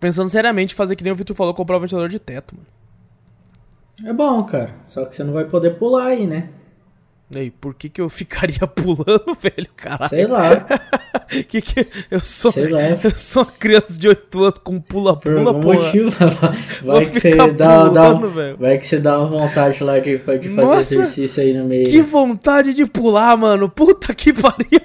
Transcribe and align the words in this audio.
pensando 0.00 0.28
seriamente 0.30 0.74
fazer 0.74 0.96
que 0.96 1.04
nem 1.04 1.12
o 1.12 1.16
Vitor 1.16 1.36
falou, 1.36 1.54
comprar 1.54 1.76
um 1.76 1.80
ventilador 1.80 2.08
de 2.08 2.18
teto, 2.18 2.56
mano. 2.56 2.66
É 4.10 4.12
bom, 4.14 4.42
cara. 4.44 4.74
Só 4.86 5.04
que 5.04 5.14
você 5.14 5.22
não 5.22 5.34
vai 5.34 5.44
poder 5.44 5.76
pular 5.78 6.06
aí, 6.06 6.26
né? 6.26 6.48
E 7.32 7.38
aí, 7.38 7.50
por 7.50 7.74
que 7.74 7.88
que 7.88 8.00
eu 8.00 8.08
ficaria 8.10 8.66
pulando, 8.66 9.36
velho? 9.40 9.68
Caralho. 9.76 10.08
Sei 10.08 10.26
lá. 10.26 10.66
que 11.48 11.60
que 11.60 11.86
eu 12.10 12.18
sou 12.18 12.50
Sei 12.50 12.68
lá. 12.68 12.80
eu 13.04 13.10
sou 13.12 13.44
uma 13.44 13.52
criança 13.52 14.00
de 14.00 14.08
8 14.08 14.42
anos 14.42 14.60
com 14.64 14.80
pula-pula, 14.80 15.52
motivo, 15.52 16.10
Vou 16.82 16.94
vai 16.94 17.06
que 17.06 17.20
você 17.20 17.30
dá, 17.30 17.88
dá, 17.88 18.14
pulando, 18.14 18.30
velho. 18.30 18.56
vai 18.56 18.78
que 18.78 18.86
você 18.86 18.98
dá 18.98 19.20
uma 19.20 19.28
vontade 19.28 19.84
lá 19.84 20.00
de, 20.00 20.18
de 20.18 20.24
fazer 20.24 20.50
Nossa, 20.50 20.94
exercício 20.94 21.42
aí 21.42 21.52
no 21.52 21.64
meio. 21.66 21.84
Que 21.84 22.02
vontade 22.02 22.74
de 22.74 22.84
pular, 22.84 23.36
mano. 23.36 23.68
Puta 23.68 24.12
que 24.12 24.32
pariu. 24.32 24.80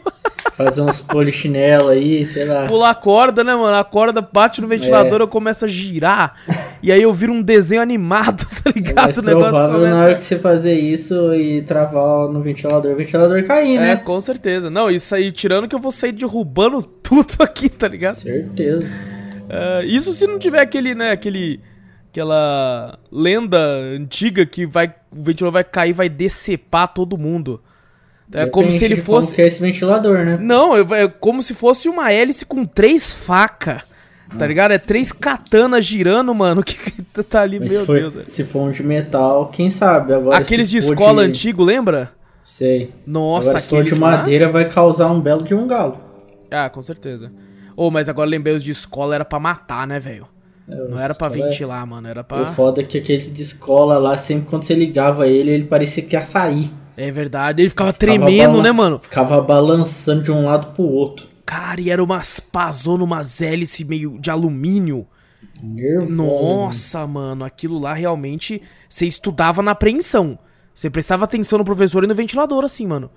Fazer 0.54 0.82
uns 0.82 1.02
polichinelo 1.02 1.90
aí, 1.90 2.26
sei 2.26 2.46
lá. 2.46 2.66
Pular 2.66 2.92
a 2.92 2.96
corda, 2.96 3.44
né, 3.44 3.54
mano? 3.56 3.76
A 3.76 3.84
corda 3.84 4.22
bate 4.22 4.62
no 4.62 4.68
ventilador, 4.68 5.20
É. 5.20 5.24
eu 5.24 5.28
começo 5.28 5.66
a 5.66 5.68
girar. 5.68 6.36
e 6.82 6.92
aí 6.92 7.02
eu 7.02 7.12
viro 7.14 7.34
um 7.34 7.42
desenho 7.42 7.82
animado, 7.82 8.46
tá 8.64 8.70
É 8.70 8.74
ligado? 8.74 9.18
O 9.18 9.22
negócio 9.22 9.68
começa. 9.72 9.94
na 9.96 10.02
hora 10.02 10.16
que 10.16 10.24
você 10.24 10.40
fazer 10.40 10.74
isso 10.80 11.34
e 11.34 11.62
travar 11.64 12.30
no 12.30 12.42
ventilador, 12.42 12.92
o 12.94 12.96
ventilador 12.96 13.44
cair, 13.46 13.78
É, 13.78 13.82
né? 13.82 13.96
com 13.98 14.20
certeza. 14.22 14.70
Não, 14.70 14.90
isso 14.90 15.14
aí, 15.16 15.32
tirando 15.32 15.68
que 15.68 15.76
eu 15.76 15.80
vou 15.80 15.92
sair 15.92 16.12
derrubando 16.12 16.82
tudo 17.04 17.36
aqui, 17.42 17.68
tá 17.70 17.88
ligado? 17.88 18.16
Certeza. 18.16 18.86
É, 19.50 19.86
isso 19.86 20.14
se 20.14 20.26
não 20.28 20.40
tiver 20.40 20.60
aquele, 20.62 20.96
né, 20.96 21.12
aquele... 21.12 21.60
Aquela 22.12 22.98
lenda 23.12 23.58
antiga 23.94 24.46
que 24.46 24.66
vai, 24.66 24.88
o 25.14 25.22
ventilador 25.22 25.52
vai 25.52 25.64
cair 25.66 25.90
e 25.90 25.94
vai 25.94 26.08
decepar 26.08 26.88
todo 26.94 27.18
mundo. 27.18 27.62
É 28.34 28.46
como 28.48 28.66
Depende 28.66 28.80
se 28.80 28.86
ele 28.86 28.96
de 28.96 29.02
como 29.02 29.22
fosse... 29.22 29.36
que 29.36 29.42
é 29.42 29.48
esse 29.48 29.62
ventilador, 29.62 30.26
né? 30.26 30.38
Não, 30.42 30.76
é 30.76 31.08
como 31.08 31.42
se 31.44 31.54
fosse 31.54 31.88
uma 31.88 32.12
hélice 32.12 32.46
com 32.46 32.66
três 32.66 33.14
facas. 33.14 33.84
Ah. 34.30 34.36
Tá 34.38 34.48
ligado? 34.48 34.72
É 34.72 34.78
três 34.80 35.12
katanas 35.12 35.86
girando, 35.86 36.34
mano. 36.34 36.62
Que 36.66 36.76
que 36.76 37.24
tá 37.24 37.42
ali, 37.44 37.60
Mas 37.60 37.72
meu 37.72 37.80
se 37.82 37.86
for, 37.86 38.00
Deus. 38.00 38.14
velho. 38.16 38.30
se 38.30 38.44
for 38.44 38.60
um 38.64 38.72
de 38.72 38.84
metal, 38.84 39.48
quem 39.48 39.70
sabe? 39.70 40.14
Agora, 40.14 40.38
Aqueles 40.38 40.70
de 40.70 40.78
escola 40.80 41.22
antigo, 41.22 41.64
lembra? 41.64 42.12
Sei. 42.44 42.92
Nossa, 43.08 43.50
Agora, 43.50 43.62
se 43.62 43.70
for 43.70 43.76
de 43.78 43.82
aqueles 43.90 44.00
lá- 44.00 44.12
madeira, 44.18 44.50
vai 44.52 44.68
causar 44.70 45.08
um 45.12 45.22
belo 45.22 45.44
de 45.44 45.54
um 45.56 45.66
galo. 45.68 45.98
Ah, 46.52 46.70
com 46.70 46.82
certeza. 46.82 47.32
Ô, 47.78 47.90
mas 47.92 48.10
agora 48.10 48.30
lembrei 48.30 48.54
os 48.56 48.64
de 48.64 48.72
escola 48.72 49.16
era 49.16 49.24
pra 49.26 49.40
matar, 49.40 49.88
né, 49.88 49.98
velho? 50.00 50.28
É, 50.68 50.76
Não 50.76 51.00
era 51.00 51.14
pra 51.16 51.28
escola- 51.28 51.46
ventilar, 51.50 51.86
mano. 51.88 52.08
Era 52.08 52.22
O 52.22 52.24
pra. 52.26 52.48
foda 52.48 52.82
é 52.82 52.84
que 52.84 52.98
aqueles 52.98 53.32
de 53.34 53.42
escola 53.44 53.98
lá, 53.98 54.18
sempre 54.18 54.48
quando 54.50 54.64
você 54.64 54.74
ligava 54.74 55.28
ele, 55.28 55.52
ele 55.52 55.64
parecia 55.66 56.04
que 56.04 56.16
ia 56.16 56.24
sair. 56.24 56.70
É 56.98 57.12
verdade. 57.12 57.62
Ele 57.62 57.70
ficava 57.70 57.92
Ficava 57.94 58.18
tremendo, 58.18 58.62
né, 58.62 58.72
mano? 58.72 59.00
Ficava 59.00 59.42
balançando 59.42 60.24
de 60.24 60.32
um 60.32 60.46
lado 60.46 60.74
pro 60.74 60.84
outro. 60.84 61.28
Cara, 61.46 61.80
e 61.80 61.90
era 61.90 62.04
umas 62.04 62.40
pazona, 62.40 63.04
umas 63.04 63.42
hélices 63.42 63.86
meio 63.86 64.20
de 64.20 64.32
alumínio. 64.32 65.06
Nervoso. 65.62 66.12
Nossa, 66.12 67.08
mano, 67.08 67.46
aquilo 67.46 67.78
lá 67.80 67.94
realmente. 67.94 68.62
Você 68.90 69.06
estudava 69.06 69.62
na 69.62 69.72
apreensão. 69.72 70.38
Você 70.74 70.90
prestava 70.90 71.24
atenção 71.26 71.60
no 71.60 71.66
professor 71.66 72.04
e 72.04 72.08
no 72.08 72.16
ventilador, 72.16 72.64
assim, 72.64 72.88
mano. 72.88 73.10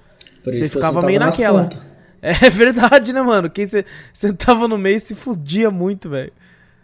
Por 0.45 0.53
Você 0.53 0.69
ficava 0.69 1.03
meio 1.03 1.21
naquela. 1.21 1.65
pontas. 1.65 1.79
É 2.21 2.51
verdade, 2.51 3.13
né, 3.13 3.23
mano? 3.23 3.49
Quem 3.49 3.65
você 3.65 3.85
sentava 4.13 4.67
no 4.67 4.77
meio 4.77 4.99
se 4.99 5.15
fudia 5.15 5.71
muito, 5.71 6.11
velho. 6.11 6.33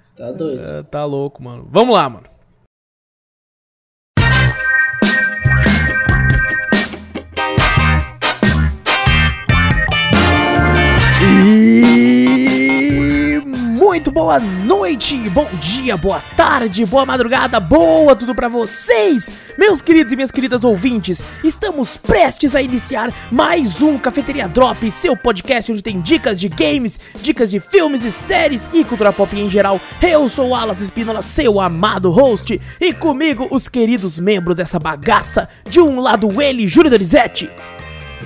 Você 0.00 0.14
tá 0.14 0.30
doido. 0.30 0.62
É, 0.62 0.82
tá 0.84 1.04
louco, 1.04 1.42
mano. 1.42 1.66
Vamos 1.72 1.92
lá, 1.96 2.08
mano. 2.08 2.26
Muito 13.94 14.10
boa 14.10 14.40
noite, 14.40 15.16
bom 15.30 15.48
dia, 15.60 15.96
boa 15.96 16.20
tarde, 16.36 16.84
boa 16.84 17.06
madrugada, 17.06 17.60
boa 17.60 18.16
tudo 18.16 18.34
pra 18.34 18.48
vocês, 18.48 19.30
meus 19.56 19.80
queridos 19.80 20.12
e 20.12 20.16
minhas 20.16 20.32
queridas 20.32 20.64
ouvintes. 20.64 21.22
Estamos 21.44 21.96
prestes 21.96 22.56
a 22.56 22.60
iniciar 22.60 23.14
mais 23.30 23.80
um 23.80 23.96
Cafeteria 23.96 24.48
Drop, 24.48 24.90
seu 24.90 25.16
podcast 25.16 25.70
onde 25.70 25.80
tem 25.80 26.00
dicas 26.00 26.40
de 26.40 26.48
games, 26.48 26.98
dicas 27.22 27.52
de 27.52 27.60
filmes 27.60 28.02
e 28.02 28.10
séries 28.10 28.68
e 28.72 28.82
cultura 28.82 29.12
pop 29.12 29.32
em 29.38 29.48
geral. 29.48 29.80
Eu 30.02 30.28
sou 30.28 30.48
o 30.48 30.54
Alas 30.56 30.80
Espínola, 30.80 31.22
seu 31.22 31.60
amado 31.60 32.10
host, 32.10 32.60
e 32.80 32.92
comigo 32.92 33.46
os 33.48 33.68
queridos 33.68 34.18
membros 34.18 34.56
dessa 34.56 34.80
bagaça. 34.80 35.48
De 35.70 35.78
um 35.78 36.00
lado 36.00 36.42
ele, 36.42 36.66
Júlio 36.66 36.90
Donizete. 36.90 37.48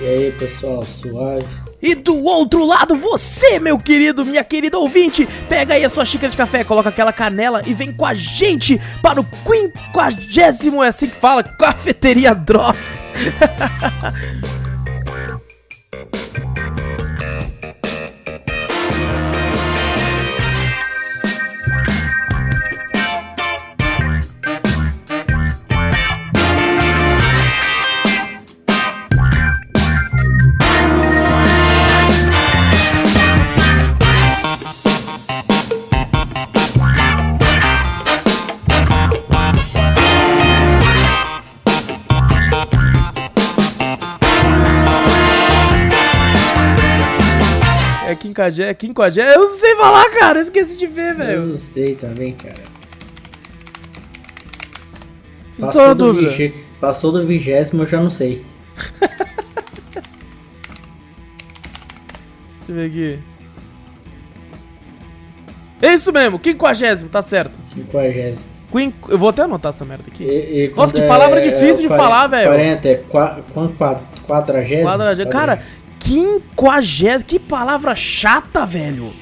E 0.01 0.03
aí, 0.03 0.31
pessoal, 0.31 0.83
suave. 0.83 1.68
E 1.81 1.95
do 1.95 2.15
outro 2.23 2.65
lado, 2.65 2.95
você, 2.95 3.59
meu 3.59 3.77
querido, 3.77 4.25
minha 4.25 4.43
querida 4.43 4.77
ouvinte, 4.77 5.27
pega 5.47 5.75
aí 5.75 5.85
a 5.85 5.89
sua 5.89 6.05
xícara 6.05 6.29
de 6.29 6.37
café, 6.37 6.63
coloca 6.63 6.89
aquela 6.89 7.13
canela 7.13 7.61
e 7.65 7.73
vem 7.73 7.91
com 7.91 8.05
a 8.05 8.13
gente 8.13 8.79
para 9.01 9.21
o 9.21 9.25
quinquagésimo, 9.45 10.83
é 10.83 10.89
assim 10.89 11.07
que 11.07 11.15
fala, 11.15 11.41
Cafeteria 11.41 12.35
Drops. 12.35 12.91
quinquagé, 48.39 48.69
é 48.69 48.73
quinquagé, 48.73 49.35
eu 49.35 49.39
não 49.41 49.49
sei 49.53 49.75
falar, 49.75 50.09
cara, 50.11 50.39
eu 50.39 50.43
esqueci 50.43 50.77
de 50.77 50.87
ver, 50.87 51.11
Eu 51.11 51.15
velho. 51.17 51.45
não 51.47 51.57
sei 51.57 51.95
também, 51.95 52.33
cara. 52.33 52.61
Não 55.57 55.69
tô 55.69 55.87
na 55.87 55.93
do 55.93 56.13
vige- 56.13 56.53
Passou 56.79 57.11
do 57.11 57.25
vigésimo, 57.27 57.83
eu 57.83 57.87
já 57.87 57.99
não 57.99 58.09
sei. 58.09 58.45
Deixa 62.65 62.69
eu 62.69 62.75
ver 62.75 62.85
aqui. 62.85 63.19
É 65.81 65.93
isso 65.93 66.11
mesmo, 66.13 66.39
quinquagésimo, 66.39 67.09
tá 67.09 67.21
certo. 67.21 67.59
Quinquagésimo. 67.73 68.47
Quin... 68.71 68.93
Eu 69.09 69.17
vou 69.17 69.29
até 69.29 69.41
anotar 69.41 69.69
essa 69.71 69.83
merda 69.83 70.05
aqui. 70.07 70.23
E- 70.23 70.65
e 70.71 70.73
Nossa, 70.75 70.93
que 70.93 71.01
palavra 71.01 71.41
difícil 71.41 71.81
de 71.81 71.87
quaren- 71.87 72.03
falar, 72.03 72.27
velho. 72.27 72.47
40 72.49 72.87
é 72.87 72.95
qua, 72.95 73.39
quanto? 73.53 73.73
Qua- 73.75 74.01
quadragésimo? 74.27 74.87
Quadragésimo. 74.87 75.31
Cara, 75.31 75.61
quinquagésimo. 76.09 77.25
Que 77.25 77.39
palavra 77.39 77.95
chata, 77.95 78.65
velho. 78.65 79.13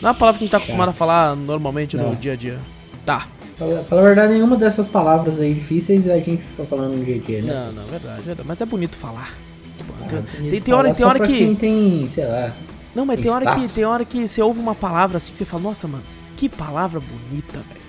Não 0.00 0.08
é 0.08 0.12
uma 0.12 0.14
palavra 0.14 0.38
que 0.38 0.44
a 0.44 0.46
gente 0.46 0.52
tá 0.52 0.56
acostumado 0.56 0.88
a 0.88 0.92
falar 0.92 1.36
normalmente 1.36 1.96
no 1.96 2.04
Não. 2.04 2.14
dia 2.14 2.32
a 2.32 2.36
dia. 2.36 2.58
Tá. 3.04 3.26
Fala, 3.58 3.84
fala 3.84 4.00
a 4.00 4.04
verdade, 4.04 4.32
nenhuma 4.32 4.56
dessas 4.56 4.88
palavras 4.88 5.38
aí 5.38 5.52
difíceis 5.52 6.08
a 6.08 6.16
gente 6.16 6.42
fica 6.42 6.64
falando 6.64 6.96
no 6.96 7.04
dia 7.04 7.16
a 7.16 7.18
dia, 7.18 7.42
né? 7.42 7.52
Não, 7.52 7.72
não, 7.72 7.90
verdade, 7.90 8.22
verdade. 8.22 8.48
Mas 8.48 8.60
é 8.60 8.64
bonito 8.64 8.96
falar. 8.96 9.34
Ah, 9.80 10.06
tem, 10.08 10.18
bonito 10.18 10.50
tem, 10.50 10.60
tem 10.62 10.74
hora, 10.74 10.94
falar 10.94 10.96
tem 10.96 11.06
hora 11.06 11.20
que. 11.20 11.56
Tem, 11.56 12.08
sei 12.08 12.24
lá. 12.24 12.52
Não, 12.94 13.04
mas 13.04 13.20
tem 13.20 13.30
hora 13.30 13.54
que, 13.54 13.68
tem 13.68 13.84
hora 13.84 14.04
que 14.04 14.26
você 14.26 14.40
ouve 14.42 14.58
uma 14.58 14.74
palavra 14.74 15.18
assim 15.18 15.30
que 15.30 15.38
você 15.38 15.44
fala, 15.44 15.62
nossa, 15.62 15.86
mano, 15.86 16.02
que 16.36 16.48
palavra 16.48 17.00
bonita, 17.00 17.60
velho. 17.68 17.80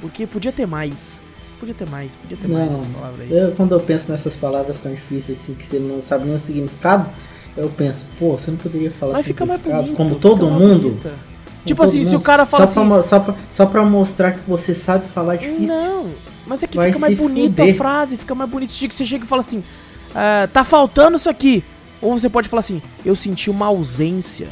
Porque 0.00 0.26
podia 0.26 0.52
ter 0.52 0.66
mais. 0.66 1.20
Podia 1.58 1.74
ter 1.74 1.86
mais, 1.86 2.16
podia 2.16 2.38
ter 2.38 2.48
mais 2.48 2.68
Não, 2.68 2.74
essa 2.76 2.88
palavra 2.88 3.24
aí. 3.24 3.30
eu, 3.30 3.52
quando 3.52 3.72
eu 3.72 3.80
penso 3.80 4.10
nessas 4.10 4.34
palavras 4.34 4.78
tão 4.78 4.94
difíceis 4.94 5.38
assim, 5.38 5.54
que 5.54 5.66
você 5.66 5.78
não 5.78 6.02
sabe 6.02 6.24
nem 6.24 6.34
o 6.34 6.40
significado, 6.40 7.06
eu 7.56 7.68
penso, 7.68 8.06
pô, 8.18 8.32
você 8.38 8.50
não 8.50 8.58
poderia 8.58 8.90
falar 8.90 9.14
Mas 9.14 9.26
fica 9.26 9.44
mais 9.46 9.60
bonito. 9.60 9.92
como 9.94 10.14
todo 10.16 10.46
mundo? 10.46 10.90
bonita. 10.90 11.12
Tipo 11.64 11.82
assim, 11.82 12.02
se 12.04 12.12
mundo, 12.12 12.20
o 12.20 12.24
cara 12.24 12.46
fala 12.46 12.66
só 12.66 12.80
assim. 12.80 12.88
Pra, 12.90 13.02
só, 13.02 13.20
pra, 13.20 13.34
só 13.50 13.66
pra 13.66 13.84
mostrar 13.84 14.32
que 14.32 14.40
você 14.48 14.74
sabe 14.74 15.06
falar 15.08 15.36
difícil. 15.36 15.66
Não, 15.66 16.06
mas 16.46 16.62
é 16.62 16.66
que 16.66 16.78
fica 16.80 16.98
mais 16.98 17.16
se 17.16 17.22
bonita 17.22 17.62
a 17.64 17.74
frase, 17.74 18.16
fica 18.16 18.34
mais 18.34 18.50
bonito. 18.50 18.70
Que 18.72 18.94
você 18.94 19.04
chega 19.04 19.24
e 19.24 19.28
fala 19.28 19.40
assim, 19.40 19.62
ah, 20.14 20.48
tá 20.52 20.64
faltando 20.64 21.16
isso 21.16 21.28
aqui. 21.28 21.62
Ou 22.00 22.18
você 22.18 22.30
pode 22.30 22.48
falar 22.48 22.60
assim, 22.60 22.80
eu 23.04 23.14
senti 23.14 23.50
uma 23.50 23.66
ausência 23.66 24.48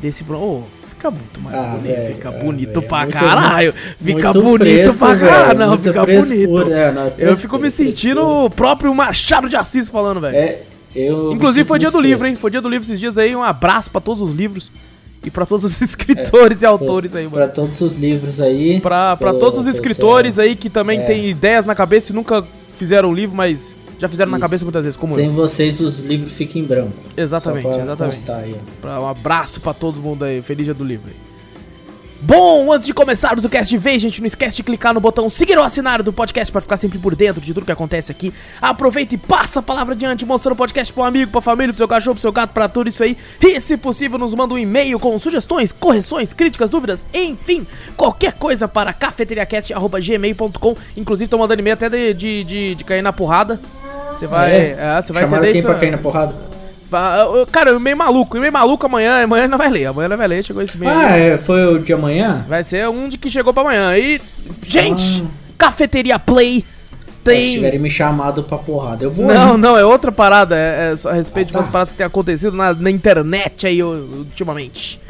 desse. 0.00 0.24
Ô, 0.32 0.62
fica 0.88 1.10
muito 1.10 1.38
mais 1.42 1.54
Ah, 1.56 1.62
bonito, 1.76 1.82
velho, 1.94 2.14
fica 2.14 2.28
ah, 2.30 2.32
bonito 2.32 2.74
velho, 2.80 2.88
pra 2.88 2.98
muito- 3.02 3.12
caralho. 3.12 3.74
Fica 4.00 4.32
bonito 4.32 4.58
fresco, 4.58 4.96
pra 4.98 5.16
caralho. 5.18 5.58
Não, 5.58 5.78
fica 5.78 6.04
frescura, 6.04 6.64
bonito. 6.64 6.72
é, 6.72 6.92
não, 6.92 7.04
eu 7.04 7.10
frescura, 7.10 7.36
fico 7.36 7.56
me 7.58 7.70
frescura. 7.70 7.90
sentindo 7.92 8.26
o 8.26 8.48
próprio 8.48 8.94
Machado 8.94 9.46
de 9.46 9.56
Assis 9.56 9.90
falando, 9.90 10.20
velho. 10.22 10.34
É, 10.34 10.62
eu 10.96 11.32
Inclusive 11.32 11.64
foi 11.66 11.78
dia 11.78 11.90
do 11.90 12.00
livro, 12.00 12.26
hein? 12.26 12.36
Foi 12.36 12.50
dia 12.50 12.60
do 12.60 12.68
livro 12.68 12.84
esses 12.84 12.98
dias 12.98 13.16
aí. 13.18 13.34
Um 13.36 13.42
abraço 13.42 13.90
pra 13.90 14.00
todos 14.00 14.22
os 14.22 14.34
livros. 14.34 14.70
E 15.24 15.30
pra 15.30 15.44
todos 15.44 15.64
os 15.64 15.80
escritores 15.82 16.62
e 16.62 16.66
autores 16.66 17.14
aí, 17.14 17.24
mano. 17.24 17.36
Pra 17.36 17.48
todos 17.48 17.80
os 17.80 17.96
livros 17.96 18.40
aí. 18.40 18.80
Pra, 18.80 19.16
pra 19.16 19.30
pelo- 19.30 19.40
todos 19.40 19.60
os 19.60 19.66
escritores 19.66 20.38
aí 20.38 20.54
que 20.54 20.70
também 20.70 21.00
É. 21.00 21.04
têm 21.04 21.28
ideias 21.28 21.66
na 21.66 21.74
cabeça 21.74 22.12
e 22.12 22.14
nunca 22.14 22.44
fizeram 22.78 23.08
um 23.10 23.14
livro, 23.14 23.34
mas 23.34 23.74
já 23.98 24.08
fizeram 24.08 24.30
na 24.30 24.36
Isso. 24.36 24.42
cabeça 24.42 24.64
muitas 24.64 24.84
vezes, 24.84 24.96
como 24.96 25.14
Sem 25.16 25.26
eu. 25.26 25.32
vocês 25.32 25.80
os 25.80 26.00
livros 26.00 26.32
ficam 26.32 26.60
em 26.62 26.64
branco. 26.64 26.92
Exatamente, 27.16 27.62
pra 27.66 27.82
exatamente. 27.82 28.30
aí. 28.30 28.54
Pra- 28.80 29.00
um 29.00 29.08
abraço 29.08 29.60
pra 29.60 29.72
todo 29.74 30.00
mundo 30.00 30.24
aí. 30.24 30.40
Feliz 30.42 30.66
dia 30.66 30.74
do 30.74 30.84
livro 30.84 31.08
aí. 31.08 31.25
Bom, 32.20 32.72
antes 32.72 32.86
de 32.86 32.94
começarmos 32.94 33.44
o 33.44 33.48
cast 33.48 33.70
de 33.70 33.78
vez, 33.78 34.00
gente, 34.00 34.20
não 34.20 34.26
esquece 34.26 34.56
de 34.56 34.62
clicar 34.62 34.92
no 34.94 35.00
botão 35.00 35.28
seguir 35.28 35.56
ou 35.58 35.62
assinar 35.64 36.02
do 36.02 36.12
podcast 36.12 36.50
para 36.50 36.60
ficar 36.60 36.76
sempre 36.76 36.98
por 36.98 37.14
dentro 37.14 37.40
de 37.40 37.52
tudo 37.54 37.64
que 37.66 37.70
acontece 37.72 38.10
aqui. 38.10 38.32
Aproveita 38.60 39.14
e 39.14 39.18
passa 39.18 39.60
a 39.60 39.62
palavra 39.62 39.94
adiante, 39.94 40.24
mostrando 40.24 40.54
o 40.54 40.56
podcast 40.56 40.92
pro 40.92 41.02
amigo, 41.04 41.30
pra 41.30 41.40
família, 41.40 41.68
pro 41.72 41.76
seu 41.78 41.86
cachorro, 41.86 42.14
pro 42.14 42.22
seu 42.22 42.32
gato, 42.32 42.50
pra 42.52 42.68
tudo 42.68 42.88
isso 42.88 43.02
aí. 43.02 43.16
E, 43.40 43.60
se 43.60 43.76
possível, 43.76 44.18
nos 44.18 44.34
manda 44.34 44.54
um 44.54 44.58
e-mail 44.58 44.98
com 44.98 45.16
sugestões, 45.18 45.72
correções, 45.72 46.32
críticas, 46.32 46.70
dúvidas, 46.70 47.06
enfim, 47.14 47.66
qualquer 47.96 48.32
coisa 48.32 48.66
para 48.66 48.92
cafeteriacast.gmail.com. 48.92 50.76
Inclusive, 50.96 51.28
tô 51.28 51.38
mandando 51.38 51.60
e-mail 51.60 51.74
até 51.74 51.88
de, 51.88 52.14
de, 52.14 52.44
de, 52.44 52.74
de 52.76 52.84
cair 52.84 53.02
na 53.02 53.12
porrada. 53.12 53.60
Você 54.12 54.26
vai, 54.26 54.50
É? 54.52 54.76
é, 54.78 55.02
você 55.02 55.12
vai 55.12 55.22
Chamaram 55.24 55.44
entender 55.44 55.52
quem 55.52 55.58
isso. 55.58 55.68
pra 55.68 55.78
cair 55.78 55.90
na 55.90 55.98
porrada? 55.98 56.55
Eu- 56.92 57.46
Cara, 57.46 57.70
eu 57.70 57.80
meio 57.80 57.96
maluco, 57.96 58.36
eu 58.36 58.40
meio 58.40 58.52
maluco 58.52 58.86
amanhã, 58.86 59.24
amanhã 59.24 59.48
não 59.48 59.58
vai 59.58 59.68
ler, 59.70 59.86
amanhã 59.86 60.08
não 60.08 60.16
vai 60.16 60.28
ler, 60.28 60.44
chegou 60.44 60.62
esse 60.62 60.76
aí. 60.80 60.86
Ah, 60.88 61.16
é, 61.16 61.38
foi 61.38 61.64
o 61.66 61.78
de 61.78 61.92
amanhã? 61.92 62.44
Vai 62.48 62.62
ser 62.62 62.88
um 62.88 63.08
de 63.08 63.18
que 63.18 63.28
chegou 63.30 63.52
pra 63.52 63.62
amanhã. 63.62 63.96
E, 63.98 64.20
gente, 64.66 65.22
Ah. 65.24 65.30
Cafeteria 65.58 66.18
Play 66.18 66.60
Se 66.60 67.04
tem. 67.24 67.54
tiverem 67.54 67.78
me 67.80 67.90
chamado 67.90 68.42
pra 68.44 68.56
porrada, 68.58 69.02
eu 69.04 69.10
vou. 69.10 69.26
Não, 69.26 69.54
hein? 69.54 69.58
não, 69.58 69.76
é 69.76 69.84
outra 69.84 70.12
parada. 70.12 70.54
É, 70.56 70.92
é 70.92 70.96
só 70.96 71.10
a 71.10 71.14
respeito 71.14 71.48
Ah, 71.48 71.50
de 71.50 71.56
umas 71.56 71.66
tá. 71.66 71.72
paradas 71.72 71.90
que 71.92 71.96
tem 71.98 72.06
acontecido 72.06 72.56
na, 72.56 72.72
na 72.72 72.90
internet 72.90 73.66
aí 73.66 73.82
ultimamente. 73.82 75.00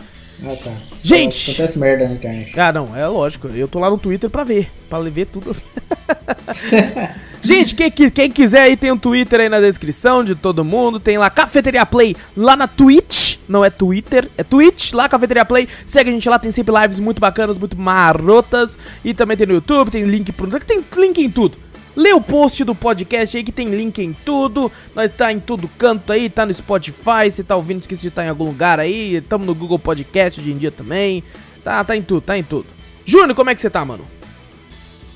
Ah, 0.44 0.55
tá. 0.62 0.71
Gente! 1.03 1.50
Acontece 1.50 1.79
merda 1.79 2.06
na 2.09 2.15
internet. 2.15 2.59
Ah, 2.61 2.73
não, 2.73 2.94
é 2.97 3.06
lógico. 3.06 3.49
Eu 3.49 3.67
tô 3.69 3.79
lá 3.79 3.88
no 3.88 3.97
Twitter 3.99 4.29
pra 4.29 4.44
ver. 4.44 4.71
Pra 4.88 4.99
ver 5.00 5.27
tudo. 5.27 5.50
as- 5.50 5.62
Gente, 7.43 7.75
quem, 7.75 7.91
quem 7.91 8.31
quiser 8.31 8.62
aí 8.62 8.77
tem 8.77 8.91
um 8.91 8.99
Twitter 8.99 9.41
aí 9.41 9.49
na 9.49 9.61
descrição 9.61 10.25
de 10.25 10.35
todo 10.35 10.65
mundo. 10.65 10.99
Tem 10.99 11.17
lá 11.17 11.31
Cafeteria 11.31 11.87
Play 11.87 12.17
lá 12.37 12.56
na 12.56 12.67
Twitch. 12.67 13.37
Não 13.49 13.65
é 13.65 13.71
Twitter, 13.71 14.29
é 14.37 14.43
Twitch, 14.43 14.93
lá 14.93 15.09
Cafeteria 15.09 15.44
Play. 15.44 15.69
Segue 15.87 16.11
a 16.11 16.12
gente 16.12 16.29
lá, 16.29 16.37
tem 16.39 16.50
sempre 16.50 16.75
lives 16.82 16.99
muito 16.99 17.21
bacanas, 17.21 17.56
muito 17.59 17.77
marotas. 17.79 18.77
E 19.05 19.15
também 19.15 19.37
tem 19.37 19.47
no 19.47 19.55
YouTube, 19.55 19.91
tem 19.91 20.03
link 20.05 20.32
pro. 20.32 20.49
Tem 20.61 20.85
link 20.97 21.19
em 21.23 21.31
tudo. 21.31 21.56
Lê 21.96 22.12
o 22.12 22.20
post 22.20 22.62
do 22.62 22.75
podcast 22.75 23.37
aí 23.37 23.43
que 23.43 23.50
tem 23.50 23.70
link 23.70 23.98
em 23.98 24.12
tudo. 24.12 24.70
Nós 24.94 25.10
tá 25.10 25.32
em 25.32 25.40
todo 25.40 25.66
canto 25.78 26.12
aí, 26.12 26.28
tá 26.28 26.44
no 26.44 26.52
Spotify, 26.52 27.31
você 27.31 27.43
tá 27.43 27.56
ouvindo, 27.56 27.81
esqueci 27.81 28.02
de 28.02 28.08
estar 28.08 28.25
em 28.25 28.28
algum 28.28 28.44
lugar 28.44 28.78
aí. 28.78 29.19
Tamo 29.22 29.46
no 29.46 29.54
Google 29.54 29.78
Podcast 29.78 30.38
hoje 30.38 30.52
em 30.52 30.58
dia 30.58 30.70
também. 30.70 31.25
Tá, 31.64 31.82
tá 31.82 31.96
em 31.96 32.02
tudo, 32.02 32.20
tá 32.20 32.37
em 32.37 32.43
tudo. 32.44 32.66
Júnior, 33.06 33.34
como 33.34 33.48
é 33.48 33.54
que 33.54 33.60
você 33.60 33.70
tá, 33.70 33.82
mano? 33.84 34.04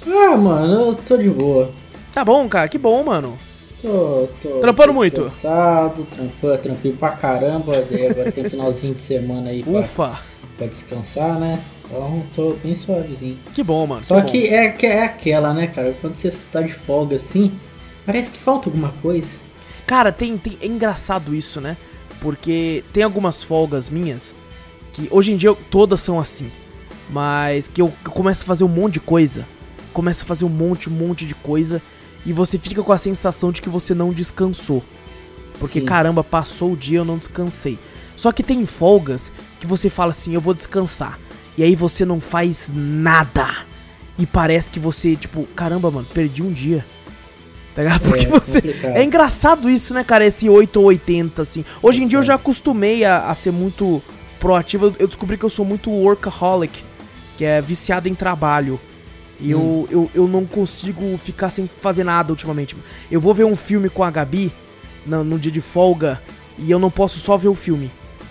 Ah, 0.06 0.36
mano, 0.36 0.80
eu 0.88 0.94
tô 0.94 1.18
de 1.18 1.28
boa. 1.28 1.70
Tá 2.12 2.24
bom, 2.24 2.48
cara, 2.48 2.66
que 2.66 2.78
bom, 2.78 3.04
mano. 3.04 3.36
Tô, 3.82 4.28
tô 4.42 4.48
Trampando 4.60 4.92
muito? 4.92 5.22
Cansado, 5.22 6.06
trampando, 6.14 6.58
trampei 6.62 6.92
pra 6.92 7.10
caramba. 7.10 7.72
Daí 7.90 8.06
agora 8.06 8.32
tem 8.32 8.44
finalzinho 8.44 8.94
de 8.94 9.02
semana 9.02 9.50
aí 9.50 9.62
pra, 9.62 9.80
Ufa, 9.80 10.20
pra 10.56 10.66
descansar, 10.66 11.38
né? 11.38 11.60
Então 11.90 12.22
tô 12.34 12.52
bem 12.62 12.74
suavezinho. 12.74 13.36
que 13.52 13.62
bom, 13.64 13.86
mano. 13.86 14.02
Só 14.02 14.20
bom. 14.20 14.30
que 14.30 14.46
é, 14.48 14.68
que 14.70 14.86
é 14.86 15.04
aquela, 15.04 15.52
né, 15.52 15.66
cara? 15.66 15.94
Quando 16.00 16.14
você 16.14 16.28
está 16.28 16.62
de 16.62 16.72
folga 16.72 17.16
assim, 17.16 17.52
parece 18.06 18.30
que 18.30 18.38
falta 18.38 18.68
alguma 18.68 18.90
coisa. 19.02 19.30
Cara, 19.86 20.12
tem, 20.12 20.38
tem, 20.38 20.56
é 20.62 20.66
engraçado 20.66 21.34
isso, 21.34 21.60
né? 21.60 21.76
Porque 22.20 22.84
tem 22.92 23.02
algumas 23.02 23.42
folgas 23.42 23.90
minhas 23.90 24.34
que 24.92 25.08
hoje 25.10 25.32
em 25.32 25.36
dia 25.36 25.48
eu- 25.48 25.58
todas 25.70 26.00
são 26.00 26.20
assim. 26.20 26.48
Mas 27.08 27.66
que 27.66 27.82
eu, 27.82 27.92
eu 28.04 28.10
começo 28.12 28.44
a 28.44 28.46
fazer 28.46 28.62
um 28.62 28.68
monte 28.68 28.94
de 28.94 29.00
coisa. 29.00 29.44
Começo 29.92 30.22
a 30.22 30.26
fazer 30.26 30.44
um 30.44 30.48
monte, 30.48 30.88
um 30.88 30.92
monte 30.92 31.26
de 31.26 31.34
coisa. 31.34 31.82
E 32.24 32.32
você 32.32 32.56
fica 32.56 32.82
com 32.84 32.92
a 32.92 32.98
sensação 32.98 33.50
de 33.50 33.60
que 33.60 33.68
você 33.68 33.94
não 33.94 34.12
descansou. 34.12 34.84
Porque 35.58 35.80
Sim. 35.80 35.86
caramba, 35.86 36.22
passou 36.22 36.72
o 36.72 36.76
dia 36.76 36.98
eu 36.98 37.04
não 37.04 37.18
descansei. 37.18 37.76
Só 38.16 38.30
que 38.30 38.44
tem 38.44 38.64
folgas 38.64 39.32
que 39.58 39.66
você 39.66 39.90
fala 39.90 40.12
assim, 40.12 40.34
eu 40.34 40.40
vou 40.40 40.54
descansar. 40.54 41.18
E 41.60 41.62
aí 41.62 41.76
você 41.76 42.06
não 42.06 42.18
faz 42.22 42.72
nada. 42.74 43.46
E 44.18 44.24
parece 44.24 44.70
que 44.70 44.80
você, 44.80 45.14
tipo, 45.14 45.44
caramba, 45.54 45.90
mano, 45.90 46.06
perdi 46.14 46.42
um 46.42 46.50
dia. 46.50 46.82
Tá 47.74 47.82
ligado? 47.82 48.00
Porque 48.08 48.24
É 48.24 48.28
você. 48.30 48.62
complicado. 48.62 48.96
É 48.96 49.04
engraçado 49.04 49.68
isso, 49.68 49.92
né, 49.92 50.02
cara? 50.02 50.24
Esse 50.24 50.48
8 50.48 50.80
ou 50.80 50.86
80, 50.86 51.42
assim. 51.42 51.62
Hoje 51.82 52.02
em 52.02 52.06
dia 52.06 52.18
eu 52.18 52.22
já 52.22 52.36
acostumei 52.36 53.04
a, 53.04 53.26
a 53.26 53.34
ser 53.34 53.50
muito 53.50 54.02
proativo. 54.38 54.94
Eu 54.98 55.06
descobri 55.06 55.36
que 55.36 55.44
eu 55.44 55.50
sou 55.50 55.66
muito 55.66 55.90
workaholic, 55.90 56.82
que 57.36 57.44
é 57.44 57.60
viciado 57.60 58.08
em 58.08 58.14
trabalho. 58.14 58.80
E 59.38 59.50
eu, 59.50 59.86
eu, 59.90 60.10
eu 60.14 60.26
não 60.26 60.46
consigo 60.46 61.14
ficar 61.18 61.50
sem 61.50 61.68
fazer 61.82 62.04
nada 62.04 62.32
ultimamente. 62.32 62.74
Eu 63.10 63.20
vou 63.20 63.34
ver 63.34 63.44
um 63.44 63.54
filme 63.54 63.90
com 63.90 64.02
a 64.02 64.10
Gabi 64.10 64.50
no, 65.04 65.22
no 65.22 65.38
dia 65.38 65.52
de 65.52 65.60
folga 65.60 66.22
e 66.56 66.70
eu 66.70 66.78
não 66.78 66.90
posso 66.90 67.18
só 67.18 67.36
ver 67.36 67.48
o 67.48 67.54
filme. 67.54 67.90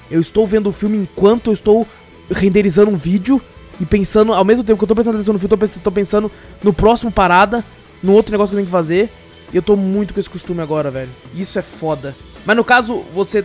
Eu 0.10 0.20
estou 0.20 0.48
vendo 0.48 0.70
o 0.70 0.72
filme 0.72 0.98
enquanto 0.98 1.52
eu 1.52 1.54
estou 1.54 1.86
renderizando 2.32 2.92
um 2.92 2.98
vídeo 2.98 3.42
e 3.80 3.86
pensando, 3.86 4.34
ao 4.34 4.44
mesmo 4.44 4.64
tempo 4.64 4.78
que 4.78 4.84
eu 4.84 4.88
tô 4.88 4.96
prestando 4.96 5.18
atenção 5.18 5.34
no 5.34 5.40
filme, 5.40 5.54
eu 5.54 5.82
tô 5.82 5.92
pensando 5.92 6.32
no 6.64 6.74
próximo 6.74 7.12
parada, 7.12 7.64
no 8.04 8.14
outro 8.14 8.32
negócio 8.32 8.52
que 8.52 8.56
eu 8.56 8.60
tenho 8.60 8.68
que 8.68 8.72
fazer. 8.72 9.10
E 9.52 9.56
eu 9.56 9.62
tô 9.62 9.76
muito 9.76 10.14
com 10.14 10.20
esse 10.20 10.30
costume 10.30 10.62
agora, 10.62 10.92
velho. 10.92 11.10
Isso 11.34 11.58
é 11.58 11.62
foda. 11.62 12.16
Mas 12.46 12.56
no 12.56 12.64
caso, 12.64 13.04
você 13.14 13.44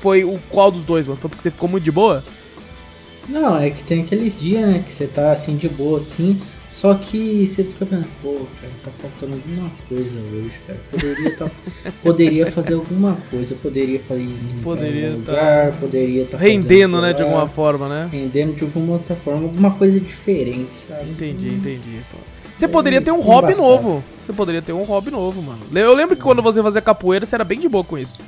foi 0.00 0.24
o 0.24 0.38
qual 0.50 0.70
dos 0.70 0.84
dois, 0.84 1.06
mano? 1.06 1.18
Foi 1.18 1.30
porque 1.30 1.42
você 1.42 1.50
ficou 1.50 1.68
muito 1.68 1.84
de 1.84 1.92
boa? 1.92 2.22
Não, 3.28 3.56
é 3.58 3.70
que 3.70 3.82
tem 3.82 4.02
aqueles 4.02 4.40
dias, 4.40 4.66
né, 4.66 4.82
que 4.86 4.92
você 4.92 5.06
tá 5.06 5.32
assim 5.32 5.56
de 5.56 5.68
boa 5.68 5.98
assim, 5.98 6.40
só 6.76 6.92
que 6.92 7.46
você 7.46 7.64
fica 7.64 7.86
pensando, 7.86 8.06
pô, 8.22 8.34
cara, 8.60 8.72
tá 8.84 8.90
faltando 9.00 9.32
alguma 9.32 9.70
coisa 9.88 10.18
hoje, 10.30 10.52
cara. 10.66 10.78
Poderia, 10.90 11.36
tá, 11.36 11.50
poderia 12.02 12.52
fazer 12.52 12.74
alguma 12.74 13.16
coisa, 13.30 13.54
poderia 13.54 13.98
fazer 14.00 14.20
em 14.20 14.60
Poderia 14.62 15.10
tá 15.24 15.32
lugar, 15.32 15.72
poderia 15.80 16.26
tá 16.26 16.36
Rendendo, 16.36 17.00
né, 17.00 17.14
de 17.14 17.22
alguma 17.22 17.48
forma, 17.48 17.88
né? 17.88 18.10
Rendendo 18.12 18.54
de 18.56 18.64
alguma 18.64 18.92
outra 18.92 19.16
forma, 19.16 19.44
alguma 19.44 19.70
coisa 19.70 19.98
diferente, 19.98 20.68
sabe? 20.86 21.08
Entendi, 21.12 21.48
entendi. 21.48 22.00
pô. 22.12 22.18
Você 22.54 22.68
poderia 22.68 23.00
ter 23.00 23.10
um 23.10 23.14
embaçado. 23.14 23.32
hobby 23.34 23.54
novo. 23.54 24.04
Você 24.20 24.32
poderia 24.34 24.60
ter 24.60 24.74
um 24.74 24.82
hobby 24.82 25.10
novo, 25.10 25.40
mano. 25.40 25.60
Eu 25.74 25.94
lembro 25.94 26.14
que 26.14 26.22
quando 26.22 26.42
você 26.42 26.62
fazia 26.62 26.82
capoeira, 26.82 27.24
você 27.24 27.36
era 27.36 27.44
bem 27.44 27.58
de 27.58 27.70
boa 27.70 27.84
com 27.84 27.96
isso. 27.96 28.22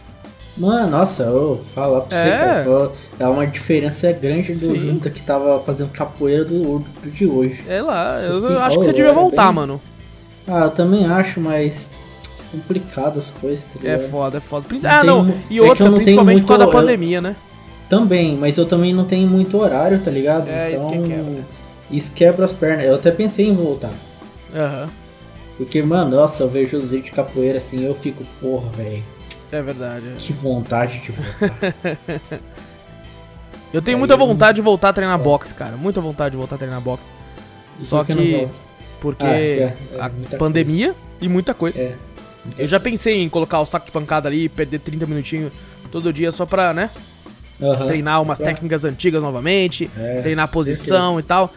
Mano, 0.58 0.90
nossa, 0.90 1.22
eu 1.22 1.64
falar 1.74 2.00
pra 2.00 2.18
você, 2.18 2.28
É. 2.28 2.64
pô, 2.64 2.90
dá 3.16 3.30
uma 3.30 3.46
diferença 3.46 4.10
grande 4.12 4.54
do 4.54 4.58
Sim. 4.60 4.74
junta 4.76 5.08
que 5.08 5.22
tava 5.22 5.60
fazendo 5.60 5.90
capoeira 5.92 6.44
do, 6.44 6.80
do 6.80 7.10
de 7.10 7.26
hoje. 7.26 7.62
É 7.68 7.80
lá, 7.80 8.20
eu, 8.20 8.40
Sim, 8.40 8.52
eu 8.54 8.60
acho 8.60 8.78
que 8.78 8.84
você 8.84 8.92
devia 8.92 9.12
voltar, 9.12 9.46
bem- 9.46 9.54
mano. 9.54 9.80
Ah, 10.46 10.64
eu 10.64 10.70
também 10.70 11.06
acho, 11.06 11.40
mas 11.40 11.90
complicado 12.50 13.18
as 13.18 13.30
coisas, 13.30 13.64
tá 13.66 13.78
É 13.84 13.92
ligado? 13.94 14.10
foda, 14.10 14.38
é 14.38 14.40
foda. 14.40 14.66
Prin- 14.66 14.80
Não 14.82 14.90
Ah, 14.90 15.04
não. 15.04 15.28
E 15.28 15.30
é 15.30 15.34
que 15.46 15.58
eu 15.60 15.64
outra, 15.66 15.84
não 15.84 15.92
tenho 15.92 16.04
principalmente 16.04 16.40
por 16.42 16.48
causa 16.48 16.58
da 16.60 16.64
muito- 16.64 16.76
eu- 16.78 16.82
pandemia, 16.82 17.20
né? 17.20 17.36
Também, 17.88 18.36
mas 18.36 18.58
eu 18.58 18.66
também 18.66 18.92
não 18.92 19.04
tenho 19.04 19.28
muito 19.28 19.56
horário, 19.58 20.00
tá 20.00 20.10
ligado? 20.10 20.48
É, 20.48 20.72
isso 20.74 20.86
que 20.88 20.98
quebra. 20.98 21.44
Isso 21.90 22.10
quebra 22.14 22.44
as 22.44 22.52
pernas. 22.52 22.84
Eu 22.84 22.96
até 22.96 23.10
pensei 23.10 23.46
em 23.48 23.54
voltar. 23.54 23.92
Aham. 24.54 24.88
Porque, 25.56 25.80
mano, 25.82 26.16
nossa, 26.16 26.42
eu 26.42 26.48
vejo 26.48 26.76
os 26.76 26.84
vídeos 26.84 27.04
de 27.06 27.12
capoeira 27.12 27.58
assim, 27.58 27.84
eu 27.84 27.94
fico, 27.94 28.24
porra, 28.40 28.68
velho, 28.76 29.02
É 29.50 29.62
verdade. 29.62 30.04
é. 30.08 30.16
que 30.18 30.32
vontade 30.32 31.00
de 31.00 31.12
voltar. 31.12 31.74
Eu 33.72 33.82
tenho 33.82 33.96
Aí 33.96 33.98
muita 33.98 34.14
eu- 34.14 34.18
vontade 34.18 34.56
de 34.56 34.62
voltar 34.62 34.88
a 34.88 34.92
treinar 34.94 35.18
boxe, 35.18 35.54
cara. 35.54 35.76
Muita 35.76 36.00
vontade 36.00 36.30
de 36.32 36.36
voltar 36.38 36.54
a 36.54 36.58
treinar 36.58 36.80
boxe. 36.80 37.12
Só 37.80 38.02
Por 38.02 38.16
não 38.16 38.22
que. 38.22 38.48
Porque 39.00 39.26
Ah, 39.26 39.38
é, 39.38 39.58
é, 39.58 39.74
a 40.00 40.08
muita 40.08 40.36
pandemia 40.38 40.94
e 41.20 41.28
muita 41.28 41.52
coisa. 41.54 41.78
É. 41.80 41.94
Eu 42.56 42.66
já 42.66 42.80
pensei 42.80 43.22
em 43.22 43.28
colocar 43.28 43.60
o 43.60 43.66
saco 43.66 43.84
de 43.86 43.92
pancada 43.92 44.26
ali 44.28 44.44
e 44.44 44.48
perder 44.48 44.80
30 44.80 45.06
minutinhos 45.06 45.52
todo 45.92 46.12
dia 46.12 46.32
só 46.32 46.46
pra, 46.46 46.72
né? 46.72 46.88
Aham. 47.60 47.86
Treinar 47.86 48.22
umas 48.22 48.38
Pra- 48.38 48.46
técnicas 48.48 48.84
antigas 48.84 49.22
novamente, 49.22 49.90
É, 49.98 50.22
treinar 50.22 50.46
a 50.46 50.48
posição 50.48 51.20
e 51.20 51.22
tal. 51.22 51.52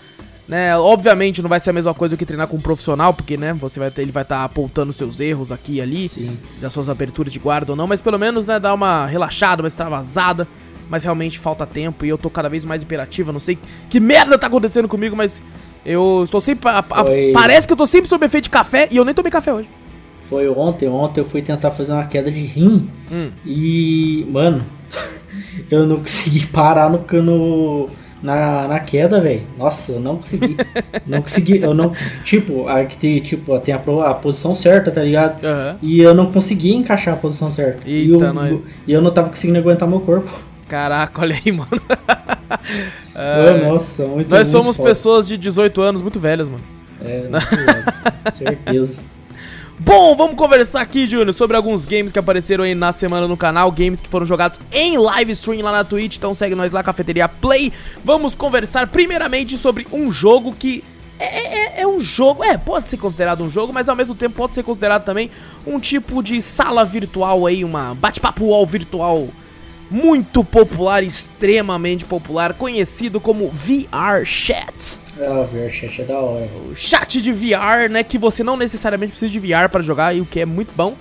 Né, 0.48 0.76
obviamente 0.78 1.42
não 1.42 1.48
vai 1.48 1.60
ser 1.62 1.70
a 1.70 1.74
mesma 1.74 1.94
coisa 1.94 2.18
que 2.18 2.26
treinar 2.26 2.46
com 2.48 2.58
um 2.58 2.62
profissional, 2.62 3.14
porque 3.14 3.38
né, 3.38 3.54
você 3.54 3.80
vai 3.80 3.90
ter, 3.90 4.02
ele 4.02 4.12
vai 4.12 4.24
estar 4.24 4.44
apontando 4.44 4.92
seus 4.92 5.20
erros 5.22 5.50
aqui 5.50 5.76
e 5.76 5.82
ali, 5.82 6.10
Sim. 6.10 6.38
das 6.60 6.74
suas 6.74 6.90
aberturas 6.90 7.32
de 7.32 7.40
guarda 7.40 7.72
ou 7.72 7.76
não, 7.76 7.88
mas 7.88 8.02
pelo 8.02 8.20
menos 8.20 8.48
né, 8.48 8.60
dar 8.60 8.74
uma 8.74 9.06
relaxada, 9.06 9.62
uma 9.62 9.68
extravasada. 9.68 10.48
Mas 10.90 11.06
realmente 11.06 11.40
falta 11.40 11.66
tempo 11.66 12.04
e 12.06 12.10
eu 12.10 12.18
tô 12.18 12.30
cada 12.30 12.50
vez 12.50 12.66
mais 12.66 12.84
imperativa. 12.84 13.32
Não 13.32 13.40
sei 13.40 13.58
que 13.90 13.98
merda 13.98 14.38
tá 14.38 14.48
acontecendo 14.48 14.90
comigo, 14.90 15.16
mas 15.16 15.42
eu 15.86 16.22
estou 16.22 16.42
sempre. 16.42 16.68
a- 16.70 16.80
a- 16.80 17.06
parece 17.34 17.66
que 17.66 17.72
eu 17.72 17.78
tô 17.78 17.86
sempre 17.86 18.10
sob 18.10 18.26
efeito 18.26 18.46
de 18.46 18.50
café 18.50 18.90
e 18.92 18.98
eu 18.98 19.06
nem 19.06 19.14
tomei 19.14 19.32
café 19.32 19.54
hoje. 19.54 19.70
Foi 20.26 20.50
ontem, 20.50 20.90
ontem 20.90 21.22
eu 21.22 21.26
fui 21.26 21.42
tentar 21.42 21.72
fazer 21.72 21.94
uma 21.94 22.04
queda 22.08 22.30
de 22.30 22.42
rim 22.46 22.90
Hum. 23.10 23.32
e, 23.46 24.28
mano, 24.30 24.66
eu 25.72 25.88
não 25.88 25.98
consegui 26.00 26.46
parar 26.48 26.90
no 26.90 27.00
cano 27.00 27.88
na, 28.22 28.68
na 28.68 28.80
queda, 28.80 29.20
velho. 29.20 29.44
Nossa, 29.58 29.94
eu 29.94 30.00
não 30.00 30.18
consegui. 30.18 30.56
não 31.08 31.22
consegui, 31.22 31.62
eu 31.62 31.74
não. 31.74 31.92
Tipo, 32.24 32.68
a 32.68 32.86
que 32.86 32.98
tem, 32.98 33.20
tipo, 33.20 33.58
tem 33.60 33.74
a, 33.74 33.78
a 33.78 34.14
posição 34.14 34.54
certa, 34.54 34.92
tá 34.92 35.04
ligado? 35.04 35.44
Aham. 35.46 35.78
E 35.82 36.00
eu 36.02 36.14
não 36.14 36.32
conseguia 36.32 36.76
encaixar 36.76 37.14
a 37.14 37.18
posição 37.18 37.52
certa. 37.52 37.82
e, 37.86 38.12
Eita, 38.12 38.26
eu, 38.26 38.34
nós. 38.34 38.64
e 38.88 38.94
eu 38.94 39.02
não 39.02 39.12
tava 39.12 39.30
conseguindo 39.30 39.60
aguentar 39.60 39.88
meu 39.88 40.00
corpo. 40.00 40.32
Caraca, 40.68 41.22
olha 41.22 41.36
aí, 41.36 41.52
mano. 41.52 41.70
Ô, 43.14 43.68
nossa, 43.74 44.06
muito 44.06 44.30
Nós 44.30 44.48
muito 44.48 44.52
somos 44.52 44.78
foda. 44.78 44.90
pessoas 44.90 45.28
de 45.28 45.38
18 45.38 45.82
anos 45.82 46.02
muito 46.02 46.20
velhas, 46.20 46.48
mano. 46.50 46.64
É, 47.04 47.22
muito 47.24 47.56
louco, 47.56 48.32
certeza. 48.32 49.02
Bom, 49.84 50.16
vamos 50.16 50.36
conversar 50.36 50.80
aqui, 50.80 51.08
Júnior, 51.08 51.34
sobre 51.34 51.58
alguns 51.58 51.86
games 51.86 52.12
que 52.12 52.20
apareceram 52.20 52.64
aí 52.64 52.76
na 52.76 52.92
semana 52.92 53.28
no 53.28 53.36
canal, 53.36 53.72
games 53.72 54.00
que 54.00 54.08
foram 54.08 54.28
jogados 54.28 54.60
em 54.72 54.96
live 54.96 55.32
stream 55.32 55.64
lá 55.64 55.72
na 55.72 55.84
Twitch, 55.84 56.18
então 56.18 56.36
segue 56.36 56.54
nós 56.54 56.72
lá, 56.72 56.84
Cafeteria 56.84 57.28
Play. 57.28 57.74
Vamos 58.06 58.36
conversar 58.36 58.86
primeiramente 58.86 59.58
sobre 59.58 59.88
um 59.92 60.12
jogo 60.12 60.54
que 60.54 60.84
é, 61.18 61.80
é, 61.80 61.82
é, 61.82 61.88
um 61.88 62.00
jogo, 62.00 62.44
é, 62.44 62.60
pode 62.60 62.90
ser 62.90 62.98
considerado 62.98 63.44
um 63.44 63.50
jogo, 63.50 63.74
mas 63.74 63.90
ao 63.90 63.96
mesmo 63.96 64.14
tempo 64.14 64.36
pode 64.36 64.54
ser 64.54 64.62
considerado 64.62 65.04
também 65.04 65.32
um 65.66 65.80
tipo 65.80 66.22
de 66.22 66.40
sala 66.44 66.86
virtual 66.86 67.48
aí, 67.48 67.66
uma 67.66 67.96
bate-papo 67.96 68.46
wall 68.46 68.68
virtual 68.68 69.30
muito 69.92 70.44
popular, 70.44 71.04
extremamente 71.04 72.06
popular, 72.06 72.54
conhecido 72.54 73.20
como 73.20 73.50
VR 73.50 74.24
Chat. 74.26 74.98
É, 75.20 75.30
o 75.30 75.44
VR 75.44 75.70
Chat 75.70 76.02
é 76.02 76.06
da 76.06 76.18
hora. 76.18 76.48
O 76.72 76.76
chat 76.76 77.22
de 77.22 77.34
VR, 77.34 77.90
né, 77.90 78.02
que 78.02 78.18
você 78.18 78.42
não 78.42 78.56
necessariamente 78.56 79.12
precisa 79.12 79.32
de 79.32 79.40
VR 79.40 79.70
para 79.70 79.82
jogar, 79.82 80.16
e 80.16 80.22
o 80.22 80.26
que 80.26 80.40
é 80.40 80.46
muito 80.46 80.72
bom. 80.76 80.96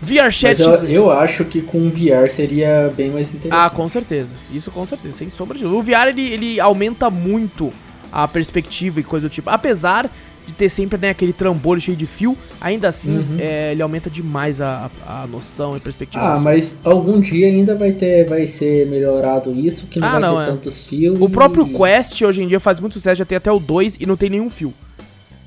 VR 0.00 0.30
Chat... 0.30 0.58
Mas 0.58 0.60
eu, 0.60 0.84
eu 0.84 1.10
acho 1.10 1.44
que 1.44 1.60
com 1.60 1.90
VR 1.90 2.30
seria 2.30 2.92
bem 2.96 3.10
mais 3.10 3.34
interessante. 3.34 3.66
Ah, 3.66 3.68
com 3.68 3.88
certeza. 3.88 4.34
Isso 4.52 4.70
com 4.70 4.86
certeza, 4.86 5.12
sem 5.14 5.28
sombra 5.28 5.58
de 5.58 5.64
dúvida. 5.64 5.78
O 5.78 5.82
VR, 5.82 6.08
ele, 6.08 6.32
ele 6.32 6.60
aumenta 6.60 7.10
muito 7.10 7.72
a 8.12 8.26
perspectiva 8.28 9.00
e 9.00 9.02
coisa 9.02 9.28
do 9.28 9.32
tipo. 9.32 9.50
Apesar 9.50 10.08
de 10.50 10.56
ter 10.56 10.68
sempre 10.68 10.98
né, 10.98 11.10
aquele 11.10 11.32
trambolho 11.32 11.80
cheio 11.80 11.96
de 11.96 12.06
fio, 12.06 12.36
ainda 12.60 12.88
assim 12.88 13.16
uhum. 13.16 13.36
é, 13.38 13.72
ele 13.72 13.82
aumenta 13.82 14.10
demais 14.10 14.60
a, 14.60 14.90
a 15.06 15.26
noção 15.26 15.76
e 15.76 15.80
perspectiva. 15.80 16.34
Ah, 16.34 16.40
mas 16.40 16.74
algum 16.82 17.20
dia 17.20 17.46
ainda 17.46 17.74
vai 17.74 17.92
ter, 17.92 18.28
vai 18.28 18.46
ser 18.46 18.86
melhorado 18.86 19.52
isso, 19.52 19.86
que 19.86 20.00
não 20.00 20.08
ah, 20.08 20.12
vai 20.12 20.20
não, 20.20 20.36
ter 20.36 20.42
é. 20.42 20.46
tantos 20.46 20.84
fios. 20.84 21.20
O 21.20 21.26
e... 21.26 21.30
próprio 21.30 21.66
Quest 21.66 22.20
hoje 22.22 22.42
em 22.42 22.48
dia 22.48 22.58
faz 22.58 22.80
muito 22.80 22.94
sucesso, 22.94 23.18
já 23.18 23.24
tem 23.24 23.36
até 23.36 23.50
o 23.50 23.60
2 23.60 23.98
e 24.00 24.06
não 24.06 24.16
tem 24.16 24.28
nenhum 24.28 24.50
fio. 24.50 24.74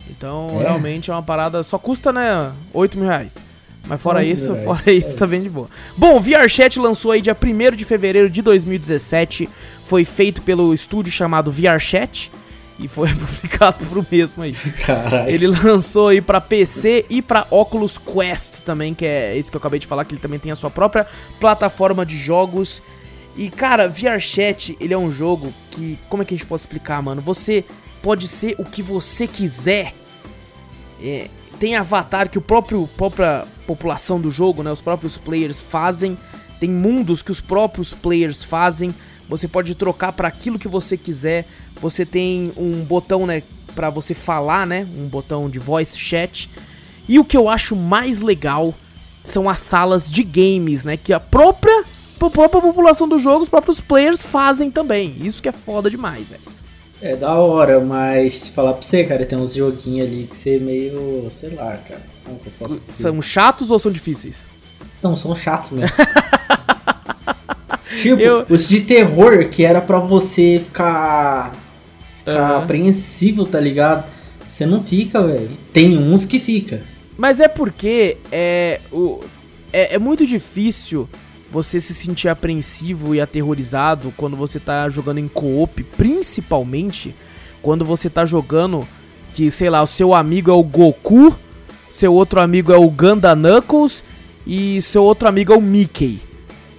Então, 0.09 0.57
é. 0.59 0.63
realmente 0.63 1.11
é 1.11 1.13
uma 1.13 1.23
parada, 1.23 1.61
só 1.63 1.77
custa, 1.77 2.13
né, 2.13 2.51
8 2.73 2.97
mil 2.97 3.07
reais. 3.07 3.37
Mas 3.85 4.01
fora 4.01 4.23
isso, 4.23 4.55
fora 4.55 4.83
é. 4.85 4.93
isso, 4.93 5.17
tá 5.17 5.27
bem 5.27 5.41
de 5.41 5.49
boa. 5.49 5.67
Bom, 5.97 6.15
o 6.15 6.21
VRChat 6.21 6.79
lançou 6.79 7.11
aí 7.11 7.21
dia 7.21 7.35
1 7.35 7.75
de 7.75 7.83
fevereiro 7.83 8.29
de 8.29 8.41
2017. 8.41 9.49
Foi 9.85 10.05
feito 10.05 10.41
pelo 10.41 10.73
estúdio 10.73 11.11
chamado 11.11 11.51
VRChat 11.51 12.31
e 12.79 12.87
foi 12.87 13.07
publicado 13.13 13.85
pro 13.85 14.05
mesmo 14.09 14.43
aí. 14.43 14.53
Caralho. 14.85 15.29
Ele 15.29 15.47
lançou 15.47 16.09
aí 16.09 16.21
para 16.21 16.41
PC 16.41 17.05
e 17.09 17.21
para 17.21 17.45
Oculus 17.49 17.97
Quest 17.97 18.61
também, 18.61 18.93
que 18.93 19.05
é 19.05 19.37
esse 19.37 19.49
que 19.49 19.57
eu 19.57 19.59
acabei 19.59 19.79
de 19.79 19.87
falar, 19.87 20.05
que 20.05 20.13
ele 20.13 20.21
também 20.21 20.39
tem 20.39 20.51
a 20.51 20.55
sua 20.55 20.69
própria 20.69 21.07
plataforma 21.39 22.05
de 22.05 22.17
jogos. 22.17 22.81
E 23.35 23.49
cara, 23.49 23.87
VRChat, 23.87 24.77
ele 24.79 24.93
é 24.93 24.97
um 24.97 25.11
jogo 25.11 25.53
que, 25.71 25.97
como 26.09 26.21
é 26.21 26.25
que 26.25 26.33
a 26.33 26.37
gente 26.37 26.47
pode 26.47 26.61
explicar, 26.61 27.01
mano? 27.01 27.21
Você 27.21 27.63
pode 28.01 28.27
ser 28.27 28.55
o 28.57 28.65
que 28.65 28.81
você 28.81 29.27
quiser. 29.27 29.93
É, 31.01 31.29
tem 31.59 31.75
avatar 31.75 32.29
que 32.29 32.37
o 32.37 32.41
próprio 32.41 32.87
própria 32.97 33.45
população 33.65 34.19
do 34.19 34.29
jogo, 34.29 34.63
né, 34.63 34.71
os 34.71 34.81
próprios 34.81 35.17
players 35.17 35.61
fazem. 35.61 36.17
Tem 36.59 36.69
mundos 36.69 37.21
que 37.21 37.31
os 37.31 37.41
próprios 37.41 37.93
players 37.93 38.43
fazem. 38.43 38.93
Você 39.29 39.47
pode 39.47 39.75
trocar 39.75 40.11
para 40.11 40.27
aquilo 40.27 40.59
que 40.59 40.67
você 40.67 40.97
quiser. 40.97 41.45
Você 41.81 42.05
tem 42.05 42.51
um 42.57 42.83
botão, 42.83 43.25
né, 43.25 43.43
para 43.75 43.89
você 43.89 44.13
falar, 44.13 44.67
né, 44.67 44.87
um 44.97 45.07
botão 45.07 45.49
de 45.49 45.59
voice 45.59 45.97
chat. 45.97 46.49
E 47.07 47.19
o 47.19 47.25
que 47.25 47.35
eu 47.35 47.49
acho 47.49 47.75
mais 47.75 48.21
legal 48.21 48.73
são 49.23 49.49
as 49.49 49.59
salas 49.59 50.09
de 50.09 50.23
games, 50.23 50.83
né, 50.83 50.97
que 50.97 51.13
a 51.13 51.19
própria 51.19 51.83
a 52.21 52.29
própria 52.29 52.61
população 52.61 53.07
do 53.07 53.19
jogo, 53.19 53.43
os 53.43 53.49
próprios 53.49 53.81
players 53.81 54.23
fazem 54.23 54.71
também. 54.71 55.13
Isso 55.19 55.41
que 55.41 55.49
é 55.49 55.51
foda 55.51 55.89
demais, 55.89 56.25
velho. 56.29 56.41
É 57.01 57.17
da 57.17 57.33
hora, 57.33 57.81
mas 57.81 58.47
falar 58.47 58.71
pra 58.73 58.81
você, 58.81 59.03
cara, 59.03 59.25
tem 59.25 59.37
uns 59.37 59.53
joguinhos 59.53 60.07
ali 60.07 60.25
que 60.31 60.37
você 60.37 60.57
meio, 60.57 61.27
sei 61.31 61.49
lá, 61.49 61.77
cara. 61.85 62.01
São 62.87 63.21
chatos 63.21 63.69
ou 63.69 63.77
são 63.77 63.91
difíceis? 63.91 64.45
Não, 65.01 65.13
são 65.17 65.35
chatos 65.35 65.71
mesmo. 65.71 65.93
tipo, 68.01 68.21
eu... 68.21 68.45
os 68.49 68.67
de 68.67 68.81
terror 68.81 69.49
que 69.49 69.63
era 69.63 69.81
para 69.81 69.99
você 69.99 70.61
ficar 70.63 71.53
ficar 72.19 72.51
uhum. 72.51 72.57
apreensivo, 72.63 73.45
tá 73.45 73.59
ligado? 73.59 74.05
Você 74.49 74.65
não 74.65 74.83
fica, 74.83 75.21
velho. 75.21 75.49
Tem 75.71 75.97
uns 75.97 76.25
que 76.25 76.39
fica. 76.39 76.81
Mas 77.17 77.39
é 77.39 77.47
porque 77.47 78.17
é, 78.31 78.79
o, 78.91 79.21
é, 79.71 79.95
é, 79.95 79.99
muito 79.99 80.25
difícil 80.25 81.07
você 81.51 81.79
se 81.79 81.93
sentir 81.93 82.29
apreensivo 82.29 83.13
e 83.13 83.21
aterrorizado 83.21 84.13
quando 84.17 84.35
você 84.35 84.59
tá 84.59 84.89
jogando 84.89 85.19
em 85.19 85.27
co-op, 85.27 85.83
principalmente 85.97 87.13
quando 87.61 87.85
você 87.85 88.09
tá 88.09 88.25
jogando 88.25 88.87
que, 89.33 89.49
sei 89.51 89.69
lá, 89.69 89.81
o 89.81 89.87
seu 89.87 90.13
amigo 90.13 90.49
é 90.51 90.53
o 90.53 90.63
Goku, 90.63 91.35
seu 91.89 92.13
outro 92.13 92.39
amigo 92.39 92.71
é 92.71 92.77
o 92.77 92.89
Ganda 92.89 93.35
Knuckles 93.35 94.03
e 94.45 94.81
seu 94.81 95.03
outro 95.03 95.27
amigo 95.27 95.53
é 95.53 95.57
o 95.57 95.61
Mickey. 95.61 96.19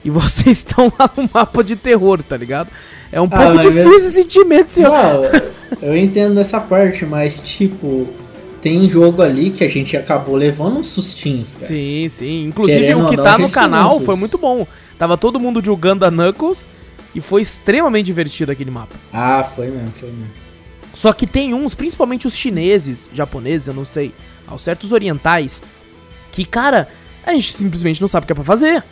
E 0.05 0.11
vocês 0.11 0.59
estão 0.59 0.93
lá 0.99 1.11
no 1.17 1.29
mapa 1.33 1.65
de 1.65 1.77
terror, 1.77 2.23
tá 2.23 2.37
ligado? 2.37 2.69
É 3.11 3.21
um 3.21 3.29
ah, 3.31 3.37
pouco 3.37 3.59
difícil 3.59 3.95
esse 3.95 4.11
sentimento, 4.13 4.73
senhor. 4.73 4.91
Não, 4.91 5.89
eu 5.89 5.97
entendo 5.97 6.39
essa 6.41 6.61
parte, 6.61 7.07
mas 7.07 7.41
tipo, 7.41 8.09
tem 8.61 8.89
jogo 8.89 9.23
ali 9.23 9.51
que 9.51 9.63
a 9.63 9.69
gente 9.69 9.97
acabou 9.97 10.35
levando 10.37 10.79
uns 10.79 10.89
sustinhos, 10.89 11.55
cara. 11.55 11.67
Sim, 11.67 12.09
sim. 12.09 12.45
Inclusive 12.47 12.81
Querendo 12.81 13.05
o 13.05 13.09
que 13.09 13.17
tá 13.17 13.39
no 13.39 13.51
canal 13.51 14.01
foi 14.01 14.17
muito 14.17 14.37
bom. 14.37 14.67
Tava 14.99 15.17
todo 15.17 15.39
mundo 15.39 15.61
de 15.61 15.71
Uganda 15.71 16.11
Knuckles 16.11 16.67
e 17.15 17.21
foi 17.21 17.43
extremamente 17.43 18.07
divertido 18.07 18.51
aquele 18.51 18.71
mapa. 18.71 18.95
Ah, 19.13 19.45
foi 19.45 19.67
mesmo, 19.67 19.93
foi 19.99 20.09
mesmo. 20.09 20.45
Só 20.93 21.13
que 21.13 21.27
tem 21.27 21.53
uns, 21.53 21.75
principalmente 21.75 22.27
os 22.27 22.37
chineses, 22.37 23.11
japoneses, 23.13 23.69
eu 23.69 23.75
não 23.75 23.85
sei, 23.85 24.13
aos 24.47 24.63
certos 24.63 24.93
orientais, 24.93 25.63
que, 26.33 26.45
cara, 26.45 26.89
a 27.27 27.33
gente 27.33 27.53
simplesmente 27.53 28.01
não 28.01 28.09
sabe 28.09 28.25
o 28.25 28.27
que 28.27 28.33
é 28.33 28.35
pra 28.35 28.45
fazer. 28.45 28.83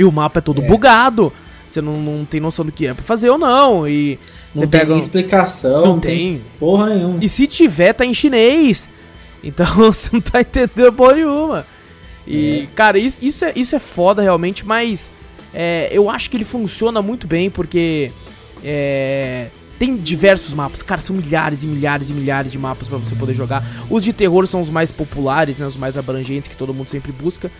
E 0.00 0.04
o 0.04 0.10
mapa 0.10 0.38
é 0.38 0.42
todo 0.42 0.62
é. 0.62 0.66
bugado. 0.66 1.30
Você 1.68 1.82
não, 1.82 2.00
não 2.00 2.24
tem 2.24 2.40
noção 2.40 2.64
do 2.64 2.72
que 2.72 2.86
é 2.86 2.94
pra 2.94 3.04
fazer 3.04 3.28
ou 3.28 3.36
não. 3.36 3.86
E 3.86 4.18
não 4.54 4.62
tem 4.62 4.80
pega... 4.80 4.96
explicação. 4.96 5.84
Não, 5.84 6.00
tem. 6.00 6.16
tem. 6.16 6.42
Porra 6.58 6.88
nenhuma. 6.88 7.18
E 7.22 7.28
se 7.28 7.46
tiver, 7.46 7.92
tá 7.92 8.06
em 8.06 8.14
chinês. 8.14 8.88
Então 9.44 9.66
você 9.76 10.08
não 10.10 10.22
tá 10.22 10.40
entendendo 10.40 10.94
porra 10.94 11.16
nenhuma. 11.16 11.66
E, 12.26 12.60
é. 12.60 12.66
cara, 12.74 12.98
isso, 12.98 13.22
isso, 13.22 13.44
é, 13.44 13.52
isso 13.54 13.76
é 13.76 13.78
foda 13.78 14.22
realmente, 14.22 14.64
mas 14.66 15.10
é, 15.52 15.90
eu 15.92 16.08
acho 16.08 16.30
que 16.30 16.36
ele 16.38 16.44
funciona 16.46 17.02
muito 17.02 17.26
bem 17.26 17.50
porque 17.50 18.10
é, 18.64 19.48
tem 19.78 19.98
diversos 19.98 20.54
mapas. 20.54 20.82
Cara, 20.82 21.02
são 21.02 21.14
milhares 21.14 21.62
e 21.62 21.66
milhares 21.66 22.08
e 22.08 22.14
milhares 22.14 22.50
de 22.50 22.58
mapas 22.58 22.88
para 22.88 22.96
você 22.96 23.14
poder 23.14 23.34
jogar. 23.34 23.62
Os 23.90 24.02
de 24.02 24.14
terror 24.14 24.46
são 24.46 24.62
os 24.62 24.70
mais 24.70 24.90
populares, 24.90 25.58
né, 25.58 25.66
os 25.66 25.76
mais 25.76 25.98
abrangentes 25.98 26.48
que 26.48 26.56
todo 26.56 26.72
mundo 26.72 26.88
sempre 26.88 27.12
busca 27.12 27.50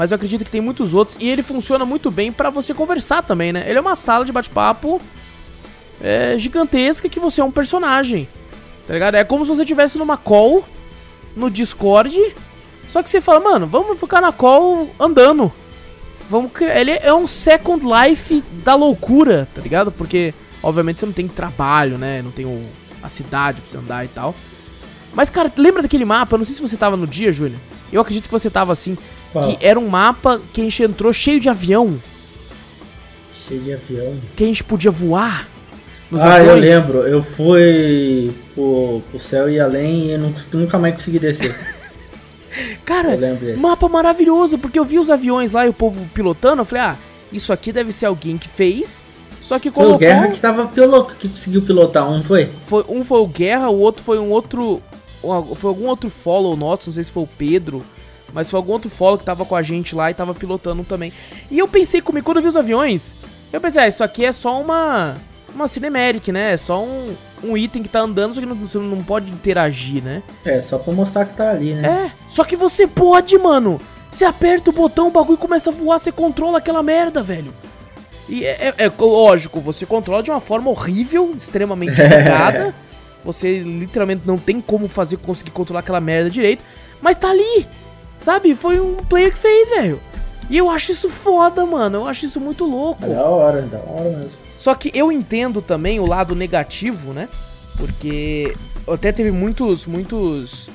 mas 0.00 0.12
eu 0.12 0.16
acredito 0.16 0.46
que 0.46 0.50
tem 0.50 0.62
muitos 0.62 0.94
outros 0.94 1.18
e 1.20 1.28
ele 1.28 1.42
funciona 1.42 1.84
muito 1.84 2.10
bem 2.10 2.32
para 2.32 2.48
você 2.48 2.72
conversar 2.72 3.22
também, 3.22 3.52
né? 3.52 3.64
Ele 3.68 3.76
é 3.76 3.80
uma 3.82 3.94
sala 3.94 4.24
de 4.24 4.32
bate-papo 4.32 4.98
é, 6.00 6.38
gigantesca 6.38 7.06
que 7.06 7.20
você 7.20 7.42
é 7.42 7.44
um 7.44 7.50
personagem, 7.50 8.26
tá 8.86 8.94
ligado? 8.94 9.16
É 9.16 9.24
como 9.24 9.44
se 9.44 9.50
você 9.50 9.60
estivesse 9.60 9.98
numa 9.98 10.16
call 10.16 10.64
no 11.36 11.50
Discord, 11.50 12.18
só 12.88 13.02
que 13.02 13.10
você 13.10 13.20
fala, 13.20 13.40
mano, 13.40 13.66
vamos 13.66 14.00
ficar 14.00 14.22
na 14.22 14.32
call 14.32 14.88
andando. 14.98 15.52
Vamos 16.30 16.50
criar... 16.50 16.80
Ele 16.80 16.92
é 16.92 17.12
um 17.12 17.28
Second 17.28 17.84
Life 17.84 18.42
da 18.64 18.74
loucura, 18.74 19.46
tá 19.54 19.60
ligado? 19.60 19.92
Porque, 19.92 20.32
obviamente, 20.62 21.00
você 21.00 21.04
não 21.04 21.12
tem 21.12 21.28
trabalho, 21.28 21.98
né? 21.98 22.22
Não 22.22 22.30
tem 22.30 22.46
o... 22.46 22.64
a 23.02 23.10
cidade 23.10 23.60
pra 23.60 23.70
você 23.70 23.76
andar 23.76 24.02
e 24.06 24.08
tal. 24.08 24.34
Mas, 25.12 25.28
cara, 25.28 25.52
lembra 25.58 25.82
daquele 25.82 26.06
mapa? 26.06 26.36
Eu 26.36 26.38
não 26.38 26.44
sei 26.46 26.54
se 26.54 26.62
você 26.62 26.78
tava 26.78 26.96
no 26.96 27.06
dia, 27.06 27.30
Júlio. 27.30 27.60
Eu 27.92 28.00
acredito 28.00 28.24
que 28.24 28.32
você 28.32 28.48
tava 28.48 28.72
assim. 28.72 28.96
Qual? 29.32 29.56
Que 29.56 29.64
era 29.64 29.78
um 29.78 29.88
mapa 29.88 30.40
que 30.52 30.60
a 30.60 30.64
gente 30.64 30.82
entrou 30.82 31.12
cheio 31.12 31.40
de 31.40 31.48
avião. 31.48 32.00
Cheio 33.46 33.60
de 33.60 33.72
avião? 33.72 34.14
Que 34.36 34.44
a 34.44 34.46
gente 34.46 34.64
podia 34.64 34.90
voar. 34.90 35.48
ah, 36.12 36.34
aviões. 36.34 36.48
eu 36.48 36.56
lembro. 36.56 36.98
Eu 36.98 37.22
fui 37.22 38.32
pro, 38.54 39.02
pro 39.10 39.20
céu 39.20 39.48
e 39.48 39.60
além 39.60 40.12
e 40.12 40.18
nunca 40.52 40.78
mais 40.78 40.94
consegui 40.94 41.18
descer. 41.18 41.54
Cara, 42.84 43.16
mapa 43.58 43.88
maravilhoso, 43.88 44.58
porque 44.58 44.78
eu 44.78 44.84
vi 44.84 44.98
os 44.98 45.08
aviões 45.08 45.52
lá 45.52 45.66
e 45.66 45.68
o 45.68 45.72
povo 45.72 46.04
pilotando, 46.12 46.62
eu 46.62 46.64
falei, 46.64 46.82
ah, 46.82 46.96
isso 47.32 47.52
aqui 47.52 47.72
deve 47.72 47.92
ser 47.92 48.06
alguém 48.06 48.36
que 48.36 48.48
fez, 48.48 49.00
só 49.40 49.56
que 49.60 49.70
colocou... 49.70 49.98
Foi 49.98 50.08
o 50.08 50.10
Guerra 50.10 50.28
que 50.28 50.40
tava 50.40 50.66
piloto, 50.66 51.14
que 51.14 51.28
conseguiu 51.28 51.62
pilotar, 51.62 52.10
um 52.10 52.24
foi? 52.24 52.50
foi? 52.66 52.84
Um 52.88 53.04
foi 53.04 53.20
o 53.20 53.26
Guerra, 53.28 53.68
o 53.70 53.78
outro 53.78 54.02
foi 54.02 54.18
um 54.18 54.30
outro... 54.30 54.82
Foi 55.54 55.68
algum 55.68 55.86
outro 55.86 56.08
follow 56.10 56.56
nosso, 56.56 56.88
não 56.88 56.94
sei 56.94 57.04
se 57.04 57.12
foi 57.12 57.22
o 57.22 57.28
Pedro, 57.38 57.84
mas 58.32 58.50
foi 58.50 58.58
algum 58.58 58.72
outro 58.72 58.90
follow 58.90 59.18
que 59.18 59.24
tava 59.24 59.44
com 59.44 59.56
a 59.56 59.62
gente 59.62 59.94
lá 59.94 60.10
e 60.10 60.14
tava 60.14 60.34
pilotando 60.34 60.84
também. 60.84 61.12
E 61.50 61.58
eu 61.58 61.68
pensei 61.68 62.00
comigo, 62.00 62.24
quando 62.24 62.38
eu 62.38 62.42
vi 62.42 62.48
os 62.48 62.56
aviões, 62.56 63.14
eu 63.52 63.60
pensei, 63.60 63.82
ah, 63.82 63.88
isso 63.88 64.04
aqui 64.04 64.24
é 64.24 64.32
só 64.32 64.60
uma. 64.60 65.16
Uma 65.52 65.66
cinemérica, 65.66 66.30
né? 66.32 66.52
É 66.52 66.56
só 66.56 66.80
um, 66.80 67.12
um 67.42 67.56
item 67.56 67.82
que 67.82 67.88
tá 67.88 67.98
andando, 67.98 68.34
só 68.34 68.40
que 68.40 68.46
não, 68.46 68.54
você 68.54 68.78
não 68.78 69.02
pode 69.02 69.32
interagir, 69.32 70.00
né? 70.00 70.22
É, 70.44 70.60
só 70.60 70.78
pra 70.78 70.92
mostrar 70.92 71.24
que 71.24 71.36
tá 71.36 71.50
ali, 71.50 71.74
né? 71.74 72.06
É, 72.06 72.10
só 72.28 72.44
que 72.44 72.54
você 72.54 72.86
pode, 72.86 73.36
mano. 73.36 73.80
Você 74.10 74.24
aperta 74.24 74.70
o 74.70 74.72
botão, 74.72 75.08
o 75.08 75.10
bagulho 75.10 75.36
começa 75.36 75.70
a 75.70 75.72
voar, 75.72 75.98
você 75.98 76.12
controla 76.12 76.58
aquela 76.58 76.84
merda, 76.84 77.20
velho. 77.20 77.52
E 78.28 78.44
é, 78.44 78.72
é, 78.78 78.84
é 78.86 78.92
lógico, 78.96 79.58
você 79.60 79.84
controla 79.84 80.22
de 80.22 80.30
uma 80.30 80.40
forma 80.40 80.70
horrível, 80.70 81.34
extremamente 81.36 81.96
bugada. 82.02 82.72
você 83.24 83.58
literalmente 83.58 84.22
não 84.24 84.38
tem 84.38 84.60
como 84.60 84.86
fazer 84.86 85.16
conseguir 85.16 85.50
controlar 85.50 85.80
aquela 85.80 86.00
merda 86.00 86.30
direito, 86.30 86.62
mas 87.02 87.16
tá 87.16 87.28
ali. 87.30 87.66
Sabe? 88.20 88.54
Foi 88.54 88.80
um 88.80 88.96
player 88.96 89.32
que 89.32 89.38
fez, 89.38 89.70
velho. 89.70 90.00
E 90.48 90.56
eu 90.56 90.68
acho 90.68 90.92
isso 90.92 91.08
foda, 91.08 91.64
mano. 91.64 91.98
Eu 91.98 92.06
acho 92.06 92.26
isso 92.26 92.40
muito 92.40 92.64
louco. 92.64 93.04
É 93.04 93.08
da 93.08 93.22
hora, 93.22 93.62
da 93.62 93.78
hora 93.78 94.10
mesmo. 94.10 94.32
Só 94.56 94.74
que 94.74 94.90
eu 94.92 95.10
entendo 95.10 95.62
também 95.62 96.00
o 96.00 96.06
lado 96.06 96.34
negativo, 96.34 97.12
né? 97.12 97.28
Porque 97.76 98.54
até 98.86 99.12
teve 99.12 99.30
muitos, 99.30 99.86
muitos, 99.86 100.68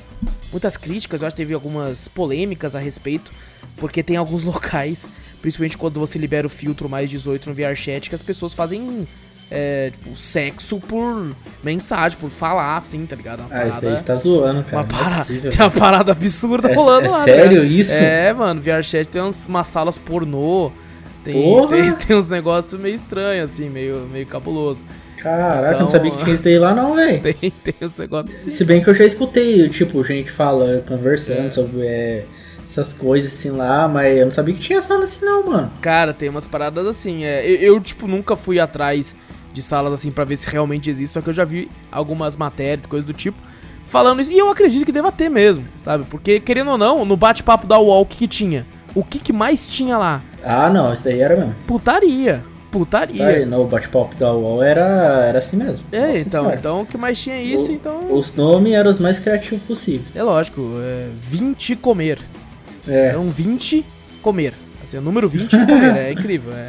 muitas 0.50 0.76
críticas, 0.76 1.20
eu 1.20 1.26
acho 1.28 1.36
que 1.36 1.42
teve 1.42 1.54
algumas 1.54 2.08
polêmicas 2.08 2.74
a 2.74 2.80
respeito, 2.80 3.30
porque 3.76 4.02
tem 4.02 4.16
alguns 4.16 4.42
locais, 4.44 5.06
principalmente 5.40 5.78
quando 5.78 6.00
você 6.00 6.18
libera 6.18 6.46
o 6.46 6.50
filtro 6.50 6.88
mais 6.88 7.08
18 7.10 7.48
no 7.48 7.54
VRChat, 7.54 8.08
que 8.08 8.14
as 8.14 8.22
pessoas 8.22 8.54
fazem 8.54 9.06
é, 9.50 9.90
tipo, 9.90 10.16
sexo 10.16 10.80
por 10.80 11.34
mensagem, 11.62 12.18
por 12.18 12.30
falar, 12.30 12.76
assim, 12.76 13.06
tá 13.06 13.14
ligado? 13.14 13.40
Uma 13.40 13.48
ah, 13.50 13.68
isso 13.68 13.80
daí 13.80 13.96
você 13.96 14.04
tá 14.04 14.16
zoando, 14.16 14.64
cara. 14.64 14.76
Uma 14.76 14.84
para... 14.84 15.14
é 15.14 15.18
possível, 15.18 15.50
tem 15.52 15.60
uma 15.60 15.70
parada 15.70 16.12
absurda 16.12 16.70
é, 16.70 16.74
rolando 16.74 17.06
é 17.06 17.10
lá, 17.10 17.24
sério 17.24 17.62
né? 17.62 17.68
isso? 17.68 17.92
É, 17.92 18.32
mano, 18.32 18.60
VRChat 18.60 19.08
tem 19.08 19.22
umas, 19.22 19.46
umas 19.46 19.66
salas 19.68 19.98
pornô, 19.98 20.72
tem, 21.22 21.68
tem, 21.68 21.92
tem, 21.94 22.16
uns 22.16 22.28
negócios 22.28 22.80
meio 22.80 22.94
estranhos, 22.94 23.52
assim, 23.52 23.68
meio, 23.68 24.08
meio 24.12 24.26
cabuloso. 24.26 24.84
Caraca, 25.16 25.68
então, 25.68 25.80
não 25.80 25.88
sabia 25.88 26.10
que 26.10 26.18
tinha 26.18 26.34
isso 26.34 26.44
daí 26.44 26.58
lá 26.58 26.74
não, 26.74 26.94
velho. 26.94 27.20
Tem, 27.22 27.50
tem 27.50 27.74
uns 27.80 27.96
negócios 27.96 28.38
assim. 28.38 28.50
Se 28.50 28.64
bem 28.64 28.82
que 28.82 28.90
eu 28.90 28.94
já 28.94 29.04
escutei, 29.04 29.68
tipo, 29.68 30.04
gente 30.04 30.30
fala, 30.30 30.84
conversando 30.86 31.48
é. 31.48 31.50
sobre 31.50 31.86
é, 31.86 32.24
essas 32.64 32.92
coisas 32.92 33.32
assim 33.32 33.50
lá, 33.50 33.88
mas 33.88 34.16
eu 34.18 34.24
não 34.24 34.30
sabia 34.30 34.54
que 34.54 34.60
tinha 34.60 34.80
sala 34.82 35.04
assim 35.04 35.24
não, 35.24 35.46
mano. 35.46 35.72
Cara, 35.80 36.12
tem 36.12 36.28
umas 36.28 36.46
paradas 36.46 36.86
assim, 36.86 37.24
é, 37.24 37.44
eu, 37.44 37.74
eu 37.74 37.80
tipo, 37.80 38.06
nunca 38.06 38.36
fui 38.36 38.60
atrás 38.60 39.16
de 39.56 39.62
salas 39.62 39.90
assim 39.94 40.10
para 40.10 40.24
ver 40.24 40.36
se 40.36 40.50
realmente 40.50 40.90
existe, 40.90 41.14
só 41.14 41.22
que 41.22 41.30
eu 41.30 41.32
já 41.32 41.42
vi 41.42 41.70
algumas 41.90 42.36
matérias, 42.36 42.84
coisas 42.84 43.06
do 43.06 43.14
tipo, 43.14 43.38
falando 43.86 44.20
isso, 44.20 44.30
e 44.30 44.38
eu 44.38 44.50
acredito 44.50 44.84
que 44.84 44.92
deva 44.92 45.10
ter 45.10 45.30
mesmo, 45.30 45.64
sabe? 45.78 46.04
Porque, 46.04 46.38
querendo 46.38 46.72
ou 46.72 46.78
não, 46.78 47.06
no 47.06 47.16
bate-papo 47.16 47.66
da 47.66 47.78
UOL, 47.78 48.02
o 48.02 48.06
que, 48.06 48.18
que 48.18 48.28
tinha? 48.28 48.66
O 48.94 49.02
que, 49.02 49.18
que 49.18 49.32
mais 49.32 49.66
tinha 49.70 49.96
lá? 49.96 50.20
Ah, 50.44 50.68
não, 50.68 50.92
isso 50.92 51.02
daí 51.02 51.20
era 51.20 51.34
mesmo. 51.34 51.54
Putaria. 51.66 52.44
Putaria. 52.70 53.16
Putaria. 53.16 53.46
No 53.46 53.66
bate-papo 53.66 54.14
da 54.16 54.30
UOL 54.30 54.62
era, 54.62 55.24
era 55.26 55.38
assim 55.38 55.56
mesmo. 55.56 55.86
É, 55.90 56.08
Nossa 56.08 56.20
então, 56.20 56.52
então 56.52 56.80
o 56.82 56.86
que 56.86 56.98
mais 56.98 57.18
tinha 57.18 57.40
isso, 57.40 57.70
o, 57.72 57.74
então. 57.74 58.14
Os 58.14 58.34
nomes 58.34 58.74
eram 58.74 58.90
os 58.90 58.98
mais 58.98 59.18
criativos 59.18 59.62
possível. 59.64 60.06
É 60.14 60.22
lógico, 60.22 60.60
é 60.82 61.08
20 61.30 61.76
comer. 61.76 62.18
É. 62.86 63.06
Eram 63.06 63.30
20 63.30 63.82
comer. 64.20 64.52
Assim, 64.84 64.98
o 64.98 65.00
número 65.00 65.26
20 65.30 65.50
comer, 65.50 65.96
é 65.96 66.12
incrível. 66.12 66.52
É. 66.52 66.68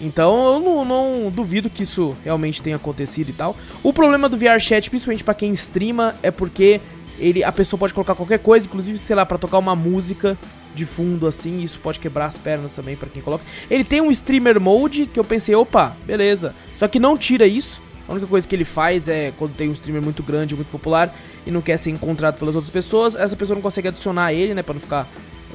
Então 0.00 0.54
eu 0.54 0.60
não, 0.60 0.84
não, 0.84 1.30
duvido 1.30 1.68
que 1.68 1.82
isso 1.82 2.16
realmente 2.24 2.62
tenha 2.62 2.76
acontecido 2.76 3.30
e 3.30 3.32
tal. 3.32 3.56
O 3.82 3.92
problema 3.92 4.28
do 4.28 4.36
VRChat, 4.36 4.88
principalmente 4.88 5.24
para 5.24 5.34
quem 5.34 5.52
streama, 5.52 6.14
é 6.22 6.30
porque 6.30 6.80
ele, 7.18 7.42
a 7.42 7.50
pessoa 7.50 7.78
pode 7.78 7.92
colocar 7.92 8.14
qualquer 8.14 8.38
coisa, 8.38 8.66
inclusive, 8.66 8.96
sei 8.96 9.16
lá, 9.16 9.26
para 9.26 9.38
tocar 9.38 9.58
uma 9.58 9.74
música 9.74 10.38
de 10.74 10.86
fundo 10.86 11.26
assim, 11.26 11.62
isso 11.62 11.80
pode 11.80 11.98
quebrar 11.98 12.26
as 12.26 12.38
pernas 12.38 12.74
também 12.74 12.94
para 12.94 13.08
quem 13.08 13.20
coloca. 13.20 13.44
Ele 13.68 13.82
tem 13.82 14.00
um 14.00 14.10
streamer 14.10 14.60
mode 14.60 15.06
que 15.06 15.18
eu 15.18 15.24
pensei, 15.24 15.54
opa, 15.54 15.96
beleza. 16.06 16.54
Só 16.76 16.86
que 16.86 17.00
não 17.00 17.18
tira 17.18 17.46
isso. 17.46 17.82
A 18.06 18.12
única 18.12 18.26
coisa 18.26 18.46
que 18.46 18.54
ele 18.54 18.64
faz 18.64 19.08
é 19.08 19.32
quando 19.36 19.54
tem 19.54 19.68
um 19.68 19.72
streamer 19.72 20.00
muito 20.00 20.22
grande, 20.22 20.54
muito 20.54 20.70
popular 20.70 21.12
e 21.44 21.50
não 21.50 21.60
quer 21.60 21.76
ser 21.76 21.90
encontrado 21.90 22.38
pelas 22.38 22.54
outras 22.54 22.70
pessoas, 22.70 23.14
essa 23.16 23.36
pessoa 23.36 23.54
não 23.56 23.62
consegue 23.62 23.88
adicionar 23.88 24.32
ele, 24.32 24.54
né, 24.54 24.62
para 24.62 24.74
não 24.74 24.80
ficar 24.80 25.06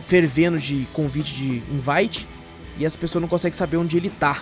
fervendo 0.06 0.60
de 0.60 0.86
convite 0.94 1.34
de 1.34 1.64
invite 1.72 2.28
e 2.78 2.86
essa 2.86 2.98
pessoa 2.98 3.22
não 3.22 3.28
consegue 3.28 3.56
saber 3.56 3.78
onde 3.78 3.98
ele 3.98 4.10
tá. 4.10 4.42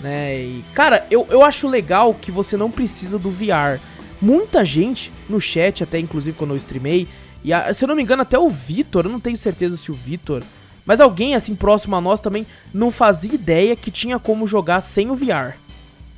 Né? 0.00 0.36
E, 0.42 0.64
cara, 0.74 1.06
eu, 1.10 1.26
eu 1.30 1.42
acho 1.42 1.68
legal 1.68 2.14
que 2.14 2.30
você 2.30 2.56
não 2.56 2.70
precisa 2.70 3.18
do 3.18 3.30
VR. 3.30 3.80
Muita 4.20 4.64
gente 4.64 5.12
no 5.28 5.40
chat, 5.40 5.82
até 5.82 5.98
inclusive 5.98 6.36
quando 6.36 6.50
eu 6.50 6.56
streamei, 6.56 7.08
e 7.42 7.52
a, 7.52 7.72
se 7.74 7.84
eu 7.84 7.88
não 7.88 7.96
me 7.96 8.02
engano, 8.02 8.22
até 8.22 8.38
o 8.38 8.48
Vitor, 8.48 9.04
eu 9.04 9.10
não 9.12 9.20
tenho 9.20 9.36
certeza 9.36 9.76
se 9.76 9.90
o 9.90 9.94
Vitor, 9.94 10.42
mas 10.86 11.00
alguém 11.00 11.34
assim 11.34 11.54
próximo 11.54 11.96
a 11.96 12.00
nós 12.00 12.20
também 12.20 12.46
não 12.72 12.90
fazia 12.90 13.34
ideia 13.34 13.76
que 13.76 13.90
tinha 13.90 14.18
como 14.18 14.46
jogar 14.46 14.80
sem 14.80 15.10
o 15.10 15.14
VR. 15.14 15.54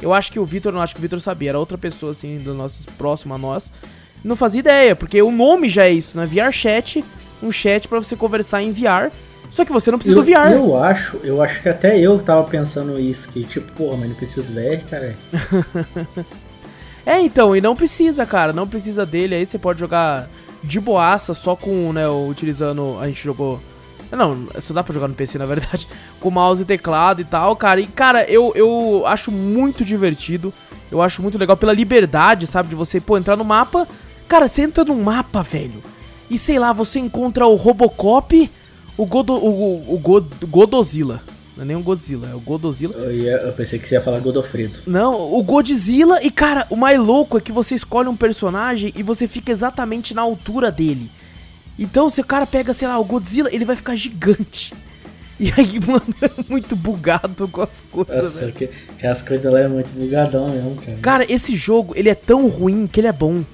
Eu 0.00 0.12
acho 0.12 0.30
que 0.30 0.38
o 0.38 0.44
Vitor, 0.44 0.72
não 0.72 0.82
acho 0.82 0.94
que 0.94 1.00
o 1.00 1.02
Vitor 1.02 1.20
sabia, 1.20 1.50
era 1.50 1.58
outra 1.58 1.78
pessoa 1.78 2.12
assim 2.12 2.38
do 2.38 2.54
nosso 2.54 2.86
próximo 2.92 3.34
a 3.34 3.38
nós. 3.38 3.72
Não 4.22 4.36
fazia 4.36 4.60
ideia, 4.60 4.96
porque 4.96 5.20
o 5.22 5.30
nome 5.30 5.68
já 5.68 5.84
é 5.84 5.90
isso, 5.90 6.16
né? 6.16 6.26
VR 6.26 6.52
chat, 6.52 7.04
um 7.42 7.50
chat 7.50 7.88
para 7.88 7.98
você 7.98 8.16
conversar 8.16 8.62
em 8.62 8.72
VR. 8.72 9.10
Só 9.50 9.64
que 9.64 9.72
você 9.72 9.90
não 9.90 9.98
precisa 9.98 10.16
eu, 10.16 10.22
do 10.22 10.26
VR. 10.26 10.52
Eu 10.52 10.76
acho, 10.76 11.16
eu 11.22 11.42
acho 11.42 11.62
que 11.62 11.68
até 11.68 11.98
eu 11.98 12.18
tava 12.18 12.44
pensando 12.44 12.98
isso, 12.98 13.28
que 13.28 13.44
tipo, 13.44 13.70
porra, 13.72 13.98
mas 13.98 14.08
não 14.10 14.16
precisa 14.16 14.42
do 14.42 14.52
VR, 14.52 14.84
cara. 14.88 15.16
é, 17.06 17.20
então, 17.20 17.56
e 17.56 17.60
não 17.60 17.76
precisa, 17.76 18.26
cara, 18.26 18.52
não 18.52 18.66
precisa 18.66 19.06
dele, 19.06 19.34
aí 19.34 19.46
você 19.46 19.58
pode 19.58 19.80
jogar 19.80 20.28
de 20.62 20.80
boaça, 20.80 21.32
só 21.32 21.54
com, 21.54 21.92
né, 21.92 22.08
utilizando. 22.08 22.98
A 23.00 23.06
gente 23.06 23.22
jogou. 23.22 23.60
Não, 24.10 24.46
só 24.60 24.72
dá 24.72 24.84
pra 24.84 24.94
jogar 24.94 25.08
no 25.08 25.14
PC, 25.14 25.38
na 25.38 25.46
verdade. 25.46 25.88
Com 26.20 26.30
mouse 26.30 26.62
e 26.62 26.64
teclado 26.64 27.20
e 27.20 27.24
tal, 27.24 27.56
cara. 27.56 27.80
E, 27.80 27.86
cara, 27.86 28.24
eu, 28.24 28.52
eu 28.54 29.04
acho 29.06 29.32
muito 29.32 29.84
divertido. 29.84 30.52
Eu 30.90 31.02
acho 31.02 31.20
muito 31.20 31.36
legal 31.36 31.56
pela 31.56 31.72
liberdade, 31.72 32.46
sabe? 32.46 32.68
De 32.68 32.76
você, 32.76 33.00
pô, 33.00 33.18
entrar 33.18 33.36
no 33.36 33.44
mapa. 33.44 33.86
Cara, 34.28 34.46
você 34.46 34.62
entra 34.62 34.84
num 34.84 35.02
mapa, 35.02 35.42
velho. 35.42 35.82
E 36.30 36.38
sei 36.38 36.58
lá, 36.58 36.72
você 36.72 36.98
encontra 37.00 37.46
o 37.46 37.54
Robocop, 37.54 38.50
o, 38.96 39.06
Godo, 39.06 39.34
o, 39.34 39.94
o, 39.94 39.98
God, 39.98 40.26
Godozilla. 40.48 41.22
Não 41.56 41.62
é 41.62 41.66
nem 41.66 41.76
um 41.76 41.82
Godzilla, 41.82 42.28
é 42.30 42.34
o 42.34 42.40
Godozilla. 42.40 42.94
Eu, 42.94 43.14
ia, 43.14 43.32
eu 43.32 43.52
pensei 43.52 43.78
que 43.78 43.88
você 43.88 43.94
ia 43.94 44.00
falar 44.00 44.20
Godofredo. 44.20 44.78
Não, 44.86 45.34
o 45.34 45.42
Godzilla. 45.42 46.22
E, 46.22 46.30
cara, 46.30 46.66
o 46.68 46.76
mais 46.76 46.98
louco 46.98 47.38
é 47.38 47.40
que 47.40 47.50
você 47.50 47.74
escolhe 47.74 48.08
um 48.08 48.16
personagem 48.16 48.92
e 48.94 49.02
você 49.02 49.26
fica 49.26 49.50
exatamente 49.50 50.12
na 50.12 50.20
altura 50.20 50.70
dele. 50.70 51.10
Então, 51.78 52.10
se 52.10 52.20
o 52.20 52.24
cara 52.24 52.46
pega, 52.46 52.72
sei 52.72 52.86
lá, 52.88 52.98
o 52.98 53.04
Godzilla, 53.04 53.48
ele 53.52 53.64
vai 53.64 53.76
ficar 53.76 53.96
gigante. 53.96 54.74
E 55.38 55.52
aí, 55.54 55.78
mano, 55.86 56.14
é 56.22 56.30
muito 56.48 56.74
bugado 56.74 57.46
com 57.48 57.60
as 57.60 57.82
coisas, 57.82 58.24
Nossa, 58.24 58.38
velho. 58.38 58.52
Que, 58.54 58.70
que 58.98 59.06
as 59.06 59.20
coisas 59.20 59.52
lá 59.52 59.60
é 59.60 59.68
muito 59.68 59.90
bugadão 59.92 60.48
mesmo, 60.48 60.76
cara. 60.76 60.98
Cara, 61.02 61.26
esse 61.30 61.54
jogo, 61.54 61.92
ele 61.94 62.08
é 62.08 62.14
tão 62.14 62.48
ruim 62.48 62.86
que 62.86 63.00
ele 63.00 63.08
é 63.08 63.12
bom. 63.12 63.44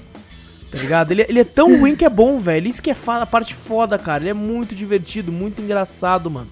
Tá 0.73 0.79
ligado? 0.79 1.13
Ele, 1.13 1.27
ele 1.29 1.39
é 1.39 1.45
tão 1.45 1.79
ruim 1.79 1.95
que 1.95 2.05
é 2.05 2.09
bom, 2.09 2.39
velho. 2.39 2.67
Isso 2.67 2.83
que 2.83 2.91
é 2.91 2.97
a 3.07 3.27
parte 3.27 3.55
foda, 3.55 3.99
cara. 3.99 4.23
Ele 4.23 4.31
é 4.31 4.35
muito 4.35 4.75
divertido, 4.75 5.31
muito 5.31 5.61
engraçado, 5.61 6.31
mano. 6.31 6.49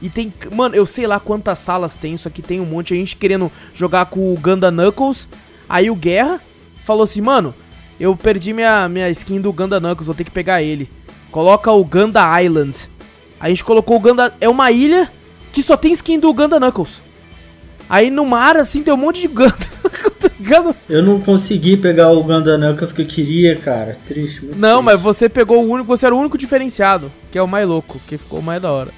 E 0.00 0.08
tem. 0.08 0.32
Mano, 0.52 0.76
eu 0.76 0.86
sei 0.86 1.08
lá 1.08 1.18
quantas 1.18 1.58
salas 1.58 1.96
tem, 1.96 2.14
isso 2.14 2.28
aqui 2.28 2.40
tem 2.40 2.60
um 2.60 2.64
monte. 2.64 2.94
A 2.94 2.96
gente 2.96 3.16
querendo 3.16 3.50
jogar 3.74 4.06
com 4.06 4.32
o 4.32 4.38
Ganda 4.38 4.70
Knuckles. 4.70 5.28
Aí 5.68 5.90
o 5.90 5.96
Guerra 5.96 6.40
falou 6.84 7.02
assim, 7.02 7.20
mano, 7.20 7.52
eu 7.98 8.14
perdi 8.14 8.52
minha, 8.52 8.88
minha 8.88 9.10
skin 9.10 9.40
do 9.40 9.52
Ganda 9.52 9.80
Knuckles, 9.80 10.06
vou 10.06 10.14
ter 10.14 10.24
que 10.24 10.30
pegar 10.30 10.62
ele. 10.62 10.88
Coloca 11.32 11.72
o 11.72 11.84
Ganda 11.84 12.40
Island. 12.40 12.88
A 13.40 13.48
gente 13.48 13.64
colocou 13.64 13.96
o 13.96 14.00
Ganda. 14.00 14.32
É 14.40 14.48
uma 14.48 14.70
ilha 14.70 15.10
que 15.52 15.64
só 15.64 15.76
tem 15.76 15.92
skin 15.92 16.20
do 16.20 16.32
Ganda 16.32 16.60
Knuckles. 16.60 17.02
Aí 17.88 18.10
no 18.10 18.24
mar, 18.24 18.56
assim, 18.56 18.82
tem 18.82 18.92
um 18.92 18.96
monte 18.96 19.22
de 19.22 19.28
Ganda. 19.28 19.54
eu 20.88 21.02
não 21.02 21.20
consegui 21.20 21.76
pegar 21.76 22.10
o 22.10 22.22
Ganda 22.22 22.56
Knuckles 22.58 22.92
que 22.92 23.02
eu 23.02 23.06
queria, 23.06 23.56
cara. 23.56 23.96
Triste, 24.06 24.44
muito 24.44 24.58
Não, 24.58 24.82
triste. 24.82 24.84
mas 24.84 25.00
você 25.00 25.28
pegou 25.28 25.64
o 25.64 25.70
único. 25.70 25.86
Você 25.88 26.06
era 26.06 26.14
o 26.14 26.18
único 26.18 26.38
diferenciado, 26.38 27.10
que 27.30 27.38
é 27.38 27.42
o 27.42 27.48
mais 27.48 27.68
louco, 27.68 28.00
que 28.06 28.16
ficou 28.16 28.40
mais 28.42 28.60
da 28.60 28.70
hora. 28.72 28.90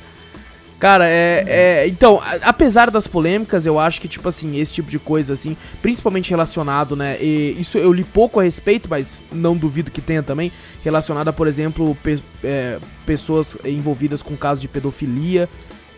Cara, 0.79 1.09
é, 1.09 1.45
é, 1.47 1.89
Então, 1.89 2.21
apesar 2.43 2.91
das 2.91 3.07
polêmicas, 3.07 3.65
eu 3.65 3.79
acho 3.79 4.01
que, 4.01 4.09
tipo 4.09 4.29
assim, 4.29 4.59
esse 4.59 4.73
tipo 4.75 4.91
de 4.91 4.99
coisa, 4.99 5.33
assim, 5.33 5.57
principalmente 5.81 6.31
relacionado, 6.31 6.95
né? 6.95 7.17
E 7.21 7.57
isso 7.59 7.79
eu 7.79 7.93
li 7.93 8.05
pouco 8.05 8.41
a 8.41 8.43
respeito, 8.43 8.87
mas 8.89 9.19
não 9.33 9.57
duvido 9.57 9.91
que 9.91 10.03
tenha 10.03 10.23
também. 10.23 10.53
Relacionado 10.85 11.29
a, 11.29 11.33
por 11.33 11.47
exemplo, 11.47 11.97
pe 12.03 12.23
é, 12.45 12.79
pessoas 13.07 13.57
envolvidas 13.65 14.23
com 14.23 14.37
casos 14.37 14.61
de 14.61 14.69
pedofilia, 14.69 15.49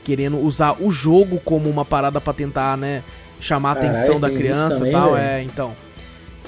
querendo 0.08 0.38
usar 0.38 0.82
o 0.82 0.90
jogo 0.90 1.38
como 1.44 1.68
uma 1.68 1.84
parada 1.84 2.18
para 2.18 2.32
tentar, 2.32 2.78
né? 2.78 3.02
Chamar 3.38 3.68
a 3.68 3.72
atenção 3.72 4.18
da 4.18 4.30
criança 4.30 4.88
e 4.88 4.90
tal. 4.90 5.14
É, 5.14 5.42
então. 5.42 5.76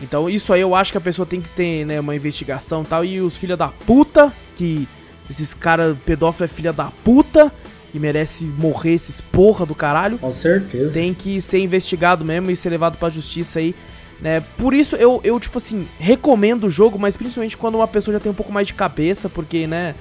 Então, 0.01 0.31
isso 0.31 0.51
aí 0.55 0.63
eu 0.63 0.75
acho 0.75 0.91
que 0.91 0.97
a 0.97 1.01
pessoa 1.01 1.27
tem 1.27 1.43
que 1.43 1.51
ter, 1.51 1.85
né, 1.85 2.01
uma 2.01 2.17
investigação 2.17 2.81
e 2.81 2.87
tal. 2.87 3.05
E 3.05 3.21
os 3.21 3.37
filha 3.37 3.59
da 3.59 3.69
puta, 3.69 4.33
que 4.57 4.89
esses 5.29 5.53
caras 5.53 5.95
pedófilos 6.07 6.51
é 6.51 6.55
filha 6.55 6.73
da 6.73 6.87
puta 7.05 7.53
e 7.93 7.99
merece 7.99 8.47
morrer 8.47 8.95
esses 8.95 9.21
porra 9.21 9.67
do 9.67 9.75
caralho. 9.75 10.17
Com 10.17 10.33
certeza. 10.33 10.95
Tem 10.95 11.13
que 11.13 11.39
ser 11.43 11.59
investigado 11.59 12.25
mesmo 12.25 12.51
e 12.51 12.57
ser 12.57 12.71
levado 12.71 12.97
pra 12.97 13.11
justiça 13.11 13.59
aí. 13.59 13.75
Né? 14.23 14.43
Por 14.57 14.73
isso 14.73 14.97
eu, 14.97 15.21
eu, 15.23 15.39
tipo 15.39 15.59
assim, 15.59 15.87
recomendo 15.99 16.65
o 16.65 16.71
jogo, 16.71 16.99
mas 16.99 17.15
principalmente 17.15 17.59
quando 17.59 17.75
uma 17.75 17.89
pessoa 17.89 18.15
já 18.15 18.21
tem 18.21 18.33
um 18.33 18.35
pouco 18.35 18.53
mais 18.53 18.67
de 18.67 18.73
cabeça, 18.73 19.29
porque, 19.29 19.67
né, 19.67 19.95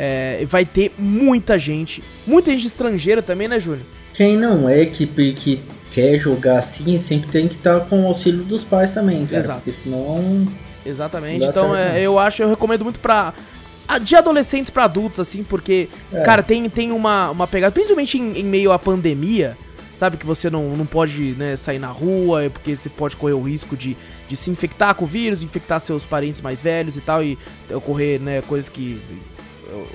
é, 0.00 0.44
vai 0.46 0.64
ter 0.64 0.92
muita 0.96 1.58
gente, 1.58 2.04
muita 2.24 2.52
gente 2.52 2.68
estrangeira 2.68 3.20
também, 3.20 3.48
né, 3.48 3.58
Júlio? 3.58 3.84
Quem 4.14 4.36
não 4.36 4.68
é 4.68 4.86
que, 4.86 5.04
que 5.06 5.60
quer 5.90 6.16
jogar 6.18 6.58
assim, 6.58 6.96
sempre 6.96 7.28
tem 7.30 7.48
que 7.48 7.56
estar 7.56 7.80
com 7.80 8.04
o 8.04 8.06
auxílio 8.06 8.44
dos 8.44 8.62
pais 8.62 8.92
também, 8.92 9.26
cara. 9.26 9.40
Exato. 9.40 9.60
Porque 9.60 9.72
senão. 9.72 10.46
Exatamente. 10.86 11.44
Então, 11.44 11.74
é, 11.74 12.00
eu 12.00 12.16
acho, 12.16 12.42
eu 12.42 12.48
recomendo 12.48 12.84
muito 12.84 13.00
pra 13.00 13.34
de 14.02 14.14
adolescentes 14.14 14.70
para 14.70 14.84
adultos, 14.84 15.18
assim, 15.18 15.42
porque, 15.42 15.88
é. 16.12 16.20
cara, 16.20 16.42
tem, 16.42 16.68
tem 16.68 16.92
uma, 16.92 17.30
uma 17.30 17.46
pegada, 17.46 17.72
principalmente 17.72 18.18
em, 18.18 18.38
em, 18.38 18.44
meio 18.44 18.70
à 18.70 18.78
pandemia, 18.78 19.56
sabe? 19.96 20.18
Que 20.18 20.26
você 20.26 20.50
não, 20.50 20.76
não 20.76 20.84
pode 20.84 21.34
né, 21.38 21.56
sair 21.56 21.78
na 21.78 21.88
rua, 21.88 22.44
é 22.44 22.48
porque 22.50 22.76
você 22.76 22.90
pode 22.90 23.16
correr 23.16 23.32
o 23.32 23.40
risco 23.40 23.74
de, 23.74 23.96
de 24.28 24.36
se 24.36 24.50
infectar 24.50 24.94
com 24.94 25.06
o 25.06 25.08
vírus, 25.08 25.42
infectar 25.42 25.80
seus 25.80 26.04
parentes 26.04 26.42
mais 26.42 26.60
velhos 26.60 26.96
e 26.96 27.00
tal, 27.00 27.24
e 27.24 27.38
ocorrer, 27.70 28.20
né, 28.20 28.42
coisas 28.42 28.68
que. 28.68 29.00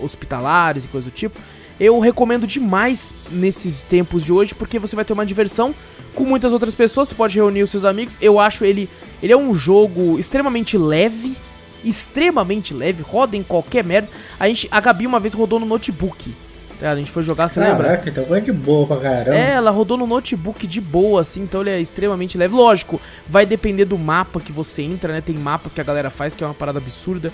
Hospitalares 0.02 0.86
e 0.86 0.88
coisa 0.88 1.10
do 1.10 1.14
tipo. 1.14 1.40
Eu 1.80 2.00
recomendo 2.00 2.46
demais 2.46 3.10
nesses 3.32 3.82
tempos 3.82 4.24
de 4.24 4.32
hoje, 4.32 4.54
porque 4.54 4.78
você 4.78 4.96
vai 4.96 5.04
ter 5.04 5.14
uma 5.14 5.26
diversão 5.26 5.74
com 6.14 6.24
muitas 6.24 6.54
outras 6.54 6.76
pessoas, 6.76 7.10
você 7.10 7.16
pode 7.16 7.36
reunir 7.36 7.64
os 7.64 7.70
seus 7.70 7.86
amigos. 7.86 8.18
Eu 8.22 8.40
acho 8.40 8.64
ele. 8.64 8.90
Ele 9.22 9.34
é 9.34 9.38
um 9.38 9.54
jogo 9.54 10.20
extremamente 10.20 10.78
leve. 10.78 11.36
Extremamente 11.84 12.74
leve, 12.74 13.04
roda 13.04 13.36
em 13.36 13.44
qualquer 13.44 13.84
merda. 13.84 14.08
A, 14.40 14.48
gente, 14.48 14.70
a 14.72 14.80
Gabi 14.80 15.06
uma 15.06 15.20
vez 15.20 15.34
rodou 15.34 15.60
no 15.60 15.66
notebook. 15.66 16.34
Tá? 16.80 16.92
A 16.92 16.96
gente 16.96 17.12
foi 17.12 17.24
jogar, 17.24 17.50
você 17.50 17.60
Caraca, 17.60 17.78
lembra? 17.78 17.98
Caraca, 17.98 18.10
então 18.10 18.36
é 18.36 18.40
de 18.40 18.52
boa 18.54 18.88
pra 18.88 18.98
caramba. 18.98 19.36
É, 19.36 19.52
ela 19.52 19.70
rodou 19.70 19.98
no 19.98 20.08
notebook 20.08 20.66
de 20.66 20.80
boa, 20.80 21.22
assim, 21.22 21.42
então 21.42 21.62
ele 21.62 21.72
é 21.72 21.82
extremamente 21.82 22.38
leve. 22.38 22.56
Lógico, 22.56 23.02
vai 23.28 23.46
depender 23.46 23.84
do 23.84 23.98
mapa 23.98 24.40
que 24.40 24.52
você 24.52 24.82
entra, 24.82 25.12
né? 25.12 25.20
Tem 25.20 25.36
mapas 25.36 25.74
que 25.74 25.82
a 25.82 25.84
galera 25.84 26.10
faz 26.10 26.34
que 26.34 26.44
é 26.44 26.48
uma 26.48 26.54
parada 26.54 26.80
absurda. 26.80 27.34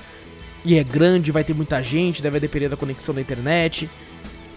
E 0.65 0.77
é 0.77 0.83
grande, 0.83 1.31
vai 1.31 1.43
ter 1.43 1.53
muita 1.53 1.81
gente, 1.81 2.21
deve 2.21 2.39
depender 2.39 2.69
da 2.69 2.77
conexão 2.77 3.15
da 3.15 3.21
internet 3.21 3.89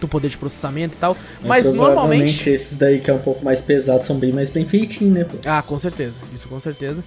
do 0.03 0.07
poder 0.07 0.29
de 0.29 0.37
processamento 0.37 0.97
e 0.97 0.99
tal. 0.99 1.17
Mas 1.41 1.71
normalmente. 1.71 2.49
esses 2.49 2.75
daí 2.75 2.99
que 2.99 3.09
é 3.09 3.13
um 3.13 3.19
pouco 3.19 3.43
mais 3.43 3.61
pesado 3.61 4.05
são 4.05 4.17
bem 4.17 4.33
mais 4.33 4.49
bem 4.49 4.65
feitinhos, 4.65 5.13
né? 5.13 5.23
Pô? 5.23 5.37
Ah, 5.45 5.61
com 5.61 5.79
certeza. 5.79 6.19
Isso 6.33 6.47
com 6.47 6.59
certeza. 6.59 7.03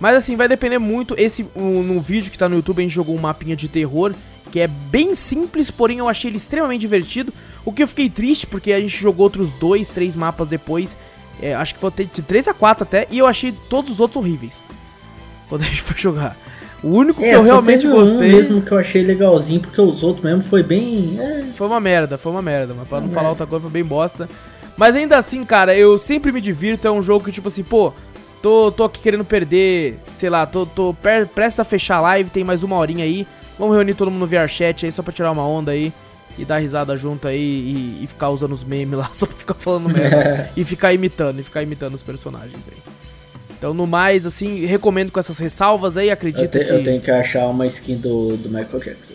Mas 0.00 0.16
assim, 0.16 0.34
vai 0.34 0.48
depender 0.48 0.78
muito. 0.78 1.14
Esse 1.18 1.46
um, 1.54 1.82
no 1.82 2.00
vídeo 2.00 2.30
que 2.30 2.38
tá 2.38 2.48
no 2.48 2.56
YouTube 2.56 2.78
a 2.80 2.82
gente 2.82 2.94
jogou 2.94 3.14
um 3.14 3.20
mapinha 3.20 3.54
de 3.54 3.68
terror 3.68 4.14
que 4.50 4.60
é 4.60 4.66
bem 4.66 5.14
simples, 5.14 5.70
porém 5.70 5.98
eu 5.98 6.08
achei 6.08 6.30
ele 6.30 6.38
extremamente 6.38 6.80
divertido. 6.80 7.32
O 7.66 7.72
que 7.72 7.82
eu 7.82 7.88
fiquei 7.88 8.08
triste 8.08 8.46
porque 8.46 8.72
a 8.72 8.80
gente 8.80 8.96
jogou 8.96 9.24
outros 9.24 9.52
dois, 9.52 9.90
três 9.90 10.16
mapas 10.16 10.48
depois. 10.48 10.96
É, 11.40 11.54
acho 11.54 11.74
que 11.74 11.80
foi 11.80 11.90
de 11.90 12.22
3 12.22 12.48
a 12.48 12.54
4 12.54 12.82
até, 12.82 13.06
e 13.10 13.18
eu 13.18 13.26
achei 13.26 13.52
todos 13.70 13.92
os 13.92 14.00
outros 14.00 14.16
horríveis. 14.16 14.64
Quando 15.48 15.62
a 15.62 15.64
gente 15.66 15.82
foi 15.82 15.96
jogar. 15.96 16.36
O 16.82 16.88
único 16.88 17.22
é, 17.22 17.30
que 17.30 17.34
eu 17.34 17.42
realmente 17.42 17.88
gostei. 17.88 18.32
Um 18.32 18.36
mesmo 18.36 18.62
que 18.62 18.70
eu 18.70 18.78
achei 18.78 19.02
legalzinho, 19.02 19.60
porque 19.60 19.80
os 19.80 20.02
outros 20.02 20.24
mesmo 20.24 20.42
foi 20.42 20.62
bem. 20.62 21.18
É... 21.18 21.44
Foi 21.54 21.66
uma 21.66 21.80
merda, 21.80 22.16
foi 22.16 22.30
uma 22.30 22.42
merda, 22.42 22.74
mas 22.76 22.86
pra 22.86 23.00
não 23.00 23.10
falar 23.10 23.30
outra 23.30 23.46
coisa, 23.46 23.62
foi 23.62 23.72
bem 23.72 23.84
bosta. 23.84 24.28
Mas 24.76 24.94
ainda 24.94 25.18
assim, 25.18 25.44
cara, 25.44 25.74
eu 25.76 25.98
sempre 25.98 26.30
me 26.30 26.40
divirto. 26.40 26.86
É 26.86 26.90
um 26.90 27.02
jogo 27.02 27.24
que, 27.24 27.32
tipo 27.32 27.48
assim, 27.48 27.64
pô, 27.64 27.92
tô, 28.40 28.70
tô 28.70 28.84
aqui 28.84 29.00
querendo 29.00 29.24
perder, 29.24 29.98
sei 30.10 30.30
lá, 30.30 30.46
tô, 30.46 30.64
tô 30.64 30.94
prestes 31.34 31.58
a 31.58 31.64
fechar 31.64 31.96
a 31.96 32.00
live, 32.00 32.30
tem 32.30 32.44
mais 32.44 32.62
uma 32.62 32.76
horinha 32.76 33.04
aí. 33.04 33.26
Vamos 33.58 33.74
reunir 33.74 33.94
todo 33.94 34.10
mundo 34.10 34.20
no 34.20 34.26
VRChat 34.26 34.86
aí 34.86 34.92
só 34.92 35.02
pra 35.02 35.12
tirar 35.12 35.32
uma 35.32 35.46
onda 35.46 35.72
aí 35.72 35.92
e 36.38 36.44
dar 36.44 36.58
risada 36.58 36.96
junto 36.96 37.26
aí 37.26 37.40
e, 37.40 38.04
e 38.04 38.06
ficar 38.06 38.30
usando 38.30 38.52
os 38.52 38.62
memes 38.62 38.96
lá 38.96 39.10
só 39.12 39.26
pra 39.26 39.36
ficar 39.36 39.54
falando 39.54 39.88
merda. 39.88 40.48
e 40.56 40.64
ficar 40.64 40.92
imitando, 40.92 41.40
e 41.40 41.42
ficar 41.42 41.62
imitando 41.62 41.94
os 41.94 42.02
personagens 42.04 42.68
aí. 42.68 43.07
Então, 43.58 43.74
no 43.74 43.86
mais, 43.86 44.24
assim, 44.24 44.64
recomendo 44.64 45.10
com 45.10 45.18
essas 45.18 45.38
ressalvas 45.38 45.96
aí, 45.96 46.10
acredito 46.10 46.56
eu 46.56 46.64
te, 46.64 46.64
que... 46.64 46.72
Eu 46.72 46.84
tenho 46.84 47.00
que 47.00 47.10
achar 47.10 47.44
uma 47.46 47.66
skin 47.66 47.96
do, 47.96 48.36
do 48.36 48.48
Michael 48.48 48.78
Jackson. 48.78 49.14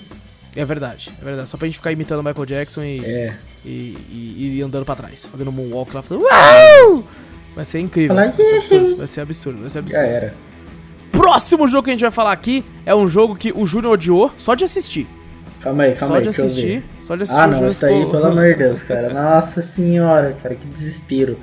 É 0.56 0.66
verdade, 0.66 1.12
é 1.20 1.24
verdade. 1.24 1.48
Só 1.48 1.58
pra 1.58 1.66
gente 1.66 1.78
ficar 1.78 1.92
imitando 1.94 2.20
o 2.20 2.24
Michael 2.24 2.46
Jackson 2.46 2.84
e, 2.84 3.00
é. 3.04 3.34
e, 3.66 3.98
e, 4.12 4.58
e, 4.58 4.62
andando 4.62 4.86
pra 4.86 4.96
trás, 4.96 5.26
fazendo 5.26 5.50
um 5.50 5.54
moonwalk 5.54 5.96
lá, 5.96 6.02
falando 6.02 6.26
Uau! 6.26 7.04
Vai 7.56 7.66
ser 7.66 7.80
incrível, 7.80 8.16
vai 8.16 8.34
ser 8.34 8.58
absurdo, 8.58 8.98
vai 8.98 9.08
ser 9.08 9.22
absurdo, 9.22 9.60
vai 9.62 9.70
ser 9.70 9.80
absurdo. 9.80 10.04
Já 10.04 10.08
era. 10.08 10.36
Próximo 11.12 11.68
jogo 11.68 11.84
que 11.84 11.92
a 11.92 11.94
gente 11.94 12.02
vai 12.02 12.12
falar 12.12 12.32
aqui 12.32 12.66
é 12.86 12.94
um 12.94 13.08
jogo 13.08 13.36
que 13.36 13.52
o 13.56 13.66
Júnior 13.66 13.94
odiou 13.94 14.32
só 14.38 14.56
de 14.56 14.64
assistir. 14.64 15.08
Calma 15.62 15.84
aí, 15.84 15.92
calma 15.94 16.08
só 16.08 16.16
aí. 16.16 16.22
De 16.22 16.30
assistir, 16.30 16.84
só 17.00 17.16
de 17.16 17.24
assistir, 17.24 17.42
Ah, 17.42 17.48
não, 17.48 17.68
isso 17.68 17.80
daí, 17.80 17.96
ficou... 17.96 18.12
pelo 18.12 18.26
amor 18.26 18.48
de 18.48 18.56
Deus, 18.60 18.84
cara. 18.84 19.14
Nossa 19.14 19.62
senhora, 19.62 20.36
cara, 20.42 20.56
que 20.56 20.68
desespero. 20.68 21.38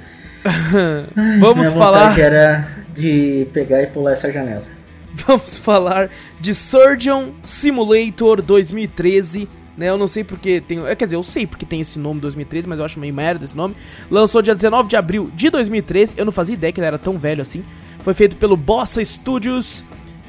Vamos 1.40 1.66
Minha 1.66 1.78
falar. 1.78 2.18
era 2.18 2.68
de 2.94 3.46
pegar 3.52 3.82
e 3.82 3.86
pular 3.86 4.12
essa 4.12 4.32
janela. 4.32 4.64
Vamos 5.26 5.58
falar 5.58 6.10
de 6.40 6.54
Surgeon 6.54 7.30
Simulator 7.42 8.40
2013. 8.42 9.48
Né, 9.76 9.88
eu 9.88 9.96
não 9.96 10.06
sei 10.06 10.22
porque 10.22 10.60
tem. 10.60 10.86
É, 10.86 10.94
quer 10.94 11.04
dizer, 11.04 11.16
eu 11.16 11.22
sei 11.22 11.46
porque 11.46 11.64
tem 11.64 11.80
esse 11.80 11.98
nome 11.98 12.20
2013, 12.20 12.68
mas 12.68 12.78
eu 12.78 12.84
acho 12.84 13.00
meio 13.00 13.14
merda 13.14 13.44
esse 13.44 13.56
nome. 13.56 13.74
Lançou 14.10 14.42
dia 14.42 14.54
19 14.54 14.88
de 14.88 14.96
abril 14.96 15.30
de 15.34 15.48
2013. 15.48 16.14
Eu 16.18 16.24
não 16.24 16.32
fazia 16.32 16.54
ideia 16.54 16.72
que 16.72 16.80
ele 16.80 16.86
era 16.86 16.98
tão 16.98 17.16
velho 17.16 17.40
assim. 17.40 17.64
Foi 18.00 18.12
feito 18.12 18.36
pelo 18.36 18.56
Bossa 18.56 19.02
Studios. 19.02 19.84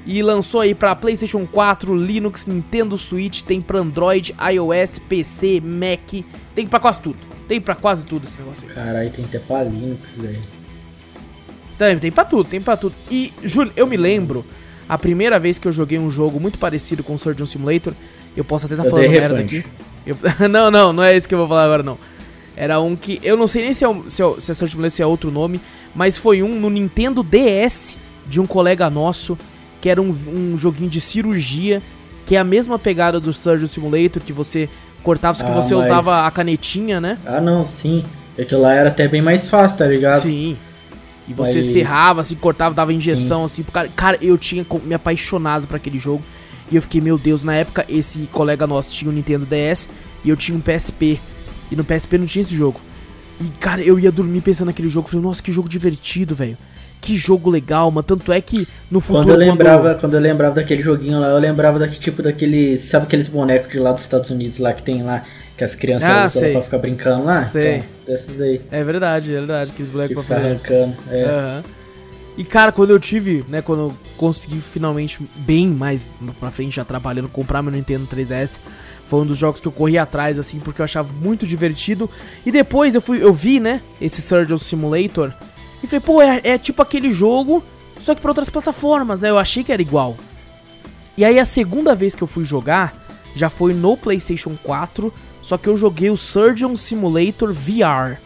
E 0.05 0.23
lançou 0.23 0.61
aí 0.61 0.73
para 0.73 0.95
PlayStation 0.95 1.45
4, 1.45 1.95
Linux, 1.95 2.47
Nintendo 2.47 2.97
Switch, 2.97 3.43
tem 3.43 3.61
para 3.61 3.79
Android, 3.79 4.35
iOS, 4.53 4.99
PC, 4.99 5.61
Mac, 5.61 6.25
tem 6.55 6.65
para 6.65 6.79
quase 6.79 7.01
tudo. 7.01 7.19
Tem 7.47 7.61
para 7.61 7.75
quase 7.75 8.05
tudo 8.05 8.25
esse 8.25 8.39
negócio 8.39 8.67
aí. 8.67 8.73
Caralho, 8.73 9.09
tem 9.11 9.25
até 9.25 9.39
pra 9.39 9.63
Linux, 9.63 10.17
velho. 10.17 10.39
Tem, 11.77 11.97
tem 11.99 12.11
pra 12.11 12.25
tudo, 12.25 12.49
tem 12.49 12.61
pra 12.61 12.77
tudo. 12.77 12.95
E, 13.09 13.33
Júlio, 13.43 13.71
eu 13.75 13.85
me 13.85 13.97
lembro, 13.97 14.45
a 14.87 14.97
primeira 14.97 15.39
vez 15.39 15.57
que 15.57 15.67
eu 15.67 15.71
joguei 15.71 15.97
um 15.97 16.09
jogo 16.09 16.39
muito 16.39 16.57
parecido 16.57 17.03
com 17.03 17.17
Surgeon 17.17 17.45
Simulator, 17.45 17.93
eu 18.35 18.43
posso 18.43 18.65
até 18.65 18.75
estar 18.75 18.85
tá 18.85 18.89
falando 18.89 19.09
merda 19.09 19.39
aqui. 19.39 19.65
Eu, 20.05 20.17
não, 20.49 20.71
não, 20.71 20.93
não 20.93 21.03
é 21.03 21.15
esse 21.15 21.27
que 21.27 21.33
eu 21.33 21.39
vou 21.39 21.47
falar 21.47 21.65
agora, 21.65 21.83
não. 21.83 21.97
Era 22.55 22.79
um 22.79 22.95
que. 22.95 23.19
Eu 23.23 23.37
não 23.37 23.47
sei 23.47 23.63
nem 23.63 23.73
se 23.73 23.85
é, 23.85 23.87
se 24.07 24.21
é, 24.21 24.33
se 24.39 24.51
é 24.51 24.53
Surgeon 24.53 24.67
Simulator, 24.67 24.95
se 24.95 25.01
é 25.01 25.05
outro 25.05 25.31
nome, 25.31 25.61
mas 25.95 26.17
foi 26.17 26.43
um 26.43 26.59
no 26.59 26.69
Nintendo 26.69 27.23
DS 27.23 27.97
de 28.27 28.39
um 28.39 28.47
colega 28.47 28.89
nosso, 28.89 29.37
que 29.81 29.89
era 29.89 30.01
um, 30.01 30.09
um 30.09 30.55
joguinho 30.57 30.89
de 30.89 31.01
cirurgia, 31.01 31.81
que 32.25 32.35
é 32.35 32.39
a 32.39 32.43
mesma 32.43 32.79
pegada 32.79 33.19
do 33.19 33.33
Surgeon 33.33 33.67
Simulator, 33.67 34.21
que 34.21 34.31
você 34.31 34.69
cortava, 35.03 35.33
só 35.33 35.43
que 35.43 35.51
ah, 35.51 35.55
você 35.55 35.75
mas... 35.75 35.85
usava 35.85 36.27
a 36.27 36.31
canetinha, 36.31 37.01
né? 37.01 37.17
Ah, 37.25 37.41
não, 37.41 37.65
sim. 37.65 38.05
Aquilo 38.39 38.61
lá 38.61 38.73
era 38.73 38.89
até 38.89 39.07
bem 39.07 39.21
mais 39.21 39.49
fácil, 39.49 39.79
tá 39.79 39.85
ligado? 39.85 40.21
Sim. 40.21 40.55
E 41.27 41.33
você 41.33 41.59
Mas... 41.59 41.67
serrava, 41.67 42.21
assim, 42.21 42.35
cortava, 42.35 42.73
dava 42.73 42.91
injeção, 42.91 43.47
Sim. 43.47 43.61
assim. 43.61 43.71
Cara, 43.71 43.89
cara, 43.89 44.17
eu 44.21 44.37
tinha 44.37 44.65
me 44.83 44.93
apaixonado 44.93 45.67
por 45.67 45.75
aquele 45.75 45.99
jogo. 45.99 46.23
E 46.69 46.75
eu 46.75 46.81
fiquei, 46.81 47.01
meu 47.01 47.17
Deus, 47.17 47.43
na 47.43 47.53
época 47.53 47.85
esse 47.87 48.27
colega 48.31 48.65
nosso 48.65 48.93
tinha 48.93 49.09
um 49.09 49.13
Nintendo 49.13 49.45
DS 49.45 49.89
e 50.23 50.29
eu 50.29 50.37
tinha 50.37 50.57
um 50.57 50.61
PSP. 50.61 51.19
E 51.69 51.75
no 51.75 51.83
PSP 51.83 52.17
não 52.17 52.25
tinha 52.25 52.41
esse 52.41 52.55
jogo. 52.55 52.79
E, 53.39 53.45
cara, 53.59 53.81
eu 53.81 53.99
ia 53.99 54.11
dormir 54.11 54.41
pensando 54.41 54.67
naquele 54.67 54.89
jogo. 54.89 55.07
Falei, 55.07 55.25
nossa, 55.25 55.41
que 55.41 55.51
jogo 55.51 55.69
divertido, 55.69 56.35
velho. 56.35 56.57
Que 57.01 57.17
jogo 57.17 57.49
legal, 57.49 57.89
mano. 57.89 58.03
Tanto 58.03 58.31
é 58.31 58.39
que 58.39 58.67
no 58.89 59.01
futuro. 59.01 59.25
Quando 59.25 59.31
eu 59.31 59.37
lembrava, 59.37 59.89
quando... 59.89 59.99
quando 59.99 60.13
eu 60.13 60.19
lembrava 60.19 60.55
daquele 60.55 60.83
joguinho 60.83 61.19
lá, 61.19 61.29
eu 61.29 61.39
lembrava 61.39 61.79
daquele 61.79 61.99
tipo 61.99 62.21
daquele. 62.21 62.77
Sabe 62.77 63.07
aqueles 63.07 63.27
bonecos 63.27 63.71
de 63.71 63.79
lá 63.79 63.91
dos 63.91 64.03
Estados 64.03 64.29
Unidos 64.29 64.59
lá 64.59 64.71
que 64.71 64.83
tem 64.83 65.01
lá? 65.01 65.23
Que 65.57 65.63
as 65.63 65.75
crianças 65.75 66.09
ah, 66.09 66.27
usam 66.27 66.51
pra 66.51 66.61
ficar 66.61 66.77
brincando 66.77 67.25
lá? 67.25 67.45
Sei. 67.45 67.77
Então, 67.77 67.85
desses 68.07 68.39
aí. 68.39 68.61
É 68.71 68.83
verdade, 68.83 69.31
é 69.31 69.39
verdade. 69.39 69.71
Aqueles 69.71 69.91
bonecos 69.91 70.13
pra 70.13 70.23
ficar 70.23 70.47
arrancando. 70.47 70.95
É. 71.09 71.25
Uhum. 71.25 71.63
E 72.37 72.43
cara, 72.43 72.71
quando 72.71 72.91
eu 72.91 72.99
tive, 72.99 73.43
né, 73.49 73.61
quando 73.61 73.79
eu 73.79 73.93
consegui 74.17 74.61
finalmente, 74.61 75.19
bem 75.35 75.67
mais 75.67 76.13
pra 76.39 76.49
frente, 76.49 76.75
já 76.75 76.85
trabalhando, 76.85 77.27
comprar 77.27 77.61
meu 77.61 77.71
Nintendo 77.71 78.07
3DS, 78.07 78.57
foi 79.05 79.21
um 79.21 79.25
dos 79.25 79.37
jogos 79.37 79.59
que 79.59 79.67
eu 79.67 79.71
corri 79.71 79.97
atrás, 79.97 80.39
assim, 80.39 80.59
porque 80.59 80.81
eu 80.81 80.85
achava 80.85 81.11
muito 81.21 81.45
divertido. 81.45 82.09
E 82.45 82.51
depois 82.51 82.95
eu 82.95 83.01
fui, 83.01 83.21
eu 83.21 83.33
vi, 83.33 83.59
né, 83.59 83.81
esse 83.99 84.21
Surgeon 84.21 84.57
Simulator, 84.57 85.33
e 85.83 85.87
falei, 85.87 85.99
pô, 85.99 86.21
é, 86.21 86.41
é 86.43 86.57
tipo 86.57 86.81
aquele 86.81 87.11
jogo, 87.11 87.63
só 87.99 88.13
que 88.15 88.21
pra 88.21 88.31
outras 88.31 88.49
plataformas, 88.49 89.21
né, 89.21 89.29
eu 89.29 89.37
achei 89.37 89.63
que 89.63 89.71
era 89.71 89.81
igual. 89.81 90.17
E 91.17 91.25
aí 91.25 91.39
a 91.39 91.45
segunda 91.45 91.93
vez 91.93 92.15
que 92.15 92.21
eu 92.21 92.27
fui 92.27 92.45
jogar, 92.45 92.95
já 93.35 93.49
foi 93.49 93.73
no 93.73 93.97
PlayStation 93.97 94.55
4, 94.63 95.13
só 95.41 95.57
que 95.57 95.67
eu 95.67 95.77
joguei 95.77 96.09
o 96.09 96.17
Surgeon 96.17 96.75
Simulator 96.75 97.51
VR, 97.53 98.19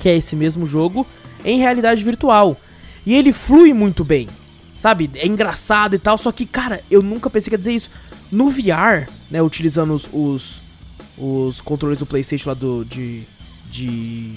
que 0.00 0.08
é 0.08 0.16
esse 0.16 0.36
mesmo 0.36 0.66
jogo 0.66 1.06
em 1.44 1.58
realidade 1.58 2.04
virtual. 2.04 2.56
E 3.04 3.14
ele 3.14 3.32
flui 3.32 3.72
muito 3.72 4.04
bem, 4.04 4.28
sabe? 4.76 5.10
É 5.14 5.26
engraçado 5.26 5.94
e 5.94 5.98
tal, 5.98 6.18
só 6.18 6.32
que, 6.32 6.44
cara, 6.44 6.82
eu 6.90 7.02
nunca 7.02 7.30
pensei 7.30 7.50
que 7.50 7.54
ia 7.54 7.58
dizer 7.58 7.72
isso. 7.72 7.90
No 8.30 8.50
VR, 8.50 9.08
né, 9.30 9.40
utilizando 9.40 9.94
os, 9.94 10.10
os, 10.12 10.62
os 11.16 11.60
controles 11.60 11.98
do 11.98 12.06
PlayStation 12.06 12.50
lá 12.50 12.54
do. 12.54 12.84
de. 12.84 13.22
de. 13.70 14.34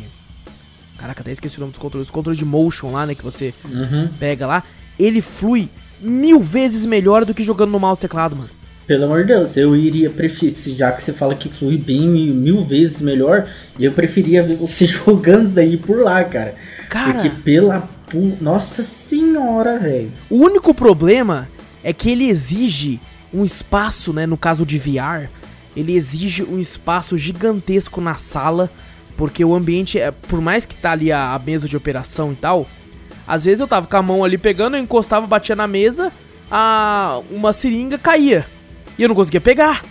Caraca, 0.99 1.21
até 1.21 1.31
esqueci 1.31 1.57
o 1.57 1.61
nome 1.61 1.71
dos 1.71 1.79
controles. 1.79 2.07
Os 2.07 2.11
controles 2.11 2.37
de 2.37 2.45
motion 2.45 2.91
lá, 2.91 3.05
né, 3.05 3.15
que 3.15 3.23
você 3.23 3.53
uhum. 3.63 4.09
pega 4.19 4.45
lá. 4.45 4.63
Ele 4.99 5.21
flui 5.21 5.69
mil 6.01 6.39
vezes 6.41 6.85
melhor 6.85 7.25
do 7.25 7.33
que 7.33 7.43
jogando 7.43 7.71
no 7.71 7.79
mouse 7.79 8.01
teclado, 8.01 8.35
mano. 8.35 8.49
Pelo 8.85 9.05
amor 9.05 9.21
de 9.21 9.27
Deus, 9.27 9.55
eu 9.55 9.75
iria 9.75 10.09
preferir, 10.09 10.75
já 10.75 10.91
que 10.91 11.03
você 11.03 11.13
fala 11.13 11.35
que 11.35 11.47
flui 11.47 11.77
bem 11.77 12.07
mil, 12.07 12.65
vezes 12.65 13.01
melhor, 13.01 13.47
eu 13.79 13.91
preferia 13.91 14.41
ver 14.41 14.55
você 14.55 14.85
jogando 14.87 15.47
isso 15.47 15.59
aí 15.59 15.77
por 15.77 15.99
lá, 15.99 16.23
cara. 16.23 16.55
Cara. 16.89 17.13
Porque 17.13 17.29
pela. 17.29 17.87
Nossa 18.41 18.83
senhora, 18.83 19.77
velho. 19.77 20.11
O 20.27 20.37
único 20.37 20.73
problema 20.73 21.47
é 21.83 21.93
que 21.93 22.09
ele 22.09 22.27
exige 22.27 22.99
um 23.31 23.45
espaço, 23.45 24.11
né? 24.11 24.25
No 24.25 24.35
caso 24.35 24.65
de 24.65 24.79
VR, 24.79 25.29
ele 25.77 25.95
exige 25.95 26.43
um 26.43 26.59
espaço 26.59 27.15
gigantesco 27.15 28.01
na 28.01 28.15
sala. 28.15 28.71
Porque 29.19 29.43
o 29.43 29.53
ambiente, 29.53 29.99
é, 29.99 30.11
por 30.11 30.39
mais 30.39 30.65
que 30.65 30.77
tá 30.77 30.93
ali 30.93 31.11
a, 31.11 31.33
a 31.33 31.39
mesa 31.39 31.67
de 31.67 31.75
operação 31.75 32.31
e 32.31 32.37
tal, 32.37 32.65
às 33.27 33.43
vezes 33.43 33.59
eu 33.59 33.67
tava 33.67 33.85
com 33.85 33.97
a 33.97 34.01
mão 34.01 34.23
ali 34.23 34.37
pegando, 34.37 34.77
eu 34.77 34.81
encostava, 34.81 35.27
batia 35.27 35.57
na 35.57 35.67
mesa, 35.67 36.09
a, 36.49 37.19
uma 37.29 37.51
seringa 37.51 37.97
caía. 37.97 38.47
E 38.97 39.03
eu 39.03 39.09
não 39.09 39.15
conseguia 39.17 39.41
pegar. 39.41 39.83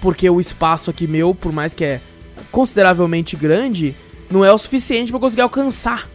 Porque 0.00 0.30
o 0.30 0.38
espaço 0.38 0.88
aqui 0.88 1.08
meu, 1.08 1.34
por 1.34 1.50
mais 1.50 1.74
que 1.74 1.84
é 1.84 2.00
consideravelmente 2.52 3.34
grande, 3.34 3.92
não 4.30 4.44
é 4.44 4.52
o 4.52 4.58
suficiente 4.58 5.10
para 5.10 5.18
conseguir 5.18 5.42
alcançar. 5.42 6.08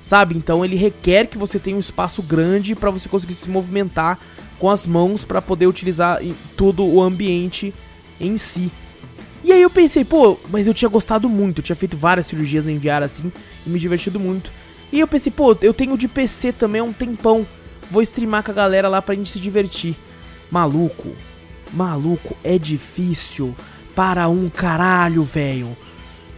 Sabe? 0.00 0.36
Então 0.36 0.64
ele 0.64 0.76
requer 0.76 1.26
que 1.26 1.36
você 1.36 1.58
tenha 1.58 1.76
um 1.76 1.80
espaço 1.80 2.22
grande 2.22 2.76
para 2.76 2.92
você 2.92 3.08
conseguir 3.08 3.34
se 3.34 3.50
movimentar 3.50 4.16
com 4.60 4.70
as 4.70 4.86
mãos 4.86 5.24
para 5.24 5.42
poder 5.42 5.66
utilizar 5.66 6.20
todo 6.56 6.86
o 6.86 7.02
ambiente 7.02 7.74
em 8.20 8.36
si. 8.36 8.70
E 9.52 9.56
aí 9.56 9.60
eu 9.60 9.68
pensei, 9.68 10.02
pô, 10.02 10.38
mas 10.48 10.66
eu 10.66 10.72
tinha 10.72 10.88
gostado 10.88 11.28
muito, 11.28 11.58
eu 11.58 11.62
tinha 11.62 11.76
feito 11.76 11.94
várias 11.94 12.24
cirurgias 12.24 12.66
em 12.66 12.78
VR 12.78 13.02
assim 13.04 13.30
e 13.66 13.68
me 13.68 13.78
divertido 13.78 14.18
muito. 14.18 14.50
E 14.90 14.98
eu 14.98 15.06
pensei, 15.06 15.30
pô, 15.30 15.54
eu 15.60 15.74
tenho 15.74 15.98
de 15.98 16.08
PC 16.08 16.52
também 16.52 16.80
há 16.80 16.84
um 16.84 16.92
tempão. 16.92 17.46
Vou 17.90 18.00
streamar 18.00 18.42
com 18.42 18.50
a 18.50 18.54
galera 18.54 18.88
lá 18.88 19.02
pra 19.02 19.14
gente 19.14 19.28
se 19.28 19.38
divertir. 19.38 19.94
Maluco, 20.50 21.14
maluco, 21.70 22.34
é 22.42 22.56
difícil 22.56 23.54
para 23.94 24.26
um 24.26 24.48
caralho, 24.48 25.22
velho. 25.22 25.76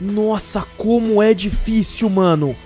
Nossa, 0.00 0.66
como 0.77 1.22
é 1.22 1.33
difícil, 1.33 2.11
mano. 2.11 2.57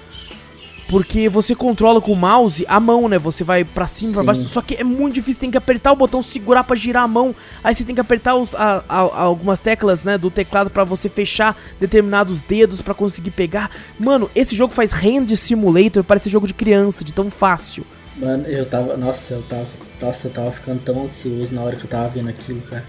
Porque 0.88 1.28
você 1.28 1.54
controla 1.54 2.00
com 2.00 2.12
o 2.12 2.16
mouse 2.16 2.64
a 2.66 2.80
mão, 2.80 3.08
né? 3.08 3.18
Você 3.18 3.44
vai 3.44 3.62
pra 3.62 3.86
cima, 3.86 4.14
pra 4.14 4.22
baixo. 4.22 4.48
Só 4.48 4.62
que 4.62 4.74
é 4.74 4.82
muito 4.82 5.14
difícil, 5.14 5.40
tem 5.42 5.50
que 5.50 5.58
apertar 5.58 5.92
o 5.92 5.96
botão, 5.96 6.22
segurar 6.22 6.64
pra 6.64 6.74
girar 6.74 7.04
a 7.04 7.08
mão. 7.08 7.34
Aí 7.62 7.74
você 7.74 7.84
tem 7.84 7.94
que 7.94 8.00
apertar 8.00 8.34
os, 8.36 8.54
a, 8.54 8.82
a, 8.88 8.96
algumas 9.20 9.60
teclas, 9.60 10.02
né, 10.02 10.16
do 10.16 10.30
teclado 10.30 10.70
para 10.70 10.84
você 10.84 11.10
fechar 11.10 11.54
determinados 11.78 12.40
dedos 12.40 12.80
para 12.80 12.94
conseguir 12.94 13.32
pegar. 13.32 13.70
Mano, 14.00 14.30
esse 14.34 14.54
jogo 14.54 14.72
faz 14.72 14.92
Hand 14.92 15.28
Simulator, 15.36 16.02
parece 16.02 16.30
jogo 16.30 16.46
de 16.46 16.54
criança, 16.54 17.04
de 17.04 17.12
tão 17.12 17.30
fácil. 17.30 17.84
Mano, 18.16 18.46
eu 18.46 18.64
tava. 18.64 18.96
Nossa, 18.96 19.34
eu 19.34 19.42
tava. 19.42 19.66
Nossa, 20.00 20.28
eu 20.28 20.32
tava 20.32 20.52
ficando 20.52 20.80
tão 20.80 21.02
ansioso 21.02 21.52
na 21.54 21.60
hora 21.60 21.76
que 21.76 21.84
eu 21.84 21.90
tava 21.90 22.08
vendo 22.08 22.30
aquilo, 22.30 22.62
cara. 22.62 22.84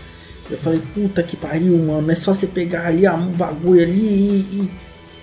Eu 0.50 0.58
falei, 0.58 0.82
puta 0.94 1.22
que 1.22 1.36
pariu, 1.36 1.78
mano. 1.78 2.10
É 2.10 2.16
só 2.16 2.34
você 2.34 2.48
pegar 2.48 2.88
ali 2.88 3.08
um 3.08 3.32
bagulho 3.32 3.84
ali 3.84 4.00
e, 4.00 4.64
e 4.64 4.72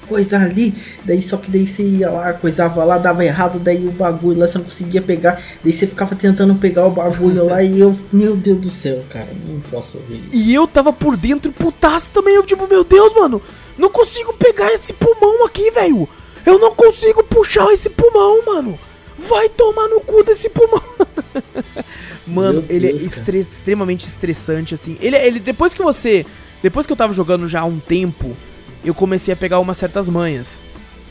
coisa 0.08 0.38
ali. 0.38 0.74
Daí 1.04 1.20
só 1.20 1.36
que 1.36 1.50
daí 1.50 1.66
você 1.66 1.82
ia 1.82 2.10
lá, 2.10 2.32
coisava 2.32 2.82
lá, 2.84 2.98
dava 2.98 3.24
errado, 3.24 3.58
daí 3.58 3.86
o 3.86 3.92
bagulho 3.92 4.40
lá 4.40 4.46
você 4.46 4.58
não 4.58 4.64
conseguia 4.64 5.02
pegar. 5.02 5.40
Daí 5.62 5.72
você 5.72 5.86
ficava 5.86 6.14
tentando 6.14 6.54
pegar 6.54 6.86
o 6.86 6.90
bagulho 6.90 7.46
lá 7.46 7.62
e 7.62 7.80
eu, 7.80 7.96
meu 8.12 8.36
Deus 8.36 8.60
do 8.60 8.70
céu, 8.70 9.04
cara, 9.10 9.28
não 9.48 9.60
posso 9.60 9.98
ouvir 9.98 10.16
isso. 10.16 10.30
E 10.32 10.54
eu 10.54 10.66
tava 10.66 10.92
por 10.92 11.16
dentro 11.16 11.52
putaço 11.52 12.12
também. 12.12 12.34
Eu, 12.34 12.42
tipo, 12.42 12.66
meu 12.66 12.84
Deus, 12.84 13.14
mano, 13.14 13.40
não 13.76 13.90
consigo 13.90 14.32
pegar 14.34 14.72
esse 14.72 14.92
pulmão 14.92 15.44
aqui, 15.44 15.70
velho. 15.70 16.08
Eu 16.44 16.58
não 16.58 16.74
consigo 16.74 17.24
puxar 17.24 17.72
esse 17.72 17.90
pulmão, 17.90 18.44
mano. 18.46 18.78
Vai 19.18 19.48
tomar 19.48 19.88
no 19.88 20.00
cu 20.00 20.22
desse 20.22 20.48
pulmão. 20.48 20.82
Mano, 22.26 22.60
Deus, 22.60 22.70
ele 22.70 22.86
é 22.88 22.92
estres 22.92 23.48
extremamente 23.52 24.06
estressante, 24.06 24.74
assim. 24.74 24.96
Ele, 25.00 25.16
ele, 25.16 25.38
depois 25.40 25.72
que 25.72 25.82
você. 25.82 26.26
Depois 26.62 26.84
que 26.84 26.92
eu 26.92 26.96
tava 26.96 27.12
jogando 27.12 27.46
já 27.46 27.60
há 27.60 27.64
um 27.64 27.78
tempo, 27.78 28.36
eu 28.84 28.94
comecei 28.94 29.34
a 29.34 29.36
pegar 29.36 29.58
umas 29.60 29.76
certas 29.76 30.08
manhas. 30.08 30.60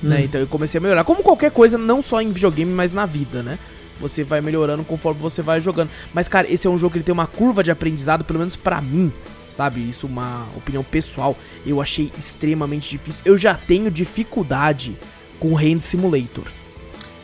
Né? 0.02 0.18
Hum. 0.18 0.20
Né? 0.20 0.24
Então 0.26 0.42
eu 0.42 0.48
comecei 0.48 0.78
a 0.78 0.82
melhorar. 0.82 1.04
Como 1.04 1.24
qualquer 1.24 1.52
coisa, 1.52 1.78
não 1.78 2.02
só 2.02 2.22
em 2.22 2.32
videogame, 2.32 2.72
mas 2.72 2.94
na 2.94 3.06
vida, 3.06 3.42
né? 3.42 3.58
Você 4.00 4.24
vai 4.24 4.42
melhorando 4.42 4.84
conforme 4.84 5.22
você 5.22 5.42
vai 5.42 5.62
jogando. 5.62 5.90
Mas, 6.14 6.28
cara, 6.28 6.52
esse 6.52 6.68
é 6.68 6.70
um 6.70 6.78
jogo 6.78 6.94
que 6.94 6.98
ele 6.98 7.06
tem 7.06 7.14
uma 7.14 7.28
curva 7.28 7.64
de 7.64 7.72
aprendizado, 7.72 8.26
pelo 8.26 8.40
menos 8.40 8.56
para 8.58 8.82
mim, 8.82 9.12
sabe? 9.54 9.88
Isso 9.88 10.06
é 10.06 10.10
uma 10.10 10.46
opinião 10.56 10.84
pessoal. 10.84 11.38
Eu 11.66 11.82
achei 11.82 12.12
extremamente 12.18 12.90
difícil. 12.90 13.24
Eu 13.26 13.38
já 13.38 13.54
tenho 13.54 13.90
dificuldade 13.90 14.98
com 15.40 15.56
Hand 15.56 15.80
Simulator. 15.80 16.46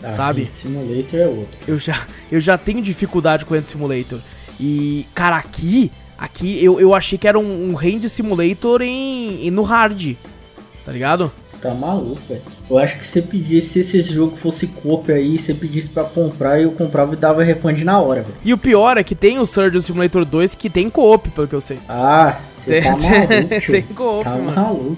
Ah, 0.02 0.12
sabe? 0.12 0.44
Hand 0.44 0.52
Simulator 0.52 1.20
é 1.20 1.28
outro. 1.28 1.60
Eu 1.68 1.78
já, 1.78 2.08
eu 2.32 2.40
já 2.40 2.58
tenho 2.58 2.82
dificuldade 2.82 3.46
com 3.46 3.54
Hand 3.54 3.66
Simulator. 3.66 4.20
E, 4.58 5.06
cara, 5.14 5.38
aqui, 5.38 5.92
aqui 6.18 6.64
eu, 6.64 6.80
eu 6.80 6.94
achei 6.94 7.18
que 7.18 7.28
era 7.28 7.38
um, 7.38 7.72
um 7.72 7.76
Hand 7.76 8.08
Simulator 8.08 8.82
em, 8.82 9.46
em 9.46 9.52
no 9.52 9.64
hard. 9.64 10.16
Tá 10.84 10.92
ligado? 10.92 11.32
Você 11.46 11.58
tá 11.60 11.74
maluco, 11.76 12.20
velho. 12.28 12.42
Eu 12.70 12.78
acho 12.80 12.98
que 12.98 13.06
você 13.06 13.22
pedisse, 13.22 13.84
se 13.84 14.00
esse 14.00 14.14
jogo 14.14 14.36
fosse 14.36 14.66
coop 14.66 15.12
aí, 15.12 15.38
você 15.38 15.54
pedisse 15.54 15.90
pra 15.90 16.04
comprar, 16.04 16.60
eu 16.60 16.72
comprava 16.72 17.14
e 17.14 17.18
dava 17.18 17.44
refund 17.44 17.84
na 17.84 18.00
hora, 18.00 18.22
velho. 18.24 18.34
E 18.44 18.52
o 18.52 18.58
pior 18.58 18.98
é 18.98 19.04
que 19.04 19.14
tem 19.14 19.38
o 19.38 19.46
Surgeon 19.46 19.80
Simulator 19.80 20.26
2 20.26 20.56
que 20.56 20.70
tem 20.72 20.90
coop, 20.90 21.30
pelo 21.30 21.48
que 21.48 21.54
eu 21.54 21.62
sei. 21.62 21.78
Ah, 21.88 22.36
você 22.50 22.82
tá 22.82 22.90
maluco, 22.98 23.72
Tem 23.72 23.82
coop, 23.84 24.24
tá 24.24 24.30
mano. 24.32 24.52
maluco. 24.56 24.98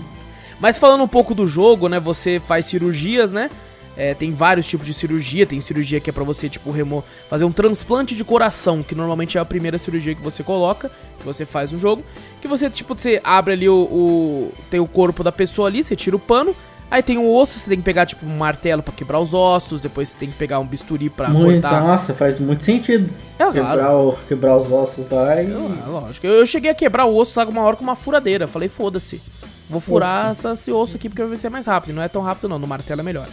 Mas 0.59 0.77
falando 0.77 1.03
um 1.03 1.07
pouco 1.09 1.35
do 1.35 1.45
jogo, 1.45 1.89
né, 1.89 1.99
você 1.99 2.39
faz 2.39 2.65
cirurgias, 2.65 3.33
né? 3.33 3.49
É, 3.95 4.13
tem 4.13 4.31
vários 4.31 4.67
tipos 4.67 4.87
de 4.87 4.93
cirurgia. 4.93 5.45
Tem 5.45 5.61
cirurgia 5.61 5.99
que 5.99 6.09
é 6.09 6.13
para 6.13 6.23
você, 6.23 6.49
tipo, 6.49 6.71
remo 6.71 7.03
fazer 7.29 7.45
um 7.45 7.51
transplante 7.51 8.15
de 8.15 8.23
coração, 8.23 8.81
que 8.81 8.95
normalmente 8.95 9.37
é 9.37 9.41
a 9.41 9.45
primeira 9.45 9.77
cirurgia 9.77 10.15
que 10.15 10.21
você 10.21 10.43
coloca, 10.43 10.89
que 11.19 11.25
você 11.25 11.45
faz 11.45 11.71
no 11.71 11.79
jogo. 11.79 12.03
Que 12.41 12.47
você, 12.47 12.69
tipo, 12.69 12.95
você 12.95 13.21
abre 13.23 13.53
ali 13.53 13.69
o, 13.69 13.75
o. 13.75 14.53
Tem 14.69 14.79
o 14.79 14.87
corpo 14.87 15.23
da 15.23 15.31
pessoa 15.31 15.67
ali, 15.67 15.83
você 15.83 15.95
tira 15.95 16.15
o 16.15 16.19
pano. 16.19 16.55
Aí 16.93 17.01
tem 17.01 17.17
o 17.17 17.33
osso, 17.33 17.57
você 17.57 17.69
tem 17.69 17.79
que 17.79 17.83
pegar, 17.83 18.05
tipo, 18.05 18.23
um 18.23 18.37
martelo 18.37 18.83
para 18.83 18.93
quebrar 18.93 19.19
os 19.19 19.33
ossos. 19.33 19.81
Depois 19.81 20.09
você 20.09 20.17
tem 20.17 20.29
que 20.29 20.37
pegar 20.37 20.59
um 20.59 20.65
bisturi 20.65 21.09
pra 21.09 21.27
muito, 21.29 21.61
cortar. 21.61 21.81
Nossa, 21.81 22.13
faz 22.13 22.37
muito 22.37 22.63
sentido. 22.63 23.11
É, 23.39 23.45
quebrar, 23.45 23.77
claro. 23.77 24.09
o, 24.09 24.17
quebrar 24.27 24.57
os 24.57 24.71
ossos 24.71 25.09
lá 25.09 25.41
e. 25.41 25.51
É, 25.51 25.87
lógico. 25.87 26.27
Eu, 26.27 26.33
eu, 26.33 26.45
cheguei 26.45 26.69
a 26.69 26.75
quebrar 26.75 27.05
o 27.05 27.17
osso 27.17 27.39
lá 27.39 27.45
uma 27.47 27.61
hora 27.61 27.75
com 27.75 27.83
uma 27.83 27.95
furadeira. 27.95 28.45
Falei, 28.47 28.69
foda-se. 28.69 29.19
Vou 29.67 29.79
furar 29.79 30.29
essa, 30.29 30.51
esse 30.51 30.71
osso 30.71 30.97
aqui 30.97 31.09
porque 31.09 31.23
vai 31.23 31.37
ser 31.37 31.49
mais 31.49 31.65
rápido. 31.65 31.95
Não 31.95 32.03
é 32.03 32.07
tão 32.07 32.21
rápido, 32.21 32.47
não. 32.47 32.59
No 32.59 32.67
martelo 32.67 33.01
é 33.01 33.03
melhor. 33.03 33.27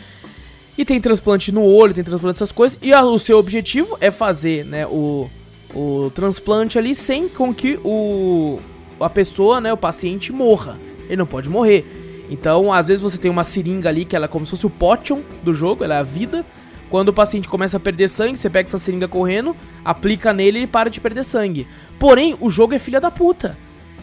E 0.81 0.85
tem 0.87 0.99
transplante 0.99 1.53
no 1.53 1.63
olho, 1.63 1.93
tem 1.93 2.03
transplante 2.03 2.37
dessas 2.37 2.53
coisas. 2.53 2.79
E 2.81 2.91
a, 2.91 3.05
o 3.05 3.19
seu 3.19 3.37
objetivo 3.37 3.99
é 4.01 4.11
fazer, 4.11 4.65
né, 4.65 4.87
o, 4.87 5.29
o 5.75 6.11
transplante 6.15 6.79
ali 6.79 6.95
sem 6.95 7.29
com 7.29 7.53
que 7.53 7.79
o 7.85 8.59
a 8.99 9.11
pessoa, 9.11 9.61
né, 9.61 9.71
o 9.71 9.77
paciente 9.77 10.33
morra. 10.33 10.81
Ele 11.05 11.17
não 11.17 11.27
pode 11.27 11.51
morrer. 11.51 11.85
Então, 12.31 12.73
às 12.73 12.89
vezes 12.89 13.03
você 13.03 13.19
tem 13.19 13.31
uma 13.31 13.45
seringa 13.45 13.91
ali 13.91 14.07
que 14.07 14.17
ela 14.17 14.25
é 14.25 14.29
como 14.29 14.47
se 14.47 14.53
fosse 14.53 14.65
o 14.65 14.71
potion 14.71 15.21
do 15.45 15.53
jogo, 15.53 15.85
ela 15.85 15.97
é 15.97 15.99
a 15.99 16.03
vida. 16.03 16.47
Quando 16.89 17.11
o 17.11 17.13
paciente 17.13 17.47
começa 17.47 17.77
a 17.77 17.81
perder 17.81 18.09
sangue, 18.09 18.39
você 18.39 18.49
pega 18.49 18.67
essa 18.67 18.79
seringa 18.79 19.07
correndo, 19.07 19.55
aplica 19.85 20.33
nele 20.33 20.61
e 20.61 20.61
ele 20.63 20.67
para 20.67 20.89
de 20.89 20.99
perder 20.99 21.25
sangue. 21.25 21.69
Porém, 21.99 22.35
o 22.41 22.49
jogo 22.49 22.73
é 22.73 22.79
filha 22.79 23.03
da 23.03 23.11
puta. 23.11 23.59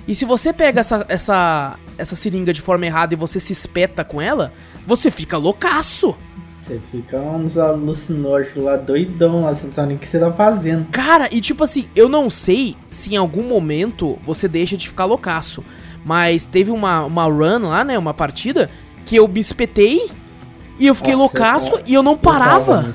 E 0.07 0.15
se 0.15 0.23
você 0.23 0.53
pega 0.53 0.79
essa, 0.79 1.05
essa, 1.09 1.77
essa 1.97 2.15
seringa 2.15 2.53
de 2.53 2.61
forma 2.61 2.85
errada 2.85 3.13
e 3.13 3.17
você 3.17 3.39
se 3.39 3.51
espeta 3.51 4.03
com 4.03 4.21
ela, 4.21 4.53
você 4.85 5.11
fica 5.11 5.37
loucaço. 5.37 6.17
Você 6.41 6.79
fica 6.79 7.17
uns 7.17 7.57
alucinógenos 7.57 8.63
lá, 8.63 8.77
doidão 8.77 9.41
lá, 9.41 9.53
você 9.53 9.67
não 9.67 9.73
sabe 9.73 9.87
nem 9.89 9.97
o 9.97 9.99
que 9.99 10.07
você 10.07 10.19
tá 10.19 10.31
fazendo. 10.31 10.87
Cara, 10.91 11.27
e 11.31 11.41
tipo 11.41 11.63
assim, 11.63 11.89
eu 11.95 12.07
não 12.07 12.29
sei 12.29 12.75
se 12.89 13.13
em 13.13 13.17
algum 13.17 13.43
momento 13.43 14.17
você 14.25 14.47
deixa 14.47 14.77
de 14.77 14.87
ficar 14.87 15.05
loucaço. 15.05 15.63
Mas 16.05 16.45
teve 16.45 16.71
uma, 16.71 17.03
uma 17.03 17.23
run 17.25 17.67
lá, 17.67 17.83
né? 17.83 17.97
Uma 17.97 18.13
partida 18.13 18.69
que 19.05 19.17
eu 19.17 19.27
me 19.27 19.41
espetei 19.41 20.09
e 20.79 20.87
eu 20.87 20.95
fiquei 20.95 21.13
Nossa, 21.13 21.23
loucaço 21.23 21.75
eu, 21.75 21.83
e 21.85 21.93
eu 21.93 22.03
não 22.03 22.17
parava. 22.17 22.89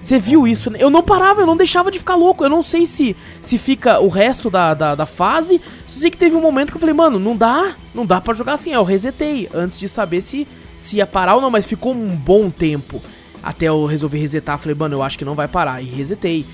Você 0.00 0.18
viu 0.18 0.46
isso? 0.46 0.70
Né? 0.70 0.78
Eu 0.80 0.90
não 0.90 1.02
parava, 1.02 1.40
eu 1.40 1.46
não 1.46 1.56
deixava 1.56 1.90
de 1.90 1.98
ficar 1.98 2.14
louco. 2.14 2.44
Eu 2.44 2.48
não 2.48 2.62
sei 2.62 2.86
se 2.86 3.16
se 3.42 3.58
fica 3.58 4.00
o 4.00 4.08
resto 4.08 4.48
da, 4.48 4.74
da, 4.74 4.94
da 4.94 5.06
fase. 5.06 5.60
Só 5.86 6.00
sei 6.00 6.10
que 6.10 6.16
teve 6.16 6.36
um 6.36 6.40
momento 6.40 6.70
que 6.70 6.76
eu 6.76 6.80
falei, 6.80 6.94
mano, 6.94 7.18
não 7.18 7.36
dá, 7.36 7.74
não 7.94 8.06
dá 8.06 8.20
para 8.20 8.34
jogar 8.34 8.54
assim. 8.54 8.72
Eu 8.72 8.84
resetei 8.84 9.48
antes 9.52 9.78
de 9.78 9.88
saber 9.88 10.20
se, 10.20 10.46
se 10.76 10.96
ia 10.98 11.06
parar 11.06 11.34
ou 11.34 11.40
não, 11.40 11.50
mas 11.50 11.66
ficou 11.66 11.92
um 11.92 12.14
bom 12.14 12.48
tempo. 12.50 13.02
Até 13.42 13.66
eu 13.66 13.84
resolver 13.86 14.18
resetar, 14.18 14.58
falei, 14.58 14.76
mano, 14.76 14.96
eu 14.96 15.02
acho 15.02 15.18
que 15.18 15.24
não 15.24 15.34
vai 15.34 15.48
parar. 15.48 15.82
E 15.82 15.86
resetei. 15.86 16.44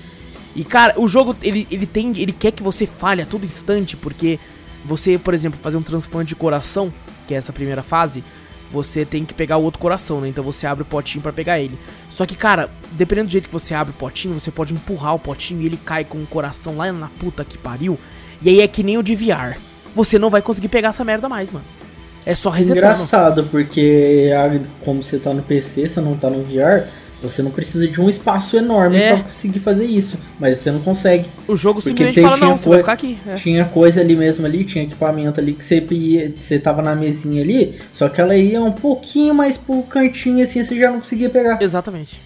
E, 0.55 0.63
cara, 0.63 0.93
o 0.97 1.07
jogo, 1.07 1.35
ele, 1.41 1.67
ele 1.69 1.85
tem. 1.85 2.13
Ele 2.17 2.31
quer 2.31 2.51
que 2.51 2.63
você 2.63 2.87
falhe 2.87 3.21
a 3.21 3.25
todo 3.25 3.43
instante, 3.43 3.97
porque 3.97 4.39
você, 4.85 5.17
por 5.17 5.33
exemplo, 5.33 5.59
fazer 5.61 5.77
um 5.77 5.81
transplante 5.81 6.29
de 6.29 6.35
coração, 6.35 6.93
que 7.27 7.33
é 7.33 7.37
essa 7.37 7.51
primeira 7.51 7.83
fase, 7.83 8.23
você 8.71 9.05
tem 9.05 9.23
que 9.23 9.33
pegar 9.33 9.57
o 9.57 9.63
outro 9.63 9.79
coração, 9.79 10.21
né? 10.21 10.27
Então 10.27 10.43
você 10.43 10.67
abre 10.67 10.81
o 10.83 10.85
potinho 10.85 11.21
para 11.21 11.31
pegar 11.31 11.59
ele. 11.59 11.77
Só 12.09 12.25
que, 12.25 12.35
cara, 12.35 12.69
dependendo 12.91 13.27
do 13.27 13.31
jeito 13.31 13.47
que 13.47 13.53
você 13.53 13.73
abre 13.73 13.91
o 13.91 13.97
potinho, 13.97 14.37
você 14.37 14.51
pode 14.51 14.73
empurrar 14.73 15.15
o 15.15 15.19
potinho 15.19 15.61
e 15.61 15.65
ele 15.65 15.77
cai 15.77 16.03
com 16.03 16.17
o 16.17 16.25
coração 16.25 16.77
lá 16.77 16.91
na 16.91 17.07
puta 17.19 17.45
que 17.45 17.57
pariu. 17.57 17.97
E 18.41 18.49
aí 18.49 18.61
é 18.61 18.67
que 18.67 18.83
nem 18.83 18.97
o 18.97 19.03
de 19.03 19.15
VR. 19.15 19.57
Você 19.93 20.19
não 20.19 20.29
vai 20.29 20.41
conseguir 20.41 20.67
pegar 20.67 20.89
essa 20.89 21.03
merda 21.03 21.29
mais, 21.29 21.51
mano. 21.51 21.65
É 22.25 22.33
só 22.33 22.49
resetar. 22.49 22.77
Engraçado, 22.77 23.43
porque 23.45 24.29
como 24.83 25.03
você 25.03 25.19
tá 25.19 25.33
no 25.33 25.43
PC, 25.43 25.87
você 25.87 26.01
não 26.01 26.17
tá 26.17 26.29
no 26.29 26.43
VR, 26.43 26.87
você 27.21 27.41
não 27.41 27.51
precisa 27.51 27.87
de 27.87 27.99
um 27.99 28.09
espaço 28.09 28.57
enorme 28.57 28.97
é. 28.97 29.13
para 29.13 29.23
conseguir 29.23 29.59
fazer 29.59 29.85
isso, 29.85 30.17
mas 30.39 30.57
você 30.57 30.71
não 30.71 30.79
consegue. 30.81 31.25
O 31.47 31.55
jogo 31.55 31.81
simplesmente 31.81 32.21
fala 32.21 32.37
não, 32.37 32.57
você 32.57 32.69
vai 32.69 32.79
ficar 32.79 32.93
aqui. 32.93 33.17
É. 33.27 33.35
Tinha 33.35 33.65
coisa 33.65 34.01
ali 34.01 34.15
mesmo 34.15 34.45
ali, 34.45 34.63
tinha 34.63 34.83
equipamento 34.83 35.39
ali 35.39 35.53
que 35.53 35.63
você 35.63 35.85
ia, 35.91 36.33
você 36.37 36.59
tava 36.59 36.81
na 36.81 36.95
mesinha 36.95 37.41
ali, 37.41 37.79
só 37.93 38.09
que 38.09 38.21
ela 38.21 38.35
ia 38.35 38.61
um 38.61 38.71
pouquinho 38.71 39.33
mais 39.33 39.57
pro 39.57 39.81
cantinho 39.83 40.43
assim, 40.43 40.63
você 40.63 40.77
já 40.77 40.91
não 40.91 40.99
conseguia 40.99 41.29
pegar. 41.29 41.61
Exatamente. 41.61 42.21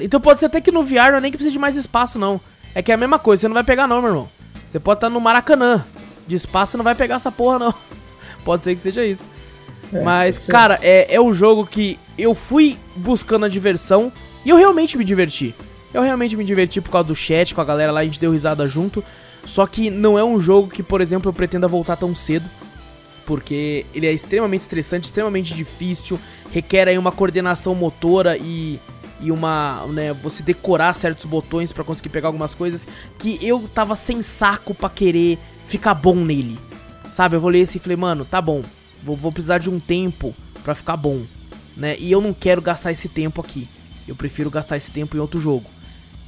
Então 0.00 0.20
pode 0.20 0.40
ser 0.40 0.46
até 0.46 0.60
que 0.60 0.70
no 0.70 0.82
VR 0.82 1.10
não 1.10 1.16
é 1.16 1.20
nem 1.20 1.30
que 1.30 1.36
precisa 1.36 1.52
de 1.52 1.58
mais 1.58 1.76
espaço 1.76 2.18
não. 2.18 2.40
É 2.74 2.82
que 2.82 2.90
é 2.90 2.94
a 2.94 2.98
mesma 2.98 3.18
coisa, 3.18 3.42
você 3.42 3.48
não 3.48 3.54
vai 3.54 3.64
pegar 3.64 3.86
não, 3.86 4.00
meu 4.00 4.10
irmão. 4.10 4.28
Você 4.68 4.80
pode 4.80 4.98
estar 4.98 5.08
tá 5.08 5.12
no 5.12 5.20
Maracanã. 5.20 5.84
De 6.26 6.34
espaço 6.34 6.72
você 6.72 6.76
não 6.76 6.84
vai 6.84 6.94
pegar 6.94 7.16
essa 7.16 7.32
porra 7.32 7.58
não. 7.58 7.74
Pode 8.44 8.64
ser 8.64 8.74
que 8.74 8.80
seja 8.80 9.04
isso. 9.04 9.28
É, 9.92 10.02
Mas, 10.02 10.38
cara, 10.38 10.78
é, 10.82 11.14
é 11.14 11.20
um 11.20 11.34
jogo 11.34 11.66
que 11.66 11.98
eu 12.16 12.34
fui 12.34 12.78
buscando 12.96 13.44
a 13.44 13.48
diversão 13.48 14.12
e 14.44 14.50
eu 14.50 14.56
realmente 14.56 14.96
me 14.96 15.04
diverti. 15.04 15.54
Eu 15.92 16.02
realmente 16.02 16.36
me 16.36 16.44
diverti 16.44 16.80
por 16.80 16.90
causa 16.90 17.08
do 17.08 17.14
chat, 17.14 17.54
com 17.54 17.60
a 17.60 17.64
galera 17.64 17.92
lá, 17.92 18.00
a 18.00 18.04
gente 18.04 18.20
deu 18.20 18.32
risada 18.32 18.66
junto. 18.66 19.04
Só 19.44 19.66
que 19.66 19.90
não 19.90 20.18
é 20.18 20.24
um 20.24 20.40
jogo 20.40 20.68
que, 20.68 20.82
por 20.82 21.00
exemplo, 21.00 21.28
eu 21.28 21.32
pretenda 21.32 21.68
voltar 21.68 21.96
tão 21.96 22.14
cedo. 22.14 22.48
Porque 23.26 23.86
ele 23.94 24.06
é 24.06 24.12
extremamente 24.12 24.62
estressante, 24.62 25.06
extremamente 25.06 25.54
difícil, 25.54 26.18
requer 26.50 26.88
aí 26.88 26.98
uma 26.98 27.12
coordenação 27.12 27.74
motora 27.74 28.36
e, 28.36 28.80
e 29.20 29.30
uma, 29.30 29.86
né, 29.86 30.12
você 30.12 30.42
decorar 30.42 30.92
certos 30.94 31.24
botões 31.24 31.72
para 31.72 31.84
conseguir 31.84 32.08
pegar 32.08 32.28
algumas 32.28 32.52
coisas 32.52 32.86
que 33.18 33.38
eu 33.40 33.62
tava 33.72 33.94
sem 33.94 34.22
saco 34.22 34.74
para 34.74 34.90
querer 34.90 35.38
ficar 35.66 35.94
bom 35.94 36.16
nele 36.16 36.58
Sabe, 37.12 37.36
eu 37.36 37.42
olhei 37.42 37.62
assim 37.62 37.78
e 37.78 37.80
falei, 37.80 37.96
mano, 37.96 38.24
tá 38.24 38.40
bom, 38.40 38.62
vou, 39.02 39.16
vou 39.16 39.32
precisar 39.32 39.58
de 39.58 39.68
um 39.70 39.78
tempo 39.80 40.34
pra 40.64 40.74
ficar 40.74 40.96
bom, 40.96 41.22
né? 41.76 41.96
E 41.98 42.10
eu 42.12 42.20
não 42.20 42.32
quero 42.32 42.60
gastar 42.62 42.92
esse 42.92 43.08
tempo 43.08 43.40
aqui. 43.40 43.66
Eu 44.06 44.14
prefiro 44.14 44.50
gastar 44.50 44.76
esse 44.76 44.90
tempo 44.90 45.16
em 45.16 45.20
outro 45.20 45.38
jogo. 45.40 45.64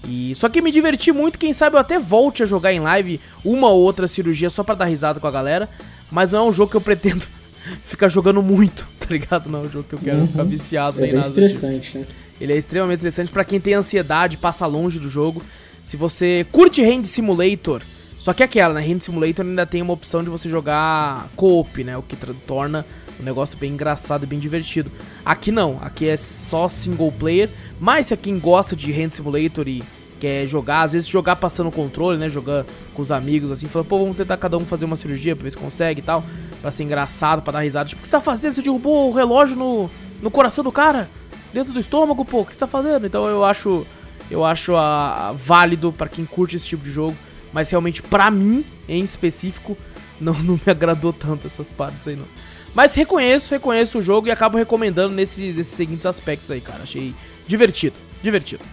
E 0.06 0.34
só 0.34 0.48
que 0.48 0.60
me 0.60 0.70
diverti 0.70 1.12
muito, 1.12 1.38
quem 1.38 1.52
sabe 1.52 1.76
eu 1.76 1.80
até 1.80 1.98
volte 1.98 2.42
a 2.42 2.46
jogar 2.46 2.72
em 2.72 2.80
live 2.80 3.18
uma 3.44 3.68
ou 3.70 3.80
outra 3.82 4.06
cirurgia 4.06 4.50
só 4.50 4.62
pra 4.62 4.74
dar 4.74 4.84
risada 4.84 5.18
com 5.18 5.26
a 5.26 5.30
galera, 5.30 5.68
mas 6.10 6.30
não 6.32 6.40
é 6.40 6.48
um 6.48 6.52
jogo 6.52 6.70
que 6.70 6.76
eu 6.76 6.80
pretendo 6.80 7.26
ficar 7.82 8.08
jogando 8.08 8.42
muito, 8.42 8.86
tá 9.00 9.06
ligado? 9.10 9.48
Não 9.48 9.60
é 9.60 9.66
um 9.66 9.70
jogo 9.70 9.86
que 9.88 9.94
eu 9.94 9.98
quero 9.98 10.18
Uhum. 10.18 10.26
ficar 10.28 10.42
viciado 10.44 10.98
É 10.98 11.02
nem 11.02 11.10
bem 11.12 11.20
nada. 11.20 11.30
do 11.30 11.34
tipo. 11.36 11.46
estressante, 11.46 11.98
né? 11.98 12.06
Ele 12.40 12.52
é 12.52 12.56
extremamente 12.56 12.98
estressante 12.98 13.30
pra 13.32 13.44
quem 13.44 13.58
tem 13.60 13.74
ansiedade, 13.74 14.36
passa 14.36 14.66
longe 14.66 14.98
do 14.98 15.08
jogo. 15.08 15.42
Se 15.82 15.96
você 15.96 16.44
curte 16.52 16.82
Hand 16.84 17.04
Simulator, 17.04 17.80
só 18.18 18.32
que 18.32 18.42
é 18.42 18.46
aquela, 18.46 18.74
né? 18.74 18.80
Hand 18.80 19.00
Simulator 19.00 19.44
ainda 19.44 19.66
tem 19.66 19.82
uma 19.82 19.92
opção 19.92 20.22
de 20.22 20.30
você 20.30 20.48
jogar 20.48 21.28
co-op, 21.36 21.84
né? 21.84 21.96
O 21.96 22.02
que 22.02 22.16
torna 22.46 22.86
o 23.18 23.22
negócio 23.22 23.58
bem 23.58 23.72
engraçado 23.72 24.24
e 24.24 24.26
bem 24.26 24.38
divertido. 24.38 24.90
Aqui 25.24 25.52
não, 25.52 25.78
aqui 25.80 26.08
é 26.08 26.16
só 26.16 26.68
single 26.68 27.12
player. 27.12 27.50
Mas 27.78 28.06
se 28.06 28.16
quem 28.16 28.38
gosta 28.38 28.74
de 28.74 28.92
Hand 28.92 29.10
Simulator 29.12 29.68
e 29.68 29.82
quer 30.20 30.46
jogar, 30.46 30.82
às 30.82 30.92
vezes 30.92 31.08
jogar 31.08 31.36
passando 31.36 31.68
o 31.68 31.72
controle, 31.72 32.18
né? 32.18 32.30
Jogar 32.30 32.64
com 32.94 33.02
os 33.02 33.12
amigos 33.12 33.52
assim, 33.52 33.68
falando, 33.68 33.88
pô, 33.88 33.98
vamos 33.98 34.16
tentar 34.16 34.36
cada 34.36 34.56
um 34.56 34.64
fazer 34.64 34.84
uma 34.84 34.96
cirurgia 34.96 35.36
pra 35.36 35.44
ver 35.44 35.50
se 35.50 35.56
consegue 35.56 36.00
e 36.00 36.04
tal. 36.04 36.24
Pra 36.62 36.70
ser 36.70 36.84
engraçado, 36.84 37.42
pra 37.42 37.52
dar 37.52 37.60
risada. 37.60 37.88
Tipo, 37.88 38.00
o 38.00 38.02
que 38.02 38.08
você 38.08 38.16
tá 38.16 38.20
fazendo? 38.20 38.54
Você 38.54 38.62
derrubou 38.62 39.10
o 39.10 39.12
relógio 39.12 39.56
no, 39.56 39.90
no 40.22 40.30
coração 40.30 40.64
do 40.64 40.72
cara? 40.72 41.08
Dentro 41.52 41.72
do 41.72 41.78
estômago, 41.78 42.24
pô, 42.24 42.40
o 42.40 42.46
que 42.46 42.54
você 42.54 42.60
tá 42.60 42.66
fazendo? 42.66 43.06
Então 43.06 43.26
eu 43.26 43.44
acho. 43.44 43.86
Eu 44.30 44.42
acho 44.42 44.74
a, 44.74 45.28
a 45.28 45.32
válido 45.32 45.92
pra 45.92 46.08
quem 46.08 46.24
curte 46.24 46.56
esse 46.56 46.66
tipo 46.66 46.82
de 46.82 46.90
jogo. 46.90 47.14
Mas 47.54 47.70
realmente, 47.70 48.02
pra 48.02 48.32
mim, 48.32 48.64
em 48.88 49.00
específico, 49.00 49.78
não, 50.20 50.34
não 50.42 50.54
me 50.54 50.70
agradou 50.70 51.12
tanto 51.12 51.46
essas 51.46 51.70
partes 51.70 52.08
aí, 52.08 52.16
não. 52.16 52.26
Mas 52.74 52.96
reconheço, 52.96 53.54
reconheço 53.54 54.00
o 54.00 54.02
jogo 54.02 54.26
e 54.26 54.32
acabo 54.32 54.58
recomendando 54.58 55.14
nesses, 55.14 55.54
nesses 55.54 55.72
seguintes 55.72 56.04
aspectos 56.04 56.50
aí, 56.50 56.60
cara. 56.60 56.82
Achei 56.82 57.14
divertido, 57.46 57.94
divertido. 58.20 58.64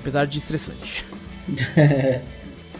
Apesar 0.00 0.24
de 0.24 0.38
estressante. 0.38 1.04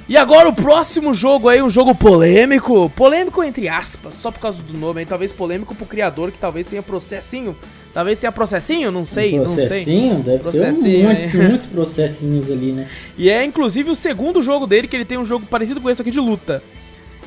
E 0.06 0.18
agora 0.18 0.50
o 0.50 0.52
próximo 0.52 1.14
jogo 1.14 1.48
aí, 1.48 1.62
um 1.62 1.70
jogo 1.70 1.94
polêmico. 1.94 2.90
Polêmico 2.90 3.42
entre 3.42 3.68
aspas, 3.68 4.14
só 4.14 4.30
por 4.30 4.38
causa 4.38 4.62
do 4.62 4.76
nome 4.76 5.00
aí. 5.00 5.06
Talvez 5.06 5.32
polêmico 5.32 5.74
pro 5.74 5.86
criador, 5.86 6.30
que 6.30 6.38
talvez 6.38 6.66
tenha 6.66 6.82
processinho. 6.82 7.56
Talvez 7.94 8.18
tenha 8.18 8.30
processinho, 8.30 8.90
não 8.90 9.04
sei, 9.04 9.38
um 9.38 9.44
não 9.44 9.54
sei. 9.54 9.66
processinho? 9.66 10.22
Deve 10.22 10.38
Processinho, 10.40 10.82
ter 10.82 10.98
um 10.98 11.02
muitos, 11.04 11.34
é. 11.34 11.48
muitos 11.48 11.66
processinhos 11.68 12.50
ali, 12.50 12.72
né? 12.72 12.88
E 13.16 13.30
é 13.30 13.44
inclusive 13.44 13.88
o 13.88 13.94
segundo 13.94 14.42
jogo 14.42 14.66
dele, 14.66 14.88
que 14.88 14.96
ele 14.96 15.04
tem 15.04 15.16
um 15.16 15.24
jogo 15.24 15.46
parecido 15.46 15.80
com 15.80 15.88
esse 15.88 16.02
aqui 16.02 16.10
de 16.10 16.20
luta. 16.20 16.62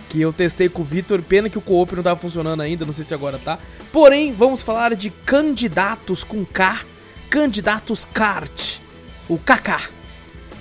Que 0.10 0.22
eu 0.22 0.32
testei 0.32 0.70
com 0.70 0.82
o 0.82 0.86
Vitor, 0.86 1.22
pena 1.22 1.50
que 1.50 1.58
o 1.58 1.62
co-op 1.62 1.96
não 1.96 2.04
tava 2.04 2.20
funcionando 2.20 2.62
ainda, 2.62 2.86
não 2.86 2.94
sei 2.94 3.04
se 3.04 3.14
agora 3.14 3.40
tá. 3.44 3.58
Porém, 3.92 4.34
vamos 4.34 4.62
falar 4.62 4.94
de 4.94 5.10
candidatos 5.10 6.24
com 6.24 6.46
K, 6.46 6.82
candidatos 7.30 8.06
kart. 8.06 8.80
O 9.28 9.38
KK. 9.38 9.90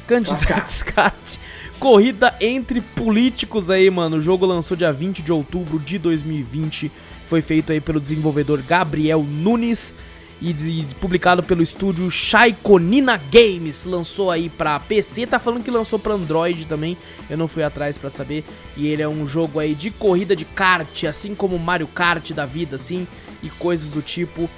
Candidatos 0.06 0.82
kart. 0.84 1.36
Corrida 1.78 2.34
entre 2.40 2.80
políticos 2.80 3.70
aí, 3.70 3.90
mano. 3.90 4.16
O 4.16 4.20
jogo 4.20 4.46
lançou 4.46 4.76
dia 4.76 4.92
20 4.92 5.22
de 5.22 5.30
outubro 5.32 5.78
de 5.78 5.98
2020. 5.98 6.90
Foi 7.26 7.42
feito 7.42 7.72
aí 7.72 7.80
pelo 7.80 8.00
desenvolvedor 8.00 8.60
Gabriel 8.62 9.22
Nunes 9.22 9.92
e 10.40 10.52
de- 10.52 10.86
publicado 11.00 11.42
pelo 11.42 11.62
estúdio 11.62 12.10
Shaikonina 12.10 13.20
Games. 13.30 13.84
Lançou 13.84 14.30
aí 14.30 14.48
pra 14.48 14.80
PC, 14.80 15.26
tá 15.26 15.38
falando 15.38 15.62
que 15.64 15.70
lançou 15.70 15.98
pra 15.98 16.14
Android 16.14 16.66
também. 16.66 16.96
Eu 17.28 17.36
não 17.36 17.46
fui 17.46 17.62
atrás 17.62 17.98
pra 17.98 18.08
saber. 18.10 18.42
E 18.76 18.86
ele 18.88 19.02
é 19.02 19.08
um 19.08 19.26
jogo 19.26 19.58
aí 19.60 19.74
de 19.74 19.90
corrida 19.90 20.34
de 20.34 20.44
kart, 20.44 21.04
assim 21.04 21.34
como 21.34 21.58
Mario 21.58 21.86
Kart 21.88 22.32
da 22.32 22.46
vida, 22.46 22.76
assim, 22.76 23.06
e 23.42 23.50
coisas 23.50 23.92
do 23.92 24.00
tipo. 24.02 24.48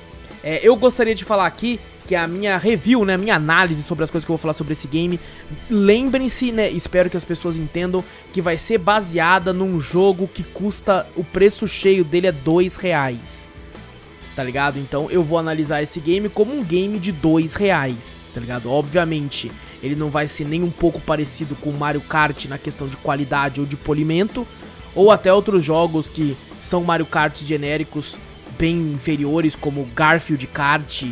É, 0.42 0.61
eu 0.62 0.76
gostaria 0.76 1.14
de 1.16 1.24
falar 1.24 1.46
aqui 1.46 1.81
que 2.09 2.16
a 2.16 2.27
minha 2.27 2.57
review, 2.57 3.05
né, 3.05 3.18
minha 3.18 3.37
análise 3.37 3.83
sobre 3.83 4.03
as 4.03 4.11
coisas 4.11 4.25
que 4.25 4.31
eu 4.31 4.37
vou 4.37 4.40
falar 4.40 4.55
sobre 4.55 4.73
esse 4.73 4.88
game, 4.88 5.21
lembrem-se, 5.71 6.51
né, 6.51 6.71
espero 6.71 7.11
que 7.11 7.18
as 7.18 7.25
pessoas 7.25 7.59
entendam 7.59 8.03
que 8.33 8.40
vai 8.40 8.57
ser 8.57 8.79
baseada 8.79 9.53
num 9.53 9.79
jogo 9.79 10.27
que 10.27 10.42
custa, 10.42 11.07
o 11.14 11.23
preço 11.23 11.68
cheio 11.68 12.03
dele 12.03 12.29
é 12.29 12.33
dois 12.33 12.77
reais, 12.77 13.47
tá 14.35 14.42
ligado? 14.42 14.79
Então 14.79 15.11
eu 15.11 15.23
vou 15.23 15.38
analisar 15.38 15.83
esse 15.83 16.01
game 16.01 16.31
como 16.31 16.59
um 16.59 16.64
game 16.64 16.99
de 16.99 17.12
dois 17.12 17.55
reais, 17.55 18.16
tá 18.33 18.40
ligado? 18.40 18.71
Obviamente, 18.71 19.53
ele 19.83 19.94
não 19.94 20.09
vai 20.09 20.27
ser 20.27 20.47
nem 20.47 20.62
um 20.62 20.71
pouco 20.71 20.99
parecido 21.03 21.55
com 21.57 21.71
Mario 21.73 22.01
Kart 22.01 22.47
na 22.47 22.57
questão 22.57 22.88
de 22.88 22.97
qualidade 22.97 23.61
ou 23.61 23.66
de 23.66 23.77
polimento, 23.77 24.47
ou 24.94 25.12
até 25.12 25.31
outros 25.31 25.62
jogos 25.62 26.09
que 26.09 26.35
são 26.59 26.83
Mario 26.83 27.05
Kart 27.05 27.37
genéricos 27.37 28.16
bem 28.59 28.79
inferiores, 28.94 29.55
como 29.55 29.85
Garfield 29.94 30.47
Kart 30.47 31.05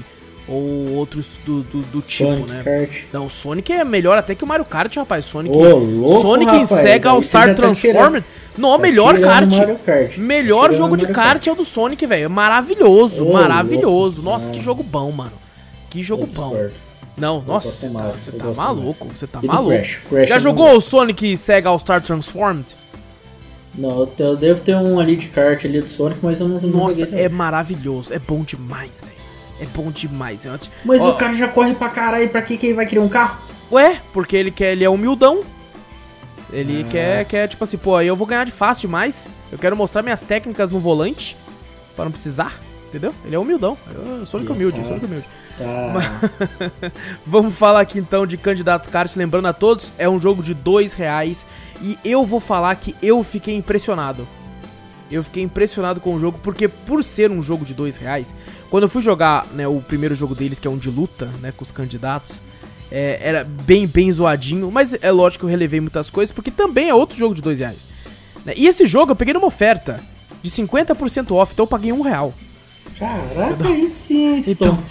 ou 0.48 0.94
outros 0.94 1.38
do, 1.44 1.62
do, 1.62 1.82
do 1.82 2.00
tipo, 2.00 2.30
Sonic 2.30 2.50
né? 2.50 2.62
Kart. 2.62 3.02
Não, 3.12 3.26
o 3.26 3.30
Sonic 3.30 3.72
é 3.72 3.84
melhor 3.84 4.16
até 4.16 4.34
que 4.34 4.44
o 4.44 4.46
Mario 4.46 4.64
Kart, 4.64 4.94
rapaz. 4.96 5.24
Sonic, 5.24 5.54
Ô, 5.56 5.76
louco, 5.76 6.22
Sonic 6.22 6.50
rapaz, 6.52 6.70
em 6.70 6.74
Sega 6.82 7.10
All 7.10 7.22
Star 7.22 7.48
já 7.48 7.54
tá 7.54 7.62
Transformed. 7.62 8.24
Não, 8.56 8.72
Tá 8.72 8.78
melhor 8.78 9.20
kart. 9.20 9.50
Kart. 9.84 10.16
Melhor 10.16 10.70
Tá 10.70 10.76
jogo 10.76 10.96
de 10.96 11.06
kart, 11.08 11.46
é 11.46 11.52
o 11.52 11.54
do 11.54 11.64
Sonic, 11.64 12.06
velho. 12.06 12.24
É 12.24 12.28
maravilhoso, 12.28 13.26
Ô, 13.26 13.32
maravilhoso. 13.32 14.22
louco. 14.22 14.30
Nossa, 14.30 14.50
que 14.50 14.60
jogo 14.60 14.82
bom, 14.82 15.10
mano. 15.10 15.32
Que 15.90 16.02
jogo 16.02 16.22
Eu 16.22 16.26
bom. 16.26 16.50
discordo. 16.50 16.72
Não, 17.16 17.42
nossa, 17.42 17.68
gosto 17.68 17.72
você 17.80 17.88
tá, 17.88 18.02
você 18.14 18.30
eu 18.30 18.38
tá 18.38 18.62
maluco, 18.62 19.08
você 19.12 19.26
tá 19.26 19.40
maluco. 19.42 19.70
Crash? 19.70 19.98
Crash 20.08 20.28
Já 20.28 20.36
é 20.36 20.40
jogou 20.40 20.76
o 20.76 20.80
Sonic 20.80 21.36
Sega 21.36 21.70
All 21.70 21.78
Star 21.78 22.02
Transformed? 22.02 22.76
Não, 23.74 24.00
eu 24.00 24.12
eu 24.18 24.36
devo 24.36 24.60
ter 24.60 24.76
um 24.76 24.98
ali 25.00 25.16
de 25.16 25.28
kart 25.28 25.64
ali 25.64 25.80
do 25.80 25.88
Sonic, 25.88 26.20
mas 26.22 26.40
eu 26.40 26.48
não, 26.48 26.60
não 26.60 26.80
Nossa, 26.84 27.08
é 27.12 27.28
maravilhoso. 27.28 28.12
É 28.12 28.18
bom 28.18 28.42
demais, 28.42 29.00
velho. 29.00 29.25
É 29.60 29.64
bom 29.66 29.90
demais. 29.90 30.46
Acho- 30.46 30.70
Mas 30.84 31.00
Ó, 31.02 31.10
o 31.10 31.14
cara 31.14 31.34
já 31.34 31.48
corre 31.48 31.74
pra 31.74 31.88
caralho, 31.88 32.28
pra 32.28 32.42
que 32.42 32.56
que 32.56 32.66
ele 32.66 32.74
vai 32.74 32.86
criar 32.86 33.02
um 33.02 33.08
carro? 33.08 33.38
Ué, 33.72 34.00
porque 34.12 34.36
ele 34.36 34.50
quer, 34.50 34.72
ele 34.72 34.84
é 34.84 34.88
humildão. 34.90 35.42
Ele 36.52 36.84
Ah. 36.86 36.90
quer, 36.90 37.24
quer, 37.24 37.48
tipo 37.48 37.64
assim, 37.64 37.76
pô, 37.76 37.96
aí 37.96 38.06
eu 38.06 38.14
vou 38.14 38.26
ganhar 38.26 38.44
de 38.44 38.52
fácil 38.52 38.82
demais. 38.82 39.26
Eu 39.50 39.58
quero 39.58 39.76
mostrar 39.76 40.02
minhas 40.02 40.20
técnicas 40.20 40.70
no 40.70 40.78
volante. 40.78 41.36
Pra 41.96 42.04
não 42.04 42.12
precisar, 42.12 42.54
entendeu? 42.88 43.14
Ele 43.24 43.34
é 43.34 43.38
humildão. 43.38 43.76
Eu 44.20 44.26
sou 44.26 44.38
único 44.38 44.52
humilde, 44.52 44.78
eu 44.78 44.84
sou 44.84 44.92
único 44.92 45.06
humilde. 45.06 45.26
Tá. 45.58 46.92
Vamos 47.26 47.54
falar 47.56 47.80
aqui 47.80 47.98
então 47.98 48.26
de 48.26 48.36
Candidatos 48.36 48.86
Kart. 48.86 49.14
Lembrando 49.16 49.46
a 49.48 49.52
todos, 49.54 49.92
é 49.96 50.06
um 50.08 50.20
jogo 50.20 50.42
de 50.42 50.52
dois 50.52 50.92
reais. 50.92 51.46
E 51.80 51.98
eu 52.04 52.24
vou 52.26 52.38
falar 52.40 52.74
que 52.76 52.94
eu 53.02 53.24
fiquei 53.24 53.56
impressionado. 53.56 54.28
Eu 55.10 55.22
fiquei 55.22 55.42
impressionado 55.42 56.00
com 56.00 56.14
o 56.14 56.20
jogo, 56.20 56.38
porque 56.42 56.66
por 56.68 57.02
ser 57.04 57.30
um 57.30 57.40
jogo 57.40 57.64
de 57.64 57.72
dois 57.74 57.96
reais, 57.96 58.34
quando 58.70 58.84
eu 58.84 58.88
fui 58.88 59.00
jogar 59.00 59.46
né, 59.54 59.66
o 59.68 59.80
primeiro 59.80 60.14
jogo 60.14 60.34
deles, 60.34 60.58
que 60.58 60.66
é 60.66 60.70
um 60.70 60.76
de 60.78 60.90
luta, 60.90 61.26
né, 61.40 61.52
com 61.56 61.62
os 61.62 61.70
candidatos, 61.70 62.42
é, 62.90 63.18
era 63.20 63.44
bem, 63.44 63.86
bem 63.86 64.10
zoadinho, 64.10 64.70
mas 64.70 64.96
é 65.00 65.10
lógico 65.10 65.40
que 65.40 65.46
eu 65.46 65.50
relevei 65.50 65.80
muitas 65.80 66.10
coisas, 66.10 66.32
porque 66.34 66.50
também 66.50 66.88
é 66.88 66.94
outro 66.94 67.16
jogo 67.16 67.34
de 67.34 67.42
dois 67.42 67.60
reais. 67.60 67.86
né. 68.44 68.52
E 68.56 68.66
esse 68.66 68.86
jogo 68.86 69.12
eu 69.12 69.16
peguei 69.16 69.34
numa 69.34 69.46
oferta 69.46 70.00
de 70.42 70.50
50% 70.50 71.32
off, 71.32 71.52
então 71.52 71.64
eu 71.64 71.68
paguei 71.68 71.92
um 71.92 72.00
real. 72.00 72.34
Caraca, 72.98 73.64
aí 73.64 73.90
sim, 73.90 74.42
Então. 74.46 74.82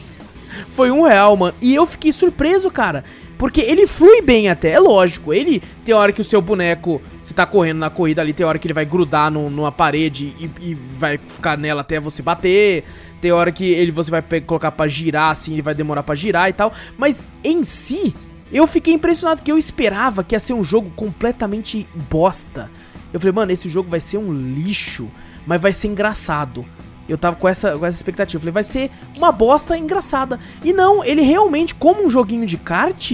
Foi 0.69 0.91
um 0.91 1.03
real, 1.03 1.35
mano. 1.35 1.55
E 1.61 1.73
eu 1.75 1.85
fiquei 1.85 2.11
surpreso, 2.11 2.69
cara. 2.71 3.03
Porque 3.45 3.61
ele 3.61 3.85
flui 3.85 4.23
bem 4.23 4.49
até, 4.49 4.71
é 4.71 4.79
lógico. 4.79 5.31
Ele 5.31 5.61
tem 5.85 5.93
hora 5.93 6.11
que 6.11 6.19
o 6.19 6.23
seu 6.23 6.41
boneco, 6.41 6.99
você 7.21 7.31
tá 7.31 7.45
correndo 7.45 7.77
na 7.77 7.91
corrida 7.91 8.19
ali, 8.19 8.33
tem 8.33 8.43
hora 8.43 8.57
que 8.57 8.65
ele 8.65 8.73
vai 8.73 8.85
grudar 8.85 9.29
no- 9.29 9.51
numa 9.51 9.71
parede 9.71 10.33
e, 10.39 10.49
e 10.71 10.73
vai 10.73 11.19
ficar 11.19 11.55
nela 11.55 11.81
até 11.81 11.99
você 11.99 12.23
bater. 12.23 12.83
Tem 13.21 13.31
hora 13.31 13.51
que 13.51 13.63
ele 13.63 13.91
você 13.91 14.09
vai 14.09 14.23
colocar 14.41 14.71
pra 14.71 14.87
girar, 14.87 15.29
assim, 15.29 15.53
ele 15.53 15.61
vai 15.61 15.75
demorar 15.75 16.01
pra 16.01 16.15
girar 16.15 16.49
e 16.49 16.53
tal. 16.53 16.73
Mas 16.97 17.23
em 17.43 17.63
si, 17.63 18.15
eu 18.51 18.65
fiquei 18.65 18.95
impressionado 18.95 19.41
porque 19.41 19.51
eu 19.51 19.59
esperava 19.59 20.23
que 20.23 20.33
ia 20.33 20.39
ser 20.39 20.53
um 20.53 20.63
jogo 20.63 20.89
completamente 20.95 21.87
bosta. 22.09 22.71
Eu 23.13 23.19
falei, 23.19 23.31
mano, 23.31 23.51
esse 23.51 23.69
jogo 23.69 23.91
vai 23.91 23.99
ser 23.99 24.17
um 24.17 24.33
lixo, 24.33 25.07
mas 25.45 25.61
vai 25.61 25.71
ser 25.71 25.87
engraçado. 25.89 26.65
Eu 27.07 27.17
tava 27.17 27.35
com 27.35 27.47
essa, 27.47 27.77
com 27.77 27.85
essa 27.85 27.97
expectativa. 27.97 28.39
Falei, 28.39 28.53
vai 28.53 28.63
ser 28.63 28.91
uma 29.17 29.31
bosta 29.31 29.77
engraçada. 29.77 30.39
E 30.63 30.73
não, 30.73 31.03
ele 31.03 31.21
realmente, 31.21 31.75
como 31.75 32.05
um 32.05 32.09
joguinho 32.09 32.45
de 32.45 32.57
kart, 32.57 33.11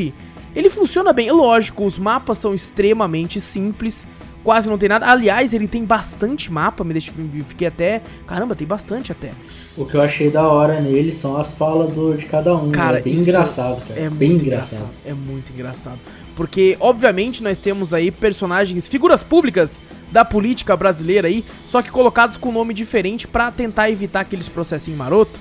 ele 0.56 0.70
funciona 0.70 1.14
bem. 1.14 1.32
Lógico, 1.32 1.86
os 1.86 1.98
mapas 2.00 2.38
são 2.38 2.54
extremamente 2.54 3.40
simples. 3.40 4.08
Quase 4.44 4.70
não 4.70 4.78
tem 4.78 4.90
nada. 4.90 5.06
Aliás, 5.06 5.54
ele 5.54 5.68
tem 5.68 5.86
bastante 5.86 6.52
mapa. 6.52 6.84
Me 6.84 6.94
deixa, 6.94 7.14
fiquei 7.46 7.68
até. 7.68 8.02
Caramba, 8.26 8.56
tem 8.56 8.66
bastante 8.66 9.12
até. 9.12 9.34
O 9.78 9.86
que 9.86 9.96
eu 9.96 10.02
achei 10.02 10.32
da 10.32 10.48
hora 10.48 10.80
nele 10.80 11.12
são 11.12 11.38
as 11.38 11.54
falas 11.54 11.92
do, 11.92 12.16
de 12.16 12.26
cada 12.26 12.56
um. 12.56 12.72
Cara, 12.72 13.00
é 13.00 13.02
bem 13.02 13.14
engraçado, 13.14 13.82
cara. 13.88 14.00
É 14.00 14.10
bem 14.10 14.30
muito 14.30 14.46
engraçado. 14.46 14.80
engraçado. 14.80 14.96
É 15.06 15.14
muito 15.14 15.54
engraçado. 15.54 16.00
Porque, 16.36 16.78
obviamente, 16.80 17.44
nós 17.44 17.58
temos 17.58 17.94
aí 17.94 18.10
personagens, 18.10 18.88
figuras 18.88 19.24
públicas 19.24 19.82
da 20.12 20.26
política 20.26 20.76
brasileira 20.76 21.28
aí, 21.28 21.44
só 21.66 21.82
que 21.82 21.90
colocados 21.90 22.38
com 22.38 22.52
nome 22.52 22.74
diferente 22.74 23.28
pra 23.28 23.52
tentar 23.52 23.90
evitar 23.90 24.22
aqueles 24.22 24.50
processinhos 24.50 24.98
maroto. 24.98 25.40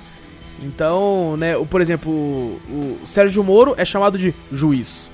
Então, 0.61 1.35
né, 1.37 1.57
o, 1.57 1.65
por 1.65 1.81
exemplo, 1.81 2.11
o, 2.11 2.99
Sérgio 3.05 3.43
Moro 3.43 3.73
é 3.77 3.83
chamado 3.83 4.17
de 4.17 4.33
juiz. 4.51 5.11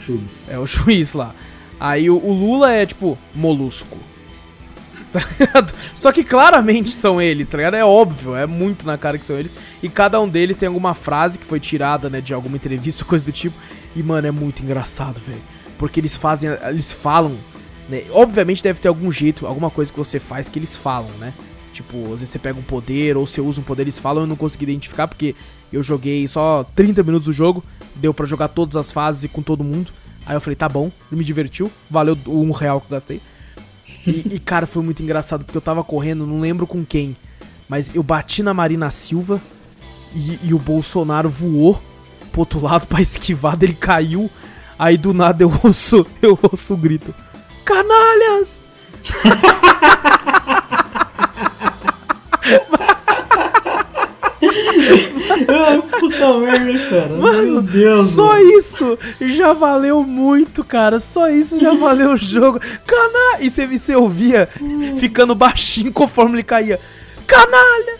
Juiz. 0.00 0.48
É 0.48 0.58
o 0.58 0.64
juiz 0.66 1.12
lá. 1.12 1.34
Aí 1.78 2.08
o, 2.08 2.16
o 2.16 2.32
Lula 2.32 2.72
é 2.72 2.86
tipo 2.86 3.18
molusco. 3.34 3.98
tá 5.12 5.20
ligado? 5.38 5.74
Só 5.94 6.10
que 6.10 6.24
claramente 6.24 6.90
são 6.90 7.20
eles, 7.20 7.48
tá 7.48 7.58
ligado? 7.58 7.74
É 7.74 7.84
óbvio, 7.84 8.34
é 8.34 8.46
muito 8.46 8.86
na 8.86 8.96
cara 8.96 9.18
que 9.18 9.26
são 9.26 9.38
eles. 9.38 9.52
E 9.82 9.88
cada 9.88 10.20
um 10.20 10.28
deles 10.28 10.56
tem 10.56 10.66
alguma 10.66 10.94
frase 10.94 11.38
que 11.38 11.44
foi 11.44 11.60
tirada, 11.60 12.08
né, 12.08 12.20
de 12.20 12.32
alguma 12.32 12.56
entrevista, 12.56 13.04
coisa 13.06 13.24
do 13.24 13.32
tipo. 13.32 13.56
E, 13.96 14.02
mano, 14.02 14.26
é 14.26 14.30
muito 14.30 14.62
engraçado, 14.62 15.20
velho. 15.20 15.42
Porque 15.78 16.00
eles 16.00 16.16
fazem, 16.16 16.50
eles 16.68 16.92
falam, 16.92 17.36
né? 17.88 18.04
Obviamente 18.10 18.62
deve 18.62 18.80
ter 18.80 18.88
algum 18.88 19.10
jeito, 19.10 19.46
alguma 19.46 19.70
coisa 19.70 19.92
que 19.92 19.98
você 19.98 20.18
faz 20.18 20.48
que 20.48 20.58
eles 20.58 20.76
falam, 20.76 21.10
né? 21.18 21.32
Tipo, 21.72 22.04
às 22.06 22.20
vezes 22.20 22.30
você 22.30 22.38
pega 22.38 22.58
um 22.58 22.62
poder 22.62 23.16
ou 23.16 23.26
você 23.26 23.40
usa 23.40 23.60
um 23.60 23.64
poder, 23.64 23.82
eles 23.82 24.00
falam, 24.00 24.24
eu 24.24 24.26
não 24.26 24.36
consegui 24.36 24.64
identificar 24.64 25.06
porque 25.06 25.34
eu 25.72 25.82
joguei 25.82 26.26
só 26.26 26.64
30 26.74 27.02
minutos 27.02 27.26
do 27.26 27.32
jogo, 27.32 27.62
deu 27.94 28.12
para 28.12 28.26
jogar 28.26 28.48
todas 28.48 28.76
as 28.76 28.90
fases 28.90 29.24
e 29.24 29.28
com 29.28 29.42
todo 29.42 29.62
mundo. 29.62 29.90
Aí 30.26 30.34
eu 30.34 30.40
falei, 30.40 30.56
tá 30.56 30.68
bom, 30.68 30.90
me 31.10 31.24
divertiu, 31.24 31.70
valeu 31.88 32.18
o 32.26 32.42
um 32.42 32.50
real 32.50 32.80
que 32.80 32.86
eu 32.86 32.96
gastei. 32.96 33.20
E, 34.06 34.34
e, 34.34 34.40
cara, 34.40 34.66
foi 34.66 34.82
muito 34.82 35.02
engraçado 35.02 35.44
porque 35.44 35.56
eu 35.56 35.62
tava 35.62 35.84
correndo, 35.84 36.26
não 36.26 36.40
lembro 36.40 36.66
com 36.66 36.84
quem, 36.84 37.16
mas 37.68 37.94
eu 37.94 38.02
bati 38.02 38.42
na 38.42 38.52
Marina 38.52 38.90
Silva 38.90 39.40
e, 40.14 40.38
e 40.42 40.54
o 40.54 40.58
Bolsonaro 40.58 41.30
voou 41.30 41.80
pro 42.38 42.40
outro 42.40 42.60
lado 42.60 42.86
pra 42.86 43.00
esquivar, 43.00 43.56
ele 43.60 43.74
caiu. 43.74 44.30
Aí 44.78 44.96
do 44.96 45.12
nada 45.12 45.42
eu 45.42 45.52
ouço, 45.64 46.06
eu 46.22 46.38
ouço 46.40 46.74
o 46.74 46.76
grito: 46.76 47.12
Canalhas! 47.64 48.60
Puta 55.98 56.38
merda, 56.38 56.78
cara. 56.90 57.08
Mano, 57.08 57.42
Meu 57.42 57.62
Deus. 57.62 58.06
Só 58.10 58.28
mano. 58.28 58.50
isso 58.50 58.98
já 59.20 59.52
valeu 59.52 60.04
muito, 60.04 60.62
cara. 60.62 61.00
Só 61.00 61.28
isso 61.28 61.58
já 61.58 61.74
valeu 61.76 62.12
o 62.12 62.16
jogo. 62.16 62.60
Canalha! 62.86 63.42
E 63.42 63.50
você, 63.50 63.66
você 63.66 63.96
ouvia 63.96 64.48
ficando 64.98 65.34
baixinho 65.34 65.92
conforme 65.92 66.36
ele 66.36 66.42
caía. 66.44 66.78
Canalha! 67.26 67.97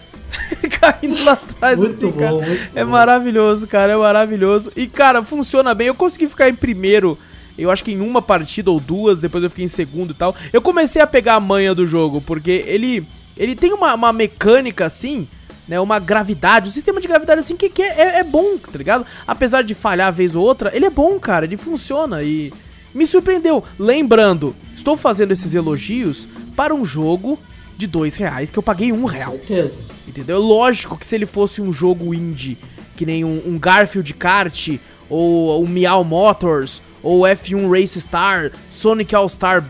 Caindo 0.80 1.24
lá 1.24 1.32
atrás 1.32 1.78
muito 1.78 1.94
assim, 1.94 2.10
bom, 2.10 2.18
cara. 2.18 2.58
é 2.74 2.84
bom. 2.84 2.90
maravilhoso, 2.90 3.66
cara. 3.66 3.92
É 3.92 3.96
maravilhoso. 3.96 4.72
E, 4.76 4.86
cara, 4.86 5.22
funciona 5.22 5.74
bem. 5.74 5.88
Eu 5.88 5.94
consegui 5.94 6.28
ficar 6.28 6.48
em 6.48 6.54
primeiro. 6.54 7.18
Eu 7.56 7.70
acho 7.70 7.82
que 7.82 7.92
em 7.92 8.00
uma 8.00 8.22
partida 8.22 8.70
ou 8.70 8.78
duas, 8.78 9.20
depois 9.20 9.42
eu 9.42 9.50
fiquei 9.50 9.64
em 9.64 9.68
segundo 9.68 10.12
e 10.12 10.14
tal. 10.14 10.34
Eu 10.52 10.62
comecei 10.62 11.02
a 11.02 11.06
pegar 11.06 11.34
a 11.34 11.40
manha 11.40 11.74
do 11.74 11.86
jogo, 11.86 12.20
porque 12.20 12.64
ele. 12.66 13.06
Ele 13.36 13.54
tem 13.54 13.72
uma, 13.72 13.94
uma 13.94 14.12
mecânica 14.12 14.84
assim 14.84 15.28
né, 15.68 15.78
uma 15.78 15.98
gravidade, 15.98 16.68
um 16.68 16.72
sistema 16.72 17.00
de 17.00 17.06
gravidade 17.06 17.40
assim 17.40 17.54
que, 17.54 17.68
que 17.68 17.82
é, 17.82 18.20
é, 18.20 18.24
bom, 18.24 18.56
tá 18.56 18.78
ligado? 18.78 19.06
Apesar 19.26 19.62
de 19.62 19.74
falhar 19.74 20.12
vez 20.12 20.34
ou 20.34 20.42
outra, 20.42 20.74
ele 20.74 20.86
é 20.86 20.90
bom, 20.90 21.20
cara, 21.20 21.44
ele 21.44 21.58
funciona 21.58 22.22
e 22.22 22.52
me 22.94 23.06
surpreendeu. 23.06 23.62
Lembrando, 23.78 24.56
estou 24.74 24.96
fazendo 24.96 25.32
esses 25.32 25.54
elogios 25.54 26.26
para 26.56 26.74
um 26.74 26.84
jogo 26.84 27.38
de 27.78 27.86
dois 27.86 28.16
reais 28.16 28.50
que 28.50 28.58
eu 28.58 28.62
paguei 28.62 28.92
um 28.92 29.04
real. 29.04 29.32
Certeza. 29.32 29.80
Entendeu? 30.06 30.40
Lógico 30.40 30.98
que 30.98 31.06
se 31.06 31.14
ele 31.14 31.24
fosse 31.24 31.62
um 31.62 31.72
jogo 31.72 32.12
indie, 32.12 32.58
que 32.96 33.06
nem 33.06 33.24
um, 33.24 33.40
um 33.46 33.56
Garfield 33.56 34.12
Kart, 34.14 34.70
ou 35.08 35.64
um 35.64 35.68
Meow 35.68 36.04
Motors, 36.04 36.82
ou 37.02 37.20
F1 37.20 37.70
Race 37.70 38.00
Star, 38.00 38.50
Sonic 38.68 39.14
All 39.14 39.28
Star 39.28 39.64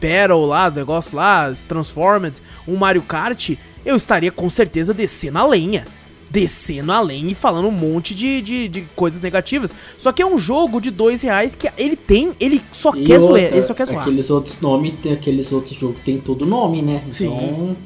Battle 0.00 0.46
lá, 0.46 0.70
negócio 0.70 1.16
lá, 1.16 1.52
Transformed, 1.66 2.40
um 2.66 2.76
Mario 2.76 3.02
Kart, 3.02 3.50
eu 3.84 3.96
estaria 3.96 4.30
com 4.30 4.48
certeza 4.48 4.94
descendo 4.94 5.38
a 5.38 5.46
lenha. 5.46 5.84
Descendo 6.32 6.90
a 6.92 7.00
lenha 7.00 7.30
e 7.30 7.34
falando 7.34 7.68
um 7.68 7.72
monte 7.72 8.14
de, 8.14 8.40
de, 8.40 8.66
de 8.68 8.80
coisas 8.96 9.20
negativas. 9.20 9.74
Só 9.98 10.10
que 10.12 10.22
é 10.22 10.26
um 10.26 10.38
jogo 10.38 10.80
de 10.80 10.90
dois 10.90 11.20
reais 11.20 11.54
que 11.54 11.68
ele 11.76 11.94
tem, 11.94 12.32
ele 12.40 12.62
só 12.72 12.90
e 12.96 13.04
quer 13.04 13.20
outra, 13.20 13.36
zoar. 13.42 13.52
Ele 13.52 13.62
só 13.62 13.74
quer 13.74 13.86
zoar. 13.86 14.00
Aqueles 14.00 14.30
outros 14.30 14.58
nomes, 14.60 14.94
tem 15.02 15.12
aqueles 15.12 15.52
outros 15.52 15.76
jogos 15.76 15.98
que 15.98 16.04
tem 16.04 16.18
todo 16.18 16.46
nome, 16.46 16.80
né? 16.80 17.02
Sim. 17.10 17.26
Então. 17.26 17.76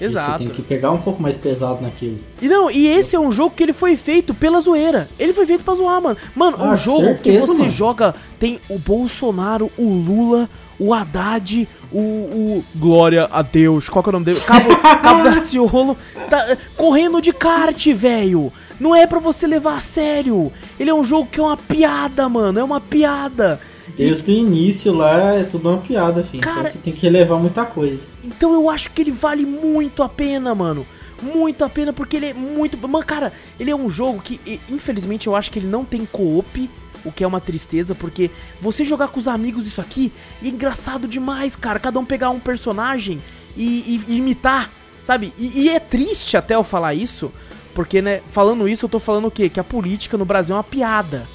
Exato. 0.00 0.38
Você 0.38 0.44
tem 0.44 0.54
que 0.54 0.62
pegar 0.62 0.92
um 0.92 0.98
pouco 0.98 1.20
mais 1.20 1.36
pesado 1.36 1.82
naquilo. 1.82 2.18
E 2.40 2.46
não, 2.48 2.70
e 2.70 2.86
esse 2.86 3.16
é 3.16 3.20
um 3.20 3.32
jogo 3.32 3.54
que 3.56 3.62
ele 3.64 3.72
foi 3.72 3.96
feito 3.96 4.32
pela 4.32 4.60
zoeira. 4.60 5.08
Ele 5.18 5.32
foi 5.32 5.44
feito 5.44 5.64
pra 5.64 5.74
zoar, 5.74 6.00
mano. 6.00 6.16
Mano, 6.36 6.56
Ah, 6.60 6.70
um 6.72 6.76
jogo 6.76 7.02
certeza, 7.02 7.40
que 7.40 7.46
você 7.46 7.58
mano. 7.58 7.70
joga 7.70 8.14
tem 8.38 8.60
o 8.68 8.78
Bolsonaro, 8.78 9.70
o 9.76 9.88
Lula, 9.88 10.48
o 10.78 10.94
Haddad, 10.94 11.68
o, 11.92 11.98
o 11.98 12.64
Glória 12.76 13.28
a 13.30 13.42
Deus, 13.42 13.88
qual 13.88 14.02
que 14.02 14.08
é 14.08 14.10
o 14.10 14.12
nome 14.12 14.24
dele? 14.26 14.40
Cabo, 14.40 14.76
Cabo 15.02 15.24
Daciolo, 15.24 15.96
tá, 16.30 16.56
correndo 16.76 17.20
de 17.20 17.32
kart, 17.32 17.86
velho. 17.94 18.52
Não 18.78 18.94
é 18.94 19.06
pra 19.06 19.18
você 19.18 19.46
levar 19.46 19.76
a 19.76 19.80
sério. 19.80 20.52
Ele 20.78 20.88
é 20.90 20.94
um 20.94 21.02
jogo 21.02 21.28
que 21.30 21.40
é 21.40 21.42
uma 21.42 21.56
piada, 21.56 22.28
mano. 22.28 22.60
É 22.60 22.62
uma 22.62 22.80
piada. 22.80 23.60
Desde 23.96 24.30
o 24.30 24.34
início 24.34 24.92
lá 24.92 25.34
é 25.34 25.42
tudo 25.42 25.68
uma 25.68 25.78
piada, 25.78 26.22
filho. 26.22 26.40
Cara- 26.42 26.60
Então 26.60 26.72
você 26.72 26.78
tem 26.78 26.92
que 26.92 27.00
relevar 27.02 27.38
muita 27.40 27.64
coisa. 27.64 28.06
Então 28.22 28.52
eu 28.54 28.70
acho 28.70 28.90
que 28.92 29.02
ele 29.02 29.10
vale 29.10 29.44
muito 29.44 30.00
a 30.02 30.08
pena, 30.08 30.54
mano. 30.54 30.86
Muito 31.20 31.64
a 31.64 31.68
pena 31.68 31.92
porque 31.92 32.16
ele 32.18 32.26
é 32.26 32.34
muito. 32.34 32.78
Mano, 32.86 33.04
cara, 33.04 33.32
ele 33.58 33.72
é 33.72 33.74
um 33.74 33.90
jogo 33.90 34.20
que, 34.22 34.40
infelizmente, 34.70 35.26
eu 35.26 35.34
acho 35.34 35.50
que 35.50 35.58
ele 35.58 35.66
não 35.66 35.84
tem 35.84 36.06
co-op. 36.06 36.70
O 37.04 37.12
que 37.12 37.22
é 37.22 37.26
uma 37.26 37.40
tristeza, 37.40 37.94
porque 37.94 38.30
você 38.60 38.84
jogar 38.84 39.08
com 39.08 39.18
os 39.20 39.28
amigos 39.28 39.66
isso 39.66 39.80
aqui 39.80 40.12
é 40.42 40.48
engraçado 40.48 41.06
demais, 41.08 41.54
cara. 41.56 41.78
Cada 41.78 41.98
um 42.00 42.04
pegar 42.04 42.30
um 42.30 42.40
personagem 42.40 43.20
e, 43.56 43.62
e- 44.08 44.12
e 44.14 44.16
imitar, 44.18 44.70
sabe? 45.00 45.32
E, 45.38 45.62
e 45.62 45.68
é 45.68 45.78
triste 45.80 46.36
até 46.36 46.54
eu 46.56 46.64
falar 46.64 46.94
isso, 46.94 47.32
porque, 47.74 48.02
né, 48.02 48.20
falando 48.30 48.68
isso, 48.68 48.84
eu 48.86 48.88
tô 48.90 48.98
falando 48.98 49.26
o 49.26 49.30
quê? 49.30 49.48
Que 49.48 49.60
a 49.60 49.64
política 49.64 50.16
no 50.18 50.24
Brasil 50.24 50.54
é 50.54 50.58
uma 50.58 50.64
piada. 50.64 51.26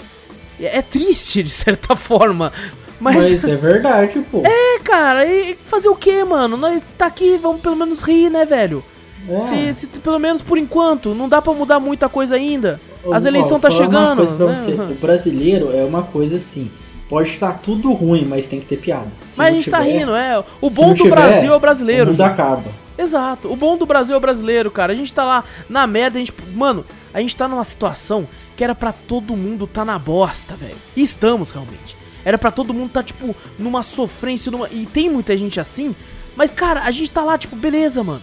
É, 0.59 0.79
é 0.79 0.81
triste, 0.81 1.41
de 1.41 1.49
certa 1.51 1.95
forma. 1.95 2.51
Mas, 2.99 3.15
Mas, 3.15 3.43
é 3.43 3.55
verdade, 3.55 4.19
pô. 4.31 4.43
é, 4.45 4.79
cara, 4.79 5.25
e 5.25 5.57
fazer 5.67 5.89
o 5.89 5.95
quê, 5.95 6.23
mano? 6.23 6.55
Nós 6.55 6.81
tá 6.97 7.05
aqui, 7.07 7.37
vamos 7.37 7.61
pelo 7.61 7.75
menos 7.75 8.01
rir, 8.01 8.29
né, 8.29 8.45
velho? 8.45 8.83
É. 9.29 9.39
Se, 9.39 9.75
se 9.75 9.87
pelo 9.87 10.19
menos 10.19 10.41
por 10.41 10.57
enquanto, 10.57 11.13
não 11.15 11.29
dá 11.29 11.41
pra 11.41 11.53
mudar 11.53 11.79
muita 11.79 12.09
coisa 12.09 12.35
ainda. 12.35 12.79
Ô, 13.03 13.13
As 13.13 13.25
eleições 13.25 13.61
tá 13.61 13.69
chegando. 13.69 14.23
né? 14.23 14.87
O 14.91 14.95
brasileiro 14.95 15.71
é 15.75 15.83
uma 15.83 16.03
coisa 16.03 16.37
assim. 16.37 16.69
Pode 17.09 17.29
estar 17.29 17.59
tudo 17.59 17.91
ruim, 17.93 18.25
mas 18.25 18.47
tem 18.47 18.59
que 18.59 18.65
ter 18.65 18.77
piada. 18.77 19.07
Se 19.29 19.37
Mas 19.37 19.47
a 19.47 19.51
gente 19.51 19.69
tá 19.69 19.81
tiver, 19.81 19.99
rindo, 19.99 20.15
é. 20.15 20.43
O 20.59 20.69
bom 20.69 20.89
do 20.89 20.95
tiver, 21.03 21.11
Brasil 21.11 21.53
é 21.53 21.55
o 21.55 21.59
brasileiro. 21.59 22.05
O 22.05 22.11
mundo 22.11 22.21
acaba. 22.21 22.63
Exato. 22.97 23.51
O 23.51 23.55
bom 23.55 23.77
do 23.77 23.85
Brasil 23.85 24.15
é 24.15 24.17
o 24.17 24.21
brasileiro, 24.21 24.71
cara. 24.71 24.93
A 24.93 24.95
gente 24.95 25.13
tá 25.13 25.23
lá 25.23 25.43
na 25.69 25.85
merda, 25.85 26.17
a 26.17 26.19
gente. 26.19 26.33
Mano, 26.55 26.85
a 27.13 27.19
gente 27.19 27.35
tá 27.35 27.47
numa 27.47 27.63
situação 27.63 28.27
que 28.55 28.63
era 28.63 28.73
pra 28.73 28.91
todo 28.91 29.35
mundo 29.35 29.67
tá 29.67 29.83
na 29.83 29.99
bosta, 29.99 30.55
velho. 30.55 30.77
E 30.95 31.01
estamos 31.01 31.49
realmente. 31.49 31.95
Era 32.25 32.37
pra 32.37 32.51
todo 32.51 32.73
mundo 32.73 32.89
tá, 32.91 33.03
tipo, 33.03 33.35
numa 33.59 33.83
sofrência, 33.83 34.51
numa. 34.51 34.67
E 34.69 34.85
tem 34.85 35.09
muita 35.09 35.37
gente 35.37 35.59
assim. 35.59 35.95
Mas, 36.35 36.49
cara, 36.49 36.81
a 36.83 36.91
gente 36.91 37.11
tá 37.11 37.21
lá, 37.21 37.37
tipo, 37.37 37.55
beleza, 37.55 38.03
mano. 38.03 38.21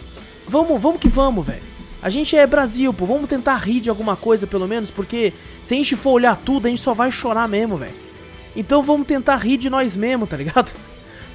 Vamos, 0.50 0.82
vamos 0.82 1.00
que 1.00 1.08
vamos, 1.08 1.46
velho. 1.46 1.62
A 2.02 2.10
gente 2.10 2.36
é 2.36 2.44
Brasil, 2.44 2.92
pô. 2.92 3.06
Vamos 3.06 3.28
tentar 3.28 3.54
rir 3.58 3.78
de 3.78 3.88
alguma 3.88 4.16
coisa, 4.16 4.48
pelo 4.48 4.66
menos, 4.66 4.90
porque 4.90 5.32
se 5.62 5.74
a 5.74 5.76
gente 5.76 5.94
for 5.94 6.10
olhar 6.10 6.36
tudo, 6.36 6.66
a 6.66 6.68
gente 6.68 6.82
só 6.82 6.92
vai 6.92 7.12
chorar 7.12 7.48
mesmo, 7.48 7.76
velho. 7.76 7.94
Então 8.56 8.82
vamos 8.82 9.06
tentar 9.06 9.36
rir 9.36 9.56
de 9.56 9.70
nós 9.70 9.94
mesmo, 9.94 10.26
tá 10.26 10.36
ligado? 10.36 10.74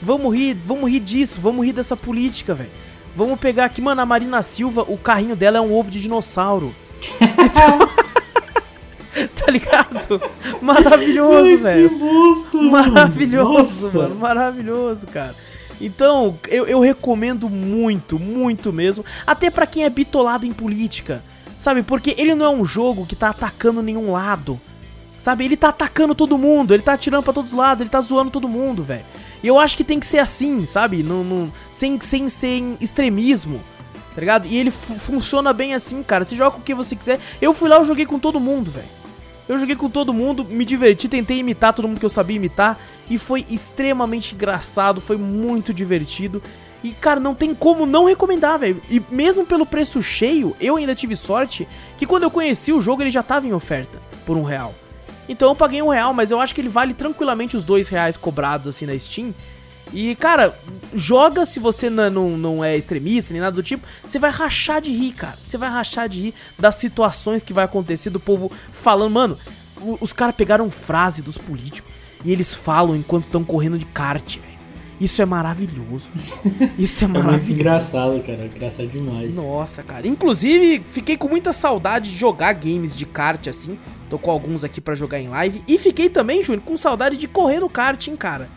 Vamos 0.02 0.36
rir, 0.36 0.58
vamos 0.68 0.92
rir 0.92 1.00
disso, 1.00 1.40
vamos 1.42 1.66
rir 1.66 1.72
dessa 1.72 1.96
política, 1.96 2.54
velho. 2.54 2.70
Vamos 3.16 3.40
pegar 3.40 3.64
aqui, 3.66 3.82
mano, 3.82 4.02
a 4.02 4.06
Marina 4.06 4.44
Silva, 4.44 4.84
o 4.86 4.98
carrinho 4.98 5.38
dela 5.38 5.58
é 5.58 5.62
um 5.62 5.74
ovo 5.74 5.90
de 5.90 6.02
dinossauro. 6.02 6.76
tá 9.38 9.50
ligado? 9.50 10.22
Maravilhoso, 10.62 11.58
velho. 11.60 11.90
Maravilhoso, 12.70 13.86
Nossa. 13.86 13.98
mano. 13.98 14.16
Maravilhoso, 14.16 15.08
cara. 15.08 15.34
Então, 15.82 16.38
eu, 16.48 16.66
eu 16.68 16.80
recomendo 16.80 17.50
muito, 17.50 18.18
muito 18.20 18.72
mesmo. 18.72 19.04
Até 19.26 19.50
pra 19.50 19.66
quem 19.68 19.84
é 19.84 19.90
bitolado 19.90 20.46
em 20.46 20.54
política. 20.54 21.22
Sabe? 21.58 21.84
Porque 21.84 22.14
ele 22.18 22.36
não 22.36 22.46
é 22.46 22.50
um 22.50 22.66
jogo 22.66 23.06
que 23.06 23.16
tá 23.16 23.30
atacando 23.30 23.82
nenhum 23.82 24.12
lado. 24.12 24.60
Sabe? 25.18 25.46
Ele 25.46 25.58
tá 25.58 25.70
atacando 25.70 26.14
todo 26.14 26.38
mundo, 26.38 26.74
ele 26.74 26.84
tá 26.84 26.94
atirando 26.94 27.24
pra 27.24 27.34
todos 27.34 27.52
os 27.52 27.58
lados, 27.58 27.82
ele 27.82 27.90
tá 27.90 28.02
zoando 28.02 28.30
todo 28.32 28.48
mundo, 28.48 28.84
velho. 28.84 29.04
E 29.42 29.48
eu 29.48 29.58
acho 29.60 29.78
que 29.78 29.84
tem 29.84 30.00
que 30.00 30.06
ser 30.06 30.20
assim, 30.20 30.66
sabe? 30.66 31.02
Não, 31.04 31.24
não- 31.24 31.52
sem, 31.72 32.00
sem, 32.02 32.28
sem 32.30 32.78
extremismo. 32.82 33.62
Tá 34.14 34.22
ligado? 34.22 34.48
E 34.48 34.56
ele 34.58 34.72
fu- 34.72 34.96
funciona 34.96 35.52
bem 35.54 35.74
assim, 35.74 36.02
cara. 36.04 36.24
Você 36.26 36.36
joga 36.36 36.52
com 36.52 36.60
o 36.62 36.64
que 36.64 36.74
você 36.74 36.96
quiser. 36.96 37.20
Eu 37.42 37.54
fui 37.54 37.70
lá, 37.70 37.78
eu 37.78 37.86
joguei 37.86 38.06
com 38.06 38.18
todo 38.20 38.40
mundo, 38.40 38.72
velho. 38.72 38.88
Eu 39.48 39.60
joguei 39.60 39.76
com 39.76 39.90
todo 39.90 40.14
mundo, 40.14 40.44
me 40.44 40.66
diverti, 40.66 41.08
tentei 41.08 41.38
imitar 41.40 41.74
todo 41.74 41.88
mundo 41.88 42.00
que 42.00 42.06
eu 42.06 42.10
sabia 42.10 42.36
imitar. 42.36 42.80
E 43.10 43.18
foi 43.18 43.46
extremamente 43.50 44.34
engraçado, 44.34 45.00
foi 45.00 45.18
muito 45.18 45.74
divertido. 45.74 46.42
E, 46.84 46.92
cara, 46.92 47.20
não 47.20 47.34
tem 47.34 47.54
como 47.54 47.86
não 47.86 48.06
recomendar, 48.06 48.60
velho. 48.60 48.82
E 48.90 49.02
mesmo 49.10 49.46
pelo 49.46 49.66
preço 49.66 50.02
cheio, 50.02 50.56
eu 50.60 50.76
ainda 50.76 50.94
tive 50.94 51.16
sorte 51.16 51.68
que 51.98 52.06
quando 52.06 52.24
eu 52.24 52.32
conheci 52.32 52.72
o 52.72 52.82
jogo 52.82 53.02
ele 53.02 53.12
já 53.12 53.24
tava 53.24 53.48
em 53.48 53.54
oferta 53.54 54.00
por 54.26 54.38
um 54.38 54.44
real. 54.44 54.74
Então 55.28 55.50
eu 55.50 55.56
paguei 55.56 55.82
um 55.82 55.90
real, 55.90 56.14
mas 56.14 56.30
eu 56.30 56.40
acho 56.40 56.54
que 56.54 56.62
ele 56.62 56.70
vale 56.70 56.94
tranquilamente 56.94 57.56
os 57.56 57.64
dois 57.64 57.90
reais 57.90 58.16
cobrados 58.16 58.68
assim 58.68 58.86
na 58.86 58.98
Steam. 58.98 59.34
E, 59.94 60.16
cara, 60.16 60.54
joga 60.94 61.46
se 61.46 61.60
você 61.60 61.90
não, 61.90 62.10
não, 62.10 62.38
não 62.38 62.64
é 62.64 62.76
extremista 62.76 63.34
nem 63.34 63.42
nada 63.42 63.56
do 63.56 63.64
tipo. 63.64 63.88
Você 64.04 64.20
vai 64.20 64.30
rachar 64.32 64.82
de 64.82 64.92
rir, 64.92 65.14
cara. 65.14 65.38
Você 65.44 65.58
vai 65.58 65.70
rachar 65.70 66.10
de 66.10 66.22
rir 66.22 66.34
das 66.58 66.76
situações 66.76 67.44
que 67.44 67.54
vai 67.54 67.66
acontecer, 67.66 68.10
do 68.10 68.20
povo 68.20 68.52
falando. 68.72 69.12
Mano, 69.12 69.38
os 70.00 70.12
caras 70.14 70.36
pegaram 70.36 70.70
frase 70.70 71.22
dos 71.22 71.38
políticos 71.38 71.95
e 72.26 72.32
eles 72.32 72.54
falam 72.54 72.96
enquanto 72.96 73.26
estão 73.26 73.44
correndo 73.44 73.78
de 73.78 73.86
kart, 73.86 74.38
velho. 74.38 74.56
Isso 75.00 75.22
é 75.22 75.26
maravilhoso. 75.26 76.10
Isso 76.80 77.04
é 77.04 77.06
É 77.06 77.08
muito 77.10 77.26
maravilhoso. 77.26 77.60
engraçado, 77.60 78.20
cara. 78.26 78.46
Engraçado 78.46 78.88
demais. 78.88 79.36
Nossa, 79.36 79.84
cara. 79.84 80.08
Inclusive, 80.08 80.84
fiquei 80.90 81.18
com 81.18 81.28
muita 81.28 81.52
saudade 81.52 82.10
de 82.12 82.18
jogar 82.18 82.54
games 82.54 82.96
de 82.96 83.06
kart 83.06 83.46
assim. 83.48 83.78
Tô 84.10 84.18
com 84.18 84.32
alguns 84.32 84.64
aqui 84.64 84.80
pra 84.80 84.96
jogar 84.96 85.20
em 85.20 85.28
live. 85.28 85.62
E 85.68 85.78
fiquei 85.78 86.08
também, 86.10 86.42
Júnior, 86.42 86.64
com 86.64 86.78
saudade 86.78 87.18
de 87.18 87.28
correr 87.28 87.60
no 87.60 87.70
kart, 87.70 88.08
hein, 88.08 88.16
cara. 88.16 88.48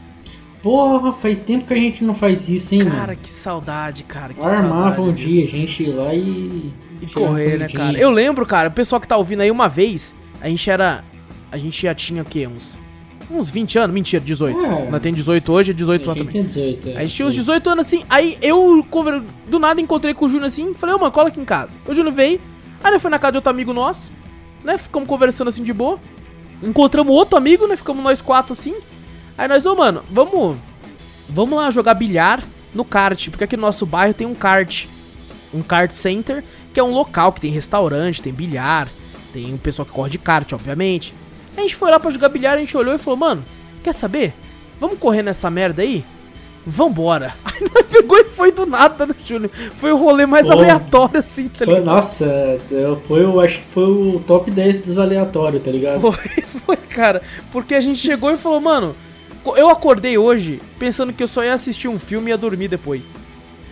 Porra, 0.63 1.13
faz 1.13 1.39
tempo 1.45 1.65
que 1.67 1.75
a 1.75 1.77
gente 1.77 2.03
não 2.05 2.15
faz 2.15 2.49
isso, 2.49 2.75
hein, 2.75 2.85
Cara, 2.85 3.07
mano? 3.09 3.19
que 3.23 3.31
saudade, 3.33 4.03
cara. 4.05 4.35
Que 4.35 4.45
Armava 4.45 4.97
saudade 4.97 5.01
um 5.01 5.13
disso. 5.15 5.29
dia, 5.29 5.45
a 5.45 5.49
gente 5.49 5.83
ir 5.83 5.93
lá 5.93 6.15
e. 6.15 6.73
E 7.01 7.07
correr, 7.13 7.59
né, 7.59 7.67
corridinha. 7.67 7.69
cara? 7.87 7.99
Eu 7.99 8.11
lembro, 8.11 8.45
cara, 8.45 8.69
o 8.69 8.73
pessoal 8.73 9.01
que 9.01 9.07
tá 9.09 9.17
ouvindo 9.17 9.41
aí 9.41 9.51
uma 9.51 9.69
vez, 9.69 10.15
a 10.41 10.49
gente 10.49 10.69
era. 10.71 11.05
A 11.51 11.57
gente 11.57 11.83
já 11.83 11.95
tinha 11.95 12.23
o 12.23 12.25
quê? 12.25 12.47
Uns. 12.47 12.77
Uns 13.31 13.51
20 13.51 13.79
anos? 13.79 13.95
Mentira, 13.95 14.23
18. 14.25 14.59
É, 14.65 14.91
Nós 14.91 15.01
tem 15.03 15.13
18 15.13 15.53
hoje, 15.53 15.71
é 15.73 15.75
18 15.75 16.03
a 16.05 16.13
lá 16.13 16.19
gente 16.19 16.27
também. 16.27 16.33
tem 16.33 16.45
18. 16.45 16.89
é, 16.89 16.97
A 16.97 17.01
gente 17.01 17.15
tinha 17.15 17.29
uns 17.29 17.35
sim. 17.35 17.41
18 17.41 17.71
anos 17.71 17.87
assim, 17.87 18.05
aí 18.09 18.39
eu 18.41 18.87
do 19.47 19.59
nada 19.59 19.81
encontrei 19.81 20.15
com 20.15 20.25
o 20.25 20.29
Júnior 20.29 20.47
assim, 20.47 20.73
falei, 20.75 20.95
ô 20.95 20.99
mano, 20.99 21.13
cola 21.13 21.29
aqui 21.29 21.39
em 21.41 21.45
casa. 21.45 21.79
O 21.87 21.93
Júnior 21.93 22.15
veio, 22.15 22.41
aí 22.83 22.91
nós 22.91 23.03
foi 23.03 23.11
na 23.11 23.19
casa 23.19 23.33
de 23.33 23.39
outro 23.39 23.51
amigo 23.51 23.73
nosso, 23.75 24.13
né? 24.65 24.79
Ficamos 24.79 25.09
conversando 25.09 25.49
assim 25.49 25.63
de 25.63 25.73
boa. 25.73 25.99
Encontramos 26.63 27.15
outro 27.15 27.37
amigo, 27.37 27.67
né? 27.67 27.77
Ficamos 27.77 28.03
nós 28.03 28.21
quatro 28.21 28.53
assim. 28.53 28.75
Aí 29.37 29.47
nós, 29.47 29.65
ô 29.67 29.75
mano, 29.77 30.03
vamos. 30.11 30.57
Vamos 31.29 31.59
lá 31.59 31.71
jogar 31.71 31.93
bilhar 31.95 32.43
no 32.75 32.85
kart, 32.85 33.29
porque 33.29 33.45
aqui 33.45 33.57
no 33.57 33.63
nosso 33.63 33.85
bairro 33.85 34.15
tem 34.15 34.27
um 34.27 34.35
kart. 34.35 34.87
Um 35.53 35.63
kart 35.63 35.91
center, 35.93 36.43
que 36.73 36.81
é 36.81 36.83
um 36.83 36.93
local 36.93 37.33
que 37.33 37.41
tem 37.41 37.51
restaurante, 37.51 38.23
tem 38.23 38.33
bilhar, 38.33 38.89
tem 39.33 39.53
um 39.53 39.59
pessoal 39.59 39.85
que 39.87 39.93
corre 39.93 40.11
de 40.11 40.19
kart, 40.19 40.51
obviamente. 40.53 41.15
A 41.59 41.63
gente 41.63 41.75
foi 41.75 41.91
lá 41.91 41.99
pra 41.99 42.11
jogar 42.11 42.29
bilhar, 42.29 42.55
a 42.55 42.59
gente 42.59 42.77
olhou 42.77 42.95
e 42.95 42.99
falou, 42.99 43.19
mano, 43.19 43.45
quer 43.83 43.93
saber? 43.93 44.33
Vamos 44.81 44.99
correr 44.99 45.23
nessa 45.23 45.51
merda 45.51 45.83
aí? 45.83 46.05
Vambora. 46.65 47.35
Aí 47.45 47.61
nós 47.75 47.87
pegou 47.91 48.17
e 48.19 48.25
foi 48.25 48.53
do 48.53 48.65
nada, 48.67 49.07
né, 49.07 49.15
Júnior? 49.25 49.51
Foi 49.77 49.91
o 49.91 49.97
rolê 49.97 50.25
mais 50.27 50.47
Pô. 50.47 50.53
aleatório 50.53 51.19
assim, 51.19 51.49
tá 51.49 51.65
Foi- 51.65 51.67
ligado? 51.67 51.85
nossa, 51.87 52.61
eu- 52.71 53.01
foi, 53.09 53.25
eu 53.25 53.41
acho 53.41 53.59
que 53.59 53.65
foi 53.73 53.85
o 53.85 54.23
top 54.27 54.51
10 54.51 54.79
dos 54.79 54.99
aleatórios, 54.99 55.63
tá 55.65 55.71
ligado? 55.71 56.01
Foi, 56.01 56.13
foi, 56.67 56.77
cara. 56.77 57.23
Porque 57.51 57.75
a 57.75 57.81
gente 57.81 57.99
chegou 57.99 58.31
e 58.31 58.37
falou, 58.37 58.61
mano, 58.61 58.95
eu 59.57 59.69
acordei 59.71 60.17
hoje 60.19 60.61
pensando 60.79 61.13
que 61.13 61.23
eu 61.23 61.27
só 61.27 61.43
ia 61.43 61.55
assistir 61.55 61.89
um 61.89 61.99
filme 61.99 62.29
e 62.29 62.31
ia 62.33 62.39
dormir 62.39 62.69
depois. 62.69 63.13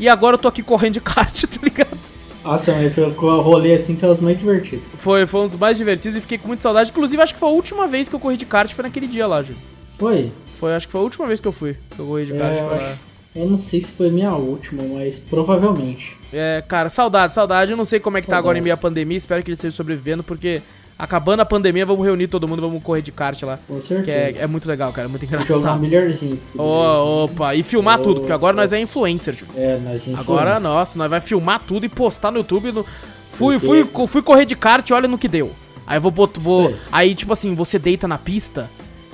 E 0.01 0.09
agora 0.09 0.34
eu 0.34 0.39
tô 0.39 0.49
aqui 0.49 0.62
correndo 0.62 0.95
de 0.95 1.01
kart, 1.01 1.43
tá 1.47 1.61
ligado? 1.62 1.99
Nossa, 2.47 2.72
mas 2.74 2.94
foi 2.94 3.05
o 3.05 3.40
rolê 3.40 3.74
assim 3.74 3.97
que 3.97 4.05
é 4.05 4.09
os 4.09 4.20
mais 4.20 4.38
divertidos. 4.38 4.84
Foi, 4.99 5.26
foi 5.26 5.40
um 5.40 5.47
dos 5.49 5.57
mais 5.57 5.76
divertidos 5.76 6.16
e 6.16 6.20
fiquei 6.20 6.38
com 6.38 6.47
muita 6.49 6.62
saudade. 6.62 6.90
Inclusive, 6.90 7.20
acho 7.22 7.34
que 7.34 7.40
foi 7.40 7.49
a 7.49 7.53
última 7.53 7.86
vez 7.88 8.09
que 8.09 8.14
eu 8.14 8.20
corri 8.20 8.36
de 8.36 8.47
kart, 8.47 8.72
foi 8.72 8.84
naquele 8.84 9.07
dia 9.07 9.26
lá, 9.26 9.42
Júnior. 9.42 9.62
Foi? 9.99 10.30
Foi, 10.61 10.74
acho 10.74 10.86
que 10.86 10.92
foi 10.92 11.01
a 11.01 11.05
última 11.05 11.26
vez 11.26 11.40
que 11.40 11.49
eu 11.49 11.53
fui, 11.53 11.76
que 11.90 11.99
eu 11.99 12.07
corri 12.07 12.26
de 12.26 12.34
É, 12.34 12.38
kart. 12.38 12.59
eu 12.59 12.74
acho-. 12.74 12.99
Eu 13.34 13.47
não 13.51 13.59
sei 13.59 13.80
se 13.82 13.92
foi 13.92 14.09
minha 14.11 14.32
última, 14.32 14.82
mas 14.82 15.18
provavelmente. 15.18 16.16
É, 16.32 16.62
cara, 16.66 16.88
saudade, 16.88 17.34
saudade. 17.34 17.70
Eu 17.70 17.76
não 17.76 17.84
sei 17.84 18.01
como 18.01 18.16
é 18.16 18.22
que 18.22 18.26
tá 18.26 18.38
agora 18.38 18.57
em 18.57 18.62
meio 18.62 18.72
à 18.72 18.76
Saudades. 18.76 18.94
pandemia. 18.94 19.18
Espero 19.18 19.42
que 19.42 19.51
ele 19.51 19.55
esteja 19.57 19.76
sobrevivendo, 19.76 20.22
porque 20.22 20.62
acabando 20.99 21.40
a 21.40 21.44
pandemia, 21.44 21.84
vamos 21.84 22.05
reunir 22.05 22.26
todo 22.28 22.47
mundo, 22.49 22.61
vamos 22.62 22.82
correr 22.82 23.03
de 23.03 23.12
kart 23.12 23.40
lá. 23.42 23.59
Com 23.68 23.74
Que 23.76 23.80
certeza. 23.82 24.11
é, 24.11 24.34
é 24.42 24.47
muito 24.47 24.66
legal, 24.68 24.92
cara. 24.92 25.07
É 25.07 25.11
muito 25.11 25.24
Jogar 25.26 25.42
engraçado. 25.44 25.80
melhorzinho. 25.80 26.40
Ô, 26.57 27.24
opa, 27.24 27.55
e 27.55 27.62
filmar 27.62 28.01
Ô, 28.01 28.03
tudo, 28.03 28.20
porque 28.20 28.32
agora 28.32 28.55
ô. 28.55 28.61
nós 28.61 28.72
é 28.72 28.80
influencer, 28.80 29.34
Júnior. 29.34 29.57
É, 29.59 29.78
nós 29.78 30.09
Agora, 30.16 30.53
influência. 30.53 30.61
nossa, 30.61 30.99
nós 30.99 31.11
vai 31.11 31.20
filmar 31.20 31.61
tudo 31.66 31.84
e 31.86 31.88
postar 31.88 32.30
no 32.30 32.38
YouTube. 32.38 32.72
No... 32.72 32.84
Fui, 33.30 33.59
fui, 33.59 33.86
fui 34.07 34.22
correr 34.22 34.44
de 34.47 34.57
kart, 34.57 34.90
olha 34.92 35.07
no 35.09 35.18
que 35.18 35.28
deu. 35.28 35.51
Aí 35.86 35.99
eu 35.99 36.01
vou, 36.01 36.11
bot... 36.11 36.40
vou. 36.40 36.74
Aí, 36.90 37.14
tipo 37.14 37.32
assim, 37.32 37.55
você 37.55 37.78
deita 37.78 38.09
na 38.09 38.18
pista 38.18 38.68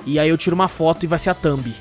e 0.05 0.17
aí 0.17 0.29
eu 0.29 0.37
tiro 0.37 0.55
uma 0.55 0.67
foto 0.67 1.03
e 1.03 1.07
vai 1.07 1.19
ser 1.19 1.29
a 1.29 1.33
thumb. 1.33 1.71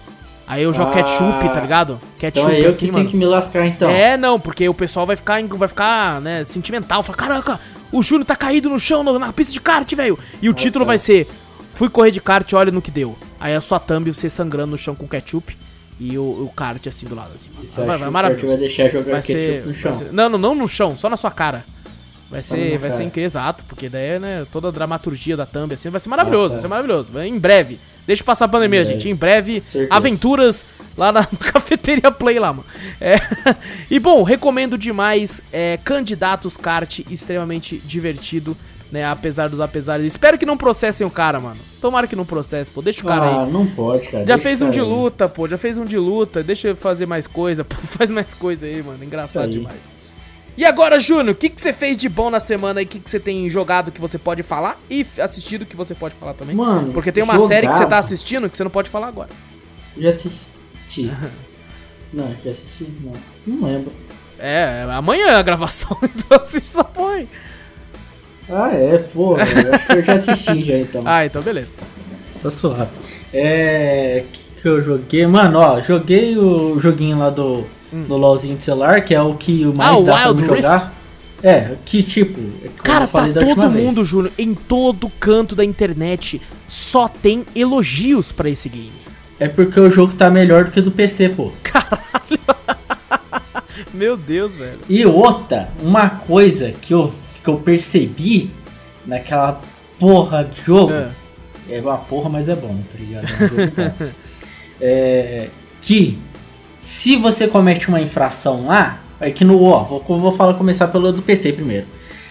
Aí 0.47 0.65
eu 0.65 0.73
jogo 0.75 0.91
Ah. 0.91 0.95
ketchup, 0.95 1.49
tá 1.55 1.61
ligado? 1.61 1.99
Ketchup 2.19 2.41
Então 2.47 2.53
é 2.61 2.65
eu 2.65 2.69
assim, 2.69 2.87
que 2.87 2.93
mano. 2.93 3.05
tenho 3.05 3.11
que 3.13 3.17
me 3.17 3.25
lascar 3.25 3.65
então. 3.67 3.89
É, 3.89 4.17
não, 4.17 4.39
porque 4.39 4.69
o 4.69 4.75
pessoal 4.75 5.07
vai 5.07 5.17
ficar, 5.17 5.41
vai 5.47 5.69
ficar, 5.69 6.21
né, 6.21 6.45
sentimental. 6.45 7.03
Fala, 7.03 7.17
caraca, 7.17 7.61
o 7.93 8.03
Júnior 8.03 8.27
tá 8.27 8.35
caído 8.35 8.69
no 8.71 8.81
chão 8.81 9.05
no- 9.05 9.19
na 9.19 9.33
pista 9.33 9.53
de 9.53 9.61
kart, 9.61 9.93
velho. 9.95 10.19
E 10.41 10.49
o 10.49 10.55
título 10.55 10.85
tá. 10.85 10.89
vai 10.89 10.99
ser: 10.99 11.29
Fui 11.75 11.89
correr 11.89 12.11
de 12.11 12.21
kart, 12.21 12.51
olha 12.55 12.71
no 12.73 12.83
que 12.83 12.91
deu. 12.91 13.17
Aí 13.41 13.55
a 13.55 13.61
sua 13.61 13.79
thumb, 13.81 14.13
você 14.13 14.29
sangrando 14.31 14.71
no 14.73 14.79
chão 14.79 14.95
com 14.95 15.07
ketchup 15.09 15.57
e 16.01 16.17
o, 16.19 16.23
o 16.23 16.53
kart 16.55 16.85
assim 16.87 17.07
do 17.07 17.15
lado, 17.15 17.31
assim. 17.35 17.51
Isso 17.63 17.83
Vai, 17.85 17.99
vai, 17.99 18.11
maravilhoso. 18.11 18.49
Vai 18.49 18.57
deixar 18.57 18.89
jogar 18.89 19.13
Vai 19.13 19.23
ketchup 19.23 19.33
ser, 19.63 19.67
no 19.67 19.75
chão. 19.75 19.93
ser- 19.93 20.13
Não, 20.13 20.29
não, 20.29 20.39
não 20.39 20.55
no 20.55 20.69
chão, 20.69 20.97
só 20.97 21.09
na 21.09 21.17
sua 21.17 21.31
cara. 21.31 21.65
Vai 22.31 22.41
ser, 22.41 22.79
vai 22.79 22.91
ser 22.91 22.97
cara. 22.99 23.05
incrível, 23.09 23.27
exato, 23.27 23.65
porque 23.69 23.89
daí, 23.91 24.19
né, 24.19 24.47
toda 24.51 24.69
a 24.69 24.71
dramaturgia 24.71 25.37
da 25.37 25.45
thumb 25.45 25.73
assim 25.75 25.91
vai 25.91 26.01
ser 26.01 26.09
maravilhoso, 26.09 26.47
Ah, 26.47 26.49
tá. 26.49 26.53
vai 26.55 26.61
ser 26.63 26.69
maravilhoso. 26.69 27.19
Em 27.21 27.39
breve. 27.39 27.79
Deixa 28.07 28.25
passar 28.25 28.47
a 28.47 28.49
pandemia, 28.49 28.81
Em 28.81 28.85
breve. 28.85 28.93
gente. 29.01 29.09
Em 29.09 29.15
breve, 29.15 29.63
Certeza. 29.65 29.95
aventuras 29.95 30.65
lá 30.97 31.13
na 31.13 31.25
cafeteria 31.53 32.11
Play 32.11 32.39
lá, 32.39 32.53
mano. 32.53 32.65
É. 33.01 33.17
E 33.91 33.99
bom, 33.99 34.23
recomendo 34.23 34.77
demais 34.79 35.41
é, 35.53 35.79
Candidatos 35.85 36.57
Kart, 36.57 37.01
extremamente 37.11 37.77
divertido, 37.85 38.57
né, 38.91 39.05
apesar 39.07 39.49
dos 39.49 39.61
apesares. 39.61 40.07
Espero 40.07 40.37
que 40.39 40.45
não 40.47 40.57
processem 40.57 41.07
o 41.07 41.11
cara, 41.11 41.39
mano. 41.41 41.57
Tomara 41.81 42.07
que 42.07 42.17
não 42.17 42.25
processe, 42.27 42.71
pô. 42.71 42.83
Deixa 42.83 43.03
o 43.03 43.07
cara 43.07 43.25
aí. 43.29 43.35
Ah, 43.35 43.47
não 43.47 43.67
pode, 43.67 44.05
cara. 44.09 44.19
Já 44.25 44.35
Deixa 44.35 44.43
fez 44.43 44.63
um 44.63 44.71
de 44.71 44.81
aí. 44.81 44.87
luta, 44.87 45.29
pô. 45.29 45.47
Já 45.49 45.57
fez 45.59 45.79
um 45.79 45.85
de 45.85 45.97
luta. 45.99 46.43
Deixa 46.43 46.69
eu 46.69 46.77
fazer 46.77 47.07
mais 47.07 47.27
coisa. 47.27 47.65
Pô, 47.65 47.75
faz 47.97 48.11
mais 48.11 48.35
coisa 48.35 48.67
aí, 48.67 48.83
mano. 48.83 49.03
Engraçado 49.03 49.45
aí. 49.47 49.51
demais. 49.53 50.02
E 50.57 50.65
agora, 50.67 50.99
Júnior, 50.99 51.31
o 51.31 51.35
que, 51.35 51.49
que 51.49 51.61
você 51.61 51.73
fez 51.73 51.97
de 51.97 52.09
bom 52.09 52.29
na 52.29 52.39
semana 52.39 52.81
aí? 52.81 52.85
O 52.85 52.89
que, 52.89 53.01
que 53.01 53.09
você 53.09 53.19
tem 53.19 53.49
jogado 53.49 53.91
que 53.91 54.01
você 54.01 54.19
pode 54.19 54.43
falar? 54.43 54.79
E 54.91 55.07
assistido 55.19 55.65
que 55.65 55.75
você 55.75 55.95
pode 55.95 56.15
falar 56.15 56.35
também? 56.35 56.55
Mano, 56.55 56.93
Porque 56.93 57.11
tem 57.11 57.23
uma 57.23 57.35
jogado. 57.35 57.49
série 57.49 57.69
que 57.69 57.75
você 57.75 57.87
tá 57.87 57.99
assistindo 57.99 58.51
que 58.51 58.57
você 58.57 58.65
não 58.65 58.71
pode 58.71 58.91
falar 58.91 59.09
agora. 59.09 59.31
Já 59.97 60.11
assisti. 60.11 61.11
não, 62.13 62.35
já 62.45 62.51
assisti? 62.51 62.87
Não. 63.01 63.15
Não 63.47 63.67
lembro. 63.67 63.93
É, 64.39 64.87
amanhã 64.91 65.29
é 65.29 65.35
a 65.37 65.43
gravação, 65.43 65.97
então 66.03 66.39
assiste 66.39 66.71
essa 66.71 66.85
porra 66.85 67.15
aí. 67.15 67.29
Ah, 68.51 68.71
é, 68.75 68.99
pô. 68.99 69.37
Acho 69.37 69.87
que 69.87 69.93
eu 69.93 70.03
já 70.03 70.15
assisti 70.15 70.65
já 70.65 70.77
então. 70.79 71.03
Ah, 71.07 71.25
então 71.25 71.41
beleza. 71.41 71.77
Tá 72.43 72.51
suave. 72.51 72.91
É. 73.33 74.25
O 74.27 74.31
que, 74.33 74.61
que 74.63 74.69
eu 74.69 74.83
joguei? 74.83 75.27
Mano, 75.27 75.59
ó, 75.61 75.81
joguei 75.81 76.37
o 76.37 76.79
joguinho 76.79 77.19
lá 77.19 77.31
do, 77.31 77.65
do 77.93 78.17
LOLzinho 78.17 78.57
de 78.57 78.65
celular, 78.65 79.05
que 79.05 79.15
é 79.15 79.21
o 79.21 79.35
que 79.35 79.67
o 79.67 79.75
mais 79.75 79.99
Hum. 79.99 80.03
Ah, 80.03 80.05
dá 80.05 80.15
pra 80.15 80.29
Wild 80.29 80.43
me 80.43 80.49
jogar. 80.49 80.77
Rift? 80.79 80.91
É, 81.43 81.75
que 81.85 82.03
tipo. 82.03 82.41
é 82.65 82.69
como 82.69 82.83
Cara, 82.83 83.05
eu 83.05 83.09
falei 83.09 83.33
tá 83.33 83.41
todo 83.41 83.71
vez. 83.71 83.85
mundo, 83.85 84.05
Júnior, 84.05 84.33
em 84.39 84.55
todo 84.55 85.11
canto 85.19 85.57
da 85.57 85.65
internet, 85.65 86.41
só 86.69 87.09
tem 87.09 87.45
elogios 87.55 88.31
pra 88.31 88.49
esse 88.49 88.69
game. 88.69 88.93
É 89.41 89.49
porque 89.49 89.81
o 89.81 89.91
jogo 89.91 90.15
tá 90.15 90.31
melhor 90.31 90.67
do 90.67 90.71
que 90.71 90.79
o 90.79 90.83
do 90.83 90.93
PC, 90.93 91.31
pô. 91.31 91.51
Meu 93.93 94.17
Deus, 94.17 94.55
velho. 94.55 94.79
E 94.89 95.05
outra, 95.05 95.69
uma 95.83 96.09
coisa 96.09 96.73
que 96.81 96.95
eu, 96.95 97.13
que 97.43 97.51
eu 97.51 97.57
percebi 97.57 98.51
naquela 99.05 99.61
porra 99.99 100.45
de 100.45 100.63
jogo. 100.63 100.93
É. 100.93 101.11
É 101.69 101.81
uma 101.81 101.99
porra, 101.99 102.29
mas 102.29 102.49
é 102.49 102.55
bom, 102.55 102.77
tá 102.93 102.99
ligado? 102.99 103.25
É 103.25 103.45
um 103.45 103.49
jogo 103.49 103.73
bom. 103.77 104.07
É, 104.85 105.47
que 105.81 106.19
se 106.85 107.17
você 107.17 107.47
comete 107.47 107.89
uma 107.89 108.01
infração 108.01 108.67
lá, 108.67 108.99
é 109.21 109.31
que 109.31 109.45
no 109.45 109.63
ó, 109.63 109.83
vou, 109.85 110.01
vou 110.21 110.33
falar 110.33 110.55
começar 110.55 110.89
pelo 110.89 111.05
do 111.13 111.23
PC 111.23 111.53
primeiro. 111.53 111.87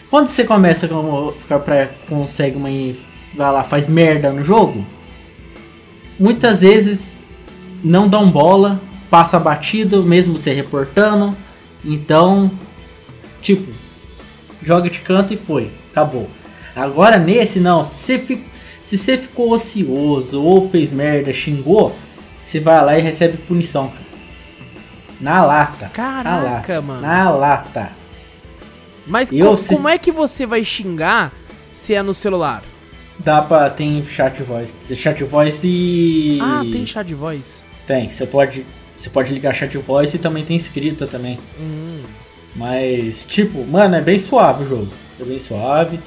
Quando 0.09 0.27
você 0.27 0.43
começa 0.43 0.87
com 0.87 1.33
pra 1.59 1.87
consegue 2.09 2.57
uma 2.57 2.69
vai 3.33 3.51
lá, 3.51 3.63
faz 3.63 3.87
merda 3.87 4.29
no 4.31 4.43
jogo, 4.43 4.85
muitas 6.19 6.61
vezes 6.61 7.13
não 7.83 8.07
dão 8.07 8.29
bola, 8.29 8.79
passa 9.09 9.39
batido, 9.39 10.03
mesmo 10.03 10.37
você 10.37 10.53
reportando. 10.53 11.35
Então, 11.83 12.51
tipo, 13.41 13.71
joga 14.61 14.89
de 14.89 14.99
canto 14.99 15.33
e 15.33 15.37
foi, 15.37 15.71
acabou. 15.91 16.27
Agora 16.75 17.17
nesse 17.17 17.59
não, 17.59 17.83
se 17.83 17.95
você, 17.95 18.19
fi- 18.19 18.43
se 18.83 18.97
você 18.97 19.17
ficou 19.17 19.51
ocioso 19.51 20.41
ou 20.43 20.69
fez 20.69 20.91
merda, 20.91 21.33
xingou, 21.33 21.95
você 22.43 22.59
vai 22.59 22.83
lá 22.83 22.99
e 22.99 23.01
recebe 23.01 23.37
punição. 23.37 23.87
cara. 23.87 24.10
Na 25.21 25.45
lata. 25.45 25.89
Caraca, 25.93 26.23
na 26.29 26.39
lata, 26.41 26.81
mano. 26.81 27.01
Na 27.01 27.29
lata. 27.29 27.89
Mas 29.07 29.31
Eu 29.31 29.55
sei- 29.55 29.75
como 29.77 29.87
é 29.87 29.97
que 29.97 30.11
você 30.11 30.45
vai 30.45 30.65
xingar 30.65 31.31
se 31.73 31.93
é 31.93 32.01
no 32.03 32.13
celular? 32.13 32.61
Dá 33.19 33.41
pra. 33.41 33.69
Tem 33.69 34.03
chat 34.05 34.41
voice. 34.41 34.73
Chat 34.95 35.23
voice 35.23 35.67
e. 35.67 36.39
Ah, 36.41 36.61
tem 36.71 36.85
chat 36.85 37.13
voz. 37.13 37.63
Tem, 37.85 38.09
você 38.09 38.25
pode. 38.25 38.65
Você 38.97 39.09
pode 39.09 39.33
ligar 39.33 39.53
chat 39.53 39.75
voice 39.77 40.15
e 40.15 40.19
também 40.19 40.43
tem 40.43 40.55
escrita 40.57 41.05
também. 41.07 41.39
Hum. 41.59 42.01
Mas, 42.55 43.25
tipo, 43.25 43.65
mano, 43.65 43.95
é 43.95 44.01
bem 44.01 44.19
suave 44.19 44.63
o 44.63 44.67
jogo. 44.67 44.93
É 45.19 45.23
bem 45.23 45.39
suave. 45.39 45.99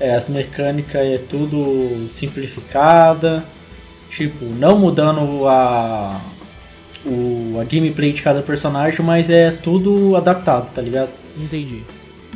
É, 0.00 0.14
as 0.14 0.28
mecânicas 0.28 1.00
é 1.00 1.18
tudo 1.18 2.06
simplificada. 2.08 3.44
Tipo, 4.10 4.44
não 4.44 4.78
mudando 4.78 5.46
a. 5.48 6.20
O, 7.04 7.58
a 7.60 7.64
gameplay 7.64 8.12
de 8.12 8.22
cada 8.22 8.42
personagem, 8.42 9.04
mas 9.04 9.28
é 9.28 9.50
tudo 9.50 10.14
adaptado, 10.16 10.72
tá 10.72 10.80
ligado? 10.80 11.10
Entendi. 11.36 11.82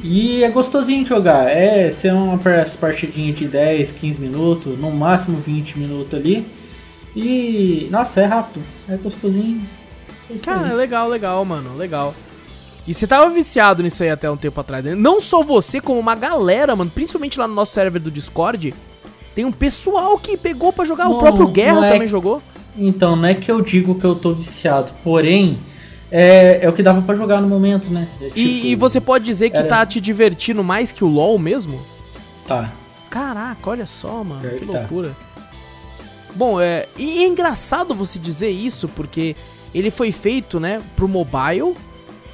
E 0.03 0.43
é 0.43 0.51
gostosinho 0.51 1.03
de 1.05 1.09
jogar. 1.09 1.49
É 1.49 1.91
ser 1.91 2.13
uma 2.13 2.37
par- 2.37 2.69
partidinha 2.81 3.33
de 3.33 3.47
10, 3.47 3.93
15 3.93 4.21
minutos, 4.21 4.79
no 4.79 4.91
máximo 4.91 5.39
20 5.39 5.79
minutos 5.79 6.13
ali. 6.15 6.45
E. 7.15 7.89
Nossa, 7.91 8.21
é 8.21 8.25
rápido. 8.25 8.63
É 8.89 8.97
gostosinho. 8.97 9.61
É 10.31 10.39
Cara, 10.39 10.75
legal, 10.75 11.09
legal, 11.09 11.45
mano, 11.45 11.77
legal. 11.77 12.15
E 12.87 12.93
você 12.95 13.07
tava 13.07 13.31
viciado 13.31 13.83
nisso 13.83 14.03
aí 14.03 14.11
até 14.11 14.31
um 14.31 14.37
tempo 14.37 14.61
atrás, 14.61 14.85
né? 14.85 14.95
Não 14.95 15.21
só 15.21 15.43
você, 15.43 15.81
como 15.81 15.99
uma 15.99 16.15
galera, 16.15 16.75
mano, 16.77 16.91
principalmente 16.93 17.39
lá 17.39 17.49
no 17.49 17.55
nosso 17.55 17.73
server 17.73 18.01
do 18.01 18.11
Discord, 18.11 18.75
tem 19.35 19.45
um 19.45 19.51
pessoal 19.53 20.19
que 20.19 20.37
pegou 20.37 20.73
pra 20.73 20.85
jogar, 20.85 21.09
o 21.09 21.19
próprio 21.19 21.49
Guerra 21.49 21.87
é- 21.87 21.93
também 21.93 22.07
jogou. 22.09 22.43
Então, 22.79 23.17
não 23.17 23.27
é 23.29 23.35
que 23.35 23.51
eu 23.51 23.61
digo 23.61 23.95
que 23.95 24.05
eu 24.05 24.15
tô 24.15 24.33
viciado, 24.35 24.93
porém, 25.03 25.59
é, 26.11 26.61
é 26.63 26.69
o 26.69 26.73
que 26.73 26.83
dava 26.83 27.01
pra 27.03 27.15
jogar 27.17 27.41
no 27.41 27.49
momento, 27.49 27.89
né? 27.91 28.07
É 28.21 28.27
E, 28.27 28.31
tipo, 28.31 28.67
e 28.67 28.75
você 28.77 29.01
pode 29.01 29.25
dizer 29.25 29.51
que 29.51 29.57
era- 29.57 29.69
tá 29.69 29.87
te 29.87 30.01
divertindo 30.01 30.63
mais 30.63 30.93
que 30.93 31.03
o 31.05 31.09
LoL 31.09 31.39
mesmo? 31.39 31.81
Tá. 32.47 32.71
Caraca, 33.11 33.71
olha 33.71 33.87
só, 33.87 34.23
mano, 34.23 34.41
Pior 34.43 34.59
que 34.59 34.67
tá. 34.67 34.73
loucura. 34.81 35.17
Bom, 36.35 36.61
é, 36.61 36.87
e 36.99 37.25
é 37.25 37.27
engraçado 37.27 37.95
você 37.95 38.19
dizer 38.19 38.51
isso, 38.51 38.89
porque 38.89 39.35
ele 39.75 39.91
foi 39.91 40.13
feito, 40.13 40.61
né, 40.61 40.83
pro 40.95 41.09
mobile, 41.09 41.75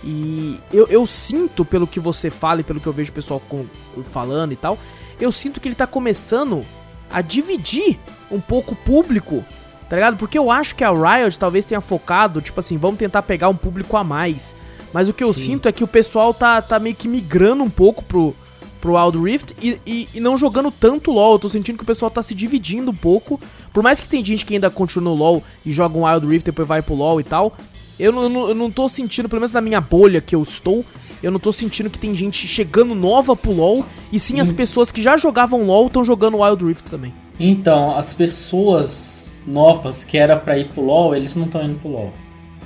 e 0.03 0.59
eu, 0.73 0.89
eu 0.89 1.07
sinto, 1.07 1.65
pelo 1.65 1.87
que 1.87 2.01
você 2.01 2.29
fala 2.31 2.61
e 2.61 2.65
pelo 2.65 2.81
que 2.81 2.87
eu 2.89 2.93
vejo 2.93 3.11
o 3.13 3.15
pessoal 3.15 3.41
com- 3.49 3.65
falando 4.11 4.51
e 4.53 4.57
tal, 4.57 4.77
eu 5.21 5.31
sinto 5.31 5.61
que 5.61 5.69
ele 5.69 5.77
tá 5.77 5.87
começando 5.87 6.65
a 7.09 7.21
dividir 7.21 7.97
um 8.29 8.41
pouco 8.41 8.73
o 8.73 8.77
público, 8.77 9.45
tá 9.93 9.97
ligado? 9.97 10.17
Porque 10.17 10.39
eu 10.39 10.51
acho 10.51 10.75
que 10.75 10.83
a 10.83 10.91
Riot 10.91 11.39
talvez 11.39 11.67
tenha 11.67 11.79
focado, 11.83 12.41
tipo 12.41 12.59
assim, 12.59 12.79
vamos 12.79 12.99
tentar 12.99 13.21
pegar 13.21 13.51
um 13.51 13.55
público 13.55 13.95
a 13.95 14.03
mais. 14.03 14.55
Mas 14.91 15.07
o 15.11 15.13
que 15.13 15.23
eu 15.23 15.35
Sim. 15.35 15.43
sinto 15.43 15.69
é 15.69 15.73
que 15.73 15.85
o 15.85 15.87
pessoal 15.87 16.33
tá, 16.33 16.63
tá 16.63 16.79
meio 16.79 16.97
que 16.97 17.07
migrando 17.07 17.63
um 17.63 17.69
pouco 17.69 18.03
pro, 18.03 18.35
pro 18.81 18.95
Wild 18.95 19.19
Rift 19.19 19.53
e, 19.61 19.79
e, 19.87 20.09
e 20.15 20.19
não 20.19 20.39
jogando 20.39 20.71
tanto 20.71 21.13
LoL. 21.13 21.35
Eu 21.35 21.41
tô 21.41 21.49
sentindo 21.51 21.77
que 21.77 21.83
o 21.83 21.87
pessoal 21.87 22.11
tá 22.11 22.23
se 22.23 22.35
dividindo 22.35 22.91
um 22.91 22.95
pouco. 22.95 23.39
Por 23.71 23.83
mais 23.83 24.01
que 24.01 24.09
tem 24.09 24.25
gente 24.25 24.47
que 24.47 24.55
ainda 24.55 24.71
continua 24.71 25.11
no 25.11 25.15
LoL 25.15 25.45
e 25.63 25.71
joga 25.71 25.99
um 25.99 26.07
Wild 26.07 26.27
Rift, 26.27 26.47
depois 26.47 26.67
vai 26.67 26.81
pro 26.81 26.95
LoL 26.95 27.21
e 27.21 27.25
tal. 27.25 27.55
Eu 28.01 28.13
não, 28.13 28.23
eu 28.23 28.49
eu 28.49 28.55
não 28.55 28.71
tô 28.71 28.89
sentindo, 28.89 29.29
pelo 29.29 29.41
menos 29.41 29.53
na 29.53 29.61
minha 29.61 29.81
bolha 29.83 30.23
que 30.23 30.35
eu 30.35 30.43
estou, 30.43 30.83
eu 31.23 31.31
não 31.31 31.39
tô 31.39 31.53
sentindo 31.53 31.91
que 31.91 31.99
tem 31.99 32.15
gente 32.15 32.49
chegando 32.49 32.95
nova 32.95 33.37
pro 33.37 33.53
LoL. 33.53 33.85
E 34.11 34.19
sim 34.19 34.41
as 34.41 34.51
pessoas 34.51 34.91
que 34.91 35.03
já 35.03 35.19
jogavam 35.19 35.67
LoL 35.67 35.89
estão 35.89 36.03
jogando 36.03 36.39
Wild 36.39 36.65
Rift 36.65 36.89
também. 36.89 37.13
Então, 37.39 37.95
as 37.95 38.15
pessoas 38.15 39.12
novas 39.47 40.05
que 40.05 40.17
era 40.19 40.37
pra 40.37 40.59
ir 40.59 40.69
pro 40.69 40.83
LoL, 40.83 41.15
eles 41.15 41.35
não 41.35 41.45
estão 41.47 41.63
indo 41.65 41.79
pro 41.81 41.91
LoL. 41.91 42.13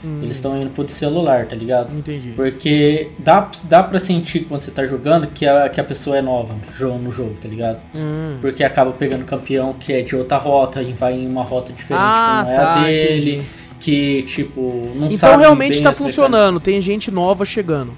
Hum. 0.05 0.21
Eles 0.23 0.37
estão 0.37 0.61
indo 0.61 0.71
pro 0.71 0.87
celular, 0.89 1.47
tá 1.47 1.57
ligado? 1.57 1.95
Entendi. 1.97 2.33
Porque 2.37 3.09
dá, 3.19 3.51
dá 3.65 3.83
pra 3.83 3.99
sentir 3.99 4.41
quando 4.41 4.61
você 4.61 4.71
tá 4.71 4.85
jogando 4.87 5.27
que 5.29 5.47
a, 5.47 5.69
que 5.71 5.81
a 5.81 5.85
pessoa 5.85 6.19
é 6.19 6.23
nova 6.23 6.55
no 7.03 7.11
jogo, 7.11 7.35
tá 7.41 7.49
ligado? 7.49 7.79
Hum. 7.95 8.37
Porque 8.41 8.63
acaba 8.63 8.93
pegando 8.93 9.25
campeão 9.25 9.73
que 9.73 9.93
é 9.95 10.03
de 10.03 10.15
outra 10.15 10.37
rota 10.37 10.83
e 10.83 10.93
vai 10.93 11.15
em 11.15 11.27
uma 11.27 11.43
rota 11.43 11.73
diferente 11.73 12.03
Ah, 12.05 12.43
que 12.45 12.49
não 12.51 12.53
é 12.53 12.57
tá, 12.57 12.75
a 12.75 12.85
dele. 12.85 13.31
entendi. 13.37 13.49
Que, 13.81 14.23
tipo, 14.23 14.61
não 14.95 15.07
Então 15.07 15.19
sabe 15.19 15.43
realmente 15.43 15.75
bem 15.75 15.83
tá 15.83 15.93
funcionando, 15.93 16.33
mecânicas. 16.55 16.63
tem 16.63 16.81
gente 16.81 17.11
nova 17.11 17.45
chegando. 17.45 17.93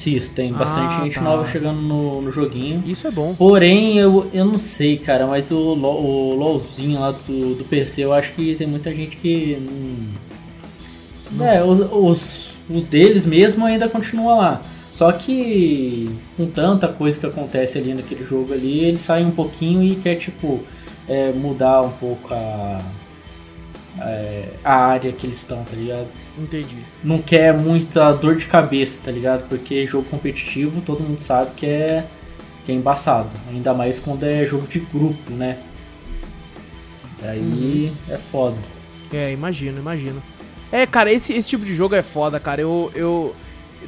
Sim, 0.00 0.16
isso, 0.16 0.32
tem 0.32 0.50
bastante 0.50 0.94
Ah, 0.94 1.02
gente 1.04 1.14
tá. 1.16 1.20
nova 1.20 1.44
chegando 1.46 1.80
no, 1.82 2.22
no 2.22 2.30
joguinho. 2.32 2.82
Isso 2.86 3.06
é 3.06 3.10
bom. 3.10 3.34
Porém, 3.34 3.98
eu, 3.98 4.26
eu 4.32 4.44
não 4.46 4.56
sei, 4.58 4.96
cara, 4.96 5.26
mas 5.26 5.50
o, 5.50 5.58
Lo- 5.74 6.00
o 6.02 6.34
LOLzinho 6.34 6.98
lá 6.98 7.10
do, 7.10 7.54
do 7.54 7.64
PC, 7.64 8.04
eu 8.04 8.12
acho 8.14 8.32
que 8.32 8.54
tem 8.54 8.66
muita 8.66 8.94
gente 8.94 9.16
que 9.16 9.58
não. 11.30 11.46
É, 11.46 11.62
os, 11.62 11.78
os, 11.92 12.52
os 12.68 12.86
deles 12.86 13.26
mesmo 13.26 13.64
ainda 13.64 13.88
continuam 13.88 14.38
lá. 14.38 14.62
Só 14.90 15.12
que 15.12 16.10
com 16.36 16.46
tanta 16.46 16.88
coisa 16.88 17.18
que 17.18 17.26
acontece 17.26 17.78
ali 17.78 17.94
naquele 17.94 18.24
jogo 18.24 18.52
ali, 18.52 18.80
ele 18.80 18.98
sai 18.98 19.22
um 19.24 19.30
pouquinho 19.30 19.82
e 19.82 19.96
quer, 19.96 20.16
tipo, 20.16 20.60
é, 21.08 21.30
mudar 21.32 21.82
um 21.82 21.90
pouco 21.90 22.32
a, 22.34 22.80
é, 24.00 24.44
a 24.64 24.74
área 24.76 25.12
que 25.12 25.26
eles 25.26 25.38
estão, 25.38 25.62
tá 25.64 25.76
ligado? 25.76 26.06
Entendi. 26.40 26.74
não 27.04 27.20
quer 27.20 27.52
muita 27.54 28.10
dor 28.12 28.36
de 28.36 28.46
cabeça, 28.46 28.98
tá 29.04 29.10
ligado? 29.10 29.48
Porque 29.48 29.86
jogo 29.86 30.04
competitivo 30.08 30.80
todo 30.80 31.02
mundo 31.02 31.20
sabe 31.20 31.50
que 31.56 31.66
é, 31.66 32.04
que 32.64 32.72
é 32.72 32.74
embaçado. 32.74 33.28
Ainda 33.50 33.74
mais 33.74 33.98
quando 34.00 34.24
é 34.24 34.44
jogo 34.46 34.66
de 34.66 34.78
grupo, 34.80 35.30
né? 35.32 35.58
Aí 37.22 37.92
é 38.08 38.16
foda. 38.18 38.56
É, 39.12 39.32
imagino, 39.32 39.78
imagino. 39.78 40.22
É, 40.72 40.86
cara, 40.86 41.12
esse, 41.12 41.32
esse 41.34 41.48
tipo 41.50 41.64
de 41.64 41.74
jogo 41.74 41.94
é 41.94 42.02
foda, 42.02 42.38
cara. 42.40 42.60
Eu, 42.60 42.90
eu. 42.94 43.34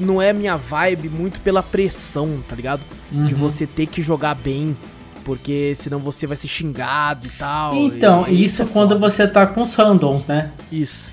Não 0.00 0.20
é 0.20 0.32
minha 0.32 0.56
vibe 0.56 1.08
muito 1.08 1.40
pela 1.40 1.62
pressão, 1.62 2.42
tá 2.48 2.56
ligado? 2.56 2.80
De 3.10 3.34
Uhum. 3.34 3.40
você 3.40 3.66
ter 3.66 3.86
que 3.86 4.00
jogar 4.02 4.34
bem. 4.34 4.76
Porque 5.24 5.72
senão 5.76 6.00
você 6.00 6.26
vai 6.26 6.36
ser 6.36 6.48
xingado 6.48 7.26
e 7.28 7.30
tal. 7.30 7.76
Então, 7.76 8.26
e- 8.28 8.42
isso 8.44 8.62
é 8.62 8.66
quando 8.66 8.94
foda. 8.94 9.08
você 9.10 9.26
tá 9.28 9.46
com 9.46 9.62
os 9.62 9.74
randoms, 9.74 10.26
né? 10.26 10.50
Isso. 10.70 11.12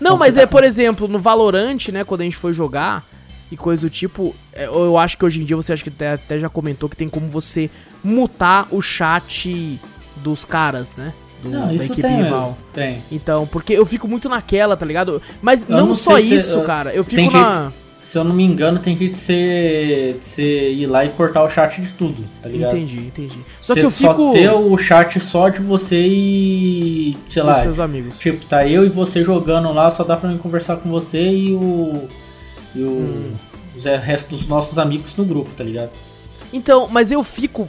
Não, 0.00 0.16
mas 0.16 0.36
é, 0.36 0.40
tá 0.42 0.46
por 0.46 0.64
exemplo, 0.64 1.06
no 1.08 1.18
Valorant, 1.18 1.88
né, 1.92 2.04
quando 2.04 2.22
a 2.22 2.24
gente 2.24 2.36
foi 2.36 2.52
jogar 2.52 3.04
e 3.52 3.56
coisa 3.56 3.82
do 3.86 3.90
tipo, 3.90 4.34
é, 4.52 4.66
eu 4.66 4.96
acho 4.96 5.18
que 5.18 5.24
hoje 5.24 5.40
em 5.40 5.44
dia 5.44 5.56
você 5.56 5.72
acha 5.72 5.82
que 5.82 5.88
até, 5.90 6.12
até 6.12 6.38
já 6.38 6.48
comentou 6.48 6.88
que 6.88 6.96
tem 6.96 7.08
como 7.08 7.26
você 7.28 7.68
mutar 8.02 8.66
o 8.70 8.80
chat 8.80 9.78
dos 10.16 10.44
caras, 10.44 10.94
né? 10.96 11.12
Do, 11.42 11.48
Não, 11.50 11.66
da 11.68 11.74
isso 11.74 11.84
equipe 11.84 12.02
tem 12.02 12.22
rival. 12.22 12.40
mesmo. 12.42 12.56
Tem. 12.72 13.02
Então, 13.10 13.46
porque 13.46 13.72
eu 13.72 13.84
fico 13.86 14.06
muito 14.06 14.28
naquela, 14.28 14.76
tá 14.76 14.84
ligado? 14.84 15.20
Mas 15.40 15.66
Eu 15.68 15.76
não, 15.76 15.86
não 15.88 15.94
só 15.94 16.16
sei 16.16 16.28
se- 16.28 16.34
isso, 16.34 16.58
eu- 16.58 16.64
cara. 16.64 16.92
Eu 16.94 17.02
fico 17.02 17.16
tem 17.16 17.30
na. 17.30 17.72
Se 18.10 18.18
eu 18.18 18.24
não 18.24 18.34
me 18.34 18.42
engano, 18.42 18.80
tem 18.80 18.96
que 18.96 19.16
ser, 19.16 20.18
você 20.20 20.72
ir 20.72 20.86
lá 20.86 21.04
e 21.04 21.10
cortar 21.10 21.44
o 21.44 21.48
chat 21.48 21.80
de 21.80 21.92
tudo, 21.92 22.24
tá 22.42 22.48
ligado? 22.48 22.76
Entendi, 22.76 22.98
entendi. 23.06 23.38
Só 23.60 23.72
Você 23.72 23.78
que 23.78 23.86
eu 23.86 23.90
fico. 23.92 24.14
Só 24.14 24.32
ter 24.32 24.50
o 24.50 24.76
chat 24.76 25.20
só 25.20 25.48
de 25.48 25.60
você 25.60 26.08
e. 26.08 27.16
sei 27.28 27.40
com 27.40 27.48
lá. 27.48 27.62
seus 27.62 27.78
amigos. 27.78 28.18
Tipo, 28.18 28.44
tá 28.46 28.66
eu 28.66 28.84
e 28.84 28.88
você 28.88 29.22
jogando 29.22 29.72
lá, 29.72 29.92
só 29.92 30.02
dá 30.02 30.16
pra 30.16 30.28
mim 30.28 30.38
conversar 30.38 30.78
com 30.78 30.90
você 30.90 31.22
e 31.22 31.54
o. 31.54 32.08
E 32.74 32.82
o. 32.82 32.88
Hum. 32.88 33.32
É, 33.84 33.96
resto 33.96 34.30
dos 34.30 34.44
nossos 34.48 34.76
amigos 34.76 35.14
no 35.14 35.24
grupo, 35.24 35.50
tá 35.56 35.62
ligado? 35.62 35.90
Então, 36.52 36.88
mas 36.88 37.12
eu 37.12 37.22
fico. 37.22 37.68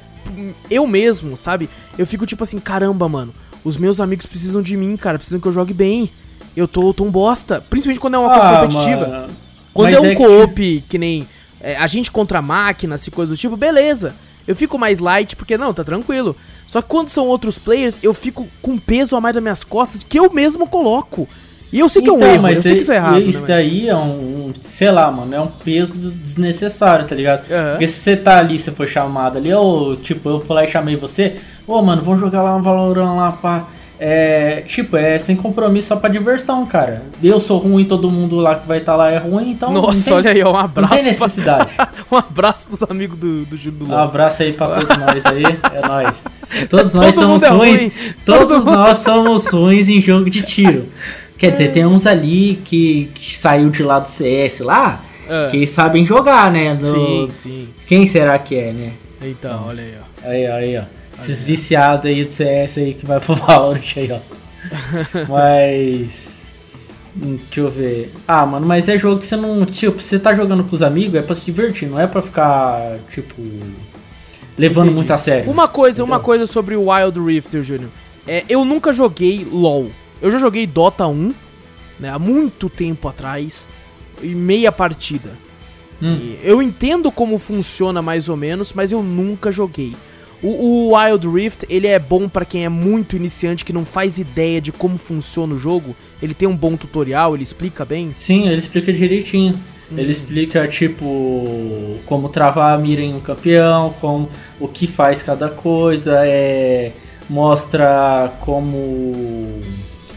Eu 0.72 0.88
mesmo, 0.88 1.38
sabe? 1.38 1.70
Eu 2.00 2.08
fico 2.08 2.26
tipo 2.26 2.42
assim, 2.42 2.60
caramba, 2.60 3.08
mano. 3.08 3.32
Os 3.64 3.78
meus 3.78 4.02
amigos 4.02 4.26
precisam 4.26 4.64
de 4.64 4.76
mim, 4.76 4.98
cara. 4.98 5.20
Precisam 5.20 5.40
que 5.40 5.48
eu 5.48 5.52
jogue 5.52 5.72
bem. 5.72 6.10
Eu 6.58 6.68
tô, 6.68 6.92
tô 6.96 7.04
um 7.04 7.12
bosta. 7.12 7.64
Principalmente 7.70 8.00
quando 8.00 8.16
é 8.16 8.18
uma 8.18 8.32
coisa 8.32 8.60
competitiva. 8.60 9.06
Ah, 9.06 9.10
mano, 9.10 9.34
Quando 9.74 9.94
mas 9.94 9.96
é 9.96 10.00
um 10.00 10.10
que, 10.10 10.16
co-op, 10.16 10.84
que 10.90 10.98
nem 10.98 11.28
é, 11.62 11.76
a 11.78 11.88
gente 11.88 12.12
contra 12.12 12.42
máquinas 12.42 13.06
e 13.08 13.12
coisas 13.12 13.36
do 13.38 13.40
tipo, 13.40 13.56
beleza. 13.56 14.14
Eu 14.48 14.56
fico 14.56 14.78
mais 14.78 15.00
light 15.00 15.36
porque, 15.36 15.58
não, 15.58 15.74
tá 15.74 15.84
tranquilo. 15.84 16.36
Só 16.68 16.82
que 16.82 16.88
quando 16.88 17.10
são 17.10 17.28
outros 17.28 17.58
players, 17.60 18.00
eu 18.02 18.14
fico 18.14 18.48
com 18.62 18.78
peso 18.78 19.16
a 19.16 19.22
mais 19.22 19.34
das 19.36 19.44
minhas 19.44 19.64
costas 19.64 20.04
que 20.04 20.18
eu 20.20 20.32
mesmo 20.32 20.66
coloco. 20.68 21.28
E 21.72 21.80
eu 21.80 21.88
sei 21.88 22.02
que 22.02 22.10
é 22.10 22.12
um 22.12 22.18
Então, 22.18 22.28
erro, 22.28 22.42
mas 22.44 22.58
eu 22.58 22.64
sei 22.64 22.74
que 22.76 22.80
isso 22.80 22.92
é 22.92 22.96
errado. 22.98 23.14
né, 23.14 23.20
Isso 23.22 23.40
mas- 23.40 23.48
daí 23.48 23.88
é 23.88 23.96
um, 23.96 24.48
um- 24.48 24.54
sei 24.62 24.92
lá, 24.92 25.10
mano, 25.12 25.34
é 25.34 25.40
um 25.40 25.48
peso 25.48 26.12
desnecessário, 26.12 27.08
tá 27.08 27.16
ligado? 27.16 27.50
Aham. 27.50 27.72
Porque 27.72 27.88
se 27.88 28.00
você 28.00 28.18
tá 28.18 28.40
ali, 28.40 28.60
você 28.60 28.72
foi 28.72 28.88
chamado 28.88 29.38
ali, 29.38 29.54
ou 29.54 29.96
tipo, 29.96 30.28
eu 30.28 30.40
fui 30.42 30.54
lá 30.56 30.66
e 30.66 30.68
chamei 30.70 30.96
você, 30.98 31.38
ô 31.68 31.82
mano, 31.82 32.02
vamos 32.02 32.20
jogar 32.20 32.42
lá 32.42 32.56
um 32.56 32.62
Valorant 32.62 33.16
lá, 33.16 33.32
pá. 33.32 33.68
É, 34.04 34.64
tipo, 34.66 34.98
é 34.98 35.20
sem 35.20 35.36
compromisso 35.36 35.90
só 35.90 35.96
pra 35.96 36.10
diversão, 36.10 36.66
cara. 36.66 37.04
Eu 37.22 37.40
sou 37.40 37.60
ruim, 37.60 37.86
todo 37.86 38.10
mundo 38.10 38.38
lá 38.38 38.56
que 38.56 38.68
vai 38.68 38.80
estar 38.80 38.96
lá 38.96 39.12
é 39.12 39.20
ruim, 39.20 39.52
então. 39.52 39.72
não 39.72 39.84
Nossa, 39.84 40.06
tem- 40.06 40.14
olha 40.14 40.32
aí, 40.32 40.42
ó, 40.44 40.50
um 40.50 40.54
Não 40.54 40.60
abraço. 40.60 40.94
tem 40.96 41.04
necessidade. 41.04 41.70
pra- 41.76 41.90
um 42.12 42.16
abraço 42.18 42.66
pros 42.66 42.82
amigos 42.82 43.16
do, 43.20 43.46
do 43.46 43.56
Júlio 43.56 43.78
do 43.78 43.86
Um 43.86 43.90
LOL. 43.90 44.00
abraço 44.00 44.42
aí 44.42 44.54
pra 44.54 44.70
todos 44.70 44.98
nós 44.98 45.24
aí, 45.28 45.44
é 45.44 45.88
nóis. 45.88 46.24
Todos 46.68 46.94
Todo 46.94 47.02
nós 47.04 47.14
somos 47.14 47.30
mundo 47.34 47.46
é 47.46 47.50
ruins. 47.50 47.80
ruim, 47.80 47.92
Todos 48.26 48.48
todo 48.48 48.58
mundo- 48.66 48.76
nós 48.76 48.98
somos 49.06 49.46
ruins 49.52 49.88
em 49.88 50.02
jogo 50.02 50.32
de 50.32 50.42
tiro. 50.42 50.86
Quer 51.38 51.52
dizer, 51.52 51.72
tem 51.72 51.86
uns 51.86 52.08
ali 52.08 52.60
que, 52.66 53.08
que 53.14 53.38
saiu 53.38 53.70
de 53.70 53.84
lá 53.84 54.00
do 54.00 54.08
CS 54.10 54.62
lá, 54.62 55.00
É. 55.30 55.50
que 55.52 55.68
sabem 55.68 56.08
jogar, 56.08 56.52
né? 56.52 56.74
No- 56.74 56.92
Sim, 56.92 57.30
sim. 57.32 57.68
Quem 57.86 58.08
será 58.08 58.40
que 58.40 58.56
é, 58.56 58.74
né? 58.74 58.92
Então, 59.22 59.66
olha 59.68 59.84
aí, 59.84 59.94
ó. 60.02 60.28
Aí, 60.28 60.46
aí, 60.48 60.78
ó. 60.80 61.01
Esses 61.22 61.44
viciados 61.44 62.06
aí 62.06 62.24
do 62.26 62.32
CS 62.32 62.78
aí 62.80 62.94
que 62.94 63.06
vai 63.06 63.20
pro 63.20 63.36
Valorant 63.36 63.94
aí, 63.98 64.12
ó. 64.12 64.20
Mas. 65.28 66.52
hum, 67.22 67.36
Deixa 67.38 67.60
eu 67.62 67.72
ver. 67.72 68.12
Ah, 68.28 68.46
mano, 68.46 68.66
mas 68.66 68.88
é 68.90 68.98
jogo 68.98 69.20
que 69.20 69.28
você 69.28 69.36
não. 69.36 69.66
Tipo, 69.66 70.02
você 70.02 70.20
tá 70.20 70.34
jogando 70.34 70.64
com 70.64 70.76
os 70.76 70.84
amigos, 70.84 71.16
é 71.16 71.22
pra 71.22 71.36
se 71.36 71.46
divertir, 71.46 71.90
não 71.90 72.00
é 72.00 72.08
pra 72.08 72.22
ficar, 72.22 72.98
tipo. 73.12 73.36
Levando 74.58 74.84
Entendi. 74.88 74.96
muito 74.98 75.14
a 75.14 75.18
sério. 75.18 75.50
Uma 75.50 75.68
coisa, 75.68 76.04
uma 76.04 76.16
Então. 76.18 76.26
coisa 76.26 76.46
sobre 76.46 76.76
o 76.76 76.90
Wild 76.92 77.20
Rift, 77.20 77.62
Júnior. 77.62 77.90
É, 78.28 78.44
eu 78.50 78.64
nunca 78.66 78.92
joguei 78.94 79.48
LoL. 79.50 79.90
Eu 80.22 80.30
já 80.30 80.38
joguei 80.38 80.68
Dota 80.68 81.08
1, 81.08 81.34
né, 82.00 82.10
há 82.10 82.20
muito 82.20 82.70
tempo 82.70 83.08
atrás, 83.08 83.66
e 84.22 84.28
meia 84.28 84.72
partida. 84.72 85.30
Hum. 86.02 86.14
E 86.16 86.40
eu 86.44 86.62
entendo 86.62 87.12
como 87.12 87.40
funciona 87.40 88.02
mais 88.02 88.30
ou 88.30 88.36
menos, 88.38 88.74
mas 88.74 88.92
eu 88.92 89.02
nunca 89.02 89.52
joguei. 89.52 89.96
O, 90.44 90.48
o 90.48 90.96
Wild 90.96 91.28
Rift, 91.28 91.66
ele 91.70 91.88
é 91.88 92.00
bom 92.00 92.28
pra 92.28 92.46
quem 92.46 92.66
é 92.66 92.70
muito 92.70 93.16
iniciante, 93.16 93.64
que 93.64 93.74
não 93.74 93.86
faz 93.86 94.18
ideia 94.18 94.60
de 94.60 94.72
como 94.72 94.98
funciona 94.98 95.54
o 95.54 95.58
jogo. 95.58 95.96
Ele 96.22 96.34
tem 96.34 96.48
um 96.48 96.56
bom 96.56 96.76
tutorial, 96.76 97.36
ele 97.36 97.44
explica 97.44 97.86
bem. 97.86 98.16
Sim, 98.20 98.48
ele 98.48 98.60
explica 98.60 98.92
direitinho. 98.92 99.60
Ele 99.96 100.12
explica, 100.12 100.68
tipo, 100.68 101.98
como 102.06 102.30
travar 102.30 102.74
a 102.74 102.78
mira 102.78 103.02
em 103.02 103.14
um 103.14 103.20
campeão, 103.20 103.94
com 104.00 104.28
o 104.60 104.68
que 104.68 104.88
faz 104.88 105.22
cada 105.22 105.50
coisa, 105.50 106.26
é, 106.26 106.94
mostra 107.30 108.32
como 108.40 109.62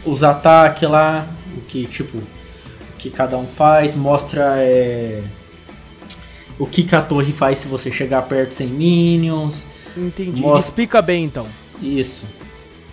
os 0.05 0.23
ataques 0.23 0.89
lá, 0.89 1.27
o 1.57 1.61
que, 1.63 1.87
tipo, 1.87 2.19
que 2.99 3.11
cada 3.11 3.37
um 3.37 3.47
faz, 3.47 3.97
mostra 3.97 4.55
é, 4.59 5.23
o 6.57 6.67
que, 6.67 6.85
que 6.85 6.95
a 6.95 7.03
torre 7.03 7.33
faz 7.33 7.59
se 7.59 7.67
você 7.67 7.91
chegar 7.91 8.23
perto 8.23 8.55
sem 8.55 8.69
minions. 8.69 9.65
Entendi. 9.97 10.43
Mostra... 10.43 10.59
Explica 10.61 11.03
bem 11.03 11.25
então. 11.25 11.47
Isso. 11.83 12.25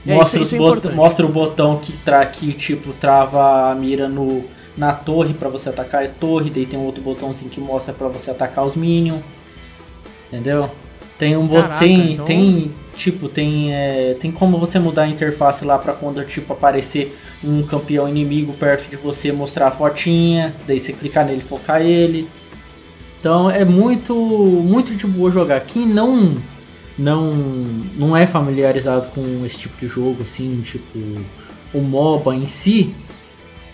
É, 0.06 0.16
mostra, 0.16 0.42
isso, 0.42 0.56
isso 0.56 0.90
é 0.90 0.92
mostra 0.94 1.26
o 1.26 1.30
botão 1.30 1.78
que, 1.78 1.94
tra 1.94 2.26
que 2.26 2.54
tipo 2.54 2.92
trava 2.94 3.70
a 3.70 3.76
mira 3.76 4.10
no, 4.10 4.44
na 4.76 4.94
torre 4.94 5.34
para 5.34 5.48
você 5.48 5.70
atacar 5.70 6.04
a 6.04 6.08
torre, 6.08 6.50
daí 6.50 6.66
tem 6.66 6.80
um 6.80 6.84
outro 6.84 7.02
botãozinho 7.02 7.52
que 7.52 7.62
mostra 7.62 7.94
para 7.94 8.08
você 8.08 8.32
atacar 8.32 8.66
os 8.66 8.76
minions. 8.76 9.22
Entendeu? 10.28 10.70
Tem 11.20 11.38
um 11.38 11.46
botão. 11.46 11.78
Tem, 11.78 12.14
então... 12.14 12.26
tem 12.26 12.72
tipo, 12.96 13.30
tem, 13.30 13.74
é, 13.74 14.16
tem 14.20 14.32
como 14.32 14.58
você 14.58 14.80
mudar 14.80 15.04
a 15.04 15.08
interface 15.08 15.64
lá 15.66 15.78
para 15.78 15.94
quando 15.94 16.24
tipo 16.26 16.54
aparecer 16.54 17.18
um 17.44 17.64
campeão 17.64 18.08
inimigo 18.08 18.54
perto 18.54 18.90
de 18.90 18.96
você, 18.96 19.32
mostrar 19.32 19.68
a 19.68 19.72
fotinha, 19.72 20.54
daí 20.68 20.80
você 20.80 20.94
clicar 20.94 21.26
nele 21.26 21.42
e 21.42 21.48
focar 21.48 21.82
ele. 21.82 22.28
Então 23.20 23.52
é 23.52 23.64
muito 23.64 24.16
muito 24.16 24.96
de 24.96 25.06
boa 25.06 25.32
jogar. 25.32 25.60
Quem 25.62 25.86
não 25.86 26.38
não 26.98 27.34
não 27.96 28.16
é 28.16 28.28
familiarizado 28.28 29.10
com 29.10 29.46
esse 29.46 29.58
tipo 29.58 29.78
de 29.78 29.88
jogo 29.88 30.24
assim, 30.24 30.62
tipo 30.62 31.00
o 31.74 31.82
MOBA 31.82 32.36
em 32.36 32.48
si 32.48 32.94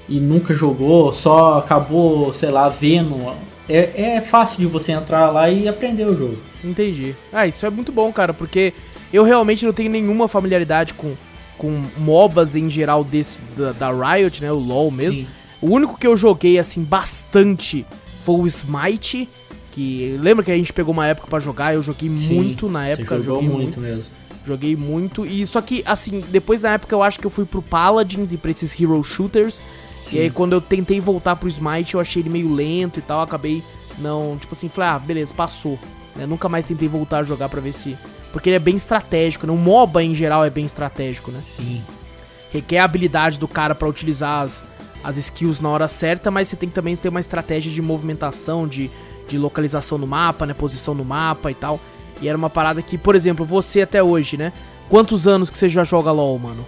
e 0.08 0.20
nunca 0.20 0.54
jogou, 0.54 1.12
só 1.12 1.58
acabou, 1.58 2.34
sei 2.34 2.50
lá, 2.50 2.70
vendo, 2.70 3.34
é, 3.68 4.16
é 4.16 4.22
fácil 4.22 4.60
de 4.60 4.66
você 4.66 4.94
entrar 4.94 5.30
lá 5.30 5.50
e 5.50 5.68
aprender 5.68 6.06
o 6.06 6.18
jogo. 6.18 6.38
Entendi. 6.64 7.16
Ah, 7.34 7.46
isso 7.46 7.66
é 7.66 7.70
muito 7.70 7.92
bom, 7.92 8.12
cara, 8.14 8.34
porque 8.34 8.74
eu 9.12 9.24
realmente 9.24 9.66
não 9.66 9.74
tenho 9.74 9.90
nenhuma 9.90 10.28
familiaridade 10.28 10.94
com, 10.94 11.14
com 11.58 11.84
MOBAs 11.98 12.56
em 12.56 12.70
geral 12.70 13.04
desse 13.04 13.42
da, 13.56 13.72
da 13.74 13.92
Riot, 13.92 14.42
né? 14.42 14.52
O 14.52 14.58
LoL 14.58 14.92
mesmo. 14.92 15.22
Sim. 15.22 15.28
O 15.62 15.72
único 15.72 15.98
que 15.98 16.08
eu 16.08 16.16
joguei 16.16 16.60
assim 16.60 16.84
bastante 16.84 17.86
foi 18.24 18.36
o 18.36 18.48
Smite, 18.48 19.28
que 19.78 20.18
lembra 20.20 20.44
que 20.44 20.52
a 20.52 20.56
gente 20.56 20.74
pegou 20.74 20.92
uma 20.92 21.06
época 21.06 21.28
para 21.28 21.40
jogar, 21.40 21.76
eu 21.76 21.84
joguei 21.84 22.10
Sim, 22.18 22.34
muito 22.34 22.68
na 22.68 22.88
época, 22.88 23.22
joguei 23.22 23.48
muito, 23.48 23.62
muito 23.62 23.80
mesmo. 23.80 24.06
Joguei 24.44 24.76
muito 24.76 25.24
e 25.24 25.46
só 25.46 25.62
que 25.62 25.84
assim, 25.86 26.24
depois 26.30 26.64
na 26.64 26.74
época 26.74 26.96
eu 26.96 27.04
acho 27.04 27.20
que 27.20 27.28
eu 27.28 27.30
fui 27.30 27.46
pro 27.46 27.62
Paladins 27.62 28.34
e 28.34 28.38
pra 28.38 28.50
esses 28.50 28.74
hero 28.74 29.04
shooters. 29.04 29.62
Sim. 30.02 30.18
E 30.18 30.20
aí 30.22 30.30
quando 30.32 30.54
eu 30.54 30.62
tentei 30.62 31.00
voltar 31.00 31.36
pro 31.36 31.48
Smite, 31.48 31.94
eu 31.94 32.00
achei 32.00 32.24
ele 32.24 32.30
meio 32.30 32.52
lento 32.52 32.98
e 32.98 33.04
tal, 33.04 33.22
acabei 33.22 33.62
não, 34.00 34.36
tipo 34.40 34.56
assim, 34.56 34.68
falei, 34.68 34.90
ah, 34.90 35.00
beleza, 35.00 35.32
passou. 35.32 35.78
Eu 36.18 36.28
nunca 36.28 36.50
mais 36.50 36.66
tentei 36.66 36.88
voltar 36.88 37.20
a 37.20 37.24
jogar 37.24 37.48
para 37.48 37.62
ver 37.62 37.74
se 37.74 37.96
porque 38.32 38.50
ele 38.50 38.56
é 38.56 38.60
bem 38.60 38.76
estratégico, 38.76 39.46
né? 39.46 39.54
O 39.54 39.58
MOBA 39.58 40.04
em 40.04 40.16
geral 40.16 40.44
é 40.44 40.50
bem 40.50 40.66
estratégico, 40.66 41.30
né? 41.30 41.40
Sim. 41.40 41.84
Requer 42.52 42.80
a 42.80 42.84
habilidade 42.84 43.38
do 43.38 43.48
cara 43.48 43.76
para 43.76 43.88
utilizar 43.88 44.42
as, 44.42 44.64
as 45.04 45.18
skills 45.18 45.62
na 45.62 45.70
hora 45.70 45.88
certa, 45.88 46.32
mas 46.32 46.48
você 46.48 46.56
tem 46.56 46.68
que 46.68 46.76
também 46.76 46.96
ter 46.96 47.10
uma 47.10 47.20
estratégia 47.20 47.72
de 47.72 47.82
movimentação, 47.82 48.68
de, 48.68 48.90
de 49.28 49.38
localização 49.38 49.98
no 49.98 50.08
mapa, 50.08 50.46
né? 50.46 50.54
Posição 50.54 50.94
no 50.94 51.06
mapa 51.06 51.52
e 51.52 51.56
tal. 51.56 51.80
E 52.22 52.28
era 52.28 52.38
uma 52.38 52.50
parada 52.50 52.82
que, 52.82 52.98
por 52.98 53.16
exemplo, 53.16 53.46
você 53.46 53.82
até 53.82 54.02
hoje, 54.02 54.38
né? 54.38 54.54
Quantos 54.90 55.28
anos 55.28 55.50
que 55.50 55.58
você 55.58 55.68
já 55.68 55.84
joga 55.84 56.12
LoL, 56.12 56.40
mano? 56.40 56.66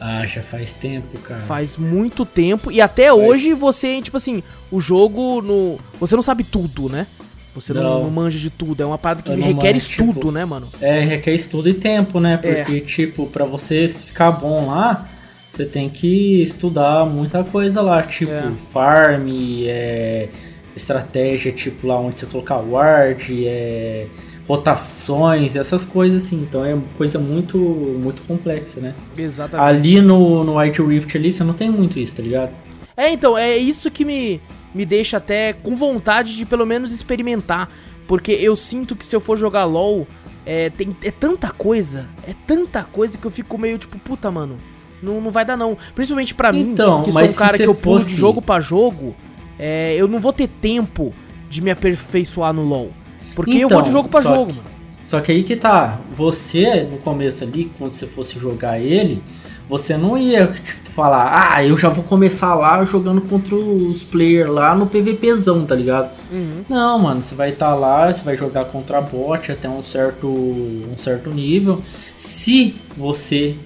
Ah, 0.00 0.26
já 0.26 0.42
faz 0.42 0.72
tempo, 0.72 1.16
cara. 1.18 1.40
Faz 1.40 1.76
muito 1.76 2.26
tempo. 2.26 2.70
E 2.70 2.80
até 2.80 3.08
faz... 3.08 3.18
hoje 3.18 3.54
você, 3.54 4.02
tipo 4.02 4.16
assim, 4.16 4.42
o 4.70 4.80
jogo 4.80 5.40
no. 5.40 5.78
Você 5.98 6.14
não 6.14 6.22
sabe 6.22 6.44
tudo, 6.44 6.88
né? 6.88 7.06
Você 7.54 7.72
não. 7.72 8.02
não, 8.02 8.10
manja 8.10 8.38
de 8.38 8.50
tudo. 8.50 8.82
É 8.82 8.86
uma 8.86 8.98
parada 8.98 9.22
que 9.22 9.30
requer 9.30 9.72
manjo, 9.72 9.76
estudo, 9.76 10.12
tipo, 10.14 10.32
né, 10.32 10.44
mano? 10.44 10.68
É, 10.80 11.00
requer 11.00 11.34
estudo 11.34 11.68
e 11.68 11.74
tempo, 11.74 12.18
né? 12.18 12.38
É. 12.42 12.64
Porque, 12.64 12.78
é. 12.78 12.80
tipo, 12.80 13.26
para 13.28 13.44
você 13.44 13.86
ficar 13.86 14.32
bom 14.32 14.66
lá, 14.66 15.08
você 15.48 15.64
tem 15.64 15.88
que 15.88 16.42
estudar 16.42 17.06
muita 17.06 17.44
coisa 17.44 17.80
lá. 17.80 18.02
Tipo, 18.02 18.32
é. 18.32 18.52
farm, 18.72 19.28
é, 19.62 20.28
estratégia, 20.76 21.52
tipo, 21.52 21.86
lá 21.86 21.98
onde 21.98 22.20
você 22.20 22.26
colocar 22.26 22.56
ward, 22.56 23.46
é, 23.46 24.06
rotações, 24.46 25.56
essas 25.56 25.84
coisas 25.84 26.24
assim. 26.24 26.42
Então 26.42 26.64
é 26.64 26.76
coisa 26.96 27.18
muito, 27.18 27.58
muito 27.58 28.22
complexa, 28.22 28.80
né? 28.80 28.94
Exatamente. 29.16 29.68
Ali 29.68 30.00
no, 30.00 30.44
no 30.44 30.58
White 30.58 30.82
Rift 30.82 31.16
ali, 31.16 31.32
você 31.32 31.44
não 31.44 31.54
tem 31.54 31.70
muito 31.70 31.98
isso, 31.98 32.16
tá 32.16 32.22
ligado? 32.22 32.52
É, 32.96 33.10
então, 33.10 33.36
é 33.36 33.56
isso 33.56 33.90
que 33.90 34.04
me 34.04 34.40
me 34.74 34.84
deixa 34.84 35.18
até 35.18 35.52
com 35.52 35.76
vontade 35.76 36.36
de 36.36 36.44
pelo 36.44 36.66
menos 36.66 36.92
experimentar. 36.92 37.70
Porque 38.06 38.32
eu 38.32 38.54
sinto 38.56 38.94
que 38.96 39.04
se 39.04 39.16
eu 39.16 39.20
for 39.20 39.38
jogar 39.38 39.64
LOL, 39.64 40.06
é, 40.44 40.68
tem, 40.68 40.94
é 41.02 41.10
tanta 41.10 41.50
coisa, 41.50 42.06
é 42.28 42.34
tanta 42.46 42.82
coisa 42.82 43.16
que 43.16 43.26
eu 43.26 43.30
fico 43.30 43.56
meio 43.56 43.78
tipo, 43.78 43.98
puta, 43.98 44.30
mano, 44.30 44.58
não, 45.02 45.20
não 45.22 45.30
vai 45.30 45.44
dar 45.44 45.56
não. 45.56 45.76
Principalmente 45.94 46.34
para 46.34 46.54
então, 46.54 46.98
mim, 46.98 47.04
que 47.04 47.12
sou 47.12 47.24
um 47.24 47.32
cara 47.32 47.56
que 47.56 47.64
eu 47.64 47.74
pulo 47.74 48.00
fosse... 48.00 48.10
de 48.10 48.16
jogo 48.16 48.42
para 48.42 48.60
jogo, 48.60 49.16
é, 49.58 49.94
eu 49.96 50.08
não 50.08 50.18
vou 50.18 50.32
ter 50.32 50.48
tempo 50.48 51.12
de 51.48 51.62
me 51.62 51.70
aperfeiçar 51.70 52.52
no 52.52 52.62
LoL. 52.62 52.90
Porque 53.34 53.56
então, 53.56 53.62
eu 53.62 53.68
vou 53.68 53.82
de 53.82 53.88
então, 53.88 54.00
jogo 54.00 54.08
para 54.08 54.20
jogo, 54.20 54.52
que. 54.52 54.60
Só 55.04 55.20
que 55.20 55.32
aí 55.32 55.44
que 55.44 55.54
tá, 55.54 56.00
você 56.16 56.82
no 56.82 56.98
começo 56.98 57.44
ali, 57.44 57.70
quando 57.76 57.90
você 57.90 58.06
fosse 58.06 58.38
jogar 58.38 58.80
ele, 58.80 59.22
você 59.68 59.96
não 59.96 60.16
ia 60.16 60.46
tipo, 60.46 60.90
falar, 60.90 61.52
ah, 61.52 61.64
eu 61.64 61.76
já 61.76 61.88
vou 61.88 62.04
começar 62.04 62.54
lá 62.54 62.82
jogando 62.84 63.20
contra 63.20 63.54
os 63.54 64.02
players 64.02 64.48
lá 64.48 64.74
no 64.74 64.86
PVPzão, 64.86 65.66
tá 65.66 65.74
ligado? 65.74 66.10
Uhum. 66.32 66.64
Não, 66.68 66.98
mano, 66.98 67.22
você 67.22 67.34
vai 67.34 67.50
estar 67.50 67.70
tá 67.70 67.74
lá, 67.74 68.12
você 68.12 68.22
vai 68.22 68.36
jogar 68.36 68.66
contra 68.66 69.00
bot 69.00 69.50
até 69.50 69.68
um 69.68 69.82
certo, 69.82 70.26
um 70.26 70.96
certo 70.96 71.30
nível. 71.30 71.82
Se 72.16 72.74
você 72.96 73.56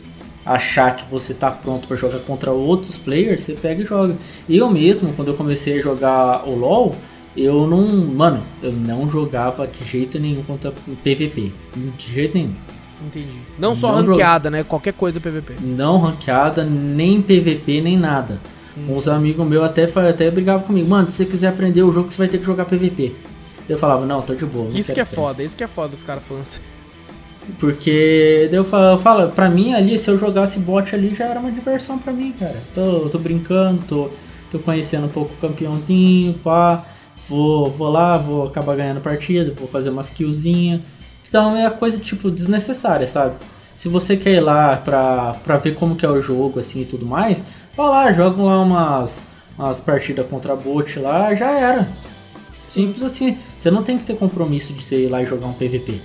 achar 0.48 0.96
que 0.96 1.04
você 1.10 1.34
tá 1.34 1.50
pronto 1.50 1.86
para 1.86 1.96
jogar 1.96 2.18
contra 2.20 2.50
outros 2.50 2.96
players, 2.96 3.42
você 3.42 3.52
pega 3.52 3.82
e 3.82 3.84
joga. 3.84 4.16
Eu 4.48 4.70
mesmo, 4.70 5.12
quando 5.12 5.28
eu 5.28 5.34
comecei 5.34 5.78
a 5.78 5.82
jogar 5.82 6.48
o 6.48 6.56
LoL, 6.56 6.96
eu 7.36 7.66
não, 7.66 7.86
mano, 7.86 8.42
eu 8.62 8.72
não 8.72 9.08
jogava 9.10 9.66
de 9.66 9.84
jeito 9.84 10.18
nenhum 10.18 10.42
contra 10.42 10.72
PVP, 10.72 11.52
de 11.96 12.12
jeito 12.12 12.36
nenhum. 12.36 12.54
Entendi. 13.06 13.38
Não 13.58 13.76
só 13.76 13.92
não 13.92 14.04
ranqueada, 14.04 14.50
né? 14.50 14.64
Qualquer 14.64 14.92
coisa 14.92 15.20
PVP. 15.20 15.54
Não 15.60 15.98
ranqueada, 15.98 16.64
nem 16.64 17.22
PVP, 17.22 17.80
nem 17.80 17.96
nada. 17.96 18.40
Hum. 18.76 18.96
Uns 18.96 19.06
amigos 19.06 19.46
meus 19.46 19.64
até, 19.64 19.84
até 19.84 20.30
brigavam 20.30 20.66
comigo. 20.66 20.88
Mano, 20.88 21.08
se 21.10 21.18
você 21.18 21.24
quiser 21.26 21.48
aprender 21.48 21.82
o 21.82 21.92
jogo, 21.92 22.10
você 22.10 22.18
vai 22.18 22.28
ter 22.28 22.38
que 22.38 22.44
jogar 22.44 22.64
PVP. 22.64 23.12
Eu 23.68 23.78
falava, 23.78 24.06
não, 24.06 24.22
tô 24.22 24.34
de 24.34 24.46
boa. 24.46 24.70
Isso 24.70 24.92
que 24.92 25.00
é 25.00 25.04
foda, 25.04 25.42
isso 25.42 25.56
que 25.56 25.62
é 25.62 25.68
foda 25.68 25.94
os 25.94 26.02
caras 26.02 26.22
falando 26.24 26.42
assim. 26.42 26.60
Porque 27.58 28.48
eu 28.52 28.64
falo, 28.64 29.30
pra 29.30 29.48
mim 29.48 29.74
ali, 29.74 29.98
se 29.98 30.10
eu 30.10 30.18
jogasse 30.18 30.58
bot 30.58 30.94
ali, 30.94 31.14
já 31.14 31.26
era 31.26 31.40
uma 31.40 31.50
diversão 31.50 31.98
pra 31.98 32.12
mim, 32.12 32.34
cara. 32.38 32.56
Tô, 32.74 33.08
tô 33.08 33.18
brincando, 33.18 33.82
tô, 33.88 34.10
tô 34.50 34.58
conhecendo 34.58 35.06
um 35.06 35.10
pouco 35.10 35.32
o 35.34 35.48
campeãozinho, 35.48 36.34
pá. 36.44 36.84
Vou, 37.28 37.70
vou 37.70 37.90
lá, 37.90 38.16
vou 38.16 38.46
acabar 38.46 38.76
ganhando 38.76 39.00
partida, 39.00 39.52
vou 39.58 39.68
fazer 39.68 39.90
umas 39.90 40.08
killzinhas 40.08 40.80
então 41.28 41.56
é 41.56 41.68
coisa, 41.68 41.98
tipo, 41.98 42.30
desnecessária, 42.30 43.06
sabe? 43.06 43.34
Se 43.76 43.88
você 43.88 44.16
quer 44.16 44.36
ir 44.36 44.40
lá 44.40 44.76
pra, 44.76 45.36
pra 45.44 45.56
ver 45.58 45.74
como 45.74 45.94
que 45.94 46.04
é 46.04 46.08
o 46.08 46.22
jogo, 46.22 46.58
assim, 46.58 46.82
e 46.82 46.84
tudo 46.84 47.04
mais, 47.04 47.44
vá 47.76 47.88
lá, 47.88 48.12
joga 48.12 48.42
lá 48.42 48.62
umas, 48.62 49.26
umas 49.58 49.78
partidas 49.78 50.26
contra 50.26 50.56
bot 50.56 50.98
lá, 50.98 51.34
já 51.34 51.50
era. 51.50 51.88
Simples 52.52 53.02
assim. 53.02 53.36
Você 53.56 53.70
não 53.70 53.82
tem 53.82 53.98
que 53.98 54.04
ter 54.04 54.16
compromisso 54.16 54.72
de 54.72 54.82
você 54.82 55.04
ir 55.04 55.08
lá 55.08 55.22
e 55.22 55.26
jogar 55.26 55.46
um 55.46 55.52
PVP. 55.52 56.00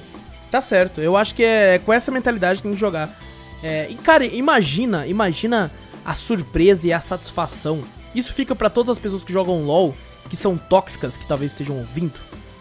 Tá 0.53 0.61
certo. 0.61 1.01
Eu 1.01 1.17
acho 1.17 1.33
que 1.33 1.43
é, 1.43 1.73
é 1.73 1.79
com 1.79 1.91
essa 1.91 2.11
mentalidade 2.11 2.57
que 2.57 2.63
tem 2.63 2.75
que 2.75 2.79
jogar. 2.79 3.19
É, 3.63 3.87
e, 3.89 3.95
cara, 3.95 4.23
imagina, 4.23 5.07
imagina 5.07 5.71
a 6.05 6.13
surpresa 6.13 6.87
e 6.87 6.93
a 6.93 6.99
satisfação. 6.99 7.83
Isso 8.13 8.31
fica 8.35 8.53
para 8.53 8.69
todas 8.69 8.91
as 8.91 8.99
pessoas 8.99 9.23
que 9.23 9.33
jogam 9.33 9.63
LoL, 9.63 9.95
que 10.29 10.35
são 10.35 10.55
tóxicas, 10.55 11.17
que 11.17 11.25
talvez 11.25 11.49
estejam 11.49 11.79
ouvindo 11.79 12.13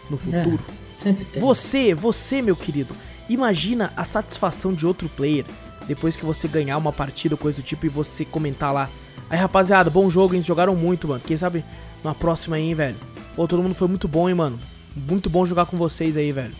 no 0.09 0.17
futuro. 0.17 0.59
É. 0.67 0.97
Sempre 0.97 1.23
tem. 1.25 1.39
Você, 1.39 1.93
você, 1.93 2.41
meu 2.41 2.55
querido, 2.55 2.95
imagina 3.29 3.93
a 3.95 4.03
satisfação 4.03 4.73
de 4.73 4.87
outro 4.87 5.07
player 5.07 5.45
depois 5.87 6.15
que 6.15 6.25
você 6.25 6.47
ganhar 6.47 6.79
uma 6.79 6.91
partida 6.91 7.35
ou 7.35 7.37
coisa 7.37 7.61
do 7.61 7.63
tipo 7.63 7.85
e 7.85 7.89
você 7.89 8.25
comentar 8.25 8.73
lá. 8.73 8.89
Aí, 9.29 9.37
rapaziada, 9.37 9.91
bom 9.91 10.09
jogo, 10.09 10.33
eles 10.33 10.47
jogaram 10.47 10.75
muito, 10.75 11.07
mano. 11.07 11.21
Quem 11.23 11.37
sabe 11.37 11.63
na 12.03 12.15
próxima 12.15 12.55
aí, 12.55 12.63
hein, 12.63 12.73
velho. 12.73 12.95
Pô, 13.35 13.47
todo 13.47 13.61
mundo 13.61 13.75
foi 13.75 13.87
muito 13.87 14.07
bom, 14.07 14.27
hein, 14.27 14.33
mano. 14.33 14.59
Muito 14.95 15.29
bom 15.29 15.45
jogar 15.45 15.67
com 15.67 15.77
vocês 15.77 16.17
aí, 16.17 16.31
velho. 16.31 16.55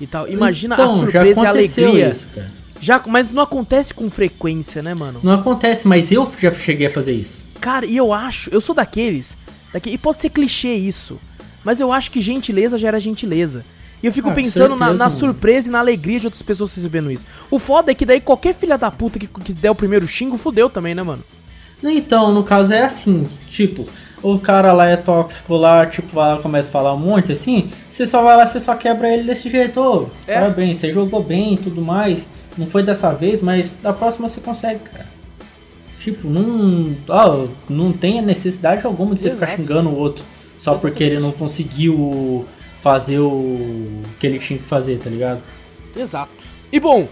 E 0.00 0.06
tal. 0.06 0.28
Imagina 0.28 0.74
então, 0.74 0.86
a 0.86 0.88
surpresa 0.88 1.42
e 1.42 1.46
a 1.46 1.48
alegria. 1.50 2.10
Isso, 2.10 2.26
cara. 2.34 2.50
Já, 2.80 3.02
mas 3.06 3.32
não 3.32 3.42
acontece 3.42 3.92
com 3.92 4.08
frequência, 4.10 4.82
né, 4.82 4.94
mano? 4.94 5.20
Não 5.22 5.34
acontece, 5.34 5.86
mas 5.86 6.10
eu 6.10 6.30
já 6.40 6.50
cheguei 6.50 6.86
a 6.86 6.90
fazer 6.90 7.12
isso. 7.12 7.44
Cara, 7.60 7.84
e 7.84 7.96
eu 7.96 8.12
acho, 8.12 8.48
eu 8.50 8.60
sou 8.60 8.74
daqueles, 8.74 9.36
daqui, 9.70 9.90
e 9.90 9.98
pode 9.98 10.20
ser 10.20 10.30
clichê 10.30 10.72
isso, 10.72 11.20
mas 11.62 11.78
eu 11.78 11.92
acho 11.92 12.10
que 12.10 12.22
gentileza 12.22 12.78
gera 12.78 12.98
gentileza. 12.98 13.62
E 14.02 14.06
eu 14.06 14.12
fico 14.12 14.30
ah, 14.30 14.32
pensando 14.32 14.78
certeza, 14.78 14.92
na, 14.92 14.96
na 14.96 15.10
surpresa 15.10 15.68
e 15.68 15.70
na 15.70 15.78
alegria 15.78 16.18
de 16.18 16.26
outras 16.26 16.42
pessoas 16.42 16.74
recebendo 16.74 17.10
isso. 17.10 17.26
O 17.50 17.58
foda 17.58 17.90
é 17.90 17.94
que 17.94 18.06
daí 18.06 18.18
qualquer 18.18 18.54
filha 18.54 18.78
da 18.78 18.90
puta 18.90 19.18
que, 19.18 19.26
que 19.26 19.52
der 19.52 19.70
o 19.70 19.74
primeiro 19.74 20.08
xingo, 20.08 20.38
fudeu 20.38 20.70
também, 20.70 20.94
né, 20.94 21.02
mano? 21.02 21.22
Então, 21.82 22.32
no 22.32 22.42
caso 22.42 22.72
é 22.72 22.82
assim, 22.82 23.28
tipo, 23.50 23.86
o 24.22 24.38
cara 24.38 24.72
lá 24.72 24.86
é 24.86 24.96
tóxico 24.96 25.56
lá, 25.56 25.86
tipo, 25.86 26.14
vai 26.14 26.34
lá, 26.34 26.42
começa 26.42 26.68
a 26.68 26.72
falar 26.72 26.94
um 26.94 26.98
monte 26.98 27.32
assim, 27.32 27.70
você 27.90 28.06
só 28.06 28.22
vai 28.22 28.36
lá, 28.36 28.46
você 28.46 28.60
só 28.60 28.74
quebra 28.74 29.12
ele 29.12 29.24
desse 29.24 29.50
jeito, 29.50 29.80
ô, 29.80 30.08
é. 30.26 30.34
parabéns, 30.34 30.78
você 30.78 30.92
jogou 30.92 31.22
bem 31.22 31.54
e 31.54 31.58
tudo 31.58 31.80
mais, 31.80 32.28
não 32.56 32.66
foi 32.66 32.82
dessa 32.82 33.12
vez, 33.12 33.40
mas 33.40 33.72
da 33.82 33.92
próxima 33.92 34.28
você 34.28 34.40
consegue, 34.40 34.80
cara. 34.80 35.06
Tipo, 36.00 36.28
não, 36.28 36.96
ó, 37.08 37.46
não 37.68 37.92
tem 37.92 38.22
necessidade 38.22 38.86
alguma 38.86 39.14
de 39.14 39.20
você 39.20 39.30
ficar 39.30 39.46
Exato. 39.46 39.62
xingando 39.62 39.90
o 39.90 39.96
outro 39.96 40.24
só 40.60 40.74
porque 40.74 41.02
ele 41.02 41.18
não 41.18 41.32
conseguiu 41.32 42.46
fazer 42.82 43.18
o 43.18 44.02
que 44.18 44.26
ele 44.26 44.38
tinha 44.38 44.58
que 44.58 44.64
fazer, 44.64 44.98
tá 44.98 45.08
ligado? 45.08 45.40
Exato. 45.96 46.30
E 46.70 46.78
bom, 46.78 47.08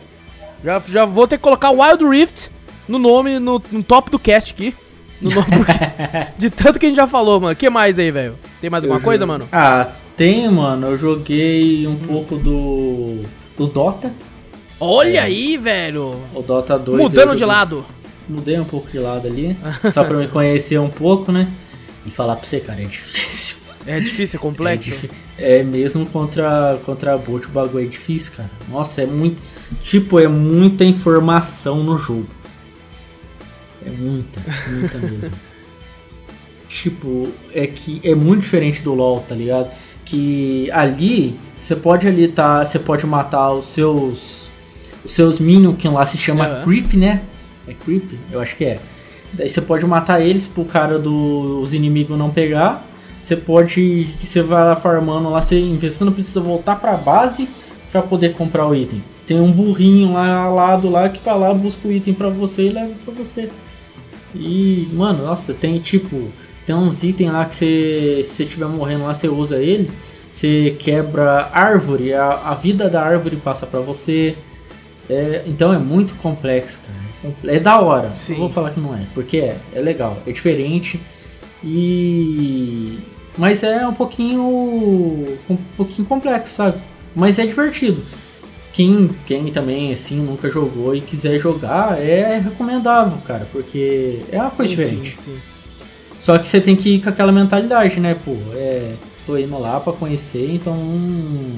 já, 0.62 0.78
já 0.80 1.04
vou 1.04 1.26
ter 1.26 1.38
que 1.38 1.42
colocar 1.42 1.70
Wild 1.70 2.04
Rift 2.04 2.50
no 2.86 2.98
nome, 2.98 3.38
no, 3.38 3.62
no 3.70 3.82
top 3.82 4.10
do 4.10 4.18
cast 4.18 4.52
aqui. 4.52 4.74
No 5.20 5.30
porque- 5.32 5.72
de 6.38 6.50
tanto 6.50 6.78
que 6.78 6.86
a 6.86 6.88
gente 6.88 6.96
já 6.96 7.06
falou, 7.06 7.40
mano. 7.40 7.52
O 7.52 7.56
que 7.56 7.68
mais 7.68 7.98
aí, 7.98 8.10
velho? 8.10 8.34
Tem 8.60 8.70
mais 8.70 8.84
alguma 8.84 9.00
Eu 9.00 9.04
coisa, 9.04 9.26
joguei- 9.26 9.38
mano? 9.38 9.48
Ah, 9.52 9.88
tem, 10.16 10.48
mano. 10.50 10.86
Eu 10.88 10.98
joguei 10.98 11.86
um 11.86 11.96
pouco 11.96 12.36
do. 12.36 13.24
do 13.56 13.66
Dota. 13.66 14.12
Olha 14.80 15.22
aí, 15.24 15.56
velho. 15.56 16.20
O 16.34 16.42
Dota 16.42 16.78
2. 16.78 16.98
Mudando 17.00 17.34
de 17.34 17.44
lado. 17.44 17.84
Mudei 18.28 18.58
um 18.60 18.64
pouco 18.64 18.88
de 18.90 18.98
lado 18.98 19.26
ali. 19.26 19.56
só 19.92 20.04
pra 20.04 20.16
me 20.16 20.28
conhecer 20.28 20.78
um 20.78 20.88
pouco, 20.90 21.32
né? 21.32 21.48
E 22.06 22.10
falar 22.10 22.36
pra 22.36 22.44
você, 22.46 22.60
cara, 22.60 22.80
é 22.80 22.84
difícil. 22.84 23.56
É 23.86 23.98
difícil, 24.00 24.36
é 24.36 24.38
É, 24.38 24.42
complexo. 24.42 24.90
difí- 24.90 25.10
é 25.38 25.62
mesmo 25.62 26.04
contra, 26.06 26.78
contra 26.84 27.16
bot 27.16 27.46
o 27.46 27.48
bagulho 27.50 27.84
é 27.84 27.88
difícil, 27.88 28.32
cara. 28.36 28.50
Nossa, 28.70 29.02
é 29.02 29.06
muito. 29.06 29.40
Tipo, 29.82 30.18
é 30.20 30.28
muita 30.28 30.84
informação 30.84 31.82
no 31.82 31.96
jogo. 31.98 32.26
É 33.86 33.90
muita, 33.90 34.40
muita 34.70 34.98
mesmo. 35.06 35.32
Tipo, 36.68 37.28
é 37.54 37.66
que 37.66 38.00
é 38.04 38.14
muito 38.14 38.42
diferente 38.42 38.82
do 38.82 38.92
LoL, 38.94 39.20
tá 39.20 39.34
ligado? 39.34 39.70
Que 40.04 40.70
ali 40.70 41.34
você 41.60 41.74
pode 41.76 42.06
ali 42.06 42.28
tá, 42.28 42.64
você 42.64 42.78
pode 42.78 43.06
matar 43.06 43.52
os 43.52 43.66
seus 43.66 44.48
os 45.04 45.10
seus 45.10 45.38
minions 45.38 45.76
que 45.78 45.88
lá 45.88 46.04
se 46.04 46.18
chama 46.18 46.46
Aham. 46.46 46.64
creep, 46.64 46.94
né? 46.94 47.22
É 47.66 47.74
creep? 47.74 48.12
Eu 48.30 48.40
acho 48.40 48.56
que 48.56 48.64
é. 48.64 48.80
Daí 49.32 49.48
você 49.48 49.60
pode 49.60 49.84
matar 49.86 50.20
eles 50.20 50.48
pro 50.48 50.64
cara 50.64 50.98
dos 50.98 51.72
inimigos 51.72 52.18
não 52.18 52.30
pegar. 52.30 52.84
Você 53.20 53.36
pode, 53.36 54.08
você 54.22 54.42
vai 54.42 54.64
lá 54.64 54.76
farmando 54.76 55.28
lá, 55.28 55.40
você 55.42 55.58
investindo 55.60 56.10
precisa 56.12 56.40
voltar 56.40 56.76
pra 56.76 56.96
base 56.96 57.48
pra 57.92 58.00
poder 58.00 58.32
comprar 58.34 58.66
o 58.66 58.74
item. 58.74 59.02
Tem 59.26 59.38
um 59.38 59.52
burrinho 59.52 60.14
lá 60.14 60.44
ao 60.44 60.54
lado 60.54 60.88
lá 60.88 61.08
que 61.08 61.22
vai 61.22 61.38
lá 61.38 61.52
busca 61.52 61.86
o 61.86 61.92
item 61.92 62.14
pra 62.14 62.30
você 62.30 62.68
e 62.68 62.72
leva 62.72 62.92
pra 63.04 63.12
você. 63.12 63.50
E, 64.34 64.88
mano, 64.92 65.24
nossa, 65.24 65.54
tem 65.54 65.78
tipo. 65.78 66.30
Tem 66.66 66.74
uns 66.76 67.02
itens 67.02 67.32
lá 67.32 67.44
que 67.44 67.54
você. 67.54 68.20
Se 68.24 68.30
você 68.30 68.44
estiver 68.44 68.66
morrendo 68.66 69.04
lá, 69.04 69.14
você 69.14 69.28
usa 69.28 69.58
eles. 69.58 69.90
Você 70.30 70.76
quebra 70.78 71.48
árvore, 71.52 72.12
a, 72.12 72.28
a 72.28 72.54
vida 72.54 72.88
da 72.88 73.02
árvore 73.02 73.36
passa 73.36 73.66
pra 73.66 73.80
você. 73.80 74.36
É, 75.08 75.42
então 75.46 75.72
é 75.72 75.78
muito 75.78 76.14
complexo, 76.16 76.78
cara. 76.86 77.34
É 77.48 77.56
É 77.56 77.60
da 77.60 77.80
hora. 77.80 78.12
Sim. 78.16 78.34
Não 78.34 78.40
vou 78.40 78.50
falar 78.50 78.70
que 78.70 78.80
não 78.80 78.94
é, 78.94 79.00
porque 79.14 79.38
é, 79.38 79.56
é 79.74 79.80
legal, 79.80 80.18
é 80.26 80.30
diferente. 80.32 81.00
E. 81.64 82.98
Mas 83.36 83.62
é 83.62 83.86
um 83.86 83.94
pouquinho. 83.94 84.42
um 85.48 85.56
pouquinho 85.76 86.06
complexo, 86.06 86.54
sabe? 86.54 86.78
Mas 87.14 87.38
é 87.38 87.46
divertido. 87.46 88.02
Quem, 88.78 89.10
quem 89.26 89.50
também 89.50 89.92
assim 89.92 90.20
nunca 90.20 90.48
jogou 90.48 90.94
e 90.94 91.00
quiser 91.00 91.36
jogar 91.40 92.00
é 92.00 92.38
recomendável, 92.38 93.18
cara, 93.26 93.44
porque 93.50 94.20
é 94.30 94.40
uma 94.40 94.52
coisa 94.52 94.72
Sim, 94.72 94.80
diferente. 94.84 95.16
sim, 95.18 95.32
sim. 95.32 95.38
Só 96.20 96.38
que 96.38 96.46
você 96.46 96.60
tem 96.60 96.76
que 96.76 96.90
ir 96.94 97.02
com 97.02 97.08
aquela 97.08 97.32
mentalidade, 97.32 97.98
né, 97.98 98.14
pô? 98.24 98.36
É, 98.54 98.92
tô 99.26 99.36
indo 99.36 99.58
lá 99.58 99.80
pra 99.80 99.92
conhecer, 99.92 100.48
então 100.54 100.76
não, 100.76 101.56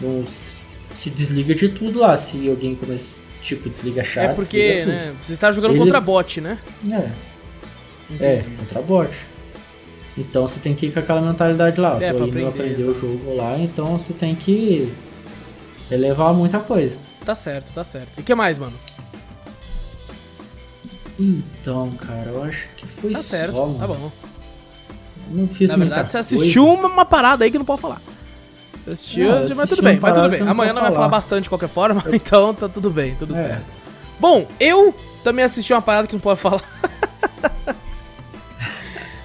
não 0.00 0.24
se 0.26 1.08
desliga 1.10 1.54
de 1.54 1.68
tudo 1.68 2.00
lá. 2.00 2.18
Se 2.18 2.48
alguém 2.48 2.74
começa, 2.74 3.20
tipo, 3.40 3.70
desliga 3.70 4.02
chat, 4.02 4.24
É 4.30 4.34
porque, 4.34 4.84
né, 4.86 5.14
você 5.22 5.34
está 5.34 5.52
jogando 5.52 5.70
Ele- 5.70 5.78
contra 5.78 6.00
bot, 6.00 6.40
né? 6.40 6.58
É, 6.90 7.10
é, 8.20 8.44
contra 8.58 8.82
bot. 8.82 9.10
Então 10.16 10.48
você 10.48 10.58
tem 10.58 10.74
que 10.74 10.86
ir 10.86 10.92
com 10.92 10.98
aquela 10.98 11.20
mentalidade 11.20 11.80
lá. 11.80 11.96
É, 12.02 12.12
tô 12.12 12.24
indo 12.26 12.44
aprender, 12.44 12.48
aprender 12.48 12.82
o 12.82 13.00
jogo 13.00 13.36
lá, 13.36 13.56
então 13.56 13.96
você 13.96 14.12
tem 14.12 14.34
que 14.34 14.92
elevar 15.90 16.32
muita 16.34 16.58
coisa. 16.58 16.98
Tá 17.24 17.34
certo, 17.34 17.72
tá 17.72 17.84
certo. 17.84 18.18
E 18.18 18.20
o 18.20 18.24
que 18.24 18.34
mais, 18.34 18.58
mano? 18.58 18.72
Então, 21.18 21.90
cara, 21.92 22.30
eu 22.30 22.42
acho 22.44 22.68
que 22.76 22.86
foi 22.86 23.12
Tá 23.12 23.18
só, 23.18 23.24
certo, 23.24 23.54
mano. 23.56 23.78
tá 23.78 23.86
bom. 23.86 24.12
Não 25.30 25.48
fiz 25.48 25.70
Na 25.70 25.76
verdade, 25.76 26.10
você 26.10 26.18
assistiu 26.18 26.66
uma, 26.66 26.88
uma 26.88 27.04
parada 27.04 27.44
aí 27.44 27.50
que 27.50 27.58
não 27.58 27.64
pode 27.64 27.82
falar. 27.82 28.00
Você 28.82 28.90
assistiu, 28.90 29.28
Não, 29.28 29.40
eu 29.42 29.56
mas 29.56 29.68
tudo 29.68 29.82
bem, 29.82 29.98
mas 30.00 30.14
tudo 30.14 30.28
bem. 30.30 30.40
Amanhã 30.42 30.72
não 30.72 30.80
vai 30.82 30.92
falar 30.92 31.08
bastante 31.08 31.42
de 31.44 31.48
qualquer 31.48 31.68
forma, 31.68 32.02
então 32.12 32.54
tá 32.54 32.68
tudo 32.68 32.90
bem, 32.90 33.14
tudo 33.16 33.36
É. 33.36 33.42
certo. 33.42 33.72
Bom, 34.20 34.46
eu 34.58 34.94
também 35.22 35.44
assisti 35.44 35.72
uma 35.72 35.82
parada 35.82 36.06
que 36.08 36.14
não 36.14 36.20
pode 36.20 36.40
falar. 36.40 36.62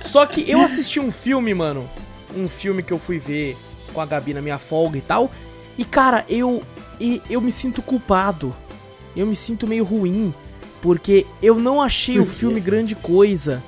Só 0.04 0.26
que 0.26 0.50
eu 0.50 0.62
assisti 0.62 1.00
um 1.00 1.12
filme, 1.12 1.54
mano. 1.54 1.88
Um 2.36 2.48
filme 2.48 2.84
que 2.84 2.92
eu 2.92 3.00
fui 3.00 3.18
ver 3.20 3.56
com 3.94 4.02
a 4.02 4.06
Gabi 4.06 4.34
na 4.34 4.42
minha 4.42 4.58
folga 4.58 4.98
e 4.98 5.02
tal. 5.02 5.32
E, 5.78 5.84
cara, 5.86 6.26
eu. 6.30 6.62
e- 7.00 7.22
Eu 7.30 7.42
me 7.42 7.52
sinto 7.52 7.82
culpado. 7.82 8.54
Eu 9.16 9.26
me 9.26 9.36
sinto 9.36 9.68
meio 9.68 9.84
ruim. 9.84 10.34
Porque 10.82 11.26
eu 11.42 11.56
não 11.56 11.82
achei 11.82 12.20
o 12.20 12.26
filme 12.26 12.60
grande 12.60 12.94
coisa. 12.96 13.64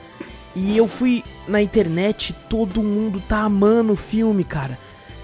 E 0.56 0.76
eu 0.78 0.88
fui 0.88 1.24
na 1.48 1.62
internet, 1.62 2.34
todo 2.50 2.82
mundo 2.84 3.22
tá 3.28 3.40
amando 3.42 3.94
o 3.94 3.96
filme, 3.98 4.44
cara. 4.44 4.78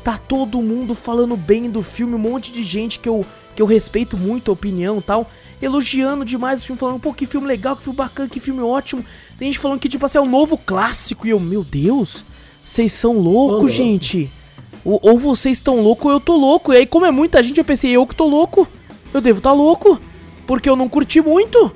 Tá 0.04 0.18
todo 0.18 0.62
mundo 0.62 0.94
falando 0.96 1.36
bem 1.38 1.70
do 1.70 1.82
filme, 1.82 2.16
um 2.16 2.20
monte 2.20 2.52
de 2.52 2.64
gente 2.64 2.98
que 3.00 3.08
eu, 3.08 3.26
que 3.56 3.62
eu 3.62 3.66
respeito 3.66 4.18
muito 4.18 4.50
a 4.50 4.54
opinião 4.54 4.98
e 4.98 5.02
tal, 5.02 5.30
elogiando 5.62 6.26
demais 6.26 6.64
o 6.64 6.66
filme, 6.66 6.80
falando, 6.80 7.00
pô, 7.00 7.14
que 7.14 7.26
filme 7.26 7.46
legal, 7.48 7.76
que 7.76 7.84
filme 7.84 7.98
bacana, 7.98 8.28
que 8.30 8.40
filme 8.40 8.62
ótimo. 8.62 9.06
Tem 9.38 9.48
gente 9.52 9.60
falando 9.60 9.80
que, 9.80 9.88
tipo 9.90 10.06
assim, 10.06 10.18
é 10.18 10.22
um 10.22 10.30
novo 10.30 10.58
clássico. 10.58 11.28
E 11.28 11.30
eu, 11.30 11.40
meu 11.40 11.64
Deus, 11.64 12.26
vocês 12.66 12.92
são 12.94 13.14
loucos, 13.20 13.52
louco. 13.58 13.70
gente. 13.70 14.24
Ou, 14.24 14.41
ou 14.84 15.18
vocês 15.18 15.58
estão 15.58 15.82
loucos 15.82 16.06
ou 16.06 16.12
eu 16.14 16.20
tô 16.20 16.36
louco. 16.36 16.74
E 16.74 16.78
aí, 16.78 16.86
como 16.86 17.06
é 17.06 17.12
muita 17.12 17.42
gente, 17.42 17.58
eu 17.58 17.66
pensei, 17.66 17.92
eu 17.92 18.06
que 18.06 18.16
tô 18.16 18.28
louco. 18.28 18.68
Eu 19.14 19.22
devo 19.22 19.38
estar 19.38 19.52
tá 19.52 19.56
louco. 19.56 20.00
Porque 20.48 20.70
eu 20.70 20.76
não 20.76 20.90
curti 20.90 21.22
muito. 21.22 21.74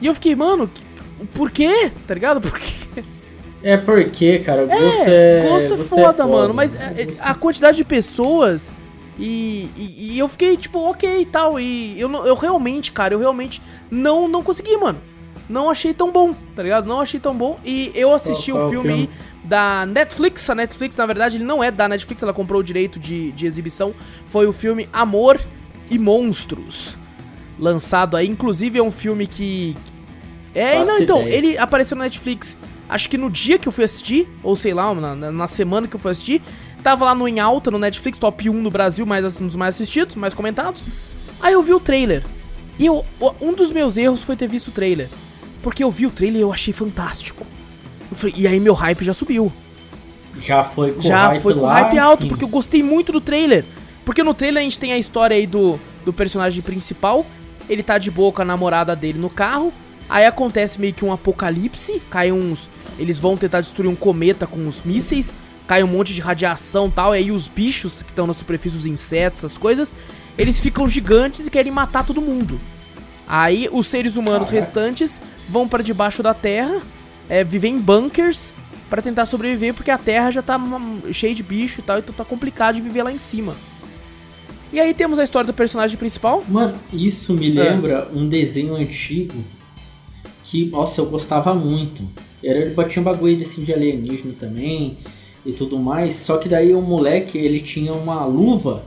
E 0.00 0.06
eu 0.06 0.14
fiquei, 0.14 0.34
mano, 0.34 0.70
por 1.32 1.50
quê? 1.50 1.90
Tá 2.06 2.14
ligado? 2.14 2.40
Por 2.40 2.58
quê? 2.58 3.04
É 3.62 3.78
porque, 3.78 4.40
cara, 4.40 4.66
gosto 4.66 5.02
é. 5.06 5.48
gosto 5.48 5.74
é 5.74 5.76
foda, 5.78 6.26
mano. 6.26 6.52
Mas 6.52 6.74
é- 6.74 7.02
é- 7.02 7.08
a 7.20 7.34
quantidade 7.34 7.78
de 7.78 7.84
pessoas. 7.84 8.70
E, 9.18 9.70
e, 9.74 10.12
e 10.12 10.18
eu 10.18 10.28
fiquei, 10.28 10.56
tipo, 10.56 10.78
ok 10.80 11.20
e 11.22 11.24
tal. 11.24 11.58
E 11.58 11.98
eu, 11.98 12.10
eu 12.26 12.34
realmente, 12.34 12.92
cara, 12.92 13.14
eu 13.14 13.18
realmente 13.18 13.62
não, 13.90 14.28
não 14.28 14.42
consegui, 14.42 14.76
mano. 14.76 15.00
Não 15.48 15.68
achei 15.70 15.92
tão 15.92 16.10
bom, 16.10 16.34
tá 16.56 16.62
ligado? 16.62 16.86
Não 16.86 17.00
achei 17.00 17.20
tão 17.20 17.34
bom. 17.36 17.58
E 17.64 17.92
eu 17.94 18.12
assisti 18.14 18.50
Qual- 18.50 18.66
o 18.66 18.70
filme, 18.70 18.88
filme? 18.88 19.10
da 19.44 19.84
Netflix. 19.86 20.48
A 20.48 20.54
Netflix, 20.54 20.96
na 20.96 21.04
verdade, 21.06 21.36
ele 21.36 21.44
não 21.44 21.62
é 21.62 21.70
da 21.70 21.86
Netflix, 21.88 22.22
ela 22.22 22.32
comprou 22.32 22.60
o 22.60 22.64
direito 22.64 22.98
de, 22.98 23.30
de 23.32 23.46
exibição. 23.46 23.94
Foi 24.24 24.46
o 24.46 24.52
filme 24.52 24.88
Amor 24.92 25.38
e 25.90 25.98
Monstros. 25.98 26.96
Lançado 27.58 28.16
aí. 28.16 28.26
Inclusive, 28.28 28.78
é 28.78 28.82
um 28.82 28.90
filme 28.90 29.26
que. 29.26 29.76
É, 30.54 30.78
Faço 30.78 30.92
não, 30.92 31.00
então, 31.00 31.20
ideia. 31.22 31.36
ele 31.36 31.58
apareceu 31.58 31.96
na 31.96 32.04
Netflix. 32.04 32.56
Acho 32.88 33.08
que 33.08 33.16
no 33.18 33.30
dia 33.30 33.58
que 33.58 33.66
eu 33.68 33.72
fui 33.72 33.84
assistir, 33.84 34.28
ou 34.42 34.54
sei 34.56 34.72
lá, 34.74 34.94
na, 34.94 35.14
na- 35.14 35.32
na 35.32 35.46
semana 35.46 35.86
que 35.88 35.96
eu 35.96 36.00
fui 36.00 36.10
assistir, 36.10 36.42
tava 36.82 37.04
lá 37.04 37.14
no 37.14 37.26
Em 37.28 37.40
Alta, 37.40 37.70
no 37.70 37.78
Netflix, 37.78 38.18
top 38.18 38.48
1 38.48 38.52
no 38.52 38.70
Brasil, 38.70 39.04
mais, 39.06 39.40
um 39.40 39.46
dos 39.46 39.56
mais 39.56 39.74
assistidos, 39.74 40.16
mais 40.16 40.32
comentados. 40.34 40.82
Aí 41.40 41.52
eu 41.54 41.62
vi 41.62 41.72
o 41.74 41.80
trailer. 41.80 42.22
E 42.78 42.86
eu, 42.86 43.04
um 43.40 43.52
dos 43.52 43.70
meus 43.72 43.96
erros 43.96 44.22
foi 44.22 44.36
ter 44.36 44.48
visto 44.48 44.68
o 44.68 44.72
trailer. 44.72 45.08
Porque 45.64 45.82
eu 45.82 45.90
vi 45.90 46.06
o 46.06 46.10
trailer 46.10 46.38
e 46.38 46.42
eu 46.42 46.52
achei 46.52 46.72
fantástico. 46.72 47.44
Eu 48.10 48.16
falei- 48.16 48.34
e 48.38 48.46
aí 48.46 48.60
meu 48.60 48.74
hype 48.74 49.02
já 49.04 49.12
subiu. 49.12 49.52
Já 50.40 50.62
foi 50.62 50.92
com 50.92 51.00
já 51.02 51.28
hype 51.28 51.40
foi 51.42 51.54
com 51.54 51.60
lá, 51.60 51.72
hype 51.74 51.98
alto, 51.98 52.26
porque 52.28 52.44
eu 52.44 52.48
gostei 52.48 52.82
muito 52.82 53.10
do 53.10 53.20
trailer. 53.20 53.64
Porque 54.04 54.22
no 54.22 54.34
trailer 54.34 54.60
a 54.60 54.64
gente 54.64 54.78
tem 54.78 54.92
a 54.92 54.98
história 54.98 55.36
aí 55.36 55.46
do, 55.46 55.80
do 56.04 56.12
personagem 56.12 56.62
principal. 56.62 57.24
Ele 57.68 57.82
tá 57.82 57.96
de 57.98 58.10
boa 58.10 58.30
com 58.30 58.42
a 58.42 58.44
namorada 58.44 58.94
dele 58.94 59.18
no 59.18 59.30
carro. 59.30 59.72
Aí 60.08 60.26
acontece 60.26 60.78
meio 60.80 60.92
que 60.92 61.04
um 61.04 61.12
apocalipse. 61.12 62.00
Cai 62.10 62.30
uns. 62.30 62.68
Eles 62.98 63.18
vão 63.18 63.36
tentar 63.36 63.60
destruir 63.62 63.88
um 63.88 63.94
cometa 63.96 64.46
com 64.46 64.68
os 64.68 64.82
mísseis. 64.84 65.32
Cai 65.66 65.82
um 65.82 65.86
monte 65.86 66.12
de 66.12 66.20
radiação 66.20 66.88
e 66.88 66.90
tal. 66.90 67.14
E 67.14 67.18
aí 67.18 67.30
os 67.32 67.48
bichos 67.48 68.02
que 68.02 68.10
estão 68.10 68.26
na 68.26 68.34
superfície, 68.34 68.76
os 68.76 68.86
insetos, 68.86 69.38
essas 69.40 69.56
coisas. 69.56 69.94
Eles 70.36 70.60
ficam 70.60 70.86
gigantes 70.88 71.46
e 71.46 71.50
querem 71.50 71.72
matar 71.72 72.04
todo 72.04 72.20
mundo. 72.20 72.60
Aí 73.26 73.68
os 73.72 73.86
seres 73.86 74.16
humanos 74.16 74.48
Caraca. 74.50 74.66
restantes 74.66 75.20
vão 75.48 75.66
pra 75.66 75.82
debaixo 75.82 76.22
da 76.22 76.34
terra, 76.34 76.82
é, 77.28 77.42
viver 77.42 77.68
em 77.68 77.78
bunkers 77.78 78.52
pra 78.90 79.00
tentar 79.00 79.24
sobreviver, 79.24 79.72
porque 79.74 79.90
a 79.90 79.98
terra 79.98 80.30
já 80.30 80.42
tá 80.42 80.60
cheia 81.12 81.34
de 81.34 81.42
bicho 81.42 81.80
e 81.80 81.82
tal, 81.82 81.98
então 81.98 82.14
tá 82.14 82.24
complicado 82.24 82.74
de 82.76 82.80
viver 82.82 83.02
lá 83.02 83.10
em 83.12 83.18
cima. 83.18 83.56
E 84.72 84.78
aí 84.80 84.92
temos 84.92 85.18
a 85.18 85.24
história 85.24 85.46
do 85.46 85.54
personagem 85.54 85.96
principal. 85.96 86.44
Mano, 86.48 86.74
isso 86.92 87.32
me 87.32 87.48
É. 87.56 87.62
lembra 87.70 88.08
um 88.12 88.28
desenho 88.28 88.74
antigo 88.74 89.34
que, 90.44 90.66
nossa, 90.66 91.00
eu 91.00 91.06
gostava 91.06 91.54
muito. 91.54 92.02
Era, 92.42 92.58
ele 92.58 92.74
tinha 92.88 93.00
um 93.00 93.04
bagulho 93.04 93.36
de, 93.36 93.42
assim, 93.44 93.64
de 93.64 93.72
alienígena 93.72 94.34
também 94.38 94.98
e 95.46 95.52
tudo 95.52 95.78
mais. 95.78 96.16
Só 96.16 96.36
que 96.36 96.48
daí 96.48 96.74
o 96.74 96.82
moleque, 96.82 97.38
ele 97.38 97.60
tinha 97.60 97.92
uma 97.94 98.24
luva 98.26 98.84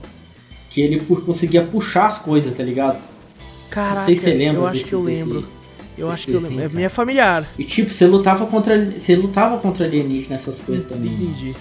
que 0.70 0.80
ele 0.80 1.00
conseguia 1.00 1.64
puxar 1.64 2.06
as 2.06 2.18
coisas, 2.18 2.54
tá 2.56 2.62
ligado? 2.62 2.98
Caraca, 3.70 3.96
não 4.00 4.04
sei 4.06 4.16
se 4.16 4.22
você 4.22 4.34
lembra 4.34 4.60
eu 4.60 4.66
acho 4.66 4.74
desse, 4.78 4.88
que 4.88 4.94
eu 4.94 5.04
desse- 5.04 5.18
lembro. 5.24 5.44
Eu 5.96 6.10
acho 6.10 6.26
que 6.26 6.32
eu 6.32 6.40
lembro. 6.40 6.64
É 6.64 6.68
minha 6.68 6.88
familiar. 6.90 7.44
E 7.58 7.64
tipo, 7.64 7.90
você 7.90 8.06
lutava 8.06 8.46
contra. 8.46 8.84
Você 8.92 9.16
lutava 9.16 9.58
contra 9.58 9.84
alienígena 9.84 10.36
nessas 10.36 10.60
coisas 10.60 10.88
também. 10.88 11.10
Entendi. 11.12 11.56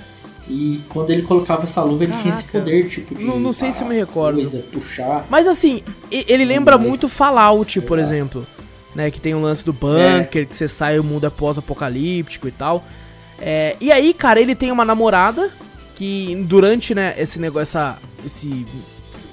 E 0.50 0.80
quando 0.90 1.10
ele 1.10 1.24
colocava 1.24 1.64
essa 1.64 1.82
luva, 1.82 2.04
ele 2.04 2.12
Caraca. 2.12 2.30
tinha 2.30 2.40
esse 2.40 2.52
poder, 2.52 2.88
tipo, 2.88 3.16
de. 3.16 3.24
Não- 3.24 3.40
não 3.40 3.52
sei 3.52 3.74
se 3.74 3.82
eu 3.84 3.88
me 3.88 3.96
recordo. 3.96 4.36
coisas, 4.36 4.64
puxar. 4.66 5.26
Mas 5.30 5.48
assim, 5.48 5.82
ele 6.12 6.46
lembra 6.46 6.78
Mas- 6.78 6.88
muito 6.88 7.10
Fallout, 7.10 7.82
por 7.82 7.98
exemplo. 8.00 8.46
Né, 8.96 9.12
que 9.12 9.20
tem 9.20 9.36
o 9.36 9.40
lance 9.40 9.64
do 9.64 9.72
bunker, 9.74 10.48
que 10.48 10.56
você 10.56 10.68
sai 10.68 10.98
o 10.98 11.04
mundo 11.04 11.28
é 11.28 11.30
pós-apocalíptico 11.30 12.48
e 12.48 12.52
tal. 12.52 12.84
É, 13.40 13.76
e 13.80 13.92
aí, 13.92 14.12
cara, 14.12 14.40
ele 14.40 14.56
tem 14.56 14.72
uma 14.72 14.84
namorada 14.84 15.52
que 15.96 16.36
durante, 16.48 16.96
né, 16.96 17.14
esse 17.18 17.40
negócio, 17.40 17.62
essa, 17.64 17.98
esse, 18.26 18.66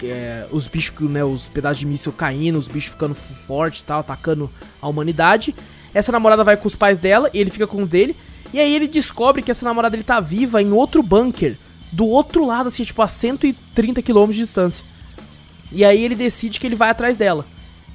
é, 0.03 0.47
os 0.51 0.67
bichos, 0.67 1.11
né, 1.11 1.25
os 1.25 1.49
pedaços 1.49 1.79
de 1.79 1.87
míssil 1.87 2.13
caindo, 2.13 2.57
os 2.57 2.69
bichos 2.69 2.93
ficando 2.93 3.15
fortes 3.15 3.81
e 3.81 3.85
tal, 3.85 4.01
atacando 4.01 4.51
a 4.81 4.89
humanidade. 4.89 5.55
Essa 5.93 6.11
namorada 6.11 6.43
vai 6.43 6.57
com 6.57 6.67
os 6.67 6.75
pais 6.75 6.99
dela 6.99 7.31
e 7.33 7.41
ele 7.41 7.51
fica 7.51 7.67
com 7.67 7.83
o 7.83 7.87
dele. 7.87 8.17
E 8.53 8.61
aí 8.61 8.75
ele 8.75 8.87
descobre 8.87 9.43
que 9.43 9.51
essa 9.51 9.65
namorada 9.65 9.97
ele 9.97 10.05
tá 10.05 10.21
viva 10.21 10.63
em 10.63 10.73
outro 10.73 11.03
bunker, 11.03 11.57
do 11.91 12.07
outro 12.07 12.45
lado, 12.45 12.69
assim, 12.69 12.85
tipo 12.85 13.03
a 13.03 13.09
130 13.09 14.03
km 14.03 14.27
de 14.27 14.39
distância. 14.39 14.85
E 15.73 15.85
aí 15.85 16.05
ele 16.05 16.15
decide 16.15 16.61
que 16.61 16.67
ele 16.67 16.77
vai 16.77 16.91
atrás 16.91 17.17
dela. 17.17 17.45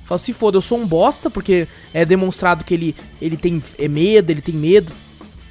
Fala, 0.05 0.17
se 0.17 0.33
foda, 0.33 0.57
eu 0.57 0.61
sou 0.61 0.77
um 0.77 0.87
bosta, 0.87 1.29
porque 1.29 1.67
é 1.93 2.03
demonstrado 2.03 2.63
que 2.63 2.73
ele, 2.73 2.95
ele 3.21 3.37
tem 3.37 3.61
é 3.77 3.87
medo, 3.87 4.31
ele 4.31 4.41
tem 4.41 4.55
medo, 4.55 4.91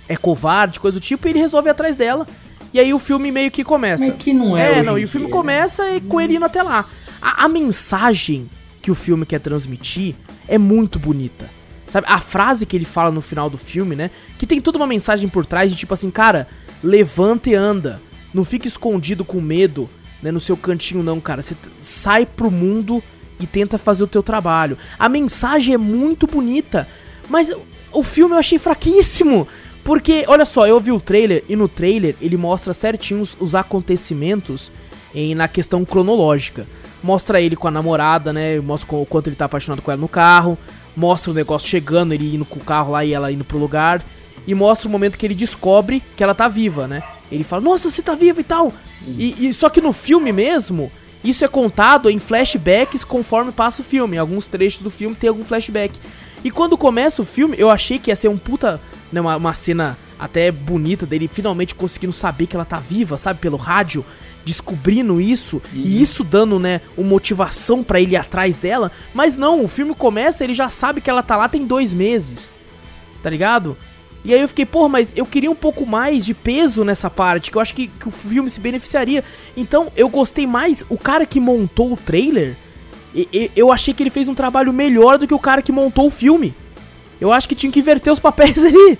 é 0.09 0.17
covarde, 0.17 0.81
coisa 0.81 0.99
do 0.99 1.03
tipo, 1.03 1.27
e 1.27 1.31
ele 1.31 1.39
resolve 1.39 1.69
ir 1.69 1.71
atrás 1.71 1.95
dela. 1.95 2.27
E 2.73 2.79
aí 2.81 2.93
o 2.93 2.99
filme 2.99 3.31
meio 3.31 3.51
que 3.51 3.65
começa. 3.65 4.07
Mas 4.07 4.17
que 4.17 4.33
não 4.33 4.57
é. 4.57 4.79
É, 4.79 4.83
não, 4.83 4.99
e 4.99 5.05
o 5.05 5.09
filme 5.09 5.27
dia, 5.27 5.35
né? 5.35 5.41
começa 5.41 5.91
e 5.91 6.01
com 6.01 6.21
ele 6.21 6.37
indo 6.37 6.45
até 6.45 6.63
lá. 6.63 6.85
A, 7.21 7.45
a 7.45 7.49
mensagem 7.49 8.49
que 8.83 8.91
o 8.91 8.95
filme 8.95 9.25
quer 9.27 9.41
transmitir 9.41 10.15
é 10.47 10.59
muito 10.59 10.99
bonita. 10.99 11.49
Sabe, 11.89 12.07
a 12.09 12.21
frase 12.21 12.67
que 12.67 12.77
ele 12.77 12.85
fala 12.85 13.11
no 13.11 13.23
final 13.23 13.49
do 13.49 13.57
filme, 13.57 13.97
né? 13.97 14.11
Que 14.39 14.47
tem 14.47 14.61
toda 14.61 14.77
uma 14.77 14.87
mensagem 14.87 15.27
por 15.29 15.47
trás 15.47 15.71
de 15.71 15.77
tipo 15.79 15.95
assim, 15.95 16.11
cara, 16.11 16.47
levanta 16.83 17.49
e 17.49 17.55
anda. 17.55 18.01
Não 18.35 18.45
fique 18.45 18.69
escondido 18.69 19.25
com 19.25 19.41
medo, 19.41 19.89
né, 20.23 20.31
no 20.31 20.39
seu 20.39 20.55
cantinho 20.57 21.03
não, 21.03 21.19
cara. 21.19 21.41
Você 21.41 21.57
sai 21.81 22.27
pro 22.27 22.51
mundo 22.51 23.03
e 23.41 23.47
tenta 23.47 23.79
fazer 23.79 24.05
o 24.05 24.07
teu 24.07 24.23
trabalho. 24.23 24.77
A 24.99 25.09
mensagem 25.09 25.73
é 25.75 25.79
muito 25.79 26.27
bonita, 26.27 26.87
mas 27.29 27.49
o- 27.51 27.63
o 27.93 28.03
filme 28.03 28.35
eu 28.35 28.39
achei 28.39 28.59
fraquíssimo. 28.59 29.49
Porque, 29.89 30.27
olha 30.29 30.45
só, 30.45 30.67
eu 30.67 30.79
vi 30.79 30.93
o 30.93 31.01
trailer 31.01 31.43
e 31.49 31.57
no 31.57 31.67
trailer 31.67 32.15
ele 32.21 32.37
mostra 32.37 32.75
certinho 32.75 33.23
os, 33.23 33.35
os 33.41 33.55
acontecimentos 33.55 34.71
em, 35.15 35.35
na 35.35 35.49
questão 35.49 35.83
cronológica. 35.83 36.67
Mostra 37.03 37.41
ele 37.41 37.57
com 37.57 37.69
a 37.69 37.71
namorada, 37.71 38.31
né? 38.31 38.61
Mostra 38.61 38.95
o 38.97 39.07
quanto 39.07 39.29
ele 39.29 39.37
tá 39.37 39.47
apaixonado 39.47 39.81
com 39.81 39.91
ela 39.91 39.99
no 39.99 40.07
carro. 40.07 40.59
Mostra 40.95 41.31
o 41.31 41.35
negócio 41.35 41.67
chegando, 41.67 42.13
ele 42.13 42.35
indo 42.35 42.45
com 42.45 42.61
o 42.61 42.63
carro 42.63 42.93
lá 42.93 43.03
e 43.03 43.15
ela 43.15 43.33
indo 43.33 43.45
pro 43.45 43.57
lugar. 43.57 44.03
E 44.47 44.55
mostra 44.55 44.87
o 44.87 44.93
momento 44.93 45.17
que 45.17 45.25
ele 45.25 45.35
descobre 45.35 46.03
que 46.19 46.23
ela 46.23 46.35
tá 46.35 46.49
viva, 46.49 46.87
né? 46.87 47.03
Ele 47.33 47.43
fala, 47.43 47.63
nossa, 47.63 47.89
você 47.89 48.03
tá 48.03 48.15
viva 48.15 48.43
e 48.43 48.45
tal. 48.45 48.75
E, 49.07 49.47
e- 49.49 49.53
só 49.55 49.71
que 49.71 49.81
no 49.81 49.95
filme 49.95 50.33
mesmo, 50.33 50.93
isso 51.25 51.47
é 51.47 51.49
contado 51.49 52.11
em 52.11 52.19
flashbacks 52.19 53.05
conforme 53.05 53.53
passa 53.53 53.81
o 53.81 53.85
filme. 53.87 54.19
Alguns 54.19 54.47
trechos 54.47 54.83
do 54.83 54.91
filme 54.91 55.17
tem 55.17 55.29
algum 55.31 55.47
flashback. 55.47 55.99
E 56.45 56.51
quando 56.51 56.77
começa 56.77 57.23
o 57.23 57.25
filme, 57.25 57.57
eu 57.59 57.71
achei 57.71 57.99
que 57.99 58.11
ia 58.11 58.17
ser 58.17 58.29
um 58.29 58.37
puta, 58.37 58.79
né, 59.13 59.21
uma, 59.21 59.37
uma 59.37 59.55
cena 59.55 59.97
até 60.19 60.51
bonita 60.51 61.07
dele 61.07 61.31
finalmente 61.33 61.75
conseguindo 61.75 62.13
saber 62.13 62.47
que 62.47 62.57
ela 62.57 62.65
tá 62.65 62.79
viva, 62.79 63.17
sabe, 63.17 63.39
pelo 63.39 63.57
rádio, 63.57 64.05
descobrindo 64.45 65.21
isso 65.21 65.61
e 65.73 66.01
isso 66.01 66.25
dando, 66.25 66.59
né, 66.59 66.81
uma 66.97 67.09
motivação 67.09 67.83
pra 67.83 68.01
ele 68.01 68.13
ir 68.13 68.17
atrás 68.17 68.59
dela. 68.59 68.91
Mas 69.15 69.37
não, 69.37 69.65
o 69.65 69.69
filme 69.69 69.95
começa, 69.95 70.43
ele 70.43 70.55
já 70.55 70.69
sabe 70.69 71.01
que 71.01 71.11
ela 71.11 71.23
tá 71.23 71.37
lá 71.37 71.49
tem 71.49 71.67
dois 71.67 71.93
meses, 71.93 72.51
tá 73.23 73.31
ligado? 73.31 73.77
E 74.25 74.35
aí 74.35 74.41
eu 74.41 74.49
fiquei, 74.49 74.67
porra, 74.67 74.89
mas 74.89 75.13
eu 75.17 75.25
queria 75.25 75.51
um 75.51 75.55
pouco 75.55 75.87
mais 75.87 76.25
de 76.25 76.35
peso 76.35 76.85
nessa 76.85 77.09
parte, 77.09 77.51
que 77.51 77.57
eu 77.57 77.63
acho 77.63 77.75
que, 77.75 77.87
que 77.87 78.09
o 78.09 78.11
filme 78.11 78.51
se 78.51 78.61
beneficiaria. 78.61 79.25
Então 79.57 79.93
eu 79.97 80.09
gostei 80.09 80.47
mais, 80.47 80.85
o 80.89 80.99
cara 80.99 81.25
que 81.25 81.39
montou 81.39 81.93
o 81.93 81.97
trailer, 81.97 82.57
eu 83.57 83.73
achei 83.73 83.95
que 83.95 84.03
ele 84.03 84.11
fez 84.11 84.29
um 84.29 84.35
trabalho 84.35 84.73
melhor 84.73 85.19
do 85.19 85.27
que 85.27 85.35
o 85.35 85.39
cara 85.39 85.63
que 85.63 85.73
montou 85.73 86.07
o 86.07 86.11
filme. 86.11 86.55
Eu 87.21 87.33
acho 87.33 87.49
que 87.49 87.55
tinha 87.55 87.73
que 87.73 87.81
inverter 87.81 88.13
os 88.13 88.19
papéis 88.19 88.63
ali. 88.65 88.99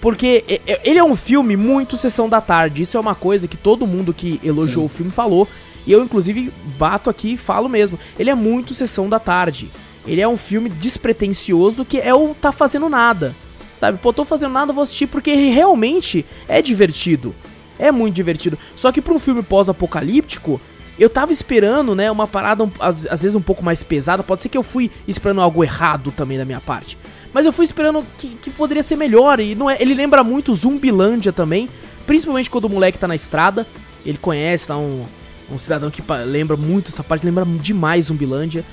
Porque 0.00 0.44
ele 0.84 0.98
é 0.98 1.04
um 1.04 1.16
filme 1.16 1.56
muito 1.56 1.96
sessão 1.96 2.28
da 2.28 2.40
tarde. 2.40 2.82
Isso 2.82 2.96
é 2.96 3.00
uma 3.00 3.14
coisa 3.14 3.48
que 3.48 3.56
todo 3.56 3.86
mundo 3.86 4.14
que 4.14 4.40
elogiou 4.44 4.84
o 4.84 4.88
filme 4.88 5.10
falou. 5.10 5.48
E 5.86 5.92
eu, 5.92 6.02
inclusive, 6.02 6.52
bato 6.78 7.10
aqui 7.10 7.32
e 7.32 7.36
falo 7.36 7.68
mesmo. 7.68 7.98
Ele 8.18 8.30
é 8.30 8.34
muito 8.34 8.74
sessão 8.74 9.08
da 9.08 9.18
tarde. 9.18 9.68
Ele 10.06 10.20
é 10.20 10.28
um 10.28 10.36
filme 10.36 10.68
despretensioso 10.68 11.84
que 11.84 11.98
é 11.98 12.14
o 12.14 12.34
tá 12.34 12.52
fazendo 12.52 12.88
nada. 12.88 13.34
Sabe? 13.74 13.98
Pô, 13.98 14.12
tô 14.12 14.24
fazendo 14.24 14.52
nada, 14.52 14.72
vou 14.72 14.82
assistir 14.82 15.06
porque 15.06 15.30
ele 15.30 15.50
realmente 15.50 16.24
é 16.48 16.60
divertido. 16.60 17.34
É 17.78 17.92
muito 17.92 18.14
divertido. 18.14 18.58
Só 18.74 18.90
que 18.90 19.00
pra 19.00 19.14
um 19.14 19.18
filme 19.18 19.42
pós-apocalíptico, 19.42 20.60
eu 20.98 21.08
tava 21.08 21.30
esperando, 21.30 21.94
né, 21.94 22.10
uma 22.10 22.26
parada 22.26 22.68
às, 22.80 23.06
às 23.06 23.22
vezes 23.22 23.36
um 23.36 23.40
pouco 23.40 23.64
mais 23.64 23.82
pesada. 23.82 24.22
Pode 24.22 24.42
ser 24.42 24.48
que 24.48 24.58
eu 24.58 24.64
fui 24.64 24.90
esperando 25.06 25.40
algo 25.40 25.62
errado 25.62 26.12
também 26.12 26.36
da 26.36 26.44
minha 26.44 26.60
parte. 26.60 26.98
Mas 27.32 27.44
eu 27.46 27.52
fui 27.52 27.64
esperando 27.64 28.04
que, 28.16 28.28
que 28.42 28.50
poderia 28.50 28.82
ser 28.82 28.96
melhor. 28.96 29.38
E 29.40 29.54
não 29.54 29.68
é. 29.68 29.76
Ele 29.80 29.94
lembra 29.94 30.24
muito 30.24 30.54
Zumbilândia 30.54 31.32
também. 31.32 31.68
Principalmente 32.06 32.48
quando 32.50 32.64
o 32.64 32.68
moleque 32.70 32.98
tá 32.98 33.06
na 33.08 33.14
estrada. 33.16 33.66
Ele 34.06 34.16
conhece, 34.18 34.66
tá 34.68 34.76
um, 34.78 35.04
um 35.50 35.58
cidadão 35.58 35.90
que 35.90 36.02
lembra 36.26 36.56
muito 36.56 36.88
essa 36.90 37.02
parte, 37.04 37.26
lembra 37.26 37.44
demais 37.44 38.06
Zumbilândia. 38.06 38.64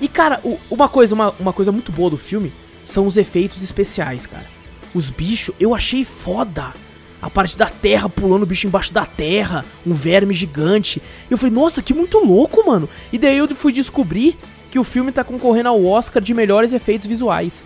E 0.00 0.08
cara, 0.08 0.40
o- 0.44 0.58
uma 0.70 0.88
coisa, 0.88 1.14
uma, 1.14 1.34
uma 1.38 1.52
coisa 1.52 1.70
muito 1.70 1.92
boa 1.92 2.10
do 2.10 2.16
filme 2.16 2.52
são 2.84 3.06
os 3.06 3.16
efeitos 3.16 3.62
especiais, 3.62 4.26
cara. 4.26 4.46
Os 4.94 5.10
bichos, 5.10 5.54
eu 5.60 5.74
achei 5.74 6.04
foda. 6.04 6.72
A 7.20 7.28
parte 7.28 7.58
da 7.58 7.66
terra 7.66 8.08
pulando 8.08 8.44
o 8.44 8.46
bicho 8.46 8.66
embaixo 8.66 8.92
da 8.92 9.04
terra, 9.04 9.64
um 9.86 9.92
verme 9.92 10.32
gigante. 10.32 11.02
Eu 11.28 11.36
falei, 11.36 11.52
nossa, 11.54 11.82
que 11.82 11.92
muito 11.92 12.18
louco, 12.24 12.64
mano. 12.66 12.88
E 13.12 13.18
daí 13.18 13.36
eu 13.36 13.48
fui 13.56 13.72
descobrir 13.72 14.36
que 14.78 14.80
o 14.80 14.84
filme 14.84 15.10
tá 15.10 15.24
concorrendo 15.24 15.70
ao 15.70 15.84
Oscar 15.84 16.22
de 16.22 16.32
melhores 16.32 16.72
efeitos 16.72 17.04
visuais. 17.04 17.64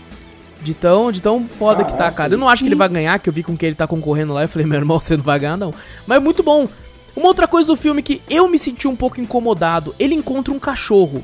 De 0.62 0.72
tão, 0.72 1.12
de 1.12 1.20
tão 1.20 1.44
foda 1.46 1.84
que 1.84 1.94
tá, 1.94 2.10
cara. 2.10 2.32
Eu 2.32 2.38
não 2.38 2.48
acho 2.48 2.62
que 2.62 2.68
ele 2.68 2.74
vai 2.74 2.88
ganhar, 2.88 3.18
que 3.18 3.28
eu 3.28 3.32
vi 3.32 3.42
com 3.42 3.54
que 3.54 3.66
ele 3.66 3.74
tá 3.74 3.86
concorrendo 3.86 4.32
lá. 4.32 4.42
Eu 4.42 4.48
falei, 4.48 4.66
meu 4.66 4.78
irmão, 4.78 4.98
você 5.02 5.14
não 5.14 5.24
vai 5.24 5.38
ganhar, 5.38 5.58
não. 5.58 5.74
Mas 6.06 6.16
é 6.16 6.20
muito 6.20 6.42
bom. 6.42 6.66
Uma 7.14 7.26
outra 7.28 7.46
coisa 7.46 7.66
do 7.66 7.76
filme 7.76 8.02
que 8.02 8.22
eu 8.30 8.48
me 8.48 8.58
senti 8.58 8.88
um 8.88 8.96
pouco 8.96 9.20
incomodado: 9.20 9.94
ele 9.98 10.14
encontra 10.14 10.54
um 10.54 10.58
cachorro, 10.58 11.22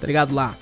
tá 0.00 0.06
ligado? 0.08 0.34
Lá. 0.34 0.54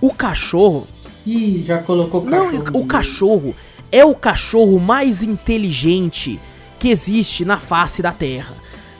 O 0.00 0.14
cachorro. 0.14 0.86
Ih, 1.26 1.64
já 1.66 1.78
colocou 1.78 2.20
o 2.22 2.24
Não, 2.30 2.52
cachorro. 2.52 2.80
o 2.80 2.86
cachorro 2.86 3.56
é 3.90 4.04
o 4.04 4.14
cachorro 4.14 4.78
mais 4.78 5.24
inteligente 5.24 6.38
que 6.78 6.88
existe 6.88 7.44
na 7.44 7.56
face 7.56 8.00
da 8.00 8.12
Terra. 8.12 8.54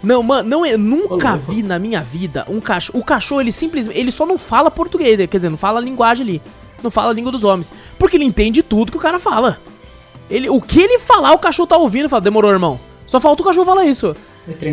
Não, 0.05 0.23
mano, 0.23 0.49
não 0.49 0.65
é, 0.65 0.77
nunca 0.77 1.33
louco. 1.33 1.53
vi 1.53 1.63
na 1.63 1.79
minha 1.79 2.03
vida 2.03 2.45
um 2.49 2.61
cachorro. 2.61 3.01
O 3.01 3.05
cachorro, 3.05 3.41
ele 3.41 3.53
simplesmente. 3.53 3.99
Ele 3.99 4.11
só 4.11 4.27
não 4.27 4.39
fala 4.39 4.71
português, 4.71 5.17
quer 5.17 5.39
dizer, 5.39 5.49
não 5.49 5.57
fala 5.57 5.81
a 5.81 5.83
linguagem 5.83 6.27
ali. 6.27 6.43
Não 6.83 6.91
fala 6.91 7.11
a 7.11 7.15
língua 7.15 7.33
dos 7.33 7.45
homens. 7.45 7.73
Porque 7.99 8.17
ele 8.17 8.25
entende 8.25 8.63
tudo 8.63 8.93
que 8.93 8.99
o 8.99 9.01
cara 9.01 9.19
fala. 9.19 9.59
Ele, 10.31 10.49
o 10.49 10.61
que 10.61 10.81
ele 10.81 10.99
falar, 10.99 11.33
o 11.33 11.39
cachorro 11.39 11.67
tá 11.67 11.77
ouvindo 11.77 12.07
e 12.07 12.09
fala, 12.09 12.21
demorou, 12.21 12.51
irmão. 12.51 12.79
Só 13.07 13.21
falta 13.21 13.43
o 13.43 13.45
cachorro 13.45 13.67
falar 13.67 13.85
isso. 13.87 14.15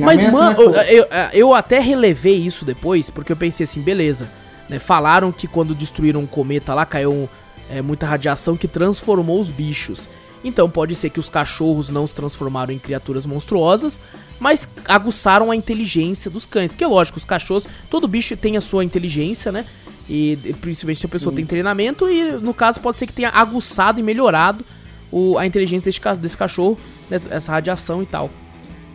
Mas, 0.04 0.22
mano, 0.22 0.70
né, 0.70 0.86
eu, 0.90 1.06
eu, 1.06 1.08
eu 1.34 1.54
até 1.54 1.80
relevei 1.80 2.36
isso 2.36 2.66
depois, 2.66 3.10
porque 3.10 3.32
eu 3.32 3.38
pensei 3.38 3.64
assim, 3.64 3.82
beleza. 3.82 4.30
Né, 4.68 4.80
falaram 4.80 5.32
que 5.32 5.48
quando 5.48 5.74
destruíram 5.74 6.22
um 6.22 6.26
cometa 6.26 6.74
lá, 6.74 6.86
caiu 6.86 7.30
é, 7.70 7.82
muita 7.82 8.06
radiação 8.06 8.58
que 8.58 8.68
transformou 8.68 9.40
os 9.40 9.50
bichos. 9.50 10.08
Então 10.44 10.70
pode 10.70 10.96
ser 10.96 11.10
que 11.10 11.20
os 11.20 11.30
cachorros 11.30 11.90
não 11.90 12.06
se 12.06 12.14
transformaram 12.14 12.74
em 12.74 12.80
criaturas 12.80 13.26
monstruosas, 13.26 14.02
mas 14.42 14.68
aguçaram 14.88 15.52
a 15.52 15.56
inteligência 15.56 16.30
dos 16.30 16.46
cães. 16.46 16.72
Porque, 16.72 16.86
lógico, 16.86 17.18
os 17.18 17.24
cachorros, 17.24 17.66
todo 17.90 18.08
bicho 18.08 18.36
tem 18.36 18.58
a 18.58 18.62
sua 18.62 18.84
inteligência, 18.84 19.52
né? 19.52 19.64
E 20.10 20.36
principalmente 20.60 21.00
se 21.00 21.06
a 21.06 21.10
pessoa 21.10 21.32
Sim. 21.32 21.38
tem 21.38 21.46
treinamento, 21.46 22.10
e 22.10 22.32
no 22.42 22.54
caso 22.54 22.82
pode 22.82 23.00
ser 23.00 23.08
que 23.08 23.14
tenha 23.14 23.30
aguçado 23.30 24.00
e 24.00 24.04
melhorado 24.04 24.66
o- 25.12 25.38
a 25.38 25.46
inteligência 25.46 25.86
desse, 25.86 26.02
desse 26.20 26.36
cachorro, 26.36 26.78
né, 27.10 27.20
essa 27.30 27.52
radiação 27.54 28.02
e 28.02 28.06
tal. 28.06 28.30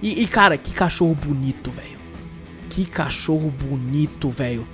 E, 0.02 0.22
e, 0.22 0.26
cara, 0.26 0.58
que 0.58 0.72
cachorro 0.72 1.14
bonito, 1.14 1.70
velho. 1.70 1.96
Que 2.68 2.84
cachorro 2.84 3.50
bonito, 3.50 4.28
velho. 4.28 4.66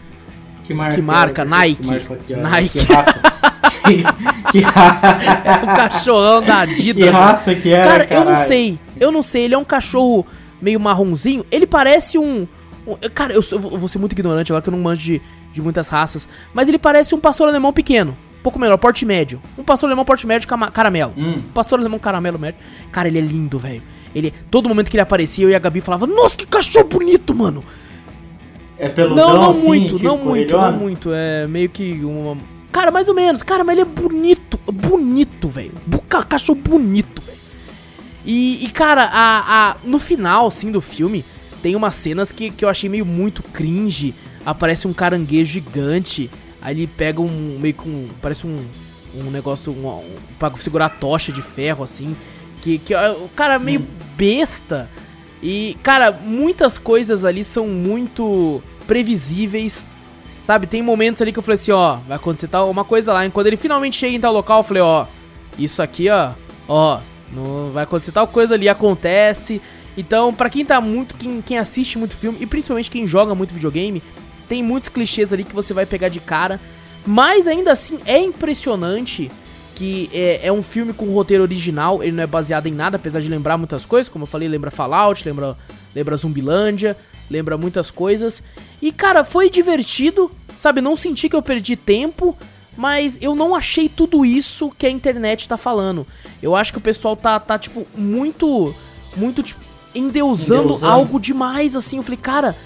Que 0.65 0.75
marca, 0.75 0.97
que 0.97 1.03
marca? 1.03 1.43
é? 1.43 1.45
Nike. 1.45 1.83
Que 1.83 2.35
marca. 2.37 2.37
Nike. 2.51 2.79
Que 2.87 2.93
raça. 2.93 3.21
que, 3.87 4.53
que, 4.53 4.61
ra- 4.61 5.01
É 5.45 5.63
o 5.65 5.67
cachorrão 5.77 6.43
da 6.43 6.61
Adidas. 6.63 7.05
que 7.05 7.11
raça 7.11 7.55
que 7.55 7.69
era, 7.71 7.89
Cara, 7.91 8.05
eu 8.15 8.21
não 8.25 8.33
caralho. 8.33 8.49
sei. 8.49 8.79
Eu 8.99 9.13
não 9.13 9.23
sei. 9.23 9.43
Ele 9.45 9.55
é 9.55 9.59
um 9.59 9.65
cachorro 9.65 10.27
meio 10.63 10.81
marronzinho. 10.81 11.45
Ele 11.51 11.67
parece 11.67 12.17
um. 12.17 12.47
um- 12.87 12.97
cara, 13.13 13.35
eu, 13.35 13.43
sou- 13.43 13.59
eu 13.61 13.77
vou 13.79 13.89
ser 13.89 13.99
muito 13.99 14.13
ignorante 14.13 14.51
agora 14.53 14.63
que 14.63 14.69
eu 14.69 14.73
não 14.73 14.79
manjo 14.81 15.03
de, 15.03 15.23
de 15.53 15.61
muitas 15.61 15.89
raças. 15.89 16.29
Mas 16.55 16.69
ele 16.69 16.79
parece 16.79 17.15
um 17.15 17.21
pastor 17.21 17.49
alemão 17.49 17.73
pequeno. 17.73 18.17
Um 18.39 18.43
pouco 18.43 18.59
menor, 18.59 18.77
porte 18.79 19.05
médio. 19.05 19.41
Um 19.59 19.63
pastor 19.63 19.89
alemão 19.89 20.05
porte 20.05 20.27
médio 20.27 20.49
caramelo. 20.73 21.13
Hum. 21.17 21.43
Pastor 21.53 21.79
alemão 21.79 21.99
caramelo 21.99 22.39
médio. 22.39 22.61
Cara, 22.91 23.09
ele 23.09 23.19
é 23.19 23.21
lindo, 23.21 23.59
velho. 23.59 23.83
Ele, 24.15 24.33
todo 24.51 24.69
momento 24.69 24.91
que 24.91 24.97
ele 24.97 25.03
aparecia, 25.03 25.45
eu 25.45 25.51
e 25.51 25.55
a 25.55 25.59
Gabi 25.59 25.81
falava: 25.81 26.07
Nossa, 26.07 26.37
que 26.37 26.47
cachorro 26.47 26.87
bonito, 26.89 27.35
mano. 27.35 27.63
É 28.79 28.89
pelo 28.89 29.15
Não, 29.15 29.35
não 29.39 29.51
assim, 29.53 29.67
muito, 29.67 29.95
tipo, 29.97 30.05
não 30.05 30.19
muito, 30.19 30.57
não 30.57 30.73
muito. 30.73 31.11
É 31.13 31.47
meio 31.47 31.69
que 31.69 32.01
uma. 32.05 32.37
Cara, 32.73 32.91
mais 32.91 33.09
ou 33.09 33.15
menos. 33.15 33.43
Cara, 33.43 33.63
mas 33.63 33.79
ele 33.79 33.83
é 33.83 33.85
bonito. 33.85 34.59
Bonito, 34.67 35.49
velho. 35.49 35.73
Cachorro 36.29 36.59
bonito, 36.61 37.23
velho. 37.23 37.39
E, 38.25 38.65
e, 38.65 38.71
cara, 38.71 39.05
a, 39.05 39.71
a, 39.71 39.77
no 39.85 39.99
final, 39.99 40.47
assim, 40.47 40.71
do 40.71 40.81
filme, 40.81 41.25
tem 41.63 41.75
umas 41.77 41.95
cenas 41.95 42.31
que, 42.33 42.51
que 42.51 42.65
eu 42.65 42.69
achei 42.69 42.89
meio 42.89 43.05
muito 43.05 43.43
cringe. 43.43 44.15
Aparece 44.45 44.87
um 44.87 44.93
caranguejo 44.93 45.53
gigante. 45.53 46.31
Aí 46.61 46.75
ele 46.75 46.87
pega 46.87 47.21
um. 47.21 47.59
meio 47.61 47.75
com. 47.75 48.09
Parece 48.21 48.47
um. 48.47 48.65
Um 49.15 49.31
negócio. 49.31 49.73
Um, 49.73 49.87
um, 49.89 50.17
pra 50.39 50.51
segurar 50.57 50.87
a 50.87 50.91
tocha 50.91 51.33
de 51.33 51.43
ferro, 51.43 51.85
assim. 51.85 52.17
Que, 52.61 52.79
que 52.79 52.95
o 52.95 53.29
cara 53.35 53.59
meio 53.59 53.81
hum. 53.81 53.87
besta. 54.17 54.89
E, 55.43 55.77
cara, 55.83 56.13
muitas 56.13 56.79
coisas 56.79 57.25
ali 57.25 57.43
são 57.43 57.67
muito 57.67 58.63
previsíveis. 58.87 59.85
Sabe, 60.41 60.67
tem 60.67 60.83
momentos 60.83 61.23
ali 61.23 61.33
que 61.33 61.39
eu 61.39 61.43
falei 61.43 61.55
assim, 61.55 61.71
ó, 61.71 61.99
vai 62.07 62.17
acontecer 62.17 62.49
tal 62.49 62.69
uma 62.69 62.85
coisa 62.85 63.13
lá. 63.13 63.25
E 63.25 63.31
quando 63.31 63.47
ele 63.47 63.57
finalmente 63.57 63.97
chega 63.97 64.17
em 64.17 64.21
tal 64.21 64.33
local, 64.33 64.59
eu 64.59 64.65
falei, 64.65 64.83
ó, 64.83 65.07
isso 65.57 65.81
aqui, 65.81 66.09
ó, 66.09 66.33
ó, 66.69 66.99
não 67.33 67.71
vai 67.73 67.85
acontecer 67.85 68.13
tal 68.13 68.27
coisa 68.27 68.55
ali, 68.55 68.69
acontece. 68.69 69.61
Então, 69.97 70.33
para 70.33 70.51
quem 70.51 70.65
tá 70.65 70.81
muito, 70.81 71.15
quem, 71.17 71.43
quem 71.43 71.59
assiste 71.59 71.99
muito 71.99 72.17
filme, 72.17 72.39
e 72.41 72.47
principalmente 72.47 72.91
quem 72.91 73.07
joga 73.07 73.35
muito 73.35 73.55
videogame, 73.55 74.03
tem 74.49 74.63
muitos 74.63 74.89
clichês 74.89 75.33
ali 75.33 75.45
que 75.45 75.55
você 75.55 75.73
vai 75.75 75.87
pegar 75.87 76.09
de 76.09 76.21
cara. 76.21 76.61
Mas 77.07 77.49
ainda 77.49 77.73
assim, 77.73 77.99
é 78.05 78.19
impressionante 78.19 79.31
que 79.75 80.11
é, 80.13 80.41
é, 80.45 80.53
um 80.53 80.63
filme 80.63 80.93
com 80.93 81.07
roteiro 81.07 81.43
original, 81.43 82.03
ele 82.03 82.13
não 82.13 82.23
é 82.23 82.27
baseado 82.27 82.67
em 82.67 82.73
nada, 82.73 82.97
apesar 82.97 83.21
de 83.21 83.29
lembrar 83.29 83.57
muitas 83.57 83.87
coisas, 83.87 84.09
como 84.09 84.25
eu 84.25 84.27
falei, 84.27 84.47
lembra 84.47 84.71
Fallout, 84.71 85.27
lembra, 85.27 85.57
lembra 85.95 86.17
Zumbilândia, 86.17 86.97
lembra 87.31 87.57
muitas 87.57 87.91
coisas. 87.91 88.43
E 88.81 88.93
cara, 88.93 89.25
foi 89.25 89.51
divertido, 89.51 90.31
sabe? 90.57 90.81
Não 90.81 90.95
senti 90.95 91.29
que 91.29 91.37
eu 91.37 91.43
perdi 91.43 91.75
tempo, 91.75 92.37
mas 92.77 93.19
eu 93.21 93.35
não 93.35 93.55
achei 93.55 93.89
tudo 93.89 94.25
isso 94.25 94.71
que 94.79 94.87
a 94.87 94.91
internet 94.91 95.49
tá 95.49 95.57
falando. 95.57 96.07
Eu 96.43 96.57
acho 96.57 96.73
que 96.73 96.79
o 96.79 96.83
pessoal 96.83 97.17
tá, 97.17 97.39
tá 97.39 97.59
tipo, 97.59 97.87
muito, 97.95 98.75
muito, 99.17 99.43
tipo, 99.43 99.61
endeusando, 99.95 100.65
endeusando. 100.65 100.93
algo 100.93 101.21
demais, 101.21 101.77
assim. 101.77 101.99
Eu 101.99 102.03
falei, 102.03 102.19
cara, 102.19 102.57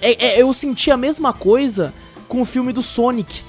é, 0.00 0.26
é, 0.26 0.42
eu 0.42 0.52
senti 0.52 0.90
a 0.90 0.96
mesma 0.96 1.32
coisa 1.32 1.92
com 2.28 2.40
o 2.40 2.44
filme 2.44 2.72
do 2.72 2.82
Sonic. 2.82 3.42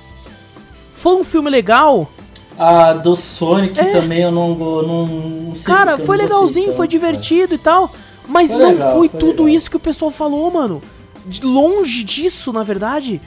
Foi 0.93 1.15
um 1.15 1.23
filme 1.23 1.49
legal. 1.49 2.09
Ah, 2.57 2.93
do 2.93 3.15
Sonic 3.15 3.79
é. 3.79 3.91
também 3.91 4.23
eu 4.23 4.31
não, 4.31 4.55
não, 4.55 5.07
não 5.07 5.55
sei. 5.55 5.65
Cara, 5.65 5.97
foi 5.97 6.17
legalzinho, 6.17 6.67
tanto, 6.67 6.77
foi 6.77 6.87
divertido 6.87 7.49
cara. 7.49 7.55
e 7.55 7.57
tal. 7.59 7.91
Mas 8.27 8.51
foi 8.51 8.59
não 8.59 8.71
legal, 8.71 8.97
foi, 8.97 9.09
foi 9.09 9.19
tudo 9.19 9.43
legal. 9.43 9.49
isso 9.49 9.69
que 9.69 9.77
o 9.77 9.79
pessoal 9.79 10.09
falou, 10.09 10.51
mano. 10.51 10.81
De 11.25 11.43
longe 11.45 12.03
disso, 12.03 12.51
na 12.51 12.63
verdade. 12.63 13.21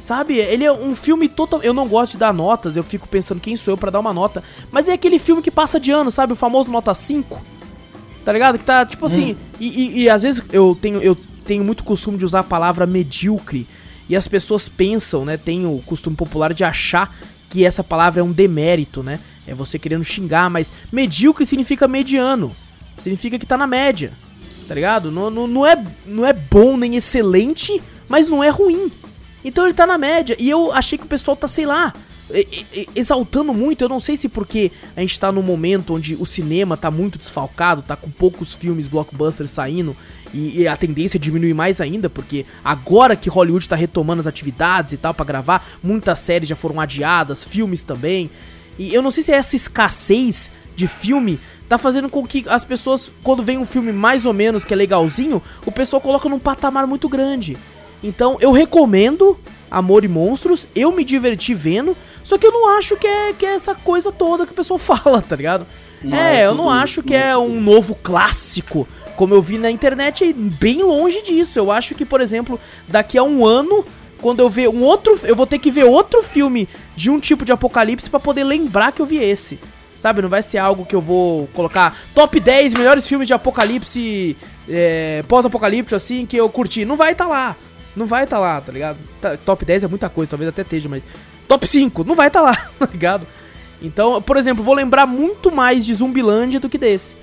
Sabe? 0.00 0.36
Ele 0.38 0.64
é 0.64 0.72
um 0.72 0.94
filme 0.94 1.28
total. 1.28 1.62
Eu 1.62 1.74
não 1.74 1.86
gosto 1.86 2.12
de 2.12 2.18
dar 2.18 2.32
notas, 2.32 2.76
eu 2.76 2.82
fico 2.82 3.06
pensando 3.06 3.40
quem 3.40 3.56
sou 3.56 3.72
eu 3.72 3.78
para 3.78 3.90
dar 3.90 4.00
uma 4.00 4.12
nota. 4.12 4.42
Mas 4.70 4.88
é 4.88 4.92
aquele 4.92 5.18
filme 5.18 5.42
que 5.42 5.50
passa 5.50 5.78
de 5.78 5.90
ano, 5.90 6.10
sabe? 6.10 6.32
O 6.32 6.36
famoso 6.36 6.70
nota 6.70 6.94
5. 6.94 7.40
Tá 8.24 8.32
ligado? 8.32 8.58
Que 8.58 8.64
tá, 8.64 8.84
tipo 8.84 9.04
assim. 9.04 9.32
Hum. 9.32 9.36
E, 9.58 9.68
e, 9.68 10.02
e, 10.02 10.10
às 10.10 10.22
vezes 10.22 10.42
eu 10.52 10.76
tenho, 10.80 11.00
eu 11.00 11.16
tenho 11.46 11.64
muito 11.64 11.84
costume 11.84 12.18
de 12.18 12.24
usar 12.24 12.40
a 12.40 12.44
palavra 12.44 12.86
medíocre. 12.86 13.66
E 14.08 14.16
as 14.16 14.26
pessoas 14.26 14.68
pensam, 14.68 15.24
né? 15.24 15.36
Tem 15.36 15.66
o 15.66 15.82
costume 15.86 16.16
popular 16.16 16.52
de 16.52 16.64
achar 16.64 17.14
que 17.48 17.64
essa 17.64 17.84
palavra 17.84 18.20
é 18.20 18.24
um 18.24 18.32
demérito, 18.32 19.02
né? 19.02 19.20
É 19.46 19.54
você 19.54 19.78
querendo 19.78 20.04
xingar, 20.04 20.48
mas 20.50 20.72
medíocre 20.90 21.46
significa 21.46 21.86
mediano. 21.86 22.54
Significa 22.96 23.38
que 23.38 23.46
tá 23.46 23.56
na 23.56 23.66
média 23.66 24.12
tá 24.70 24.74
ligado? 24.76 25.10
Não, 25.10 25.28
não, 25.28 25.48
não, 25.48 25.66
é, 25.66 25.84
não 26.06 26.24
é 26.24 26.32
bom 26.32 26.76
nem 26.76 26.94
excelente, 26.94 27.82
mas 28.08 28.28
não 28.28 28.42
é 28.42 28.50
ruim. 28.50 28.88
Então 29.44 29.64
ele 29.64 29.74
tá 29.74 29.86
na 29.86 29.98
média. 29.98 30.36
E 30.38 30.48
eu 30.48 30.72
achei 30.72 30.98
que 30.98 31.04
o 31.04 31.08
pessoal 31.08 31.36
tá, 31.36 31.48
sei 31.48 31.66
lá, 31.66 31.94
exaltando 32.94 33.52
muito. 33.52 33.82
Eu 33.82 33.88
não 33.88 34.00
sei 34.00 34.16
se 34.16 34.28
porque 34.28 34.70
a 34.96 35.00
gente 35.00 35.18
tá 35.18 35.32
num 35.32 35.42
momento 35.42 35.94
onde 35.94 36.14
o 36.14 36.26
cinema 36.26 36.76
tá 36.76 36.90
muito 36.90 37.18
desfalcado, 37.18 37.82
tá 37.82 37.96
com 37.96 38.10
poucos 38.10 38.54
filmes 38.54 38.86
blockbusters 38.86 39.50
saindo. 39.50 39.96
E, 40.32 40.68
a 40.68 40.76
tendência 40.76 41.18
é 41.18 41.20
diminuir 41.20 41.54
mais 41.54 41.80
ainda, 41.80 42.08
porque 42.08 42.46
agora 42.64 43.16
que 43.16 43.28
Hollywood 43.28 43.68
tá 43.68 43.74
retomando 43.74 44.20
as 44.20 44.28
atividades 44.28 44.92
e 44.92 44.96
tal 44.96 45.12
para 45.12 45.24
gravar, 45.24 45.66
muitas 45.82 46.20
séries 46.20 46.48
já 46.48 46.54
foram 46.54 46.80
adiadas, 46.80 47.42
filmes 47.42 47.82
também. 47.82 48.30
E 48.78 48.94
eu 48.94 49.02
não 49.02 49.10
sei 49.10 49.24
se 49.24 49.32
é 49.32 49.36
essa 49.36 49.56
escassez 49.56 50.48
de 50.76 50.86
filme 50.86 51.38
tá 51.68 51.78
fazendo 51.78 52.08
com 52.08 52.26
que 52.26 52.44
as 52.48 52.64
pessoas, 52.64 53.12
quando 53.22 53.42
vem 53.42 53.58
um 53.58 53.66
filme 53.66 53.92
mais 53.92 54.24
ou 54.24 54.32
menos 54.32 54.64
que 54.64 54.72
é 54.72 54.76
legalzinho, 54.76 55.42
o 55.66 55.70
pessoal 55.70 56.00
coloca 56.00 56.28
num 56.28 56.38
patamar 56.38 56.86
muito 56.86 57.08
grande. 57.08 57.56
Então 58.02 58.38
eu 58.40 58.52
recomendo 58.52 59.38
Amor 59.70 60.04
e 60.04 60.08
Monstros, 60.08 60.66
eu 60.74 60.90
me 60.90 61.04
diverti 61.04 61.54
vendo, 61.54 61.96
só 62.24 62.36
que 62.36 62.46
eu 62.46 62.52
não 62.52 62.76
acho 62.76 62.96
que 62.96 63.06
é, 63.06 63.32
que 63.32 63.46
é 63.46 63.54
essa 63.54 63.74
coisa 63.74 64.10
toda 64.10 64.44
que 64.44 64.52
o 64.52 64.56
pessoal 64.56 64.78
fala, 64.80 65.22
tá 65.22 65.36
ligado? 65.36 65.66
Não 66.02 66.16
é, 66.16 66.40
é 66.40 66.46
eu 66.46 66.54
não 66.54 66.68
acho 66.68 67.02
que 67.02 67.14
é, 67.14 67.28
é 67.28 67.38
um 67.38 67.60
novo 67.60 67.94
clássico, 67.94 68.88
como 69.16 69.34
eu 69.34 69.42
vi 69.42 69.58
na 69.58 69.70
internet, 69.70 70.32
bem 70.32 70.82
longe 70.82 71.22
disso. 71.22 71.58
Eu 71.58 71.70
acho 71.70 71.94
que, 71.94 72.06
por 72.06 72.20
exemplo, 72.22 72.58
daqui 72.88 73.18
a 73.18 73.22
um 73.22 73.44
ano, 73.46 73.84
quando 74.20 74.40
eu 74.40 74.48
ver 74.48 74.68
um 74.68 74.82
outro, 74.82 75.18
eu 75.24 75.36
vou 75.36 75.46
ter 75.46 75.58
que 75.58 75.70
ver 75.70 75.84
outro 75.84 76.22
filme 76.22 76.66
de 76.96 77.10
um 77.10 77.20
tipo 77.20 77.44
de 77.44 77.52
apocalipse 77.52 78.08
para 78.08 78.18
poder 78.18 78.44
lembrar 78.44 78.92
que 78.92 79.02
eu 79.02 79.06
vi 79.06 79.22
esse. 79.22 79.58
Sabe, 79.98 80.22
não 80.22 80.30
vai 80.30 80.40
ser 80.40 80.56
algo 80.56 80.86
que 80.86 80.94
eu 80.94 81.00
vou 81.02 81.46
colocar 81.48 81.94
top 82.14 82.40
10 82.40 82.72
melhores 82.72 83.06
filmes 83.06 83.28
de 83.28 83.34
apocalipse, 83.34 84.34
é, 84.66 85.22
pós-apocalíptico, 85.28 85.94
assim, 85.94 86.24
que 86.24 86.38
eu 86.38 86.48
curti. 86.48 86.86
Não 86.86 86.96
vai 86.96 87.12
estar 87.12 87.24
tá 87.24 87.30
lá. 87.30 87.56
Não 87.96 88.06
vai 88.06 88.24
estar 88.24 88.36
tá 88.36 88.40
lá, 88.40 88.60
tá 88.60 88.72
ligado? 88.72 88.98
Tá, 89.20 89.36
top 89.36 89.64
10 89.64 89.84
é 89.84 89.88
muita 89.88 90.08
coisa, 90.08 90.30
talvez 90.30 90.48
até 90.48 90.62
esteja, 90.62 90.88
mas. 90.88 91.04
Top 91.48 91.66
5, 91.66 92.04
não 92.04 92.14
vai 92.14 92.28
estar 92.28 92.40
tá 92.40 92.50
lá, 92.50 92.56
tá 92.78 92.88
ligado? 92.90 93.26
Então, 93.82 94.20
por 94.22 94.36
exemplo, 94.36 94.62
vou 94.62 94.74
lembrar 94.74 95.06
muito 95.06 95.50
mais 95.50 95.84
de 95.84 95.94
Zumbilândia 95.94 96.60
do 96.60 96.68
que 96.68 96.78
desse. 96.78 97.14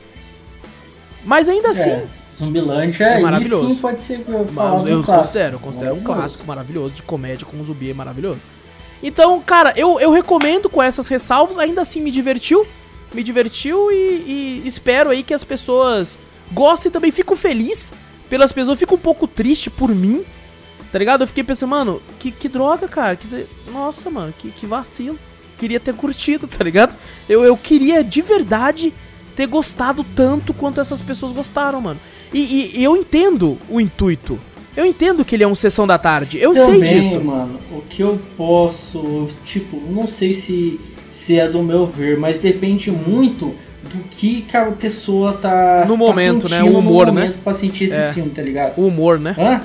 Mas 1.24 1.48
ainda 1.50 1.68
é, 1.68 1.72
assim. 1.72 2.02
Zumbilândia 2.38 3.04
é 3.04 3.20
maravilhoso. 3.20 3.70
sim 3.70 3.76
pode 3.76 4.02
ser 4.02 4.24
Mas 4.54 4.86
eu 4.86 5.04
considero, 5.04 5.56
eu 5.56 5.60
considero 5.60 5.96
um 5.96 6.02
clássico 6.02 6.46
maravilhoso 6.46 6.94
de 6.94 7.02
comédia 7.02 7.48
com 7.48 7.62
zumbi, 7.64 7.90
é 7.90 7.94
maravilhoso. 7.94 8.40
Então, 9.02 9.42
cara, 9.42 9.74
eu, 9.76 10.00
eu 10.00 10.12
recomendo 10.12 10.70
com 10.70 10.82
essas 10.82 11.08
ressalvas, 11.08 11.58
ainda 11.58 11.82
assim 11.82 12.02
me 12.02 12.12
divertiu. 12.12 12.66
Me 13.14 13.24
divertiu 13.24 13.92
e, 13.92 14.62
e 14.64 14.68
espero 14.68 15.10
aí 15.10 15.24
que 15.24 15.34
as 15.34 15.44
pessoas 15.44 16.18
gostem 16.52 16.92
também. 16.92 17.12
Fico 17.12 17.36
feliz 17.36 17.94
pelas 18.30 18.52
pessoas, 18.52 18.78
fico 18.78 18.96
um 18.96 19.00
pouco 19.00 19.28
triste 19.28 19.70
por 19.70 19.90
mim, 19.94 20.24
tá 20.92 21.00
ligado? 21.00 21.22
Eu 21.22 21.28
fiquei 21.28 21.44
pensando, 21.44 21.70
mano, 21.70 22.02
que, 22.20 22.32
que 22.32 22.48
droga, 22.48 22.88
cara. 22.88 23.16
Que, 23.16 23.46
nossa, 23.72 24.10
mano, 24.10 24.34
que, 24.38 24.50
que 24.50 24.66
vacilo. 24.66 25.18
Queria 25.58 25.80
ter 25.80 25.94
curtido, 25.94 26.48
tá 26.50 26.64
ligado? 26.64 26.96
Eu, 27.28 27.44
eu 27.44 27.58
queria 27.58 28.04
de 28.04 28.22
verdade 28.22 28.94
ter 29.36 29.48
gostado 29.48 30.04
tanto 30.16 30.54
quanto 30.54 30.82
essas 30.82 31.02
pessoas 31.02 31.32
gostaram, 31.32 31.80
mano. 31.80 32.00
E, 32.34 32.40
e, 32.40 32.80
e 32.80 32.84
eu 32.84 32.96
entendo 32.96 33.58
o 33.70 33.80
intuito. 33.80 34.40
Eu 34.76 34.86
entendo 34.86 35.26
que 35.26 35.36
ele 35.36 35.44
é 35.44 35.48
um 35.48 35.56
sessão 35.56 35.88
da 35.88 35.98
tarde. 35.98 36.38
Eu 36.40 36.54
Também, 36.54 36.86
sei 36.86 37.00
disso. 37.02 37.20
mano, 37.20 37.60
o 37.72 37.82
que 37.82 38.02
eu 38.02 38.20
posso, 38.36 39.28
tipo, 39.44 39.82
não 39.90 40.06
sei 40.06 40.34
se, 40.34 40.80
se 41.12 41.40
é 41.40 41.48
do 41.48 41.64
meu 41.64 41.88
ver, 41.88 42.20
mas 42.20 42.38
depende 42.38 42.92
muito 42.92 43.56
do 43.88 44.04
que, 44.10 44.46
a 44.54 44.66
pessoa 44.66 45.34
tá 45.34 45.86
no 45.88 45.94
tá 45.94 45.98
momento, 45.98 46.50
né? 46.50 46.64
O 46.64 46.78
humor, 46.78 47.12
né? 47.12 47.34
Pra 47.44 47.54
sentir 47.54 47.86
esse 47.86 47.96
é. 47.96 48.08
filme, 48.10 48.30
tá 48.30 48.42
ligado? 48.42 48.78
O 48.78 48.88
humor, 48.88 49.20
né? 49.20 49.36
Hã? 49.38 49.62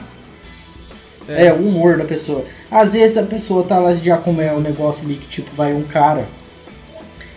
É. 1.28 1.46
é. 1.46 1.52
o 1.52 1.56
humor 1.56 1.98
da 1.98 2.04
pessoa. 2.04 2.44
Às 2.70 2.94
vezes 2.94 3.16
a 3.16 3.22
pessoa 3.22 3.64
tá 3.64 3.78
lá 3.78 3.92
já 3.94 4.16
como 4.16 4.40
é 4.40 4.52
o 4.52 4.56
um 4.56 4.60
negócio 4.60 5.04
ali 5.04 5.14
que 5.14 5.28
tipo 5.28 5.50
vai 5.54 5.72
um 5.72 5.82
cara 5.82 6.24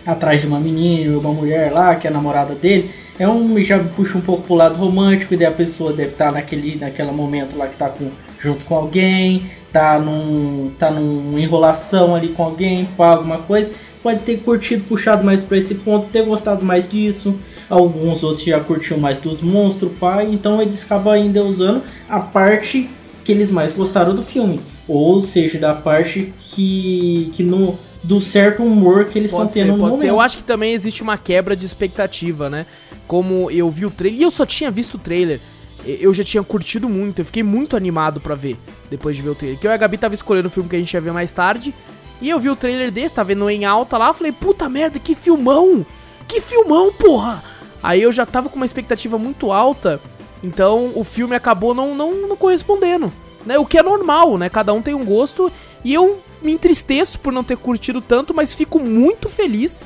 atrás 0.06 0.40
de 0.40 0.46
uma 0.46 0.60
menina, 0.60 1.18
uma 1.18 1.32
mulher 1.32 1.72
lá 1.72 1.94
que 1.96 2.06
é 2.06 2.10
a 2.10 2.12
namorada 2.12 2.54
dele 2.54 2.90
é 3.18 3.28
um 3.28 3.58
já 3.62 3.78
puxa 3.78 4.18
um 4.18 4.20
pouco 4.20 4.42
pro 4.42 4.54
lado 4.54 4.76
romântico 4.76 5.32
e 5.32 5.36
daí 5.36 5.46
a 5.46 5.52
pessoa 5.52 5.92
deve 5.92 6.10
estar 6.10 6.26
tá 6.26 6.32
naquele 6.32 6.76
naquele 6.76 7.10
momento 7.10 7.56
lá 7.56 7.66
que 7.66 7.76
tá 7.76 7.88
com, 7.88 8.10
junto 8.38 8.64
com 8.64 8.74
alguém, 8.74 9.42
tá 9.72 9.98
num 9.98 10.70
tá 10.78 10.90
numa 10.90 11.40
enrolação 11.40 12.14
ali 12.14 12.28
com 12.28 12.42
alguém, 12.42 12.86
com 12.96 13.02
alguma 13.02 13.38
coisa, 13.38 13.70
pode 14.02 14.20
ter 14.20 14.38
curtido, 14.38 14.84
puxado 14.84 15.24
mais 15.24 15.42
para 15.42 15.56
esse 15.56 15.76
ponto, 15.76 16.08
ter 16.10 16.24
gostado 16.24 16.64
mais 16.64 16.88
disso. 16.88 17.34
Alguns 17.68 18.22
outros 18.22 18.44
já 18.44 18.60
curtiam 18.60 19.00
mais 19.00 19.18
dos 19.18 19.40
monstros, 19.40 19.90
pai, 19.98 20.28
então 20.30 20.62
eles 20.62 20.84
acabam 20.84 21.14
ainda 21.14 21.42
usando 21.42 21.82
a 22.08 22.20
parte 22.20 22.88
que 23.26 23.32
eles 23.32 23.50
mais 23.50 23.72
gostaram 23.72 24.14
do 24.14 24.22
filme, 24.22 24.60
ou 24.86 25.20
seja, 25.20 25.58
da 25.58 25.74
parte 25.74 26.32
que 26.52 27.28
que 27.34 27.42
no 27.42 27.76
do 28.04 28.20
certo 28.20 28.62
humor 28.62 29.06
que 29.06 29.18
eles 29.18 29.32
estão 29.32 29.48
tendo 29.48 29.72
no 29.72 29.78
momento. 29.78 29.98
Ser. 29.98 30.10
Eu 30.10 30.20
acho 30.20 30.36
que 30.36 30.44
também 30.44 30.72
existe 30.72 31.02
uma 31.02 31.18
quebra 31.18 31.56
de 31.56 31.66
expectativa, 31.66 32.48
né? 32.48 32.64
Como 33.08 33.50
eu 33.50 33.68
vi 33.68 33.84
o 33.84 33.90
trailer, 33.90 34.20
e 34.20 34.22
eu 34.22 34.30
só 34.30 34.46
tinha 34.46 34.70
visto 34.70 34.94
o 34.94 34.98
trailer, 34.98 35.40
eu 35.84 36.14
já 36.14 36.22
tinha 36.22 36.40
curtido 36.44 36.88
muito, 36.88 37.20
eu 37.20 37.24
fiquei 37.24 37.42
muito 37.42 37.76
animado 37.76 38.20
para 38.20 38.36
ver 38.36 38.56
depois 38.88 39.16
de 39.16 39.22
ver 39.22 39.30
o 39.30 39.34
trailer. 39.34 39.58
Que 39.58 39.66
eu 39.66 39.72
e 39.72 39.74
a 39.74 39.76
Gabi 39.76 39.98
tava 39.98 40.14
escolhendo 40.14 40.46
o 40.46 40.50
filme 40.50 40.68
que 40.70 40.76
a 40.76 40.78
gente 40.78 40.94
ia 40.94 41.00
ver 41.00 41.12
mais 41.12 41.32
tarde, 41.32 41.74
e 42.22 42.30
eu 42.30 42.38
vi 42.38 42.48
o 42.48 42.54
trailer 42.54 42.92
desse, 42.92 43.14
tava 43.14 43.26
vendo 43.26 43.50
em 43.50 43.64
alta 43.64 43.98
lá, 43.98 44.12
falei, 44.12 44.30
puta 44.30 44.68
merda, 44.68 45.00
que 45.00 45.16
filmão! 45.16 45.84
Que 46.28 46.40
filmão, 46.40 46.92
porra! 46.92 47.42
Aí 47.82 48.02
eu 48.02 48.12
já 48.12 48.24
tava 48.24 48.48
com 48.48 48.56
uma 48.56 48.64
expectativa 48.64 49.18
muito 49.18 49.50
alta, 49.50 50.00
então 50.46 50.92
o 50.94 51.02
filme 51.02 51.34
acabou 51.34 51.74
não, 51.74 51.94
não, 51.94 52.28
não 52.28 52.36
correspondendo. 52.36 53.12
Né? 53.44 53.58
O 53.58 53.66
que 53.66 53.78
é 53.78 53.82
normal, 53.82 54.38
né? 54.38 54.48
Cada 54.48 54.72
um 54.72 54.82
tem 54.82 54.94
um 54.94 55.04
gosto 55.04 55.52
E 55.84 55.94
eu 55.94 56.20
me 56.42 56.52
entristeço 56.52 57.18
por 57.18 57.32
não 57.32 57.44
ter 57.44 57.56
curtido 57.56 58.00
tanto, 58.00 58.34
mas 58.34 58.54
fico 58.54 58.78
muito 58.78 59.28
feliz 59.28 59.80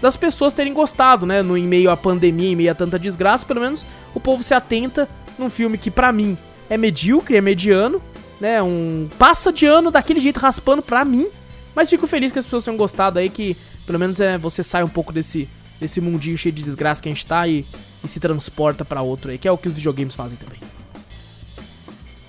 das 0.00 0.16
pessoas 0.16 0.52
terem 0.52 0.72
gostado, 0.72 1.26
né? 1.26 1.42
No, 1.42 1.56
em 1.56 1.66
meio 1.66 1.90
à 1.90 1.96
pandemia, 1.96 2.50
em 2.50 2.56
meio 2.56 2.70
a 2.70 2.74
tanta 2.74 2.98
desgraça, 2.98 3.46
pelo 3.46 3.60
menos 3.60 3.84
o 4.14 4.20
povo 4.20 4.42
se 4.42 4.54
atenta 4.54 5.08
num 5.38 5.50
filme 5.50 5.78
que 5.78 5.90
para 5.90 6.12
mim 6.12 6.36
é 6.68 6.76
medíocre, 6.76 7.36
é 7.36 7.40
mediano, 7.40 8.00
né? 8.40 8.62
Um 8.62 9.08
passa 9.18 9.52
de 9.52 9.66
ano 9.66 9.90
daquele 9.90 10.20
jeito 10.20 10.38
raspando 10.38 10.82
pra 10.82 11.04
mim, 11.04 11.26
mas 11.74 11.90
fico 11.90 12.06
feliz 12.06 12.32
que 12.32 12.38
as 12.38 12.44
pessoas 12.44 12.64
tenham 12.64 12.76
gostado 12.76 13.18
aí, 13.18 13.30
que 13.30 13.56
pelo 13.86 13.98
menos 13.98 14.20
é 14.20 14.36
você 14.36 14.62
sai 14.62 14.82
um 14.82 14.88
pouco 14.88 15.12
desse 15.12 15.48
desse 15.80 16.00
mundinho 16.00 16.38
cheio 16.38 16.54
de 16.54 16.62
desgraça 16.62 17.02
que 17.02 17.08
a 17.08 17.12
gente 17.12 17.26
tá 17.26 17.46
e, 17.46 17.64
e 18.06 18.08
se 18.08 18.18
transporta 18.18 18.84
para 18.84 19.02
outro 19.02 19.30
aí, 19.30 19.38
que 19.38 19.46
é 19.46 19.52
o 19.52 19.58
que 19.58 19.68
os 19.68 19.74
videogames 19.74 20.14
fazem 20.14 20.38
também. 20.38 20.58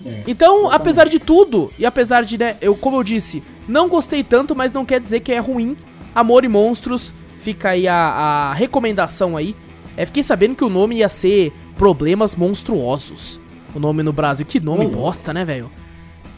É, 0.05 0.23
então, 0.27 0.69
apesar 0.69 1.05
de 1.05 1.19
tudo, 1.19 1.71
e 1.77 1.85
apesar 1.85 2.23
de, 2.23 2.37
né, 2.37 2.57
eu, 2.61 2.75
como 2.75 2.97
eu 2.97 3.03
disse, 3.03 3.43
não 3.67 3.87
gostei 3.89 4.23
tanto, 4.23 4.55
mas 4.55 4.71
não 4.71 4.85
quer 4.85 4.99
dizer 4.99 5.19
que 5.21 5.31
é 5.31 5.39
ruim. 5.39 5.75
Amor 6.13 6.43
e 6.43 6.47
Monstros, 6.47 7.13
fica 7.37 7.69
aí 7.69 7.87
a, 7.87 7.95
a 7.95 8.53
recomendação 8.53 9.37
aí. 9.37 9.55
É, 9.95 10.05
fiquei 10.05 10.23
sabendo 10.23 10.55
que 10.55 10.63
o 10.63 10.69
nome 10.69 10.97
ia 10.97 11.09
ser 11.09 11.51
Problemas 11.77 12.35
Monstruosos. 12.35 13.39
O 13.75 13.79
nome 13.79 14.01
no 14.03 14.13
Brasil. 14.13 14.45
Que 14.45 14.59
nome 14.59 14.87
bosta, 14.87 15.33
né, 15.33 15.43
velho? 15.43 15.69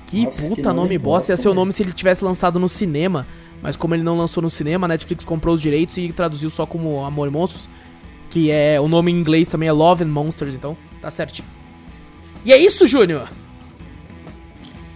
Que 0.08 0.26
Nossa, 0.26 0.42
puta 0.42 0.56
que 0.56 0.62
nome, 0.64 0.80
nome 0.80 0.98
bosta. 0.98 1.32
Ia 1.32 1.38
ser 1.38 1.50
o 1.50 1.54
nome 1.54 1.72
se 1.72 1.84
ele 1.84 1.94
tivesse 1.94 2.24
lançado 2.24 2.60
no 2.60 2.68
cinema. 2.68 3.28
Mas 3.62 3.76
como 3.76 3.94
ele 3.94 4.04
não 4.04 4.18
lançou 4.18 4.42
no 4.42 4.50
cinema, 4.50 4.86
a 4.86 4.88
Netflix 4.88 5.24
comprou 5.24 5.54
os 5.54 5.62
direitos 5.62 5.98
e 5.98 6.12
traduziu 6.12 6.50
só 6.50 6.66
como 6.66 7.04
Amor 7.04 7.28
e 7.28 7.32
Monstros. 7.32 7.70
Que 8.30 8.52
é. 8.52 8.80
O 8.80 8.88
nome 8.88 9.12
em 9.12 9.16
inglês 9.16 9.50
também 9.50 9.68
é 9.70 9.72
Love 9.72 10.04
and 10.04 10.08
Monsters, 10.08 10.54
então 10.54 10.78
tá 11.02 11.10
certinho. 11.10 11.48
E 12.46 12.54
é 12.54 12.58
isso, 12.58 12.86
Júnior! 12.88 13.30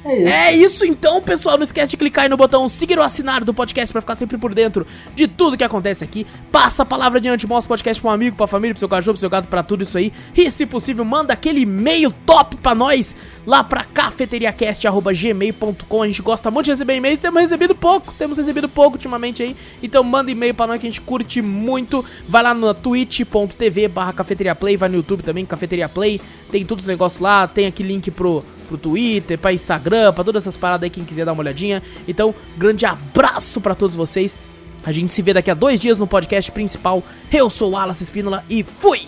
É 0.05 0.17
isso. 0.17 0.27
é 0.27 0.53
isso. 0.53 0.85
então, 0.85 1.21
pessoal. 1.21 1.57
Não 1.57 1.63
esquece 1.63 1.91
de 1.91 1.97
clicar 1.97 2.23
aí 2.23 2.29
no 2.29 2.37
botão 2.37 2.67
seguir 2.67 2.97
ou 2.97 3.05
assinar 3.05 3.43
do 3.43 3.53
podcast 3.53 3.91
para 3.91 4.01
ficar 4.01 4.15
sempre 4.15 4.37
por 4.37 4.53
dentro 4.53 4.85
de 5.15 5.27
tudo 5.27 5.57
que 5.57 5.63
acontece 5.63 6.03
aqui. 6.03 6.25
Passa 6.51 6.83
a 6.83 6.85
palavra 6.85 7.19
adiante, 7.19 7.47
mostra 7.47 7.67
o 7.67 7.69
podcast 7.69 8.01
pra 8.01 8.11
um 8.11 8.13
amigo, 8.13 8.35
pra 8.35 8.47
família, 8.47 8.73
pro 8.73 8.79
seu 8.79 8.89
cachorro, 8.89 9.13
pro 9.13 9.21
seu 9.21 9.29
gato, 9.29 9.47
pra 9.47 9.63
tudo 9.63 9.83
isso 9.83 9.97
aí. 9.97 10.11
E, 10.35 10.51
se 10.51 10.65
possível, 10.65 11.05
manda 11.05 11.33
aquele 11.33 11.61
e-mail 11.61 12.11
top 12.25 12.57
pra 12.57 12.75
nós 12.75 13.15
lá 13.45 13.63
pra 13.63 13.83
cafeteriacast.gmail.com. 13.83 16.01
A 16.01 16.07
gente 16.07 16.21
gosta 16.21 16.49
muito 16.51 16.65
de 16.65 16.71
receber 16.71 16.95
e-mails, 16.95 17.19
temos 17.19 17.41
recebido 17.41 17.75
pouco, 17.75 18.13
temos 18.17 18.37
recebido 18.37 18.69
pouco 18.69 18.95
ultimamente 18.97 19.43
aí. 19.43 19.55
Então 19.81 20.03
manda 20.03 20.31
e-mail 20.31 20.53
pra 20.53 20.67
nós 20.67 20.79
que 20.79 20.87
a 20.87 20.89
gente 20.89 21.01
curte 21.01 21.41
muito. 21.41 22.03
Vai 22.27 22.43
lá 22.43 22.53
no 22.53 22.73
twitch.tv 22.73 23.87
barra 23.87 24.11
cafeteriaplay, 24.13 24.77
vai 24.77 24.89
no 24.89 24.95
YouTube 24.95 25.23
também, 25.23 25.45
Cafeteria 25.45 25.89
Play. 25.89 26.21
Tem 26.51 26.65
todos 26.65 26.83
os 26.83 26.87
negócios 26.87 27.21
lá, 27.21 27.47
tem 27.47 27.65
aqui 27.65 27.83
link 27.83 28.11
pro 28.11 28.43
pro 28.63 28.77
Twitter, 28.77 29.37
pra 29.37 29.53
Instagram, 29.53 30.13
pra 30.13 30.23
todas 30.23 30.43
essas 30.43 30.57
paradas 30.57 30.83
aí, 30.83 30.89
quem 30.89 31.03
quiser 31.03 31.25
dar 31.25 31.33
uma 31.33 31.41
olhadinha. 31.41 31.81
Então, 32.07 32.33
grande 32.57 32.85
abraço 32.85 33.61
para 33.61 33.75
todos 33.75 33.95
vocês. 33.95 34.39
A 34.83 34.91
gente 34.91 35.11
se 35.11 35.21
vê 35.21 35.33
daqui 35.33 35.49
a 35.49 35.53
dois 35.53 35.79
dias 35.79 35.97
no 35.97 36.05
podcast 36.05 36.51
principal. 36.51 37.01
Eu 37.31 37.49
sou 37.49 37.71
o 37.71 37.77
Alas 37.77 38.01
Espínola 38.01 38.43
e 38.49 38.63
fui! 38.63 39.01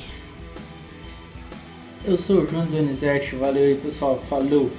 Eu 2.05 2.15
sou 2.15 2.41
o 2.41 2.47
João 2.49 2.65
Donizete, 2.65 3.35
valeu 3.35 3.63
aí 3.63 3.75
pessoal, 3.75 4.21
falou! 4.29 4.71